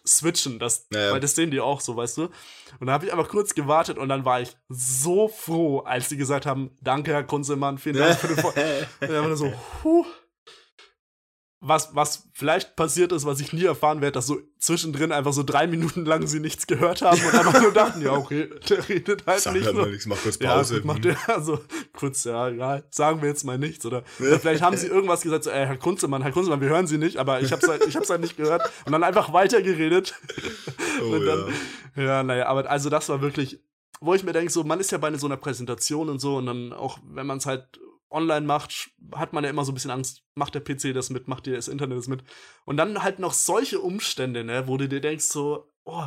switchen, 0.07 0.59
das, 0.59 0.87
ja. 0.93 1.13
weil 1.13 1.21
das 1.21 1.35
sehen 1.35 1.51
die 1.51 1.61
auch 1.61 1.81
so, 1.81 1.97
weißt 1.97 2.19
du. 2.19 2.29
Und 2.79 2.89
da 2.89 2.93
habe 2.93 3.07
ich 3.07 3.13
einfach 3.13 3.31
kurz 3.31 3.55
gewartet 3.55 3.97
und 3.97 4.11
dann 4.11 4.27
war 4.27 4.43
ich 4.43 4.55
so 4.69 5.29
froh, 5.29 5.79
als 5.79 6.11
sie 6.11 6.19
gesagt 6.19 6.45
haben, 6.45 6.77
danke 6.83 7.11
Herr 7.13 7.25
Kunzelmann, 7.25 7.79
vielen 7.79 7.97
Dank 7.97 8.19
für 8.19 8.29
den 8.29 8.37
Vor 8.37 8.53
Und 9.01 9.11
dann 9.11 9.35
so, 9.35 9.51
huh, 9.83 10.05
was, 11.63 11.95
was 11.95 12.27
vielleicht 12.33 12.75
passiert 12.75 13.13
ist, 13.13 13.27
was 13.27 13.39
ich 13.39 13.53
nie 13.53 13.65
erfahren 13.65 14.01
werde, 14.01 14.13
dass 14.13 14.27
so 14.27 14.39
zwischendrin 14.59 15.13
einfach 15.13 15.35
so 15.35 15.43
drei 15.43 15.67
Minuten 15.67 16.07
lang 16.07 16.27
sie 16.27 16.41
nichts 16.41 16.67
gehört 16.67 17.03
haben 17.03 17.21
und 17.21 17.35
einfach 17.35 17.61
nur 17.61 17.73
dachten, 17.73 18.01
ja, 18.01 18.13
okay, 18.13 18.49
der 18.69 18.89
redet 18.89 19.27
halt 19.27 19.41
Sag 19.41 19.53
nicht. 19.53 19.67
Halt 19.67 19.77
so. 19.77 19.83
mal 19.83 19.91
nichts, 19.91 20.07
mach 20.07 20.17
kurz 20.23 20.39
Pause. 20.39 20.79
Ja, 20.79 20.85
macht 20.85 21.05
der, 21.05 21.17
also, 21.29 21.61
kurz, 21.93 22.25
ja, 22.25 22.49
egal, 22.49 22.85
sagen 22.91 23.21
wir 23.21 23.29
jetzt 23.29 23.45
mal 23.45 23.59
nichts. 23.59 23.85
Oder, 23.85 24.05
oder 24.19 24.41
vielleicht 24.41 24.63
haben 24.63 24.77
sie 24.77 24.87
irgendwas 24.87 25.21
gesagt, 25.21 25.45
so, 25.45 25.51
ey, 25.51 25.67
Herr 25.67 25.77
Kunzemann, 25.77 26.23
Herr 26.23 26.33
Kunzemann, 26.33 26.63
wir 26.63 26.71
hören 26.71 26.87
sie 26.87 26.97
nicht, 26.97 27.19
aber 27.19 27.43
ich 27.43 27.53
hab's 27.53 27.69
halt, 27.69 27.87
ich 27.87 27.95
hab's 27.95 28.09
halt 28.09 28.23
nicht 28.23 28.39
gehört 28.39 28.63
und 28.87 28.93
dann 28.93 29.05
einfach 29.05 29.33
weitergeredet. 29.33 30.15
Oh, 31.03 31.15
und 31.15 31.25
dann, 31.25 31.55
ja. 31.97 32.03
ja, 32.03 32.23
naja, 32.23 32.47
aber 32.47 32.69
also 32.69 32.91
das 32.91 33.09
war 33.09 33.23
wirklich, 33.23 33.61
wo 34.01 34.13
ich 34.13 34.23
mir 34.23 34.33
denke, 34.33 34.53
so, 34.53 34.65
man 34.65 34.81
ist 34.81 34.91
ja 34.91 34.99
bei 34.99 35.17
so 35.17 35.27
einer 35.27 35.39
Präsentation 35.39 36.11
und 36.11 36.19
so 36.19 36.37
und 36.37 36.47
dann 36.47 36.73
auch, 36.75 36.99
wenn 37.05 37.27
man 37.27 37.39
es 37.39 37.47
halt 37.47 37.81
online 38.11 38.47
macht, 38.47 38.91
hat 39.13 39.33
man 39.33 39.45
ja 39.45 39.51
immer 39.51 39.65
so 39.65 39.73
ein 39.73 39.75
bisschen 39.75 39.91
Angst, 39.91 40.25
macht 40.35 40.55
der 40.55 40.61
PC 40.61 40.93
das 40.95 41.11
mit, 41.11 41.29
macht 41.29 41.47
das 41.47 41.69
Internet 41.69 41.99
das 41.99 42.09
mit. 42.09 42.25
Und 42.65 42.77
dann 42.77 43.03
halt 43.03 43.19
noch 43.19 43.33
solche 43.33 43.81
Umstände, 43.81 44.45
ne, 44.45 44.67
wo 44.67 44.77
du 44.77 44.89
dir 44.89 45.01
denkst 45.01 45.27
so, 45.27 45.73
oh, 45.85 46.07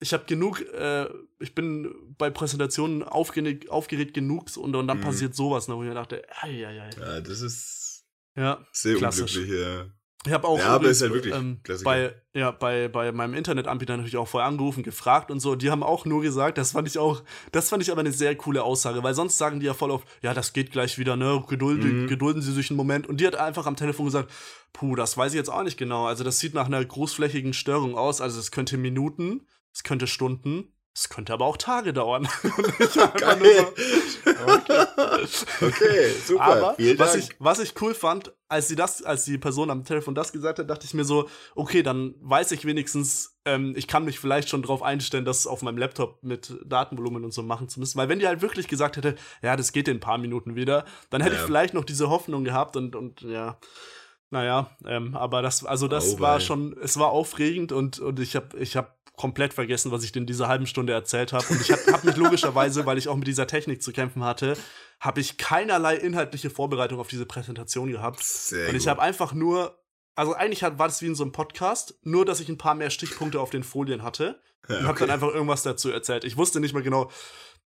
ich 0.00 0.12
habe 0.12 0.24
genug, 0.26 0.60
äh, 0.60 1.08
ich 1.40 1.54
bin 1.54 2.14
bei 2.16 2.30
Präsentationen 2.30 3.02
aufgeregt, 3.02 3.68
aufgeregt 3.68 4.14
genug 4.14 4.56
und, 4.56 4.76
und 4.76 4.86
dann 4.86 4.98
mhm. 4.98 5.02
passiert 5.02 5.34
sowas, 5.34 5.68
ne, 5.68 5.76
wo 5.76 5.82
ich 5.82 5.88
mir 5.88 5.94
dachte, 5.94 6.22
ei, 6.42 6.66
ei, 6.66 6.82
ei. 6.82 6.90
Ja, 6.98 7.20
das 7.20 7.40
ist 7.40 8.06
ja, 8.36 8.64
sehr 8.72 8.96
klassisch. 8.96 9.36
unglücklich, 9.36 9.60
ja. 9.60 9.86
Ich 10.28 10.34
habe 10.34 10.46
auch 10.46 10.58
ja, 10.58 10.66
aber 10.66 10.90
ist 10.90 11.00
halt 11.00 11.26
ähm, 11.26 11.60
bei, 11.82 12.14
ja, 12.34 12.50
bei, 12.50 12.88
bei 12.88 13.12
meinem 13.12 13.32
Internetanbieter 13.32 13.96
natürlich 13.96 14.18
auch 14.18 14.28
vorher 14.28 14.46
angerufen, 14.46 14.82
gefragt 14.82 15.30
und 15.30 15.40
so. 15.40 15.54
Die 15.54 15.70
haben 15.70 15.82
auch 15.82 16.04
nur 16.04 16.20
gesagt, 16.20 16.58
das 16.58 16.72
fand 16.72 16.86
ich 16.86 16.98
auch, 16.98 17.22
das 17.50 17.70
fand 17.70 17.82
ich 17.82 17.90
aber 17.90 18.00
eine 18.00 18.12
sehr 18.12 18.36
coole 18.36 18.62
Aussage, 18.62 19.02
weil 19.02 19.14
sonst 19.14 19.38
sagen 19.38 19.58
die 19.58 19.66
ja 19.66 19.72
voll 19.72 19.90
oft, 19.90 20.06
ja, 20.22 20.34
das 20.34 20.52
geht 20.52 20.70
gleich 20.70 20.98
wieder, 20.98 21.16
ne, 21.16 21.42
gedulden, 21.48 22.02
mhm. 22.02 22.06
gedulden 22.08 22.42
Sie 22.42 22.52
sich 22.52 22.70
einen 22.70 22.76
Moment. 22.76 23.06
Und 23.06 23.20
die 23.20 23.26
hat 23.26 23.36
einfach 23.36 23.66
am 23.66 23.76
Telefon 23.76 24.04
gesagt, 24.04 24.30
puh, 24.74 24.94
das 24.94 25.16
weiß 25.16 25.32
ich 25.32 25.38
jetzt 25.38 25.50
auch 25.50 25.62
nicht 25.62 25.78
genau. 25.78 26.06
Also 26.06 26.24
das 26.24 26.38
sieht 26.38 26.52
nach 26.52 26.66
einer 26.66 26.84
großflächigen 26.84 27.54
Störung 27.54 27.96
aus. 27.96 28.20
Also 28.20 28.38
es 28.38 28.50
könnte 28.50 28.76
Minuten, 28.76 29.46
es 29.72 29.82
könnte 29.82 30.06
Stunden, 30.06 30.74
es 30.98 31.08
könnte 31.08 31.32
aber 31.32 31.44
auch 31.44 31.56
Tage 31.56 31.92
dauern. 31.92 32.26
Geil. 32.42 33.66
Okay. 34.46 34.86
okay. 35.60 36.10
super. 36.26 36.42
Aber 36.42 36.76
was 36.96 37.14
ich, 37.14 37.28
was 37.38 37.60
ich 37.60 37.80
cool 37.80 37.94
fand, 37.94 38.32
als 38.48 38.66
sie 38.66 38.74
das, 38.74 39.04
als 39.04 39.24
die 39.24 39.38
Person 39.38 39.70
am 39.70 39.84
Telefon 39.84 40.16
das 40.16 40.32
gesagt 40.32 40.58
hat, 40.58 40.68
dachte 40.68 40.86
ich 40.86 40.94
mir 40.94 41.04
so, 41.04 41.28
okay, 41.54 41.84
dann 41.84 42.16
weiß 42.20 42.50
ich 42.50 42.64
wenigstens, 42.64 43.38
ähm, 43.44 43.74
ich 43.76 43.86
kann 43.86 44.04
mich 44.04 44.18
vielleicht 44.18 44.48
schon 44.48 44.62
drauf 44.62 44.82
einstellen, 44.82 45.24
das 45.24 45.46
auf 45.46 45.62
meinem 45.62 45.78
Laptop 45.78 46.20
mit 46.24 46.58
Datenvolumen 46.64 47.24
und 47.24 47.32
so 47.32 47.44
machen 47.44 47.68
zu 47.68 47.78
müssen. 47.78 47.96
Weil 47.96 48.08
wenn 48.08 48.18
die 48.18 48.26
halt 48.26 48.42
wirklich 48.42 48.66
gesagt 48.66 48.96
hätte, 48.96 49.14
ja, 49.40 49.54
das 49.54 49.70
geht 49.70 49.86
in 49.86 49.98
ein 49.98 50.00
paar 50.00 50.18
Minuten 50.18 50.56
wieder, 50.56 50.84
dann 51.10 51.22
hätte 51.22 51.36
ja. 51.36 51.40
ich 51.40 51.46
vielleicht 51.46 51.74
noch 51.74 51.84
diese 51.84 52.10
Hoffnung 52.10 52.42
gehabt 52.42 52.76
und, 52.76 52.96
und 52.96 53.20
ja. 53.20 53.60
Naja, 54.30 54.70
ähm, 54.84 55.16
aber 55.16 55.40
das, 55.40 55.64
also 55.64 55.88
das 55.88 56.16
oh, 56.16 56.20
war 56.20 56.40
schon, 56.40 56.76
es 56.82 56.98
war 56.98 57.10
aufregend 57.10 57.72
und, 57.72 57.98
und 57.98 58.20
ich 58.20 58.36
habe 58.36 58.58
ich 58.58 58.76
hab 58.76 58.97
komplett 59.18 59.52
vergessen, 59.52 59.92
was 59.92 60.04
ich 60.04 60.16
in 60.16 60.24
dieser 60.24 60.48
halben 60.48 60.66
Stunde 60.66 60.94
erzählt 60.94 61.34
habe. 61.34 61.44
Und 61.50 61.60
ich 61.60 61.70
habe 61.70 61.82
hab 61.92 62.04
mich 62.04 62.16
logischerweise, 62.16 62.86
weil 62.86 62.96
ich 62.96 63.08
auch 63.08 63.16
mit 63.16 63.26
dieser 63.26 63.46
Technik 63.46 63.82
zu 63.82 63.92
kämpfen 63.92 64.24
hatte, 64.24 64.56
habe 65.00 65.20
ich 65.20 65.36
keinerlei 65.36 65.96
inhaltliche 65.96 66.48
Vorbereitung 66.48 66.98
auf 66.98 67.08
diese 67.08 67.26
Präsentation 67.26 67.90
gehabt. 67.90 68.22
Sehr 68.22 68.70
und 68.70 68.76
ich 68.76 68.88
habe 68.88 69.02
einfach 69.02 69.34
nur 69.34 69.76
also 70.18 70.34
eigentlich 70.34 70.64
hat, 70.64 70.80
war 70.80 70.88
das 70.88 71.00
wie 71.00 71.06
in 71.06 71.14
so 71.14 71.22
einem 71.22 71.30
Podcast, 71.30 71.94
nur 72.02 72.24
dass 72.24 72.40
ich 72.40 72.48
ein 72.48 72.58
paar 72.58 72.74
mehr 72.74 72.90
Stichpunkte 72.90 73.40
auf 73.40 73.50
den 73.50 73.62
Folien 73.62 74.02
hatte 74.02 74.40
Ja, 74.68 74.78
und 74.78 74.82
habe 74.82 74.90
okay. 74.90 75.06
dann 75.06 75.10
einfach 75.10 75.28
irgendwas 75.28 75.62
dazu 75.62 75.90
erzählt. 75.90 76.24
Ich 76.24 76.36
wusste 76.36 76.58
nicht 76.58 76.74
mehr 76.74 76.82
genau, 76.82 77.08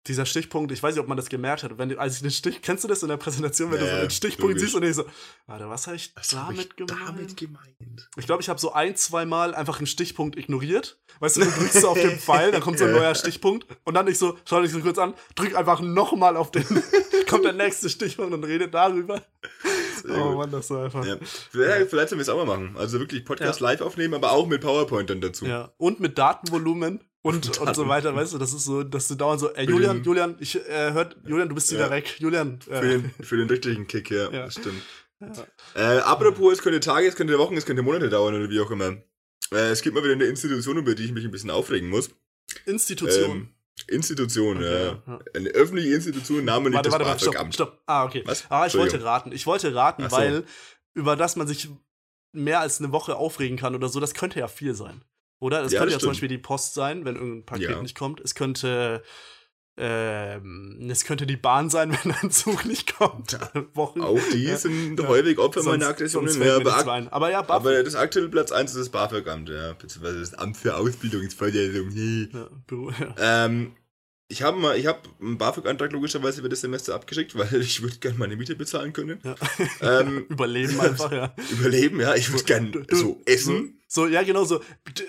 dieser 0.08 0.26
Stichpunkt, 0.26 0.72
ich 0.72 0.82
weiß 0.82 0.94
nicht, 0.94 1.02
ob 1.02 1.08
man 1.08 1.16
das 1.16 1.28
gemerkt 1.28 1.62
hat. 1.62 1.78
Wenn, 1.78 1.96
als 1.98 2.16
ich 2.16 2.22
den 2.22 2.30
Stich, 2.32 2.60
kennst 2.62 2.82
du 2.82 2.88
das 2.88 3.02
in 3.02 3.08
der 3.08 3.16
Präsentation, 3.18 3.70
wenn 3.70 3.78
du 3.78 3.84
so 3.86 3.92
Ja, 3.92 4.00
einen 4.00 4.10
Stichpunkt 4.10 4.54
logisch. 4.54 4.62
siehst 4.62 4.74
und 4.74 4.82
ich 4.82 4.96
so, 4.96 5.04
warte, 5.46 5.68
was 5.68 5.86
habe 5.86 5.96
ich 5.96 6.12
Was 6.16 6.34
hab 6.34 6.48
damit 6.48 6.64
ich 6.66 6.76
gemeint? 6.76 7.08
damit 7.08 7.36
gemeint? 7.36 8.10
Ich 8.16 8.26
glaube, 8.26 8.42
ich 8.42 8.48
habe 8.48 8.58
so 8.58 8.72
ein, 8.72 8.96
zwei 8.96 9.24
Mal 9.24 9.54
einfach 9.54 9.78
einen 9.78 9.86
Stichpunkt 9.86 10.36
ignoriert. 10.36 10.98
Weißt 11.20 11.36
du, 11.36 11.40
du 11.42 11.50
drückst 11.50 11.80
so 11.80 11.88
auf 11.88 12.00
den 12.00 12.10
Pfeil, 12.18 12.50
dann 12.50 12.60
kommt 12.62 12.78
so 12.78 12.84
ein 12.84 12.90
Ja. 12.94 12.98
neuer 13.00 13.14
Stichpunkt 13.14 13.66
und 13.84 13.94
dann 13.94 14.08
ich 14.08 14.18
so, 14.18 14.36
schau 14.44 14.60
dich 14.60 14.72
so 14.72 14.80
kurz 14.80 14.98
an, 14.98 15.14
drück 15.36 15.54
einfach 15.56 15.80
nochmal 15.80 16.36
auf 16.36 16.50
den, 16.50 16.64
kommt 17.28 17.44
der 17.44 17.52
nächste 17.52 17.88
Stichpunkt 17.88 18.34
und 18.34 18.42
redet 18.44 18.74
darüber. 18.74 19.22
Oh. 20.08 20.32
Mann, 20.34 20.50
das 20.50 20.68
war 20.70 20.86
einfach. 20.86 21.04
Ja. 21.06 21.16
Vielleicht, 21.22 21.90
vielleicht 21.90 22.08
sollen 22.08 22.18
wir 22.18 22.22
es 22.22 22.28
auch 22.28 22.36
mal 22.36 22.46
machen. 22.46 22.74
Also 22.76 22.98
wirklich 22.98 23.24
Podcast 23.24 23.60
live 23.60 23.82
aufnehmen, 23.82 24.14
aber 24.14 24.32
auch 24.32 24.46
mit 24.48 24.60
PowerPoint 24.60 25.08
dann 25.10 25.20
dazu. 25.20 25.46
Ja, 25.46 25.72
und 25.76 26.00
mit 26.00 26.18
Datenvolumen 26.18 27.04
und, 27.22 27.58
und 27.60 27.74
so 27.74 27.88
weiter, 27.88 28.14
weißt 28.14 28.34
du, 28.34 28.38
das 28.38 28.52
ist 28.52 28.64
so, 28.64 28.82
dass 28.82 29.08
du 29.08 29.14
dauernd 29.14 29.40
so, 29.40 29.52
ey, 29.54 29.66
Julian, 29.66 29.98
dem- 29.98 30.04
Julian, 30.04 30.36
ich 30.40 30.56
äh, 30.68 30.92
hört, 30.92 31.16
Julian, 31.26 31.48
du 31.48 31.54
bist 31.54 31.70
wieder 31.72 31.86
Ja. 31.86 31.90
weg. 31.90 32.16
Julian, 32.18 32.60
Für, 32.60 32.72
äh, 32.82 32.88
den, 32.98 33.10
für 33.20 33.36
den 33.36 33.48
richtigen 33.48 33.86
Kick, 33.86 34.10
ja. 34.10 34.30
Ja. 34.30 34.44
Das 34.46 34.54
stimmt. 34.54 34.82
Ja. 35.20 35.96
Äh, 35.96 35.98
apropos, 36.00 36.54
es 36.54 36.62
könnte 36.62 36.80
Tage, 36.80 37.06
es 37.06 37.14
könnte 37.14 37.38
Wochen, 37.38 37.56
es 37.56 37.64
könnte 37.64 37.82
Monate 37.82 38.08
dauern 38.08 38.34
oder 38.34 38.50
wie 38.50 38.60
auch 38.60 38.70
immer. 38.70 38.96
Äh, 39.52 39.70
es 39.70 39.82
gibt 39.82 39.94
mal 39.94 40.02
wieder 40.02 40.14
eine 40.14 40.24
Institution, 40.24 40.78
über 40.78 40.94
die 40.94 41.04
ich 41.04 41.12
mich 41.12 41.24
ein 41.24 41.30
bisschen 41.30 41.50
aufregen 41.50 41.88
muss. 41.88 42.10
Institution. 42.66 43.30
Ähm, 43.30 43.48
Institution, 43.88 44.56
Okay, 44.58 44.84
ja. 44.84 45.02
ja. 45.06 45.20
Eine 45.34 45.48
öffentliche 45.50 45.94
Institution, 45.94 46.44
namentlich 46.44 46.76
warte, 46.76 46.88
das 46.90 46.92
warte, 46.98 47.06
warte, 47.06 47.24
stopp, 47.24 47.54
stopp. 47.54 47.82
Ah, 47.86 48.04
okay. 48.04 48.22
Was? 48.26 48.44
Aber 48.50 48.66
ich 48.66 48.74
wollte 48.76 49.02
raten. 49.02 49.32
Ich 49.32 49.46
wollte 49.46 49.74
raten, 49.74 50.02
so. 50.08 50.16
weil 50.16 50.44
über 50.94 51.16
das 51.16 51.36
man 51.36 51.46
sich 51.46 51.68
mehr 52.32 52.60
als 52.60 52.80
eine 52.80 52.92
Woche 52.92 53.16
aufregen 53.16 53.56
kann 53.56 53.74
oder 53.74 53.88
so, 53.88 54.00
das 54.00 54.14
könnte 54.14 54.38
ja 54.40 54.48
viel 54.48 54.74
sein. 54.74 55.02
Oder? 55.42 55.62
Es 55.64 55.72
Ja, 55.72 55.80
könnte 55.80 55.94
das 55.94 56.02
ja 56.02 56.06
zum 56.06 56.14
stimmt. 56.14 56.28
Beispiel 56.28 56.28
die 56.28 56.38
Post 56.38 56.74
sein, 56.74 57.04
wenn 57.04 57.16
irgendein 57.16 57.44
Paket 57.44 57.70
Ja. 57.70 57.82
nicht 57.82 57.96
kommt. 57.98 58.20
Es 58.20 58.34
könnte, 58.34 59.02
ähm, 59.76 60.88
es 60.90 61.04
könnte 61.04 61.26
die 61.26 61.36
Bahn 61.36 61.70
sein, 61.70 61.90
wenn 62.04 62.12
ein 62.12 62.30
Zug 62.30 62.64
nicht 62.64 62.96
kommt. 62.96 63.38
Wochen. 63.74 64.00
Auch 64.02 64.20
die 64.32 64.46
sind 64.56 65.00
Ja. 65.00 65.08
häufig 65.08 65.38
Opfer 65.38 65.62
Sonst- 65.62 65.78
meiner 65.78 65.88
Aggressionen. 65.90 66.42
Ja, 66.42 66.56
aber, 66.56 67.12
aber 67.12 67.30
ja, 67.30 67.42
Buff. 67.42 67.50
aber 67.56 67.82
das 67.82 67.94
aktuelle 67.94 68.28
Platz 68.28 68.52
1 68.52 68.70
ist 68.72 68.78
das 68.78 68.88
BAföG-Amt, 68.90 69.48
ja. 69.48 69.72
Beziehungsweise 69.72 70.20
das 70.20 70.34
Amt 70.34 70.56
für 70.56 70.76
Ausbildungsförderung. 70.76 71.90
Ja, 71.90 72.48
ja. 72.70 73.46
Ähm, 73.46 73.72
ich 74.28 74.42
habe 74.42 74.58
mal, 74.58 74.78
ich 74.78 74.86
habe 74.86 75.00
einen 75.20 75.36
BAföG-Antrag 75.38 75.92
logischerweise 75.92 76.40
für 76.42 76.48
das 76.48 76.60
Semester 76.62 76.94
abgeschickt, 76.94 77.36
weil 77.36 77.52
ich 77.60 77.82
würde 77.82 77.96
gerne 77.98 78.16
meine 78.18 78.36
Miete 78.36 78.54
bezahlen 78.56 78.92
können. 78.92 79.20
Ja. 79.24 79.34
Ähm, 80.00 80.24
Überleben 80.28 80.80
einfach, 80.80 81.10
ja. 81.12 81.34
überleben, 81.50 82.00
ja. 82.00 82.14
Ich 82.14 82.30
würde 82.32 82.44
gerne 82.44 82.86
so 82.90 83.20
essen. 83.26 83.78
So, 83.94 84.06
ja, 84.06 84.22
genau 84.22 84.44
so. 84.44 84.62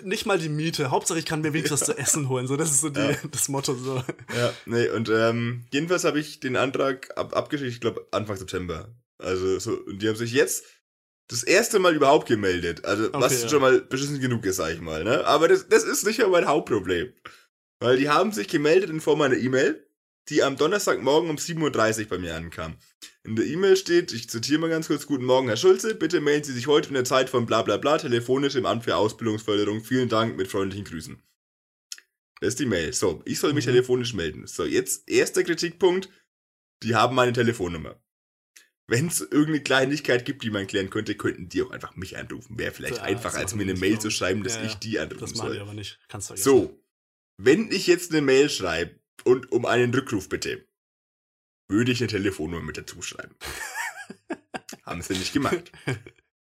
Nicht 0.04 0.26
mal 0.26 0.38
die 0.38 0.50
Miete. 0.50 0.92
Hauptsache, 0.92 1.18
ich 1.18 1.26
kann 1.26 1.40
mir 1.40 1.54
wenigstens 1.54 1.80
was 1.80 1.88
zu 1.88 1.98
essen 1.98 2.28
holen. 2.28 2.48
So, 2.48 2.58
das 2.58 2.70
ist 2.70 2.82
so 2.82 2.90
die, 2.90 3.00
Ja. 3.00 3.16
das 3.32 3.48
Motto. 3.48 3.76
So. 3.76 4.04
Ja, 4.36 4.54
nee, 4.66 4.90
und 4.90 5.08
ähm, 5.10 5.64
jedenfalls 5.72 6.04
habe 6.04 6.20
ich 6.20 6.42
den 6.42 6.58
Antrag 6.58 7.10
ab, 7.18 7.34
abgeschickt, 7.34 7.72
ich 7.72 7.80
glaube 7.80 8.06
Anfang 8.12 8.36
September. 8.36 8.94
Also 9.20 9.58
so, 9.60 9.72
und 9.88 10.02
die 10.02 10.10
haben 10.10 10.18
sich 10.18 10.34
jetzt 10.34 10.66
das 11.30 11.44
erste 11.44 11.80
Mal 11.80 11.96
überhaupt 11.96 12.28
gemeldet. 12.28 12.84
Also, 12.84 13.08
was 13.14 13.32
Okay, 13.32 13.42
ja. 13.44 13.50
schon 13.50 13.62
mal 13.62 13.80
beschissen 13.80 14.20
genug 14.20 14.46
ist, 14.46 14.58
sag 14.58 14.74
ich 14.74 14.82
mal, 14.82 15.06
ne? 15.06 15.24
Aber 15.26 15.48
das, 15.48 15.70
das 15.70 15.86
ist 15.86 16.02
sicher 16.02 16.28
mein 16.28 16.46
Hauptproblem. 16.46 17.14
Weil 17.80 17.96
die 17.96 18.10
haben 18.10 18.34
sich 18.34 18.50
gemeldet 18.50 18.90
in 18.90 19.00
Form 19.00 19.22
einer 19.22 19.38
E-Mail, 19.38 19.88
die 20.30 20.44
am 20.44 20.56
Donnerstagmorgen 20.58 21.30
um 21.30 21.36
7.30 21.38 22.04
Uhr 22.04 22.06
bei 22.10 22.18
mir 22.18 22.36
ankam. 22.36 22.78
In 23.24 23.36
der 23.36 23.46
E-Mail 23.46 23.76
steht, 23.78 24.12
ich 24.14 24.30
zitiere 24.30 24.60
mal 24.60 24.70
ganz 24.70 24.88
kurz, 24.88 25.06
Guten 25.06 25.26
Morgen, 25.26 25.48
Herr 25.48 25.58
Schulze, 25.58 25.96
bitte 25.96 26.22
melden 26.22 26.44
Sie 26.46 26.54
sich 26.54 26.68
heute 26.68 26.90
in 26.90 26.94
der 26.94 27.06
Zeit 27.06 27.30
von 27.30 27.46
bla 27.46 27.62
bla 27.62 27.78
bla 27.78 27.98
telefonisch 27.98 28.56
im 28.56 28.66
Amt 28.66 28.84
für 28.86 28.96
Ausbildungsförderung. 28.96 29.84
Vielen 29.84 30.10
Dank, 30.10 30.38
mit 30.38 30.48
freundlichen 30.48 30.86
Grüßen. 30.86 31.22
Das 32.40 32.50
ist 32.50 32.60
die 32.60 32.66
Mail. 32.66 32.92
So, 32.94 33.22
ich 33.26 33.40
soll 33.40 33.54
mich 33.54 33.66
Mhm. 33.66 33.72
telefonisch 33.72 34.14
melden. 34.14 34.48
So, 34.48 34.66
jetzt 34.66 35.10
erster 35.10 35.44
Kritikpunkt, 35.44 36.10
die 36.84 36.96
haben 36.96 37.16
meine 37.16 37.32
Telefonnummer. 37.34 38.00
Wenn 38.88 39.08
es 39.08 39.22
irgendeine 39.22 39.62
Kleinigkeit 39.64 40.26
gibt, 40.26 40.44
die 40.44 40.50
man 40.50 40.68
klären 40.68 40.90
könnte, 40.90 41.16
könnten 41.16 41.48
die 41.48 41.62
auch 41.64 41.72
einfach 41.72 41.96
mich 41.96 42.18
anrufen. 42.18 42.60
Wäre 42.60 42.74
vielleicht 42.74 42.98
Ja, 42.98 43.04
einfacher, 43.04 43.38
als 43.38 43.56
mir 43.56 43.64
eine 43.64 43.76
Mail 43.76 43.98
zu 44.00 44.10
schreiben, 44.10 44.44
dass 44.44 44.56
Ja, 44.56 44.64
ich 44.64 44.74
ja. 44.74 44.80
die 44.80 45.00
anrufen 45.00 45.20
Das 45.22 45.36
machen 45.36 45.52
die 45.52 45.58
soll. 45.58 45.62
aber 45.62 45.74
nicht. 45.74 46.00
Kannst 46.10 46.30
du 46.30 46.36
vergessen. 46.36 46.50
So, 46.50 46.84
wenn 47.38 47.72
ich 47.72 47.88
jetzt 47.88 48.12
eine 48.12 48.22
Mail 48.22 48.50
schreibe 48.50 49.00
und 49.24 49.52
um 49.52 49.66
einen 49.66 49.94
Rückruf 49.94 50.30
bitte, 50.30 50.66
würde 51.70 51.92
ich 51.92 52.02
eine 52.02 52.08
Telefonnummer 52.08 52.64
mit 52.64 52.78
dazu 52.78 53.02
schreiben. 53.02 53.36
Haben 54.86 55.02
sie 55.02 55.14
nicht 55.14 55.34
gemacht. 55.34 55.72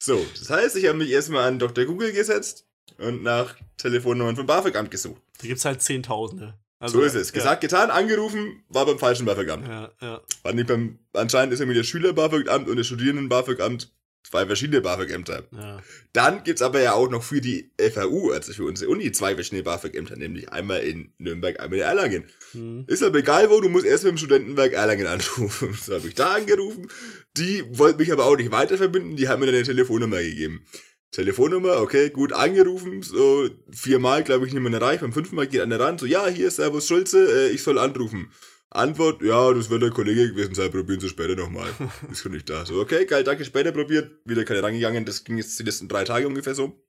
So, 0.05 0.21
das 0.37 0.49
heißt, 0.49 0.75
ich 0.75 0.85
habe 0.87 0.97
mich 0.97 1.09
erstmal 1.09 1.47
an 1.47 1.59
Dr. 1.59 1.85
Google 1.85 2.11
gesetzt 2.11 2.67
und 2.97 3.23
nach 3.23 3.55
Telefonnummern 3.77 4.35
vom 4.35 4.45
BAföG-Amt 4.45 4.91
gesucht. 4.91 5.21
Da 5.39 5.47
gibt's 5.47 5.63
halt 5.63 5.81
Zehntausende. 5.81 6.59
so 6.85 6.99
ist 7.03 7.15
es. 7.15 7.29
ja. 7.29 7.35
Gesagt, 7.35 7.61
getan, 7.61 7.89
angerufen, 7.89 8.65
war 8.67 8.85
beim 8.85 8.99
falschen 8.99 9.25
BAföG-Amt. 9.25 9.65
Ja, 9.65 9.93
ja. 10.01 10.21
War 10.41 10.51
nicht 10.51 10.67
beim, 10.67 10.99
anscheinend 11.13 11.53
ist 11.53 11.65
mit 11.65 11.77
der 11.77 11.85
Schüler-BAföG-Amt 11.85 12.67
und 12.67 12.75
der 12.75 12.83
Studierenden-BAföG-Amt 12.83 13.93
zwei 14.23 14.45
verschiedene 14.45 14.81
BAföG-Ämter. 14.81 15.43
ja. 15.51 15.83
Dann 16.13 16.43
gibt's 16.43 16.61
aber 16.61 16.81
ja 16.81 16.93
auch 16.93 17.09
noch 17.09 17.23
für 17.23 17.41
die 17.41 17.71
FAU, 17.79 18.31
also 18.31 18.53
für 18.53 18.65
unsere 18.65 18.89
Uni, 18.89 19.11
zwei 19.11 19.35
verschiedene 19.35 19.63
BAföG-Ämter, 19.63 20.15
nämlich 20.15 20.49
einmal 20.49 20.81
in 20.81 21.11
Nürnberg, 21.17 21.59
einmal 21.59 21.79
in 21.79 21.85
Erlangen. 21.85 22.25
Hm. 22.51 22.85
Ist 22.87 23.03
aber 23.03 23.19
egal 23.19 23.49
wo, 23.49 23.59
du 23.61 23.69
musst 23.69 23.85
erst 23.85 24.03
mit 24.03 24.11
dem 24.11 24.17
Studentenwerk 24.17 24.73
Erlangen 24.73 25.07
anrufen. 25.07 25.77
So 25.83 25.95
habe 25.95 26.07
ich 26.07 26.15
da 26.15 26.33
angerufen. 26.33 26.87
Die 27.35 27.63
wollten 27.77 27.99
mich 27.99 28.11
aber 28.11 28.25
auch 28.25 28.37
nicht 28.37 28.51
weiter 28.51 28.77
verbinden, 28.77 29.15
die 29.15 29.27
haben 29.27 29.39
mir 29.39 29.47
dann 29.47 29.55
eine 29.55 29.63
Telefonnummer 29.63 30.21
gegeben. 30.21 30.65
Telefonnummer, 31.11 31.79
okay, 31.79 32.09
gut 32.09 32.33
angerufen, 32.33 33.03
so 33.03 33.47
viermal, 33.71 34.23
glaube 34.23 34.47
ich, 34.47 34.53
niemand 34.53 34.75
erreicht. 34.75 35.01
Beim 35.01 35.13
fünften 35.13 35.35
Mal 35.35 35.47
geht 35.47 35.61
einer 35.61 35.79
ran, 35.79 35.99
so, 35.99 36.07
ja, 36.07 36.27
hier 36.27 36.47
ist 36.47 36.55
Servus 36.55 36.87
Schulze, 36.87 37.49
äh, 37.49 37.49
ich 37.49 37.61
soll 37.61 37.77
anrufen. 37.77 38.31
Antwort, 38.75 39.21
ja, 39.21 39.53
das 39.53 39.69
wird 39.69 39.83
der 39.83 39.91
Kollege 39.91 40.29
gewesen 40.29 40.55
sein, 40.55 40.71
probieren 40.71 40.99
Sie 40.99 41.09
später 41.09 41.35
nochmal. 41.35 41.69
Ist 42.11 42.21
schon 42.21 42.31
nicht 42.31 42.49
da. 42.49 42.65
So, 42.65 42.79
okay, 42.81 43.05
geil, 43.05 43.23
danke, 43.23 43.45
später 43.45 43.71
probiert, 43.71 44.11
wieder 44.25 44.43
keine 44.45 44.63
rangegangen, 44.63 45.05
das 45.05 45.23
ging 45.23 45.37
jetzt 45.37 45.57
die 45.59 45.63
letzten 45.63 45.87
drei 45.87 46.03
Tage 46.03 46.27
ungefähr 46.27 46.55
so. 46.55 46.79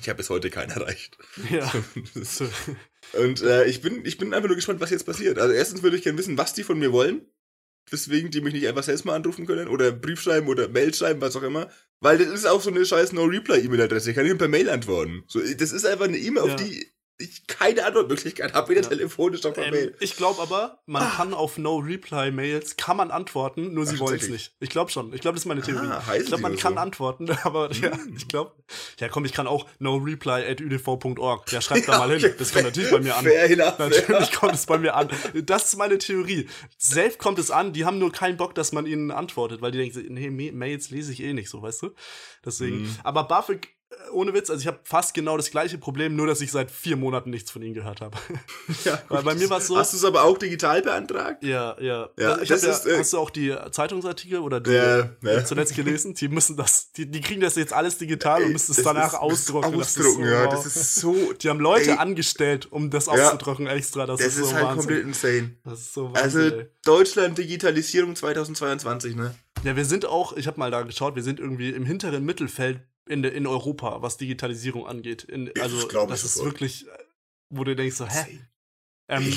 Ich 0.00 0.08
habe 0.08 0.18
bis 0.18 0.30
heute 0.30 0.48
keinen 0.50 0.70
erreicht. 0.70 1.18
ja. 1.50 1.70
Und 3.20 3.42
äh, 3.42 3.64
ich, 3.66 3.80
bin, 3.82 4.04
ich 4.04 4.16
bin 4.18 4.32
einfach 4.32 4.48
nur 4.48 4.56
gespannt, 4.56 4.80
was 4.80 4.90
jetzt 4.90 5.06
passiert. 5.06 5.38
Also 5.38 5.52
erstens 5.54 5.82
würde 5.82 5.96
ich 5.96 6.02
gerne 6.04 6.18
wissen, 6.18 6.38
was 6.38 6.54
die 6.54 6.62
von 6.62 6.78
mir 6.78 6.92
wollen. 6.92 7.22
Weswegen 7.90 8.30
die 8.30 8.40
mich 8.42 8.52
nicht 8.52 8.68
einfach 8.68 8.82
selbst 8.82 9.06
mal 9.06 9.14
anrufen 9.16 9.46
können 9.46 9.66
oder 9.66 9.90
Brief 9.92 10.20
schreiben 10.20 10.46
oder 10.48 10.68
Mail 10.68 10.92
schreiben, 10.94 11.20
was 11.22 11.34
auch 11.36 11.42
immer. 11.42 11.70
Weil 12.00 12.18
das 12.18 12.28
ist 12.28 12.46
auch 12.46 12.60
so 12.60 12.70
eine 12.70 12.84
scheiß 12.84 13.12
No-Reply-E-Mail-Adresse. 13.12 14.10
Ich 14.10 14.14
kann 14.16 14.24
nicht 14.26 14.38
per 14.38 14.46
Mail 14.46 14.68
antworten. 14.68 15.24
So, 15.26 15.40
das 15.40 15.72
ist 15.72 15.86
einfach 15.86 16.04
eine 16.04 16.18
E-Mail, 16.18 16.46
Ja. 16.46 16.54
auf 16.54 16.56
die 16.56 16.86
ich 17.20 17.46
keine 17.48 17.84
Antwortmöglichkeit 17.84 18.54
habe, 18.54 18.68
weder 18.70 18.82
Ja. 18.82 18.88
telefonisch 18.88 19.42
noch 19.42 19.52
per 19.52 19.64
Ähm, 19.66 19.70
Mail. 19.72 19.96
ich 19.98 20.16
glaube 20.16 20.40
aber, 20.40 20.78
man 20.86 21.02
Ah. 21.02 21.10
kann 21.16 21.34
auf 21.34 21.58
No-Reply-Mails, 21.58 22.76
kann 22.76 22.96
man 22.96 23.10
antworten, 23.10 23.74
nur 23.74 23.86
sie 23.86 23.98
wollen 23.98 24.16
es 24.20 24.28
nicht. 24.28 24.54
Ich 24.60 24.70
glaube 24.70 24.90
schon. 24.92 25.12
Ich 25.12 25.20
glaube, 25.20 25.34
das 25.34 25.42
ist 25.42 25.48
meine 25.48 25.62
Theorie. 25.62 25.88
Ah, 25.88 26.14
ich 26.16 26.26
glaube, 26.26 26.42
man 26.42 26.56
kann 26.56 26.74
so? 26.74 26.78
antworten, 26.80 27.28
aber 27.44 27.72
ja, 27.72 27.92
Hm. 27.92 28.14
ich 28.16 28.28
glaube. 28.28 28.52
Ja, 29.00 29.08
komm, 29.08 29.24
ich 29.24 29.32
kann 29.32 29.46
auch 29.48 29.66
no-reply.udv.org. 29.78 31.50
Ja, 31.52 31.60
schreibt 31.60 31.88
da 31.88 31.92
Ja, 31.92 31.98
mal 31.98 32.18
hin. 32.18 32.34
Das 32.38 32.52
kommt 32.52 32.64
natürlich 32.66 32.90
bei 32.90 33.00
mir 33.00 33.16
an. 33.16 33.24
Fair 33.24 33.50
enough. 33.50 33.78
Natürlich 33.78 34.32
kommt 34.32 34.54
es 34.54 34.66
bei 34.66 34.78
mir 34.78 34.94
an. 34.94 35.08
Das 35.44 35.64
ist 35.64 35.76
meine 35.76 35.98
Theorie. 35.98 36.48
Safe 36.76 37.16
kommt 37.18 37.38
es 37.38 37.50
an, 37.50 37.72
die 37.72 37.84
haben 37.84 37.98
nur 37.98 38.12
keinen 38.12 38.36
Bock, 38.36 38.54
dass 38.54 38.72
man 38.72 38.86
ihnen 38.86 39.10
antwortet, 39.10 39.60
weil 39.62 39.72
die 39.72 39.78
denken, 39.78 40.06
nee, 40.14 40.30
Ma- 40.30 40.56
Mails 40.56 40.90
lese 40.90 41.12
ich 41.12 41.22
eh 41.22 41.32
nicht 41.32 41.48
so, 41.50 41.62
weißt 41.62 41.82
du? 41.82 41.90
Deswegen. 42.44 42.82
Mhm. 42.82 42.96
Aber 43.04 43.24
BAföG, 43.24 43.68
ohne 44.12 44.32
Witz, 44.34 44.48
also 44.50 44.60
ich 44.60 44.66
habe 44.66 44.78
fast 44.84 45.12
genau 45.14 45.36
das 45.36 45.50
gleiche 45.50 45.76
Problem, 45.78 46.16
nur 46.16 46.26
dass 46.26 46.40
ich 46.40 46.50
seit 46.50 46.70
vier 46.70 46.96
Monaten 46.96 47.30
nichts 47.30 47.50
von 47.50 47.62
ihnen 47.62 47.74
gehört 47.74 48.00
habe. 48.00 48.16
Ja, 48.84 49.02
Weil 49.08 49.22
bei 49.22 49.34
mir 49.34 49.48
war's 49.50 49.66
so- 49.66 49.76
Hast 49.76 49.92
du 49.92 49.96
es 49.96 50.04
aber 50.04 50.22
auch 50.24 50.38
digital 50.38 50.82
beantragt? 50.82 51.42
Ja, 51.42 51.76
ja. 51.80 52.08
Ja, 52.18 52.38
ich 52.40 52.48
das 52.48 52.62
ist, 52.62 52.84
ja 52.86 52.92
äh, 52.92 52.98
hast 52.98 53.12
du 53.12 53.18
auch 53.18 53.30
die 53.30 53.54
Zeitungsartikel 53.70 54.38
oder 54.38 54.60
die 54.60 54.70
Ja, 54.72 55.10
ja. 55.22 55.44
zuletzt 55.44 55.74
gelesen? 55.74 56.14
Die 56.14 56.28
müssen 56.28 56.56
das, 56.56 56.92
die, 56.92 57.10
die 57.10 57.20
kriegen 57.20 57.40
das 57.40 57.56
jetzt 57.56 57.72
alles 57.72 57.98
digital 57.98 58.42
und 58.44 58.52
müssen 58.52 58.70
es 58.72 58.76
Das 58.78 58.84
danach 58.84 59.12
ist- 59.14 59.18
ausdrucken. 59.18 59.78
Das 59.78 59.90
ist 59.96 59.98
Ausdrucken, 59.98 60.24
so, 60.24 60.30
ja. 60.30 60.44
wow. 60.46 60.52
Das 60.54 60.66
ist 60.76 60.94
so. 60.96 61.32
die 61.40 61.48
haben 61.48 61.60
Leute 61.60 61.90
ey, 61.92 61.96
angestellt, 61.98 62.70
um 62.70 62.90
das 62.90 63.08
auszudrucken 63.08 63.66
extra. 63.66 64.06
Das, 64.06 64.18
Das 64.18 64.28
ist, 64.28 64.38
ist 64.38 64.48
so 64.50 64.54
halt 64.54 64.64
Wahnsinn. 64.64 64.78
komplett 64.78 65.04
insane. 65.06 65.56
Das 65.64 65.80
ist 65.80 65.94
so 65.94 66.08
Also 66.14 66.38
Wahnsinn. 66.40 66.58
ey. 66.60 66.66
Deutschland 66.84 67.38
Digitalisierung 67.38 68.14
2022, 68.16 69.16
ne? 69.16 69.34
Ja, 69.64 69.74
wir 69.74 69.84
sind 69.84 70.06
auch, 70.06 70.36
ich 70.36 70.46
habe 70.46 70.58
mal 70.58 70.70
da 70.70 70.82
geschaut, 70.82 71.16
wir 71.16 71.22
sind 71.24 71.40
irgendwie 71.40 71.70
im 71.70 71.84
hinteren 71.84 72.24
Mittelfeld 72.24 72.80
in, 73.08 73.24
in 73.24 73.46
Europa, 73.46 74.02
was 74.02 74.16
Digitalisierung 74.16 74.86
angeht. 74.86 75.24
In, 75.24 75.50
also, 75.60 75.86
das 75.88 76.06
das 76.08 76.24
ist 76.24 76.34
sofort. 76.34 76.52
wirklich, 76.54 76.86
wo 77.50 77.64
du 77.64 77.74
denkst 77.74 77.96
so, 77.96 78.06
hä? 78.06 78.40
Ähm, 79.10 79.34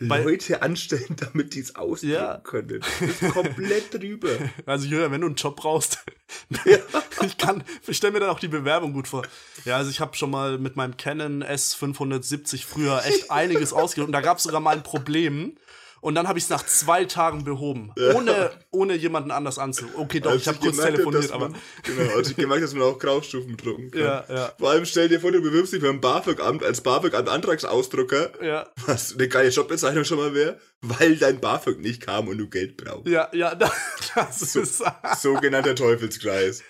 bei- 0.00 0.22
Leute 0.24 0.60
anstellen, 0.60 1.14
damit 1.16 1.54
die 1.54 1.60
es 1.60 1.76
ausdrucken 1.76 2.12
Ja. 2.14 2.38
können. 2.38 2.80
Das 2.80 3.00
ist 3.22 3.32
komplett 3.32 3.94
drüber. 3.94 4.28
Also 4.66 4.86
Julian, 4.88 5.12
wenn 5.12 5.20
du 5.20 5.28
einen 5.28 5.36
Job 5.36 5.54
brauchst, 5.54 6.04
Ja. 6.64 6.78
ich 7.24 7.38
kann, 7.38 7.62
ich 7.86 7.96
stelle 7.96 8.12
mir 8.14 8.20
dann 8.20 8.30
auch 8.30 8.40
die 8.40 8.48
Bewerbung 8.48 8.92
gut 8.92 9.06
vor. 9.06 9.24
Ja, 9.64 9.76
also 9.76 9.88
ich 9.90 10.00
habe 10.00 10.16
schon 10.16 10.30
mal 10.30 10.58
mit 10.58 10.74
meinem 10.74 10.96
Canon 10.96 11.44
S570 11.44 12.64
früher 12.64 13.04
echt 13.04 13.30
einiges 13.30 13.72
ausgedruckt 13.72 14.08
und 14.08 14.12
da 14.12 14.20
gab 14.20 14.38
es 14.38 14.42
sogar 14.44 14.60
mal 14.60 14.74
ein 14.76 14.82
Problem. 14.82 15.56
Und 16.00 16.14
dann 16.14 16.28
habe 16.28 16.38
ich 16.38 16.44
es 16.44 16.50
nach 16.50 16.64
zwei 16.64 17.04
Tagen 17.04 17.44
behoben. 17.44 17.92
Ohne, 18.14 18.50
ohne 18.70 18.94
jemanden 18.94 19.30
anders 19.30 19.58
anzu. 19.58 19.86
Okay, 19.96 20.20
doch, 20.20 20.30
Als 20.30 20.42
ich 20.42 20.48
habe 20.48 20.58
kurz 20.58 20.76
telefoniert, 20.76 21.24
dass 21.24 21.32
aber. 21.32 21.48
man- 21.50 21.58
Genau, 21.82 22.14
als 22.16 22.30
ich 22.30 22.36
gemerkt 22.36 22.62
dass 22.64 22.74
man 22.74 22.82
auch 22.84 22.98
Graustufen 22.98 23.56
drucken 23.56 23.90
kann. 23.90 24.00
Ja, 24.00 24.24
ja. 24.28 24.52
Vor 24.58 24.70
allem 24.70 24.84
stell 24.84 25.08
dir 25.08 25.20
vor, 25.20 25.32
du 25.32 25.40
bewirbst 25.42 25.72
dich 25.72 25.82
beim 25.82 26.00
BAföG-Amt 26.00 26.62
als 26.62 26.80
BAföG-Antragsausdrucker, 26.82 28.30
Ja, 28.44 28.68
was 28.86 29.14
eine 29.14 29.28
geile 29.28 29.48
Jobbezeichnung 29.50 30.04
schon 30.04 30.18
mal 30.18 30.34
wäre, 30.34 30.58
weil 30.82 31.16
dein 31.16 31.40
BAföG 31.40 31.80
nicht 31.80 32.02
kam 32.02 32.28
und 32.28 32.38
du 32.38 32.48
Geld 32.48 32.76
brauchst. 32.76 33.06
ja, 33.08 33.28
ja, 33.32 33.54
das, 33.54 33.72
das 34.14 34.52
So- 34.52 34.60
ist. 34.60 34.82
Sogenannter 35.20 35.74
Teufelskreis. 35.74 36.62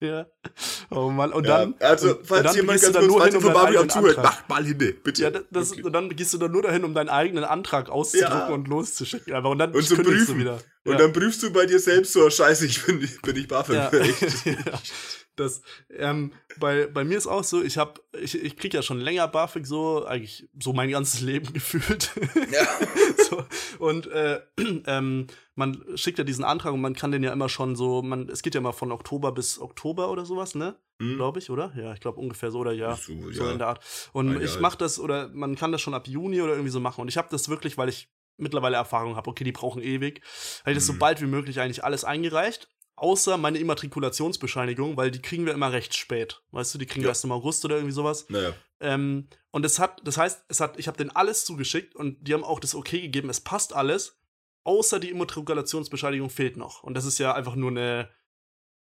Ja. 0.00 0.26
Oh 0.90 1.10
Mann, 1.10 1.32
und 1.32 1.46
Ja, 1.46 1.58
dann. 1.58 1.74
also, 1.80 2.16
und, 2.16 2.26
falls 2.26 2.40
und 2.40 2.46
dann 2.46 2.56
jemand 2.56 2.80
ganz 2.82 2.96
kurz, 3.08 3.24
hin, 3.24 3.40
vom 3.40 3.42
deinen 3.42 3.54
BAföG-Amt 3.54 3.66
eigenen 3.68 3.90
zuhört, 3.90 4.22
macht 4.22 4.48
mal 4.48 4.64
hinne, 4.64 4.92
bitte. 4.92 5.22
Ja, 5.22 5.30
das, 5.50 5.72
und 5.72 5.92
dann 5.92 6.08
gehst 6.10 6.32
du 6.34 6.38
da 6.38 6.48
nur 6.48 6.62
dahin, 6.62 6.84
um 6.84 6.94
deinen 6.94 7.08
eigenen 7.08 7.44
Antrag 7.44 7.88
auszudrucken 7.90 8.38
Ja. 8.48 8.54
und 8.54 8.68
loszuschicken. 8.68 9.34
Aber 9.34 9.50
und 9.50 9.58
dann 9.58 9.72
Und 9.74 9.82
zu 9.82 9.96
kündigst 9.96 10.26
prüfen. 10.26 10.34
du 10.34 10.40
wieder. 10.40 10.58
Und 10.84 10.92
ja. 10.92 10.98
dann 10.98 11.12
prüfst 11.12 11.42
du 11.42 11.50
bei 11.52 11.66
dir 11.66 11.80
selbst 11.80 12.12
so, 12.12 12.28
scheiße, 12.30 12.66
ich 12.66 12.84
bin, 12.84 13.02
ich 13.02 13.20
bin 13.22 13.34
nicht 13.36 13.48
BAföG 13.48 13.74
Ja. 13.74 13.90
ja. 15.38 15.44
Das, 15.44 15.62
ähm, 15.90 16.32
bei, 16.58 16.86
bei 16.86 17.04
mir 17.04 17.18
ist 17.18 17.26
auch 17.26 17.44
so, 17.44 17.62
ich 17.62 17.78
hab, 17.78 18.00
ich, 18.20 18.34
ich 18.42 18.56
krieg 18.56 18.72
ja 18.74 18.82
schon 18.82 19.00
länger 19.00 19.28
BAföG 19.28 19.66
so, 19.66 20.04
eigentlich 20.04 20.48
so 20.58 20.72
mein 20.72 20.90
ganzes 20.90 21.20
Leben 21.22 21.52
gefühlt. 21.52 22.10
Ja. 22.52 22.66
so, 23.28 23.44
und 23.78 24.06
äh, 24.08 24.40
ähm, 24.86 25.26
man 25.54 25.82
schickt 25.94 26.18
ja 26.18 26.24
diesen 26.24 26.44
Antrag 26.44 26.72
und 26.72 26.80
man 26.80 26.94
kann 26.94 27.12
den 27.12 27.22
ja 27.22 27.32
immer 27.32 27.48
schon 27.48 27.76
so, 27.76 28.02
man, 28.02 28.28
es 28.28 28.42
geht 28.42 28.54
ja 28.54 28.60
mal 28.60 28.72
von 28.72 28.92
Oktober 28.92 29.32
bis 29.32 29.58
Oktober 29.58 30.10
oder 30.10 30.24
sowas, 30.26 30.54
ne? 30.54 30.76
Hm? 31.00 31.16
Glaube 31.16 31.38
ich, 31.38 31.50
oder? 31.50 31.72
Ja, 31.76 31.92
ich 31.92 32.00
glaube 32.00 32.18
ungefähr 32.20 32.50
so 32.50 32.60
oder 32.60 32.72
ja. 32.72 32.96
So, 32.96 33.12
So 33.30 33.44
ja. 33.44 33.52
in 33.52 33.58
der 33.58 33.68
Art. 33.68 33.84
Und 34.12 34.30
Ah, 34.36 34.38
ja. 34.38 34.40
ich 34.40 34.58
mache 34.60 34.78
das, 34.78 34.98
oder 34.98 35.28
man 35.28 35.54
kann 35.56 35.72
das 35.72 35.80
schon 35.82 35.94
ab 35.94 36.08
Juni 36.08 36.40
oder 36.40 36.52
irgendwie 36.52 36.70
so 36.70 36.80
machen. 36.80 37.02
Und 37.02 37.08
ich 37.08 37.16
habe 37.18 37.28
das 37.30 37.48
wirklich, 37.50 37.76
weil 37.76 37.88
ich 37.90 38.08
mittlerweile 38.38 38.76
Erfahrung 38.76 39.16
habe, 39.16 39.30
okay, 39.30 39.44
die 39.44 39.52
brauchen 39.52 39.82
ewig, 39.82 40.20
habe 40.60 40.72
ich 40.72 40.76
das 40.78 40.86
so 40.86 40.92
Mhm. 40.94 40.98
bald 40.98 41.20
wie 41.22 41.26
möglich 41.26 41.60
eigentlich 41.60 41.84
alles 41.84 42.04
eingereicht. 42.04 42.68
Außer 42.96 43.36
meine 43.36 43.58
Immatrikulationsbescheinigung, 43.58 44.96
weil 44.96 45.10
die 45.10 45.20
kriegen 45.20 45.44
wir 45.46 45.52
immer 45.54 45.72
recht 45.72 45.94
spät. 45.94 46.42
Weißt 46.50 46.74
du, 46.74 46.78
die 46.78 46.86
kriegen 46.86 47.02
wir 47.02 47.08
Ja. 47.08 47.10
erst 47.10 47.24
im 47.24 47.32
August 47.32 47.64
oder 47.64 47.76
irgendwie 47.76 47.92
sowas. 47.94 48.26
Naja. 48.30 48.54
Ähm, 48.80 49.28
und 49.50 49.64
es 49.66 49.78
hat, 49.78 50.00
das 50.04 50.16
heißt, 50.18 50.44
es 50.48 50.60
hat, 50.60 50.78
ich 50.78 50.86
habe 50.88 50.96
denen 50.96 51.10
alles 51.10 51.44
zugeschickt 51.44 51.94
und 51.94 52.16
die 52.26 52.32
haben 52.34 52.44
auch 52.44 52.60
das 52.60 52.74
Okay 52.74 53.00
gegeben, 53.00 53.28
es 53.30 53.40
passt 53.40 53.74
alles, 53.74 54.18
außer 54.64 54.98
die 54.98 55.10
Immatrikulationsbescheinigung 55.10 56.30
fehlt 56.30 56.56
noch. 56.56 56.82
Und 56.82 56.94
das 56.94 57.04
ist 57.04 57.18
ja 57.18 57.34
einfach 57.34 57.54
nur 57.54 57.70
eine, 57.70 58.08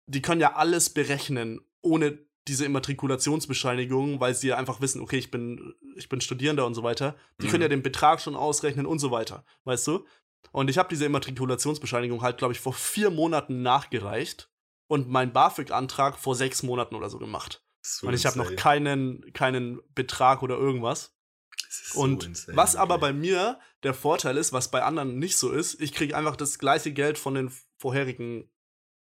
die 0.06 0.22
können 0.22 0.40
ja 0.40 0.54
alles 0.54 0.90
berechnen, 0.90 1.60
ohne 1.82 2.18
diese 2.46 2.64
Immatrikulationsbescheinigung, 2.66 4.20
weil 4.20 4.34
sie 4.34 4.48
ja 4.48 4.56
einfach 4.56 4.80
wissen, 4.80 5.00
okay, 5.00 5.16
ich 5.18 5.30
bin, 5.30 5.74
ich 5.96 6.08
bin 6.08 6.20
Studierender 6.20 6.66
und 6.66 6.74
so 6.74 6.82
weiter. 6.82 7.16
Die 7.40 7.46
Mhm. 7.46 7.50
können 7.50 7.62
ja 7.62 7.68
den 7.68 7.82
Betrag 7.82 8.20
schon 8.20 8.36
ausrechnen 8.36 8.86
und 8.86 8.98
so 8.98 9.10
weiter, 9.10 9.44
weißt 9.64 9.86
du? 9.86 10.04
Und 10.52 10.70
ich 10.70 10.78
habe 10.78 10.88
diese 10.88 11.04
Immatrikulationsbescheinigung 11.06 12.22
halt, 12.22 12.38
glaube 12.38 12.52
ich, 12.52 12.60
vor 12.60 12.72
vier 12.72 13.10
Monaten 13.10 13.62
nachgereicht 13.62 14.50
und 14.86 15.08
meinen 15.08 15.32
BAföG-Antrag 15.32 16.18
vor 16.18 16.34
sechs 16.34 16.62
Monaten 16.62 16.94
oder 16.94 17.10
so 17.10 17.18
gemacht. 17.18 17.64
So 17.82 18.06
Und 18.06 18.14
ich 18.14 18.24
habe 18.26 18.38
noch 18.38 18.54
keinen, 18.56 19.32
keinen 19.32 19.80
Betrag 19.94 20.42
oder 20.42 20.56
irgendwas. 20.56 21.16
So 21.68 22.00
Und 22.00 22.24
insane, 22.24 22.56
was 22.56 22.76
aber 22.76 22.98
bei 22.98 23.12
mir 23.12 23.58
der 23.82 23.94
Vorteil 23.94 24.36
ist, 24.36 24.52
was 24.52 24.70
bei 24.70 24.82
anderen 24.82 25.18
nicht 25.18 25.36
so 25.36 25.50
ist, 25.50 25.80
ich 25.80 25.92
kriege 25.92 26.16
einfach 26.16 26.36
das 26.36 26.58
gleiche 26.58 26.92
Geld 26.92 27.18
von 27.18 27.34
den 27.34 27.52
vorherigen 27.78 28.48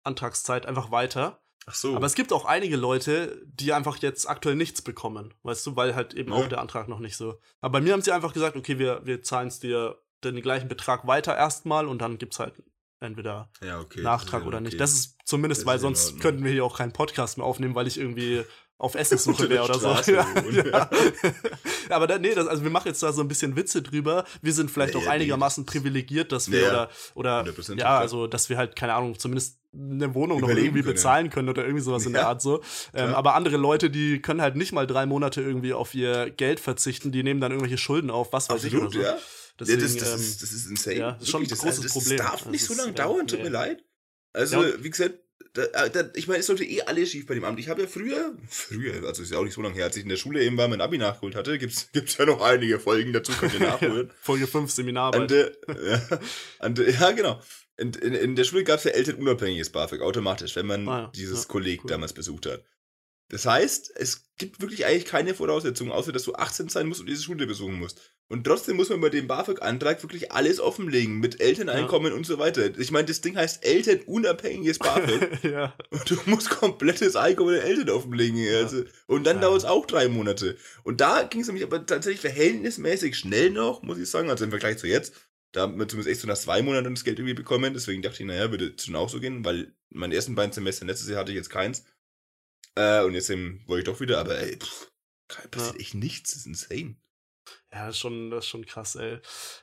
Antragszeit 0.03 0.65
einfach 0.65 0.91
weiter. 0.91 1.43
Ach 1.65 1.75
so. 1.75 1.95
Aber 1.95 2.05
es 2.05 2.15
gibt 2.15 2.33
auch 2.33 2.45
einige 2.45 2.75
Leute, 2.75 3.41
die 3.45 3.71
einfach 3.73 3.97
jetzt 3.97 4.29
aktuell 4.29 4.55
nichts 4.55 4.81
bekommen, 4.81 5.33
weißt 5.43 5.65
du, 5.65 5.75
weil 5.75 5.95
halt 5.95 6.13
eben 6.13 6.31
Ja. 6.31 6.37
auch 6.39 6.47
der 6.47 6.59
Antrag 6.59 6.87
noch 6.89 6.99
nicht 6.99 7.15
so. 7.15 7.39
Aber 7.61 7.73
bei 7.73 7.81
mir 7.81 7.93
haben 7.93 8.01
sie 8.01 8.11
einfach 8.11 8.33
gesagt, 8.33 8.57
okay, 8.57 8.79
wir, 8.79 9.05
wir 9.05 9.21
zahlen 9.23 9.47
es 9.47 9.59
dir 9.59 10.02
den 10.31 10.41
gleichen 10.41 10.67
Betrag 10.67 11.07
weiter 11.07 11.35
erstmal 11.35 11.87
und 11.87 12.01
dann 12.01 12.17
gibt's 12.17 12.39
halt 12.39 12.53
entweder 12.99 13.49
ja, 13.61 13.79
okay. 13.79 14.01
Nachtrag 14.01 14.45
oder 14.45 14.57
ja 14.57 14.61
nicht. 14.61 14.73
okay. 14.73 14.79
Das 14.79 14.93
ist 14.93 15.17
zumindest, 15.25 15.61
Das 15.61 15.65
weil 15.67 15.79
sonst 15.79 16.19
könnten 16.19 16.43
wir 16.43 16.51
hier 16.51 16.65
auch 16.65 16.77
keinen 16.77 16.93
Podcast 16.93 17.37
mehr 17.37 17.45
aufnehmen, 17.45 17.75
weil 17.75 17.87
ich 17.87 17.99
irgendwie 17.99 18.43
auf 18.77 18.95
Essenssuche 18.95 19.49
wäre 19.49 19.63
oder 19.63 19.79
so. 19.79 20.11
Ja, 20.11 20.25
ja. 20.65 20.89
Aber 21.89 22.07
da, 22.07 22.17
nee, 22.17 22.33
das, 22.33 22.47
also 22.47 22.63
wir 22.63 22.71
machen 22.71 22.87
jetzt 22.87 23.03
da 23.03 23.13
so 23.13 23.21
ein 23.21 23.27
bisschen 23.27 23.55
Witze 23.55 23.81
drüber. 23.81 24.25
Wir 24.41 24.53
sind 24.53 24.71
vielleicht 24.71 24.95
auch 24.95 25.07
einigermaßen 25.07 25.65
privilegiert, 25.65 26.31
dass 26.31 26.51
wir 26.51 26.67
oder 26.67 26.89
oder 27.15 27.41
100% 27.43 27.79
ja, 27.79 27.97
also 27.99 28.27
dass 28.27 28.49
wir 28.49 28.57
halt 28.57 28.75
keine 28.75 28.93
Ahnung, 28.93 29.17
zumindest 29.19 29.59
eine 29.73 30.13
Wohnung 30.13 30.39
noch 30.39 30.49
irgendwie 30.49 30.81
können. 30.81 30.93
bezahlen 30.93 31.29
können 31.29 31.49
oder 31.49 31.63
irgendwie 31.63 31.81
sowas 31.81 32.05
in 32.05 32.13
der 32.13 32.27
Art 32.27 32.41
so. 32.41 32.61
Ähm, 32.93 33.15
aber 33.15 33.33
andere 33.35 33.57
Leute, 33.57 33.89
die 33.89 34.21
können 34.21 34.41
halt 34.41 34.55
nicht 34.55 34.71
mal 34.71 34.85
drei 34.85 35.05
Monate 35.05 35.41
irgendwie 35.41 35.73
auf 35.73 35.95
ihr 35.95 36.29
Geld 36.29 36.59
verzichten, 36.59 37.11
die 37.11 37.23
nehmen 37.23 37.41
dann 37.41 37.51
irgendwelche 37.51 37.79
Schulden 37.79 38.11
auf, 38.11 38.33
was 38.33 38.49
weiß 38.49 38.63
ich 38.65 38.75
oder 38.75 38.85
Absolut, 38.85 39.07
so. 39.07 39.13
Deswegen, 39.59 39.79
ja, 39.81 39.85
das, 39.87 39.95
das, 39.97 40.09
ähm, 40.13 40.19
ist, 40.21 40.41
das 40.41 40.51
ist 40.51 40.65
insane. 40.69 40.95
ja, 40.97 41.09
ist 41.21 41.29
schon 41.29 41.43
ein 41.43 41.47
großes 41.47 41.81
das, 41.81 41.91
Problem. 41.93 42.17
Das 42.17 42.27
darf 42.27 42.41
Das 42.43 42.51
nicht 42.51 42.65
so 42.65 42.73
lange 42.73 42.93
dauern, 42.93 43.27
tut 43.27 43.39
nee. 43.39 43.45
mir 43.45 43.51
leid. 43.51 43.83
Also, 44.33 44.63
Ja. 44.63 44.83
wie 44.83 44.89
gesagt, 44.89 45.19
da, 45.53 45.61
äh, 45.65 45.89
da, 45.91 46.09
ich 46.15 46.27
meine, 46.27 46.39
es 46.39 46.47
sollte 46.47 46.63
eh 46.63 46.81
alles 46.81 47.11
schief 47.11 47.27
bei 47.27 47.35
dem 47.35 47.43
Amt. 47.43 47.59
Ich 47.59 47.69
habe 47.69 47.83
ja 47.83 47.87
früher, 47.87 48.35
früher, 48.49 49.05
also 49.05 49.21
ist 49.21 49.31
ja 49.31 49.37
auch 49.37 49.43
nicht 49.43 49.53
so 49.53 49.61
lange 49.61 49.75
her, 49.75 49.85
als 49.85 49.95
ich 49.95 50.01
in 50.03 50.09
der 50.09 50.15
Schule 50.17 50.43
eben 50.43 50.57
war, 50.57 50.67
mein 50.67 50.81
Abi 50.81 50.97
nachgeholt 50.97 51.35
hatte, 51.35 51.59
gibt's, 51.59 51.89
gibt's 51.93 52.17
ja 52.17 52.25
noch 52.25 52.41
einige 52.41 52.79
Folgen 52.79 53.13
dazu, 53.13 53.31
könnt 53.33 53.53
ihr 53.53 53.59
nachholen. 53.67 54.11
Folge 54.21 54.47
5 54.47 54.71
Seminararbeit. 54.71 55.21
An 55.21 55.27
der, 55.27 55.51
ja, 55.67 56.19
an 56.59 56.73
der, 56.75 56.89
ja, 56.89 57.11
genau. 57.11 57.39
In, 57.77 57.93
in, 57.93 58.13
in 58.15 58.35
der 58.35 58.43
Schule 58.45 58.63
gab 58.63 58.79
es 58.79 58.85
ja 58.85 58.91
elternunabhängiges 58.91 59.69
BAföG, 59.71 60.01
automatisch, 60.01 60.55
wenn 60.55 60.65
man 60.65 60.87
Ah, 60.87 60.99
ja. 61.01 61.11
dieses 61.13 61.43
Ja, 61.43 61.47
Kolleg 61.49 61.83
cool. 61.83 61.89
damals 61.89 62.13
besucht 62.13 62.47
hat. 62.47 62.63
Das 63.29 63.45
heißt, 63.45 63.91
es 63.95 64.25
gibt 64.37 64.61
wirklich 64.61 64.85
eigentlich 64.85 65.05
keine 65.05 65.33
Voraussetzungen, 65.33 65.91
außer 65.91 66.11
dass 66.11 66.23
du 66.23 66.33
18 66.35 66.69
sein 66.69 66.87
musst 66.87 66.99
und 67.01 67.07
diese 67.07 67.23
Schule 67.23 67.47
besuchen 67.47 67.75
musst. 67.79 68.01
Und 68.33 68.45
trotzdem 68.45 68.77
muss 68.77 68.89
man 68.89 68.99
bei 68.99 69.09
dem 69.09 69.27
BAföG-Antrag 69.27 70.01
wirklich 70.01 70.31
alles 70.31 70.59
offenlegen, 70.59 71.19
mit 71.19 71.39
Elterneinkommen 71.39 72.13
und 72.13 72.25
so 72.25 72.39
weiter. 72.39 72.75
Ich 72.79 72.89
meine, 72.89 73.05
das 73.05 73.21
Ding 73.21 73.35
heißt 73.37 73.63
elternunabhängiges 73.63 74.79
BAföG 74.79 75.43
ja. 75.43 75.75
und 75.91 76.09
du 76.09 76.17
musst 76.25 76.49
komplettes 76.49 77.15
Einkommen 77.15 77.53
der 77.53 77.63
Eltern 77.63 77.91
offenlegen. 77.91 78.39
Also, 78.55 78.85
und 79.05 79.23
dann 79.25 79.35
Ja. 79.35 79.43
dauert 79.43 79.59
es 79.59 79.65
auch 79.65 79.85
drei 79.85 80.07
Monate. 80.07 80.57
Und 80.83 80.99
da 80.99 81.21
ging 81.21 81.41
es 81.41 81.47
nämlich 81.47 81.63
aber 81.63 81.85
tatsächlich 81.85 82.21
verhältnismäßig 82.21 83.15
schnell 83.15 83.51
noch, 83.51 83.83
muss 83.83 83.99
ich 83.99 84.09
sagen, 84.09 84.31
also 84.31 84.43
im 84.45 84.49
Vergleich 84.49 84.79
zu 84.79 84.87
jetzt. 84.87 85.13
Da 85.51 85.61
haben 85.61 85.77
wir 85.77 85.87
zumindest 85.87 86.11
echt 86.11 86.21
so 86.21 86.27
nach 86.27 86.35
zwei 86.37 86.63
Monaten 86.63 86.95
das 86.95 87.03
Geld 87.03 87.19
irgendwie 87.19 87.35
bekommen. 87.35 87.75
Deswegen 87.75 88.01
dachte 88.01 88.23
ich, 88.23 88.27
naja, 88.27 88.49
würde 88.49 88.73
schon 88.79 88.95
auch 88.95 89.09
so 89.09 89.19
gehen, 89.19 89.45
weil 89.45 89.71
meine 89.91 90.15
ersten 90.15 90.33
beiden 90.33 90.51
Semester 90.53 90.87
letztes 90.87 91.07
Jahr 91.07 91.19
hatte 91.19 91.31
ich 91.31 91.37
jetzt 91.37 91.51
keins. 91.51 91.83
Äh, 92.73 93.03
und 93.03 93.13
jetzt 93.13 93.29
ähm, 93.29 93.61
wollte 93.67 93.81
ich 93.87 93.93
doch 93.95 94.01
wieder, 94.01 94.17
aber 94.17 94.39
ey, 94.39 94.57
pff, 94.57 94.91
passiert 95.51 95.75
Ja. 95.75 95.79
echt 95.81 95.93
nichts. 95.93 96.31
Das 96.31 96.39
ist 96.39 96.45
insane. 96.47 96.95
Ja, 97.73 97.87
das 97.87 97.95
ist 97.95 97.99
schon, 98.01 98.29
das 98.29 98.45
ist 98.45 98.49
schon 98.49 98.65
krass, 98.65 98.95
ey. 98.95 99.19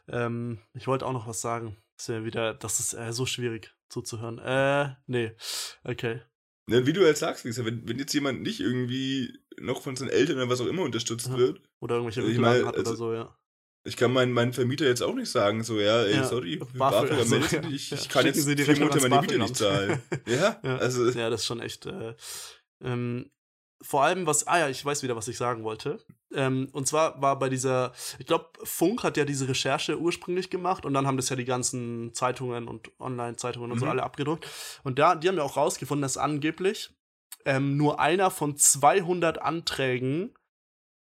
Ähm, 0.09 0.59
ich 0.75 0.87
wollte 0.87 1.07
auch 1.07 1.13
noch 1.13 1.27
was 1.29 1.41
sagen. 1.41 1.77
Das 1.97 2.09
ist 2.09 2.15
ja 2.15 2.25
wieder, 2.25 2.55
das 2.55 2.81
ist 2.81 2.95
äh, 2.95 3.13
so 3.13 3.25
schwierig 3.27 3.73
zuzuhören. 3.89 4.39
Äh, 4.39 4.95
nee. 5.07 5.33
Okay. 5.85 6.21
Ne, 6.67 6.87
wie 6.87 6.93
du 6.93 7.03
jetzt 7.07 7.21
sagst, 7.21 7.45
wie 7.45 7.49
gesagt, 7.49 7.67
wenn, 7.67 7.89
wenn 7.89 7.99
jetzt 7.99 8.13
jemand 8.15 8.43
nicht 8.43 8.61
irgendwie 8.61 9.39
noch 9.59 9.83
von 9.83 9.97
seinen 9.97 10.11
Eltern 10.11 10.37
oder 10.37 10.49
was 10.49 10.61
auch 10.61 10.67
immer 10.67 10.83
unterstützt 10.83 11.29
Ja. 11.29 11.37
wird, 11.37 11.61
Oder 11.81 11.97
irgendwelche 11.97 12.23
Ich 12.23 12.37
Rücklagen 12.37 12.67
hat 12.67 12.75
oder 12.79 12.91
also- 12.91 12.97
so, 12.97 13.13
ja. 13.15 13.37
ich 13.85 13.97
kann 13.97 14.13
meinen 14.13 14.33
meinen 14.33 14.53
Vermieter 14.53 14.87
jetzt 14.87 15.03
auch 15.03 15.15
nicht 15.15 15.31
sagen, 15.31 15.63
so, 15.65 15.79
ja, 15.81 16.03
ey, 16.05 16.15
Ja, 16.17 16.25
sorry, 16.25 16.57
BAföG, 16.57 17.11
also, 17.13 17.31
meldet 17.31 17.53
ja, 17.53 17.61
ja. 17.63 17.69
ich 17.71 18.09
kann 18.09 18.27
jetzt 18.27 18.43
Sie 18.43 18.55
die 18.55 18.65
vier 18.65 18.79
Monate 18.79 19.09
meine 19.09 19.21
Miete 19.21 19.39
nicht 19.39 19.57
zahlen. 19.57 20.01
Ja, 20.27 20.61
Ja. 20.63 20.77
also, 20.79 21.09
Ja, 21.11 21.29
das 21.31 21.41
ist 21.43 21.47
schon 21.47 21.61
echt. 21.61 21.87
Äh, 21.87 22.15
ähm, 22.83 23.31
vor 23.83 24.05
allem, 24.05 24.27
was. 24.27 24.47
Ah 24.47 24.59
ja, 24.59 24.69
ich 24.69 24.85
weiß 24.85 25.03
wieder, 25.03 25.17
was 25.17 25.27
ich 25.29 25.37
sagen 25.39 25.65
wollte. 25.65 25.99
Ähm, 26.33 26.69
und 26.73 26.87
zwar 26.87 27.21
war 27.21 27.39
bei 27.39 27.49
dieser. 27.49 27.93
Ich 28.19 28.27
glaube, 28.27 28.47
Funk 28.63 29.03
hat 29.03 29.17
ja 29.17 29.25
diese 29.25 29.49
Recherche 29.49 29.99
ursprünglich 29.99 30.49
gemacht 30.51 30.87
und 30.87 30.95
dann 30.95 31.07
haben 31.07 31.17
das 31.17 31.29
ja 31.29 31.37
die 31.37 31.45
ganzen 31.45 32.15
Zeitungen 32.15 32.69
und 32.69 32.91
Online-Zeitungen 33.01 33.73
und 33.73 33.79
so 33.79 33.85
Mhm. 33.87 33.91
alle 33.91 34.03
abgedruckt. 34.05 34.47
Und 34.85 34.99
da, 34.99 35.15
die 35.17 35.29
haben 35.29 35.37
ja 35.37 35.43
auch 35.43 35.57
rausgefunden, 35.57 36.03
dass 36.03 36.17
angeblich 36.17 36.91
ähm, 37.45 37.77
nur 37.77 37.99
einer 38.01 38.31
von 38.31 38.57
200 38.57 39.41
Anträgen 39.43 40.35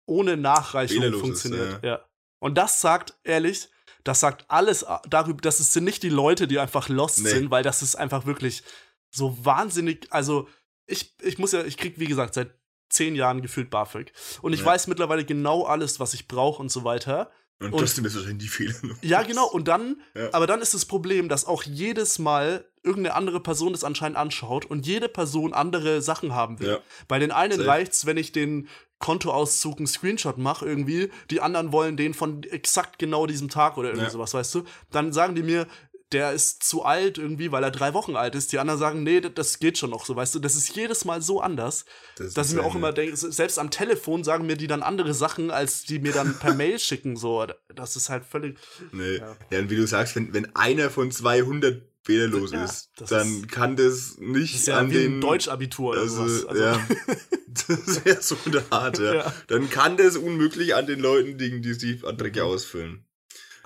ohne 0.06 0.36
Nachreichung 0.36 0.98
Fehlerlos 0.98 1.20
ist, 1.22 1.26
funktioniert. 1.26 1.82
ja. 1.84 2.04
Und 2.38 2.56
das 2.56 2.80
sagt, 2.80 3.14
ehrlich, 3.24 3.68
das 4.04 4.20
sagt 4.20 4.44
alles 4.48 4.86
darüber, 5.08 5.40
das 5.40 5.58
ist- 5.58 5.72
sind 5.72 5.84
nicht 5.84 6.02
die 6.04 6.08
Leute, 6.10 6.46
die 6.46 6.58
einfach 6.60 6.88
lost 6.88 7.20
Nee. 7.22 7.30
sind, 7.30 7.50
weil 7.50 7.62
das 7.64 7.82
ist 7.82 7.96
einfach 7.96 8.26
wirklich 8.26 8.62
so 9.10 9.44
wahnsinnig, 9.44 10.06
also 10.10 10.46
ich, 10.86 11.16
ich 11.22 11.38
muss 11.38 11.50
ja, 11.52 11.64
ich 11.64 11.76
krieg, 11.76 11.98
wie 11.98 12.06
gesagt, 12.06 12.34
seit 12.34 12.54
zehn 12.96 13.14
Jahren 13.14 13.42
gefühlt 13.42 13.70
BAföG. 13.70 14.12
Und 14.42 14.52
ich 14.52 14.60
Ja. 14.60 14.66
weiß 14.66 14.88
mittlerweile 14.88 15.24
genau 15.24 15.64
alles, 15.64 16.00
was 16.00 16.14
ich 16.14 16.26
brauche 16.26 16.60
und 16.60 16.70
so 16.70 16.82
weiter. 16.84 17.30
und, 17.58 17.72
und- 17.72 17.78
trotzdem 17.78 18.04
ist 18.04 18.14
wahrscheinlich 18.14 18.42
die 18.42 18.48
Fehler. 18.48 18.74
Ja, 19.00 19.22
genau. 19.22 19.46
Und 19.46 19.66
dann, 19.66 20.02
Ja. 20.14 20.28
aber 20.34 20.46
dann 20.46 20.60
ist 20.60 20.74
das 20.74 20.84
Problem, 20.84 21.30
dass 21.30 21.46
auch 21.46 21.62
jedes 21.62 22.18
Mal 22.18 22.66
irgendeine 22.82 23.14
andere 23.14 23.40
Person 23.40 23.72
das 23.72 23.82
anscheinend 23.82 24.18
anschaut 24.18 24.66
und 24.66 24.86
jede 24.86 25.08
Person 25.08 25.54
andere 25.54 26.02
Sachen 26.02 26.34
haben 26.34 26.60
will. 26.60 26.68
Ja. 26.68 26.78
Bei 27.08 27.18
den 27.18 27.30
einen 27.32 27.56
Safe. 27.56 27.66
reicht's, 27.66 28.04
wenn 28.04 28.18
ich 28.18 28.32
den 28.32 28.68
Kontoauszug 28.98 29.78
einen 29.78 29.86
Screenshot 29.86 30.36
mache 30.38 30.66
irgendwie, 30.66 31.10
die 31.30 31.40
anderen 31.40 31.72
wollen 31.72 31.96
den 31.96 32.12
von 32.14 32.42
exakt 32.44 32.98
genau 32.98 33.26
diesem 33.26 33.48
Tag 33.48 33.76
oder 33.78 33.88
irgendwie 33.88 34.04
Ja. 34.06 34.10
sowas, 34.10 34.34
weißt 34.34 34.54
du? 34.54 34.64
Dann 34.90 35.12
sagen 35.12 35.34
die 35.34 35.42
mir, 35.42 35.66
der 36.12 36.32
ist 36.32 36.62
zu 36.62 36.84
alt 36.84 37.18
irgendwie, 37.18 37.50
weil 37.50 37.64
er 37.64 37.70
drei 37.72 37.92
Wochen 37.92 38.14
alt 38.16 38.34
ist. 38.36 38.52
Die 38.52 38.58
anderen 38.60 38.78
sagen, 38.78 39.02
nee, 39.02 39.20
das, 39.20 39.58
geht 39.58 39.76
schon 39.76 39.90
noch 39.90 40.06
so, 40.06 40.14
weißt 40.14 40.34
du. 40.36 40.38
Das 40.38 40.54
ist 40.54 40.74
jedes 40.76 41.04
Mal 41.04 41.20
so 41.20 41.40
anders, 41.40 41.84
Das 42.16 42.34
dass 42.34 42.50
ich 42.50 42.54
mir 42.54 42.62
auch 42.64 42.74
immer 42.76 42.92
denke, 42.92 43.16
selbst 43.16 43.58
am 43.58 43.70
Telefon 43.70 44.22
sagen 44.22 44.46
mir 44.46 44.56
die 44.56 44.68
dann 44.68 44.82
andere 44.82 45.14
Sachen, 45.14 45.50
als 45.50 45.82
die 45.82 45.98
mir 45.98 46.12
dann 46.12 46.38
per 46.38 46.54
Mail 46.54 46.78
schicken. 46.78 47.16
So, 47.16 47.46
das 47.74 47.96
ist 47.96 48.08
halt 48.08 48.24
völlig. 48.24 48.58
Nee. 48.92 49.16
Ja. 49.16 49.36
Ja. 49.50 49.58
und 49.58 49.70
wie 49.70 49.76
du 49.76 49.86
sagst, 49.86 50.14
wenn, 50.16 50.32
wenn 50.32 50.54
einer 50.54 50.90
von 50.90 51.10
200 51.10 51.82
fehlerlos 52.04 52.52
Ja, 52.52 52.64
ist, 52.64 52.90
dann 53.10 53.26
ist- 53.42 53.48
kann 53.50 53.74
das 53.74 54.16
nicht 54.18 54.54
Das 54.54 54.60
ist 54.60 54.66
ja 54.68 54.78
an 54.78 54.90
wie 54.90 54.94
den 54.94 55.18
ein 55.18 55.20
Deutschabitur 55.20 55.90
oder 55.90 56.02
also, 56.02 56.28
sowas. 56.28 56.46
Also, 56.46 56.62
ja, 56.62 56.86
das 57.66 58.04
wäre 58.04 58.22
so 58.22 58.36
eine 58.44 58.62
Art, 58.70 58.98
ja. 59.00 59.14
Ja. 59.14 59.34
Dann 59.48 59.68
kann 59.70 59.96
das 59.96 60.16
unmöglich 60.16 60.76
an 60.76 60.86
den 60.86 61.00
Leuten 61.00 61.36
liegen, 61.36 61.62
die 61.62 61.76
die 61.76 62.00
Anträge 62.06 62.42
Mhm. 62.44 62.46
ausfüllen. 62.46 63.05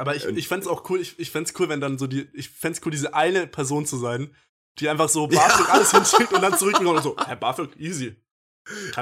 Aber 0.00 0.16
ich, 0.16 0.26
Und- 0.26 0.36
ich 0.38 0.48
fänd's 0.48 0.66
auch 0.66 0.88
cool, 0.90 1.00
ich, 1.00 1.18
ich 1.18 1.30
fänd's 1.30 1.52
cool, 1.58 1.68
wenn 1.68 1.80
dann 1.80 1.98
so 1.98 2.06
die, 2.06 2.28
ich 2.32 2.48
fänd's 2.50 2.80
cool, 2.84 2.90
diese 2.90 3.14
eine 3.14 3.46
Person 3.46 3.86
zu 3.86 3.96
sein, 3.98 4.34
die 4.78 4.88
einfach 4.88 5.08
so 5.08 5.26
BAföG 5.26 5.68
alles 5.68 5.90
hinschickt 5.90 6.32
und 6.32 6.40
dann 6.42 6.56
zurückkommt 6.56 6.88
und 6.88 7.02
so, 7.02 7.16
Herr 7.18 7.36
BAföG, 7.36 7.76
easy. 7.78 8.16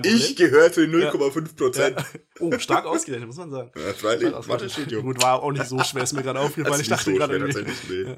Ich 0.04 0.34
gehöre 0.36 0.72
zu 0.72 0.80
den 0.86 0.92
0,5 0.94 1.56
Prozent. 1.56 1.96
ja. 1.98 2.06
Oh, 2.40 2.58
stark 2.58 2.86
ausgerechnet, 2.86 3.26
muss 3.26 3.36
man 3.36 3.50
sagen. 3.50 3.70
Ja. 3.76 3.92
freilich. 3.92 4.32
Mathe-Studium. 4.46 5.02
Gut, 5.02 5.22
war 5.22 5.42
auch 5.42 5.52
nicht 5.52 5.66
so 5.66 5.78
schwer, 5.84 6.04
ist 6.04 6.14
mir 6.14 6.22
gerade 6.22 6.40
aufgefallen. 6.40 6.80
Ich 6.80 6.88
dachte 6.88 7.10
so 7.10 7.12
gerade 7.16 7.36
irgendwie. 7.36 7.64
nee. 7.88 8.16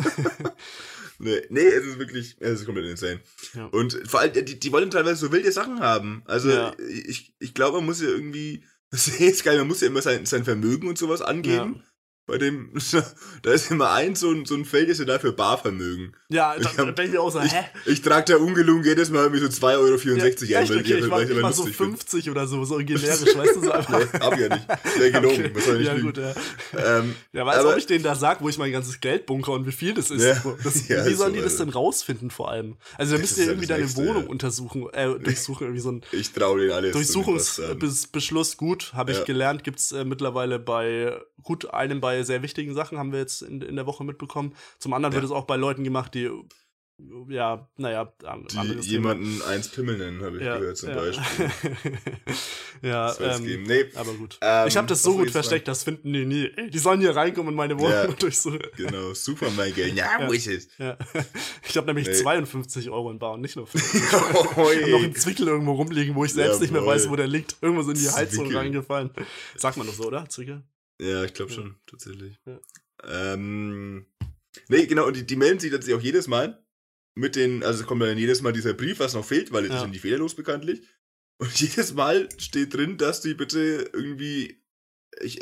nee. 1.19 1.43
Nee, 1.51 1.61
es 1.67 1.85
ist 1.87 1.99
wirklich, 1.99 2.37
es 2.41 2.61
ist 2.61 2.67
komplett 2.67 2.87
insane. 2.87 3.21
Ja. 3.55 3.67
Und 3.67 4.01
vor 4.07 4.21
allem, 4.21 4.33
die, 4.33 4.59
die 4.59 4.73
wollen 4.73 4.91
teilweise 4.91 5.17
so 5.17 5.33
wilde 5.33 5.53
Sachen 5.53 5.81
haben. 5.81 6.23
Also, 6.27 6.51
Ja. 6.51 6.75
ich, 6.89 7.35
ich 7.39 7.55
glaube, 7.55 7.79
man 7.79 7.87
muss 7.87 8.01
ja 8.01 8.09
irgendwie, 8.09 8.65
das 8.95 9.09
ist 9.09 9.43
geil, 9.43 9.59
man 9.59 9.67
muss 9.67 9.81
ja 9.81 9.89
immer 9.89 10.03
sein, 10.03 10.25
sein 10.25 10.45
Vermögen 10.45 10.87
und 10.87 10.99
sowas 10.99 11.21
angeben. 11.21 11.83
Bei 12.27 12.39
dem, 12.39 12.71
da 13.43 13.53
ist 13.53 13.71
immer 13.71 13.91
ein 13.93 14.15
so 14.15 14.31
ein, 14.31 14.47
so 14.47 14.55
ein 14.55 14.65
Feld, 14.65 14.89
ist 14.89 14.99
ja 14.99 15.05
dafür 15.05 15.33
Barvermögen. 15.33 16.17
Ja, 16.31 16.55
Ich 16.59 16.67
da, 16.67 16.85
da 16.87 16.91
denke 16.93 17.13
ich 17.13 17.19
auch 17.19 17.31
so, 17.31 17.39
Ich, 17.41 17.53
hä? 17.53 17.65
ich 17.85 18.01
trage 18.01 18.33
da 18.33 18.39
ungelungen 18.39 18.83
jedes 18.83 19.11
Mal 19.11 19.25
irgendwie 19.25 19.41
so 19.41 19.47
2,64 19.67 19.67
Euro 19.77 19.97
Ja, 20.47 20.59
ein, 20.61 20.69
weil 20.71 20.79
okay, 20.79 20.95
ich 20.95 21.11
war, 21.11 21.19
weil 21.19 21.31
ich 21.31 21.43
war 21.43 21.53
so 21.53 21.63
lustig 21.65 21.77
find. 21.77 21.91
50 21.99 22.31
oder 22.31 22.47
so, 22.47 22.65
so 22.65 22.77
generisch, 22.79 23.05
weißt 23.37 23.57
du, 23.57 23.61
so 23.65 23.71
einfach. 23.73 23.99
Nee, 23.99 24.19
hab 24.21 24.33
ich 24.35 24.41
ja 24.41 24.49
nicht. 24.57 24.69
Wäre 24.99 25.13
gelogen, 25.13 25.35
Okay. 25.45 25.51
was 25.55 25.65
soll 25.67 25.81
ich 25.83 25.87
Ja, 25.87 25.93
lügen? 25.93 26.07
gut, 26.07 26.17
ja. 26.17 26.35
Ähm, 26.99 27.15
Ja, 27.35 27.45
weißt 27.45 27.59
du, 27.59 27.61
Aber- 27.63 27.73
ob 27.73 27.79
ich 27.79 27.87
denen 27.87 28.05
da 28.05 28.15
sag, 28.15 28.41
wo 28.41 28.49
ich 28.49 28.57
mein 28.57 28.73
ganzes 28.73 29.01
Geld 29.01 29.27
bunker 29.27 29.53
und 29.53 29.67
wie 29.67 29.73
viel 29.73 29.93
das 29.93 30.11
ist? 30.11 30.23
Ja. 30.25 30.43
Das, 30.65 30.89
Ja, 30.89 31.05
wie 31.05 31.13
sollen 31.13 31.33
so, 31.35 31.37
die 31.37 31.43
das 31.43 31.53
Alter. 31.53 31.65
denn 31.67 31.75
rausfinden 31.75 32.31
vor 32.31 32.51
allem? 32.51 32.77
Also 32.97 33.17
da 33.17 33.21
müsst 33.21 33.37
ihr 33.37 33.45
irgendwie 33.49 33.67
deine 33.67 33.83
Nächste, 33.83 34.03
Wohnung 34.03 34.23
ja. 34.25 34.29
untersuchen, 34.31 34.89
äh, 34.95 35.19
durchsuchen, 35.19 35.67
irgendwie 35.67 35.83
so 35.83 35.91
ein 35.93 36.03
ich 36.11 36.33
traue 36.33 36.59
denen 36.61 36.73
alles. 36.73 36.93
Durchsuchungsbeschluss 36.93 38.57
gut, 38.57 38.93
habe 38.95 39.13
ich 39.13 39.25
gelernt, 39.25 39.63
gibt's 39.63 39.93
äh, 39.93 40.05
mittlerweile 40.07 40.59
bei 40.59 41.21
gut 41.43 41.69
einem 41.75 42.01
bei 42.01 42.14
sehr 42.23 42.43
wichtigen 42.43 42.75
Sachen, 42.75 42.99
haben 42.99 43.11
wir 43.13 43.19
jetzt 43.19 43.43
in, 43.43 43.61
in 43.63 43.75
der 43.77 43.87
Woche 43.87 44.05
mitbekommen. 44.05 44.55
Zum 44.79 44.93
anderen 44.93 45.13
Ja. 45.13 45.17
wird 45.17 45.25
es 45.25 45.31
auch 45.33 45.45
bei 45.47 45.57
Leuten 45.57 45.83
gemacht, 45.83 46.15
die 46.15 46.31
ja, 47.29 47.69
naja, 47.77 48.13
Die 48.23 48.27
anderes 48.29 48.53
Thema. 48.55 48.83
jemanden 48.85 49.43
eins 49.43 49.67
Pimmel 49.69 49.99
nennen, 49.99 50.23
habe 50.23 50.37
ich 50.37 50.45
ja, 50.45 50.59
gehört 50.59 50.77
zum 50.77 50.91
ja. 50.91 50.95
Beispiel. 50.95 51.51
ja, 52.83 53.13
ähm. 53.21 53.65
Nee, 53.65 53.87
aber 53.97 54.13
gut. 54.15 54.39
Ähm, 54.41 54.69
ich 54.69 54.77
habe 54.77 54.87
das 54.87 55.03
so 55.03 55.17
gut 55.17 55.29
versteckt, 55.31 55.67
das 55.67 55.83
finden 55.83 56.13
die 56.13 56.25
nie. 56.25 56.51
Ey, 56.57 56.71
die 56.71 56.79
sollen 56.79 57.01
hier 57.01 57.17
reinkommen 57.17 57.51
in 57.51 57.57
meine 57.57 57.77
Wohnung 57.79 57.91
Ja. 57.91 58.05
und 58.09 58.23
durchsuchen. 58.23 58.61
genau, 58.77 59.13
super 59.13 59.49
mein 59.57 59.75
Geld. 59.75 59.95
Ja, 59.97 60.21
Ja. 60.21 60.29
wo 60.29 60.33
ist 60.33 60.47
es? 60.47 60.69
Ja. 60.79 60.97
Ich 61.69 61.77
habe 61.77 61.89
nämlich 61.89 62.07
Nee. 62.07 62.13
52 62.15 62.91
Euro 62.91 63.11
in 63.11 63.19
Bar 63.19 63.33
und 63.33 63.41
nicht 63.41 63.57
nur 63.57 63.67
50. 63.67 64.01
Ich 64.01 64.13
Oi. 64.57 64.77
hab 64.83 64.89
noch 64.91 65.03
einen 65.03 65.17
Zwickel 65.17 65.49
irgendwo 65.49 65.73
rumliegen, 65.73 66.15
wo 66.15 66.25
ich 66.25 66.33
selbst 66.33 66.61
nicht 66.61 66.73
mehr 66.73 66.81
Jawohl. 66.83 66.95
weiß, 66.95 67.11
wo 67.11 67.17
der 67.17 67.27
liegt. 67.27 67.57
Irgendwo 67.61 67.83
sind 67.83 67.99
die 67.99 68.09
Heizung 68.09 68.45
Zwickel. 68.45 68.57
reingefallen. 68.59 69.11
Sagt 69.57 69.77
man 69.79 69.87
doch 69.89 69.95
so, 69.95 70.05
oder? 70.05 70.29
Zwickel? 70.29 70.63
Ja, 71.01 71.25
ich 71.25 71.35
glaube 71.35 71.53
schon, 71.53 71.77
tatsächlich. 71.87 72.39
Ja. 72.47 72.61
Ähm, 73.05 74.07
nee, 74.69 74.87
genau, 74.87 75.07
und 75.07 75.17
die, 75.17 75.27
die 75.27 75.37
melden 75.37 75.59
sich 75.59 75.71
tatsächlich 75.71 75.97
auch 76.01 76.05
jedes 76.05 76.29
Mal 76.29 76.65
mit 77.17 77.37
den, 77.37 77.63
also 77.63 77.81
es 77.83 77.87
kommt 77.87 78.03
dann 78.03 78.19
jedes 78.19 78.43
Mal 78.43 78.53
dieser 78.53 78.75
Brief, 78.75 78.99
was 79.01 79.15
noch 79.15 79.25
fehlt, 79.25 79.53
weil 79.53 79.65
es 79.65 79.71
Ja. 79.73 79.81
sind 79.81 79.93
die 79.93 79.99
fehlerlos 79.99 80.35
bekanntlich. 80.35 80.83
Und 81.39 81.51
jedes 81.61 81.95
Mal 81.95 82.29
steht 82.39 82.75
drin, 82.75 82.97
dass 82.97 83.21
die 83.21 83.35
bitte 83.35 83.91
irgendwie 83.93 84.64
ich, 85.21 85.41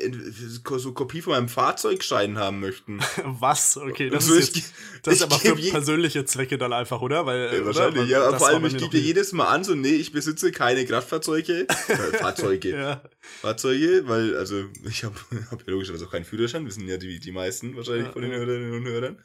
so 0.76 0.92
Kopie 0.92 1.22
von 1.22 1.32
meinem 1.32 1.48
Fahrzeugschein 1.48 2.38
haben 2.38 2.60
möchten. 2.60 3.00
Was? 3.24 3.76
Okay, 3.76 4.10
das 4.10 4.24
Also 4.24 4.34
ist, 4.34 4.56
jetzt, 4.56 4.72
das 5.02 5.14
ist 5.14 5.22
aber 5.22 5.38
für 5.38 5.54
persönliche 5.54 6.24
Zwecke 6.24 6.58
dann 6.58 6.72
einfach, 6.72 7.00
oder? 7.00 7.26
Weil, 7.26 7.46
Ja, 7.46 7.52
oder? 7.52 7.66
wahrscheinlich, 7.66 8.02
Weil 8.02 8.08
ja, 8.08 8.38
vor 8.38 8.48
allem, 8.48 8.64
ich 8.66 8.76
gebe 8.76 8.90
dir 8.90 9.00
jedes 9.00 9.32
Mal 9.32 9.46
an, 9.48 9.64
so, 9.64 9.74
nee, 9.74 9.94
ich 9.94 10.12
besitze 10.12 10.52
keine 10.52 10.84
Kraftfahrzeuge, 10.84 11.66
äh, 11.88 11.96
Fahrzeuge, 12.18 12.70
Ja, 12.70 13.02
Fahrzeuge, 13.40 14.02
weil, 14.06 14.36
also, 14.36 14.64
ich 14.88 15.04
habe 15.04 15.16
hab 15.50 15.60
ja 15.66 15.72
logischerweise 15.72 16.06
auch 16.06 16.10
keinen 16.12 16.24
Führerschein, 16.24 16.66
wissen 16.66 16.86
ja 16.88 16.96
die, 16.96 17.18
die 17.20 17.32
meisten 17.32 17.76
wahrscheinlich 17.76 18.06
Ja, 18.06 18.12
von 18.12 18.22
den. 18.22 18.32
Hörerinnen 18.32 18.72
und 18.72 18.86
Hörern. 18.86 19.22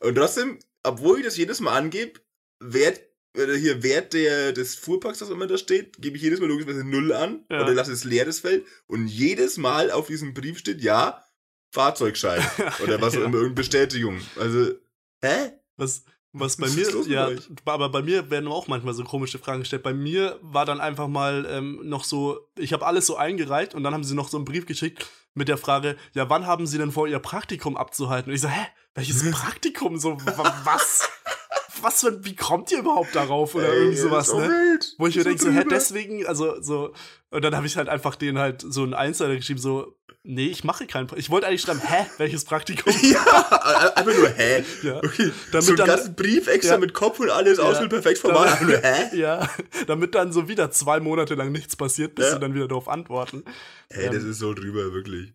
Und 0.00 0.14
trotzdem, 0.14 0.58
obwohl 0.82 1.18
ich 1.18 1.24
das 1.24 1.36
jedes 1.36 1.60
Mal 1.60 1.76
angebe, 1.76 2.20
Wert, 2.60 3.00
oder 3.36 3.54
hier 3.56 3.82
Wert 3.82 4.12
der, 4.12 4.52
des 4.52 4.74
Fuhrparks, 4.74 5.20
was 5.22 5.30
immer 5.30 5.46
da 5.46 5.56
steht, 5.56 6.00
gebe 6.00 6.16
ich 6.16 6.22
jedes 6.22 6.40
Mal 6.40 6.46
logischerweise 6.48 6.84
Null 6.84 7.12
an, 7.12 7.44
Ja. 7.50 7.62
oder 7.62 7.72
lasse 7.74 7.92
es 7.92 8.04
leer, 8.04 8.24
das 8.26 8.40
Feld, 8.40 8.66
und 8.86 9.06
jedes 9.08 9.56
Mal 9.56 9.90
auf 9.90 10.06
diesem 10.08 10.34
Brief 10.34 10.58
steht, 10.58 10.82
ja, 10.82 11.24
Fahrzeugschein, 11.74 12.42
oder 12.82 13.00
was 13.00 13.14
auch 13.14 13.20
Ja. 13.20 13.24
immer, 13.26 13.36
irgendeine 13.36 13.54
Bestätigung. 13.54 14.20
Also, 14.38 14.72
hä? 15.22 15.52
Was, 15.76 16.04
was 16.34 16.56
bei 16.58 16.66
Was 16.66 16.76
mir, 16.76 17.06
ja, 17.08 17.30
aber 17.64 17.88
bei 17.88 18.02
mir 18.02 18.30
werden 18.30 18.48
auch 18.48 18.66
manchmal 18.68 18.94
so 18.94 19.04
komische 19.04 19.38
Fragen 19.38 19.60
gestellt. 19.60 19.82
Bei 19.82 19.92
mir 19.94 20.38
war 20.42 20.64
dann 20.66 20.80
einfach 20.80 21.08
mal 21.08 21.46
ähm, 21.48 21.80
noch 21.84 22.04
so, 22.04 22.40
ich 22.58 22.72
habe 22.74 22.86
alles 22.86 23.06
so 23.06 23.16
eingereicht 23.16 23.74
und 23.74 23.82
dann 23.82 23.92
haben 23.94 24.04
sie 24.04 24.14
noch 24.14 24.28
so 24.28 24.36
einen 24.36 24.44
Brief 24.46 24.66
geschickt 24.66 25.06
mit 25.34 25.48
der 25.48 25.56
Frage, 25.58 25.96
ja, 26.12 26.28
wann 26.28 26.46
haben 26.46 26.66
sie 26.66 26.76
denn 26.78 26.92
vor, 26.92 27.08
ihr 27.08 27.18
Praktikum 27.18 27.76
abzuhalten? 27.78 28.30
Und 28.30 28.34
ich 28.34 28.42
so, 28.42 28.48
hä, 28.48 28.66
welches 28.94 29.30
Praktikum? 29.30 29.98
So, 29.98 30.18
wa- 30.24 30.60
was? 30.64 31.08
Was 31.80 32.00
für, 32.00 32.24
wie 32.24 32.34
kommt 32.36 32.70
ihr 32.72 32.78
überhaupt 32.78 33.14
darauf? 33.14 33.54
Oder 33.54 33.68
Ey, 33.68 33.74
irgendwie 33.76 33.94
ist 33.96 34.02
sowas, 34.02 34.26
so 34.28 34.40
ne? 34.40 34.48
wild. 34.48 34.94
Wo 34.98 35.06
ich 35.06 35.16
mir 35.16 35.24
denke, 35.24 35.42
so, 35.42 35.50
hä, 35.50 35.64
deswegen, 35.70 36.26
also 36.26 36.60
so, 36.60 36.92
und 37.30 37.42
dann 37.44 37.56
habe 37.56 37.66
ich 37.66 37.76
halt 37.76 37.88
einfach 37.88 38.14
denen 38.16 38.38
halt 38.38 38.62
so 38.66 38.82
einen 38.82 38.94
Einzeiler 38.94 39.36
geschrieben, 39.36 39.60
so, 39.60 39.96
nee, 40.24 40.46
ich 40.46 40.62
mache 40.64 40.86
kein 40.86 41.06
Praktikum. 41.06 41.18
Ich 41.20 41.30
wollte 41.30 41.46
eigentlich 41.46 41.62
schreiben, 41.62 41.80
hä, 41.80 42.06
welches 42.18 42.44
Praktikum? 42.44 42.92
Ja, 43.02 43.92
einfach 43.96 44.14
nur, 44.16 44.28
hä? 44.28 44.64
Ja. 44.82 44.96
Okay, 44.98 45.32
Damit 45.50 45.64
so 45.64 45.70
einen 45.72 45.76
dann- 45.78 45.86
ganzen 45.86 46.14
Brief 46.14 46.46
extra 46.46 46.74
Ja. 46.74 46.78
mit 46.80 46.94
Kopf 46.94 47.18
und 47.20 47.30
alles, 47.30 47.58
Ja. 47.58 47.64
ausfüllt 47.64 47.90
perfekt 47.90 48.18
format. 48.18 48.48
Einfach 48.52 48.66
nur, 48.66 48.76
hä? 48.78 49.10
Ja, 49.16 49.48
damit 49.86 50.14
dann 50.14 50.32
so 50.32 50.48
wieder 50.48 50.70
zwei 50.70 51.00
Monate 51.00 51.34
lang 51.34 51.50
nichts 51.52 51.74
passiert, 51.76 52.14
bis 52.14 52.26
Ja. 52.26 52.32
sie 52.34 52.40
dann 52.40 52.54
wieder 52.54 52.68
darauf 52.68 52.88
antworten. 52.88 53.44
Ey, 53.88 54.06
das 54.06 54.22
Ähm, 54.22 54.30
ist 54.30 54.38
so 54.38 54.52
drüber, 54.54 54.92
wirklich. 54.92 55.32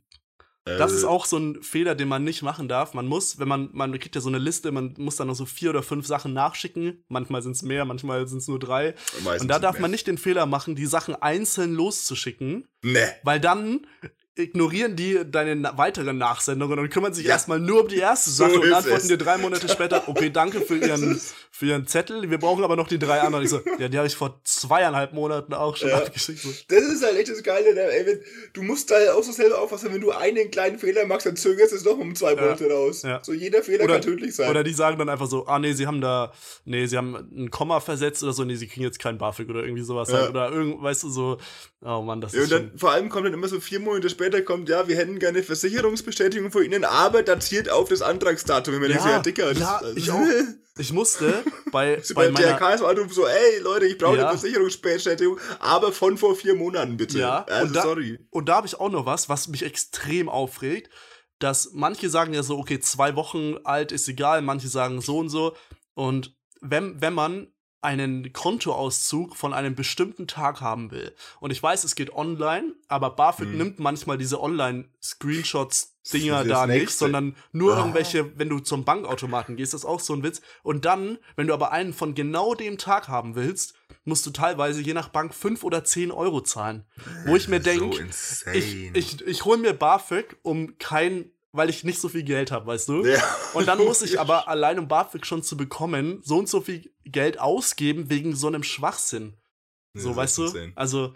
Das 0.78 0.91
ist 0.91 0.97
Also, 0.97 1.09
auch 1.09 1.26
so 1.26 1.38
ein 1.38 1.61
Fehler, 1.63 1.95
den 1.95 2.07
man 2.07 2.24
nicht 2.24 2.41
machen 2.43 2.68
darf. 2.68 2.93
Man 2.93 3.07
muss, 3.07 3.39
wenn 3.39 3.47
man, 3.47 3.70
man 3.72 3.91
kriegt 3.99 4.15
ja 4.15 4.22
so 4.22 4.30
eine 4.30 4.38
Liste, 4.39 4.72
man 4.72 4.93
muss 4.97 5.15
dann 5.15 5.28
noch 5.28 5.36
so 5.36 5.45
vier 5.45 5.70
oder 5.70 5.84
fünf 5.84 6.05
Sachen 6.05 6.34
nachschicken. 6.34 7.03
Manchmal 7.07 7.41
sind 7.41 7.53
es 7.53 7.61
mehr, 7.63 7.86
manchmal 7.86 8.28
sind 8.28 8.39
es 8.39 8.47
nur 8.47 8.59
drei. 8.59 8.95
meistens 9.24 9.41
Und 9.41 9.47
da 9.47 9.59
darf 9.59 9.74
mehr. 9.76 9.84
man 9.84 9.91
nicht 9.91 10.07
den 10.07 10.18
Fehler 10.18 10.45
machen, 10.45 10.76
die 10.76 10.86
Sachen 10.86 11.15
einzeln 11.15 11.74
loszuschicken, 11.74 12.68
Ne. 12.84 13.07
weil 13.24 13.39
dann 13.39 13.88
ignorieren 14.38 14.95
die 14.95 15.19
deine 15.29 15.71
weiteren 15.77 16.17
Nachsendungen 16.17 16.79
und 16.79 16.89
kümmern 16.89 17.13
sich 17.13 17.25
Ja. 17.25 17.31
erstmal 17.33 17.59
nur 17.59 17.81
um 17.81 17.88
die 17.88 17.97
erste 17.97 18.29
So 18.29 18.45
Sache 18.45 18.59
und 18.59 18.65
ist 18.67 18.73
antworten 18.73 19.01
es. 19.01 19.07
dir 19.07 19.17
drei 19.17 19.38
Monate 19.38 19.67
später, 19.69 20.07
okay, 20.07 20.29
danke 20.29 20.61
für 20.61 20.75
ihren, 20.77 21.19
für 21.51 21.65
ihren 21.65 21.88
Zettel, 21.88 22.29
wir 22.29 22.38
brauchen 22.38 22.63
aber 22.63 22.75
noch 22.75 22.88
die 22.88 22.99
drei 22.99 23.21
anderen. 23.21 23.43
Ich 23.43 23.49
so, 23.49 23.61
ja, 23.79 23.88
die 23.89 23.97
habe 23.97 24.07
ich 24.07 24.15
vor 24.15 24.39
zweieinhalb 24.43 25.13
Monaten 25.13 25.53
auch 25.53 25.75
schon 25.75 25.89
Ja. 25.89 25.97
abgeschickt. 25.97 26.39
So. 26.39 26.49
Das 26.67 26.83
ist 26.83 27.03
halt 27.03 27.17
echt 27.17 27.29
das 27.29 27.41
Geile, 27.43 27.73
ne? 27.73 27.81
Ey, 27.81 28.05
wenn, 28.05 28.19
du 28.53 28.61
musst 28.63 28.91
da 28.91 28.95
auch 29.13 29.23
so 29.23 29.31
selber 29.31 29.59
aufpassen, 29.61 29.93
wenn 29.93 30.01
du 30.01 30.11
einen 30.11 30.51
kleinen 30.51 30.77
Fehler 30.79 31.05
machst, 31.05 31.25
dann 31.25 31.35
zögerst 31.35 31.71
du 31.71 31.75
es 31.77 31.83
noch 31.85 31.97
um 31.97 32.13
zwei 32.15 32.35
Monate 32.35 32.69
raus. 32.69 33.01
Ja. 33.03 33.23
So 33.23 33.33
jeder 33.33 33.63
Fehler 33.63 33.85
Oder- 33.85 33.93
kann 33.95 34.01
tödlich 34.03 34.35
sein. 34.35 34.49
Oder 34.49 34.63
die 34.63 34.73
sagen 34.73 34.97
dann 34.99 35.09
einfach 35.09 35.27
so, 35.27 35.47
ah 35.47 35.57
nee, 35.59 35.73
sie 35.73 35.88
haben 35.88 36.01
da, 36.01 36.31
nee, 36.65 36.85
sie 36.85 36.97
haben 36.97 37.15
ein 37.15 37.49
Komma 37.49 37.79
versetzt 37.79 38.21
oder 38.23 38.33
so, 38.33 38.43
nee, 38.43 38.55
sie 38.55 38.67
kriegen 38.67 38.83
jetzt 38.83 38.99
keinen 38.99 39.17
BAföG 39.17 39.49
oder 39.49 39.63
irgendwie 39.63 39.83
sowas. 39.83 40.09
Ja. 40.09 40.19
Halt. 40.19 40.29
Oder 40.29 40.51
irgend, 40.51 40.81
weißt 40.83 41.03
du, 41.03 41.09
so, 41.09 41.38
oh 41.83 42.01
Mann, 42.01 42.21
das 42.21 42.33
ja, 42.33 42.41
ist 42.41 42.51
und 42.51 42.69
dann 42.69 42.77
vor 42.77 42.91
allem 42.91 43.09
kommt 43.09 43.25
dann 43.25 43.33
immer 43.33 43.47
so 43.47 43.59
vier 43.59 43.79
Monate 43.79 44.09
später 44.09 44.26
kommt, 44.45 44.69
ja, 44.69 44.88
wir 44.88 44.95
hätten 44.95 45.19
gerne 45.19 45.43
Versicherungsbestätigung 45.43 46.51
von 46.51 46.63
Ihnen, 46.63 46.84
aber 46.84 47.23
datiert 47.23 47.69
auf 47.69 47.89
das 47.89 48.01
Antragsdatum. 48.01 48.73
Wenn 48.75 48.82
man 48.82 48.91
Ja, 48.91 49.09
ja, 49.09 49.19
Dicker, 49.19 49.51
ja, 49.53 49.80
das, 49.82 49.95
ich 49.95 50.11
auch. 50.11 50.21
Ich 50.80 50.93
musste 50.93 51.43
bei, 51.71 51.99
So 52.03 52.13
bei 52.13 52.30
bei 52.30 52.41
der 52.43 52.59
meiner, 52.59 52.75
KS-Anruf 52.78 53.13
so, 53.13 53.25
ey 53.25 53.59
Leute, 53.61 53.86
ich 53.88 53.97
brauche 53.97 54.17
Ja. 54.17 54.30
eine 54.30 54.38
Versicherungsbestätigung, 54.38 55.39
aber 55.59 55.91
von 55.91 56.17
vor 56.17 56.36
vier 56.36 56.55
Monaten 56.55 56.97
bitte. 56.97 57.19
Ja, 57.19 57.43
also 57.45 57.67
und 57.67 57.75
da- 57.75 57.82
sorry. 57.84 58.19
und 58.30 58.47
da 58.49 58.55
habe 58.57 58.67
ich 58.67 58.80
auch 58.80 58.89
noch 58.89 59.05
was, 59.05 59.28
was 59.30 59.47
mich 59.47 59.63
extrem 59.63 60.30
aufregt, 60.30 60.91
dass 61.39 61.71
manche 61.73 62.09
sagen 62.09 62.34
ja 62.34 62.43
so, 62.43 62.57
okay, 62.57 62.80
zwei 62.80 63.15
Wochen 63.15 63.55
alt 63.63 63.91
ist 63.91 64.07
egal, 64.07 64.41
manche 64.41 64.67
sagen 64.67 65.01
so 65.01 65.17
und 65.19 65.30
so. 65.30 65.55
Und 65.93 66.36
wenn, 66.61 67.01
wenn 67.01 67.13
man 67.13 67.47
einen 67.82 68.34
Kontoauszug 68.34 69.36
von 69.36 69.53
einem 69.53 69.75
bestimmten 69.75 70.28
Tag 70.28 70.61
haben 70.61 70.91
will. 70.91 71.13
Und 71.39 71.51
ich 71.51 71.61
weiß, 71.61 71.84
es 71.84 71.95
geht 71.95 72.13
online, 72.13 72.73
aber 72.88 73.11
BAföG 73.11 73.47
Hm. 73.49 73.57
nimmt 73.57 73.80
manchmal 73.80 74.17
diese 74.17 74.41
Online-Screenshots-Dinger 74.41 76.45
da 76.45 76.67
nicht, 76.67 76.78
Nächste. 76.80 76.99
sondern 76.99 77.36
nur 77.51 77.75
Ah. 77.75 77.80
irgendwelche, 77.80 78.38
wenn 78.38 78.49
du 78.49 78.59
zum 78.59 78.86
Bankautomaten 78.86 79.55
gehst, 79.55 79.73
das 79.73 79.82
ist 79.82 79.86
auch 79.86 79.99
so 79.99 80.13
ein 80.13 80.23
Witz. 80.23 80.41
Und 80.63 80.86
dann, 80.86 81.17
wenn 81.36 81.47
du 81.47 81.53
aber 81.53 81.71
einen 81.71 81.93
von 81.93 82.15
genau 82.15 82.55
dem 82.55 82.78
Tag 82.78 83.07
haben 83.07 83.36
willst, 83.36 83.73
musst 84.05 84.25
du 84.25 84.32
teilweise 84.32 84.82
je 84.82 84.93
nach 84.93 85.09
Bank 85.09 85.34
5 85.34 85.63
oder 85.63 85.84
10 85.84 86.11
Euro 86.11 86.41
zahlen. 86.41 86.86
Wo 87.25 87.36
ich 87.36 87.47
mir 87.47 87.59
denke, 87.59 88.07
so 88.11 88.49
ich, 88.51 88.95
ich, 88.95 89.21
ich 89.28 89.45
hole 89.45 89.57
mir 89.57 89.73
BAföG, 89.73 90.38
um 90.43 90.78
kein, 90.78 91.32
weil 91.58 91.70
ich 91.70 91.84
nicht 91.84 91.99
so 91.99 92.08
viel 92.10 92.24
Geld 92.24 92.51
habe, 92.51 92.68
weißt 92.68 92.89
du? 92.89 93.05
Ja. 93.05 93.22
Und 93.53 93.68
dann 93.68 93.80
muss 93.80 94.01
ich 94.01 94.20
aber 94.20 94.47
allein 94.47 94.80
um 94.80 94.88
BAföG 94.88 95.26
schon 95.26 95.43
zu 95.43 95.58
bekommen, 95.58 96.22
so 96.24 96.38
und 96.38 96.47
so 96.47 96.62
viel 96.62 96.89
Geld 97.03 97.39
ausgeben 97.39 98.10
wegen 98.10 98.36
so 98.36 98.47
einem 98.47 98.64
Schwachsinn. 98.64 99.36
So, 99.93 100.12
Ja, 100.12 100.16
weißt 100.16 100.38
du? 100.38 100.72
Also, 100.76 101.16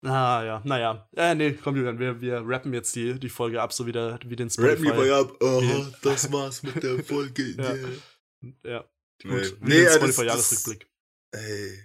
na 0.00 0.44
ja, 0.44 0.62
naja. 0.64 1.08
Äh, 1.16 1.34
nee, 1.34 1.52
komm, 1.52 1.76
Julian, 1.76 1.98
wir, 1.98 2.20
wir 2.20 2.42
rappen 2.46 2.72
jetzt 2.72 2.94
die, 2.94 3.18
die 3.18 3.28
Folge 3.28 3.60
ab, 3.62 3.72
so 3.72 3.86
wie, 3.86 3.92
der, 3.92 4.18
wie 4.26 4.36
den 4.36 4.48
Rap 4.58 4.78
me 4.80 4.88
Spotify. 4.88 4.96
boy 4.96 5.10
ab. 5.12 5.32
Ja. 5.42 5.92
das 6.02 6.32
war's 6.32 6.62
mit 6.62 6.82
der 6.82 7.02
Folge. 7.04 7.42
Ja. 8.62 8.70
Ja, 8.70 8.84
Nee, 9.24 9.30
gut. 9.30 9.56
Wie 9.60 9.68
nee, 9.68 9.80
den 9.84 9.88
Spotify-Jahresrückblick. 9.92 10.88
Ey. 11.32 11.78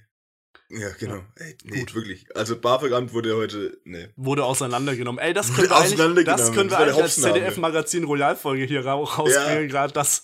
Ja, 0.75 0.89
genau. 0.99 1.21
Ey, 1.35 1.55
nee, 1.65 1.79
Gut. 1.81 1.93
wirklich. 1.95 2.25
Also 2.35 2.57
BAföG-Amt 2.59 3.13
wurde 3.13 3.35
heute, 3.35 3.77
nee. 3.83 4.07
Wurde 4.15 4.43
auseinandergenommen. 4.45 5.19
Ey, 5.19 5.33
das 5.33 5.53
können 5.53 5.69
wir 5.69 5.75
eigentlich, 5.77 6.25
das 6.25 6.51
können 6.51 6.69
wir 6.69 6.77
Das 6.77 6.79
eigentlich 6.87 7.01
als 7.03 7.17
Hauptname. 7.17 7.33
ZDF-Magazin 7.45 8.03
Royal-Folge 8.05 8.63
hier 8.65 8.85
rau- 8.85 9.03
rausbringen, 9.03 9.67
gerade 9.69 9.93
das. 9.93 10.23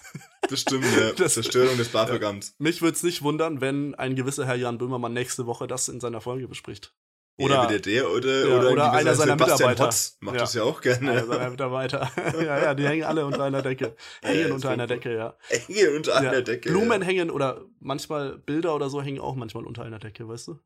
Das 0.49 0.59
stimmt, 0.61 0.85
ja. 0.97 1.11
Das- 1.17 1.33
Zerstörung 1.35 1.77
des 1.77 1.89
BAföG-Amts. 1.89 2.55
Mich 2.57 2.81
würde 2.81 2.95
es 2.95 3.03
nicht 3.03 3.21
wundern, 3.21 3.61
wenn 3.61 3.93
ein 3.95 4.15
gewisser 4.15 4.45
Herr 4.45 4.55
Jan 4.55 4.77
Böhmermann 4.77 5.13
nächste 5.13 5.45
Woche 5.45 5.67
das 5.67 5.87
in 5.89 5.99
seiner 5.99 6.21
Folge 6.21 6.47
bespricht. 6.47 6.93
Oder 7.39 7.61
entweder 7.63 7.79
der 7.79 8.11
oder, 8.11 8.47
Ja, 8.47 8.57
oder, 8.59 8.71
oder 8.71 8.91
einer 8.91 9.15
seiner 9.15 9.33
Sebastian 9.33 9.69
Mitarbeiter. 9.71 9.85
Hotz 9.85 10.17
macht 10.19 10.35
Ja. 10.35 10.41
das 10.41 10.53
ja 10.53 10.63
auch 10.63 10.81
gerne. 10.81 11.11
einer 11.11 11.25
seiner 11.25 11.49
Mitarbeiter. 11.49 12.11
ja, 12.35 12.59
ja, 12.63 12.73
die 12.73 12.87
hängen 12.87 13.03
alle 13.03 13.25
unter 13.25 13.43
einer 13.43 13.61
Decke. 13.61 13.95
Hängen 14.21 14.51
unter 14.51 14.69
einer 14.69 14.87
Decke, 14.87 15.15
ja. 15.15 15.37
Enge 15.49 15.91
unter 15.95 16.11
ja. 16.11 16.29
einer 16.31 16.41
Decke. 16.41 16.69
Blumen 16.69 17.01
Ja. 17.01 17.07
hängen 17.07 17.29
oder 17.31 17.65
manchmal 17.79 18.37
Bilder 18.37 18.75
oder 18.75 18.89
so 18.89 19.01
hängen 19.01 19.19
auch 19.19 19.35
manchmal 19.35 19.65
unter 19.65 19.83
einer 19.83 19.99
Decke, 19.99 20.27
weißt 20.27 20.47
du? 20.49 20.59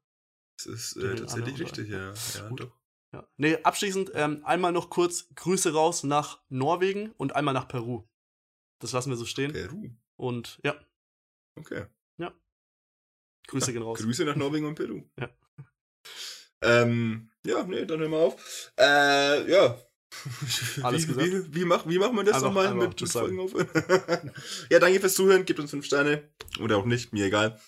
Das 0.58 0.66
ist 0.68 0.98
äh, 0.98 1.02
hängen 1.02 1.18
tatsächlich 1.18 1.60
richtig, 1.62 1.90
ja. 1.90 2.14
ja 2.14 2.50
Gut. 2.50 2.60
doch. 2.62 2.72
Ja. 3.14 3.28
Nee, 3.38 3.58
abschließend 3.62 4.12
ähm, 4.16 4.41
einmal 4.44 4.72
noch 4.72 4.90
kurz 4.90 5.28
Grüße 5.36 5.74
raus 5.74 6.04
nach 6.04 6.41
Norwegen 6.50 7.12
und 7.18 7.36
einmal 7.36 7.54
nach 7.54 7.68
Peru. 7.68 8.04
Das 8.82 8.91
lassen 8.91 9.12
wir 9.12 9.18
so 9.18 9.26
stehen. 9.26 9.54
Peru. 9.54 9.90
Und 10.16 10.60
ja, 10.64 10.76
Okay. 11.56 11.86
Grüße 13.48 13.74
gehen 13.74 13.84
raus. 13.84 14.00
Grüße 14.00 14.26
nach 14.26 14.36
Norwegen 14.36 14.66
und 14.66 14.76
Peru. 14.76 15.04
Ja. 15.20 15.30
Ähm, 16.64 17.30
ja, 17.45 17.64
nee, 17.64 17.85
dann 17.85 17.99
hören 17.99 18.11
wir 18.11 18.18
auf. 18.18 18.72
Äh, 18.80 19.52
ja. 19.52 19.77
Alles 20.84 21.03
wie, 21.03 21.07
gesagt? 21.07 21.27
wie, 21.27 21.56
wie, 21.56 21.65
mach, 21.65 21.88
wie 21.88 21.98
machen 21.98 22.15
wir 22.15 22.23
das 22.23 22.35
Einfach- 22.35 22.48
nochmal 22.48 22.73
mit, 22.73 23.02
mit. 23.02 23.10
Folgen 23.10 23.40
aufhören? 23.40 23.68
ja, 24.69 24.80
danke 24.80 24.99
fürs 24.99 25.15
Zuhören. 25.15 25.45
Gebt 25.45 25.60
uns 25.60 25.72
fünf 25.72 25.85
Sterne. 25.85 26.30
Oder 26.60 26.77
auch 26.77 26.85
nicht, 26.85 27.14
mir 27.14 27.26
egal. 27.26 27.60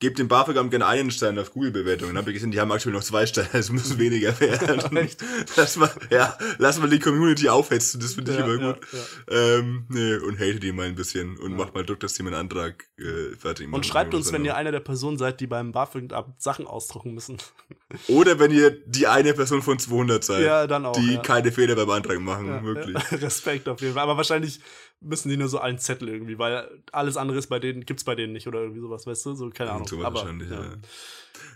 Gebt 0.00 0.18
dem 0.18 0.28
BAföG 0.28 0.54
gerne 0.70 0.86
einen 0.86 1.10
Stern 1.10 1.38
auf 1.38 1.52
Google-Bewertungen. 1.52 2.14
Dann 2.14 2.22
habe 2.22 2.30
ich 2.30 2.36
gesehen, 2.36 2.50
die 2.50 2.58
haben 2.58 2.72
aktuell 2.72 2.94
noch 2.94 3.02
zwei 3.04 3.26
Sterne. 3.26 3.50
Es 3.52 3.70
müssen 3.70 3.98
weniger 3.98 4.38
werden. 4.40 4.80
Lass 5.56 5.76
mal, 5.76 5.90
ja, 6.08 6.38
lass 6.56 6.78
mal 6.80 6.88
die 6.88 6.98
Community 6.98 7.50
aufhetzen. 7.50 8.00
Das 8.00 8.14
finde 8.14 8.32
ich 8.32 8.38
Ja, 8.38 8.44
immer 8.46 8.62
ja, 8.62 8.72
gut. 8.72 8.86
ja. 9.30 9.58
Ähm, 9.58 9.84
nee, 9.90 10.14
und 10.14 10.38
hate 10.38 10.58
die 10.58 10.72
mal 10.72 10.86
ein 10.86 10.94
bisschen 10.94 11.36
und 11.36 11.50
Ja. 11.52 11.56
macht 11.58 11.74
mal 11.74 11.84
Druck, 11.84 12.00
dass 12.00 12.14
die 12.14 12.22
meinen 12.22 12.34
Antrag 12.34 12.86
äh, 12.98 13.36
fertig 13.38 13.66
machen. 13.66 13.74
Und 13.74 13.84
schreibt 13.84 14.14
uns, 14.14 14.32
wenn 14.32 14.42
ihr 14.46 14.56
einer 14.56 14.72
der 14.72 14.80
Personen 14.80 15.18
seid, 15.18 15.38
die 15.38 15.46
beim 15.46 15.72
BAföG-Amt 15.72 16.40
Sachen 16.40 16.66
ausdrucken 16.66 17.12
müssen. 17.12 17.36
Oder 18.08 18.38
wenn 18.38 18.52
ihr 18.52 18.70
die 18.70 19.06
eine 19.06 19.34
Person 19.34 19.60
von 19.60 19.78
200 19.78 20.24
seid, 20.24 20.44
ja, 20.46 20.66
dann 20.66 20.86
auch. 20.86 20.92
die 20.92 21.14
ja. 21.14 21.20
keine 21.20 21.52
Fehler 21.52 21.76
beim 21.76 21.90
Antrag 21.90 22.20
machen, 22.20 22.46
Ja, 22.46 22.64
wirklich. 22.64 22.96
Ja. 23.10 23.18
Respekt 23.18 23.68
auf 23.68 23.82
jeden 23.82 23.92
Fall. 23.92 24.04
Aber 24.04 24.16
wahrscheinlich 24.16 24.60
müssen 25.00 25.28
die 25.28 25.36
nur 25.36 25.48
so 25.48 25.58
einen 25.58 25.78
Zettel 25.78 26.08
irgendwie, 26.08 26.38
weil 26.38 26.82
alles 26.92 27.16
andere 27.16 27.38
ist 27.38 27.48
bei 27.48 27.58
denen, 27.58 27.84
gibt's 27.86 28.04
bei 28.04 28.14
denen 28.14 28.32
nicht 28.32 28.46
oder 28.46 28.60
irgendwie 28.60 28.80
sowas, 28.80 29.06
weißt 29.06 29.26
du? 29.26 29.34
So, 29.34 29.50
keine 29.50 29.72
Ahnung. 29.72 29.86
Sowas 29.86 30.06
Aber, 30.06 30.20
wahrscheinlich, 30.20 30.50
ja. 30.50 30.62
ja. 30.62 30.72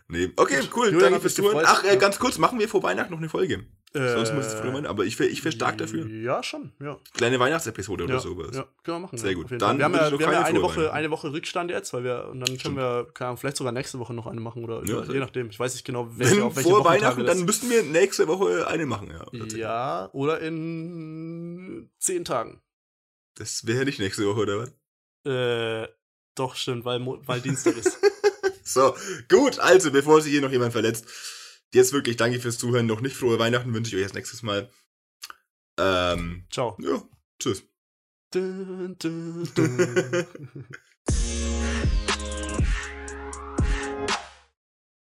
Nee. 0.08 0.30
Okay, 0.36 0.60
cool, 0.74 0.86
Julian, 0.86 1.00
danke 1.00 1.20
fürs 1.20 1.34
Zuhören. 1.34 1.64
Ach, 1.66 1.84
äh, 1.84 1.96
ganz 1.96 2.18
kurz, 2.18 2.38
machen 2.38 2.58
wir 2.58 2.68
vor 2.68 2.82
Weihnachten 2.82 3.10
noch 3.10 3.18
eine 3.18 3.28
Folge. 3.28 3.64
Äh, 3.94 4.12
Sonst 4.14 4.34
muss 4.34 4.46
es 4.46 4.54
früher 4.54 4.72
meinen, 4.72 4.86
aber 4.86 5.04
ich 5.04 5.18
wäre 5.20 5.30
ich 5.30 5.44
wär 5.44 5.52
stark 5.52 5.78
dafür. 5.78 6.06
Ja, 6.08 6.42
schon, 6.42 6.72
ja. 6.80 6.98
Kleine 7.12 7.38
Weihnachtsepisode 7.38 8.04
oder 8.04 8.14
ja, 8.14 8.20
sowas. 8.20 8.56
Ja, 8.56 8.64
können 8.82 8.96
wir 8.96 9.00
machen. 9.00 9.18
Sehr 9.18 9.36
gut. 9.36 9.46
Dann 9.52 9.78
wir 9.78 9.84
haben 9.84 9.94
ja, 9.94 10.08
ich 10.08 10.18
wir 10.18 10.26
haben 10.26 10.32
ja 10.32 10.42
eine 10.42 10.62
Woche, 10.62 10.92
eine 10.92 11.10
Woche 11.12 11.32
Rückstand 11.32 11.70
jetzt, 11.70 11.92
weil 11.92 12.02
wir, 12.02 12.28
und 12.28 12.40
dann 12.40 12.48
können 12.48 12.58
Stimmt. 12.58 12.76
wir, 12.76 13.06
keine 13.14 13.28
Ahnung, 13.28 13.38
vielleicht 13.38 13.56
sogar 13.56 13.72
nächste 13.72 14.00
Woche 14.00 14.12
noch 14.12 14.26
eine 14.26 14.40
machen 14.40 14.64
oder 14.64 14.84
Ja, 14.84 15.04
je 15.04 15.20
nachdem. 15.20 15.48
Ich 15.48 15.60
weiß 15.60 15.74
nicht 15.74 15.84
genau, 15.84 16.08
Wenn 16.10 16.18
welche, 16.18 16.44
auf 16.44 16.56
welche 16.56 16.70
vor 16.70 16.84
Weihnachten, 16.84 17.24
dann 17.24 17.44
müssten 17.44 17.70
wir 17.70 17.84
nächste 17.84 18.26
Woche 18.26 18.66
eine 18.66 18.84
machen, 18.84 19.12
ja. 19.12 19.46
Ja, 19.56 20.10
oder 20.12 20.40
in 20.40 21.88
zehn 21.98 22.24
Tagen. 22.24 22.60
Das 23.34 23.66
wäre 23.66 23.84
nicht 23.84 23.98
nächste 23.98 24.26
Woche, 24.26 24.40
oder 24.40 24.58
was? 24.58 24.72
Äh, 25.30 25.88
doch, 26.34 26.54
stimmt, 26.56 26.84
weil, 26.84 26.98
Mo- 26.98 27.20
weil 27.26 27.40
Dienstag 27.40 27.76
ist. 27.76 27.98
So, 28.66 28.96
gut, 29.28 29.58
also, 29.58 29.90
bevor 29.90 30.22
sich 30.22 30.32
hier 30.32 30.40
noch 30.40 30.50
jemand 30.50 30.72
verletzt, 30.72 31.04
jetzt 31.74 31.92
wirklich 31.92 32.16
danke 32.16 32.40
fürs 32.40 32.56
Zuhören. 32.56 32.86
Noch 32.86 33.02
nicht 33.02 33.14
frohe 33.14 33.38
Weihnachten 33.38 33.74
wünsche 33.74 33.90
ich 33.94 33.96
euch 34.00 34.04
als 34.06 34.14
nächstes 34.14 34.42
Mal. 34.42 34.70
Ähm, 35.78 36.46
Ciao. 36.50 36.74
ja, 36.80 37.02
tschüss. 37.38 37.62
Dun, 38.32 38.96
dun, 38.98 39.46
dun. 39.54 40.26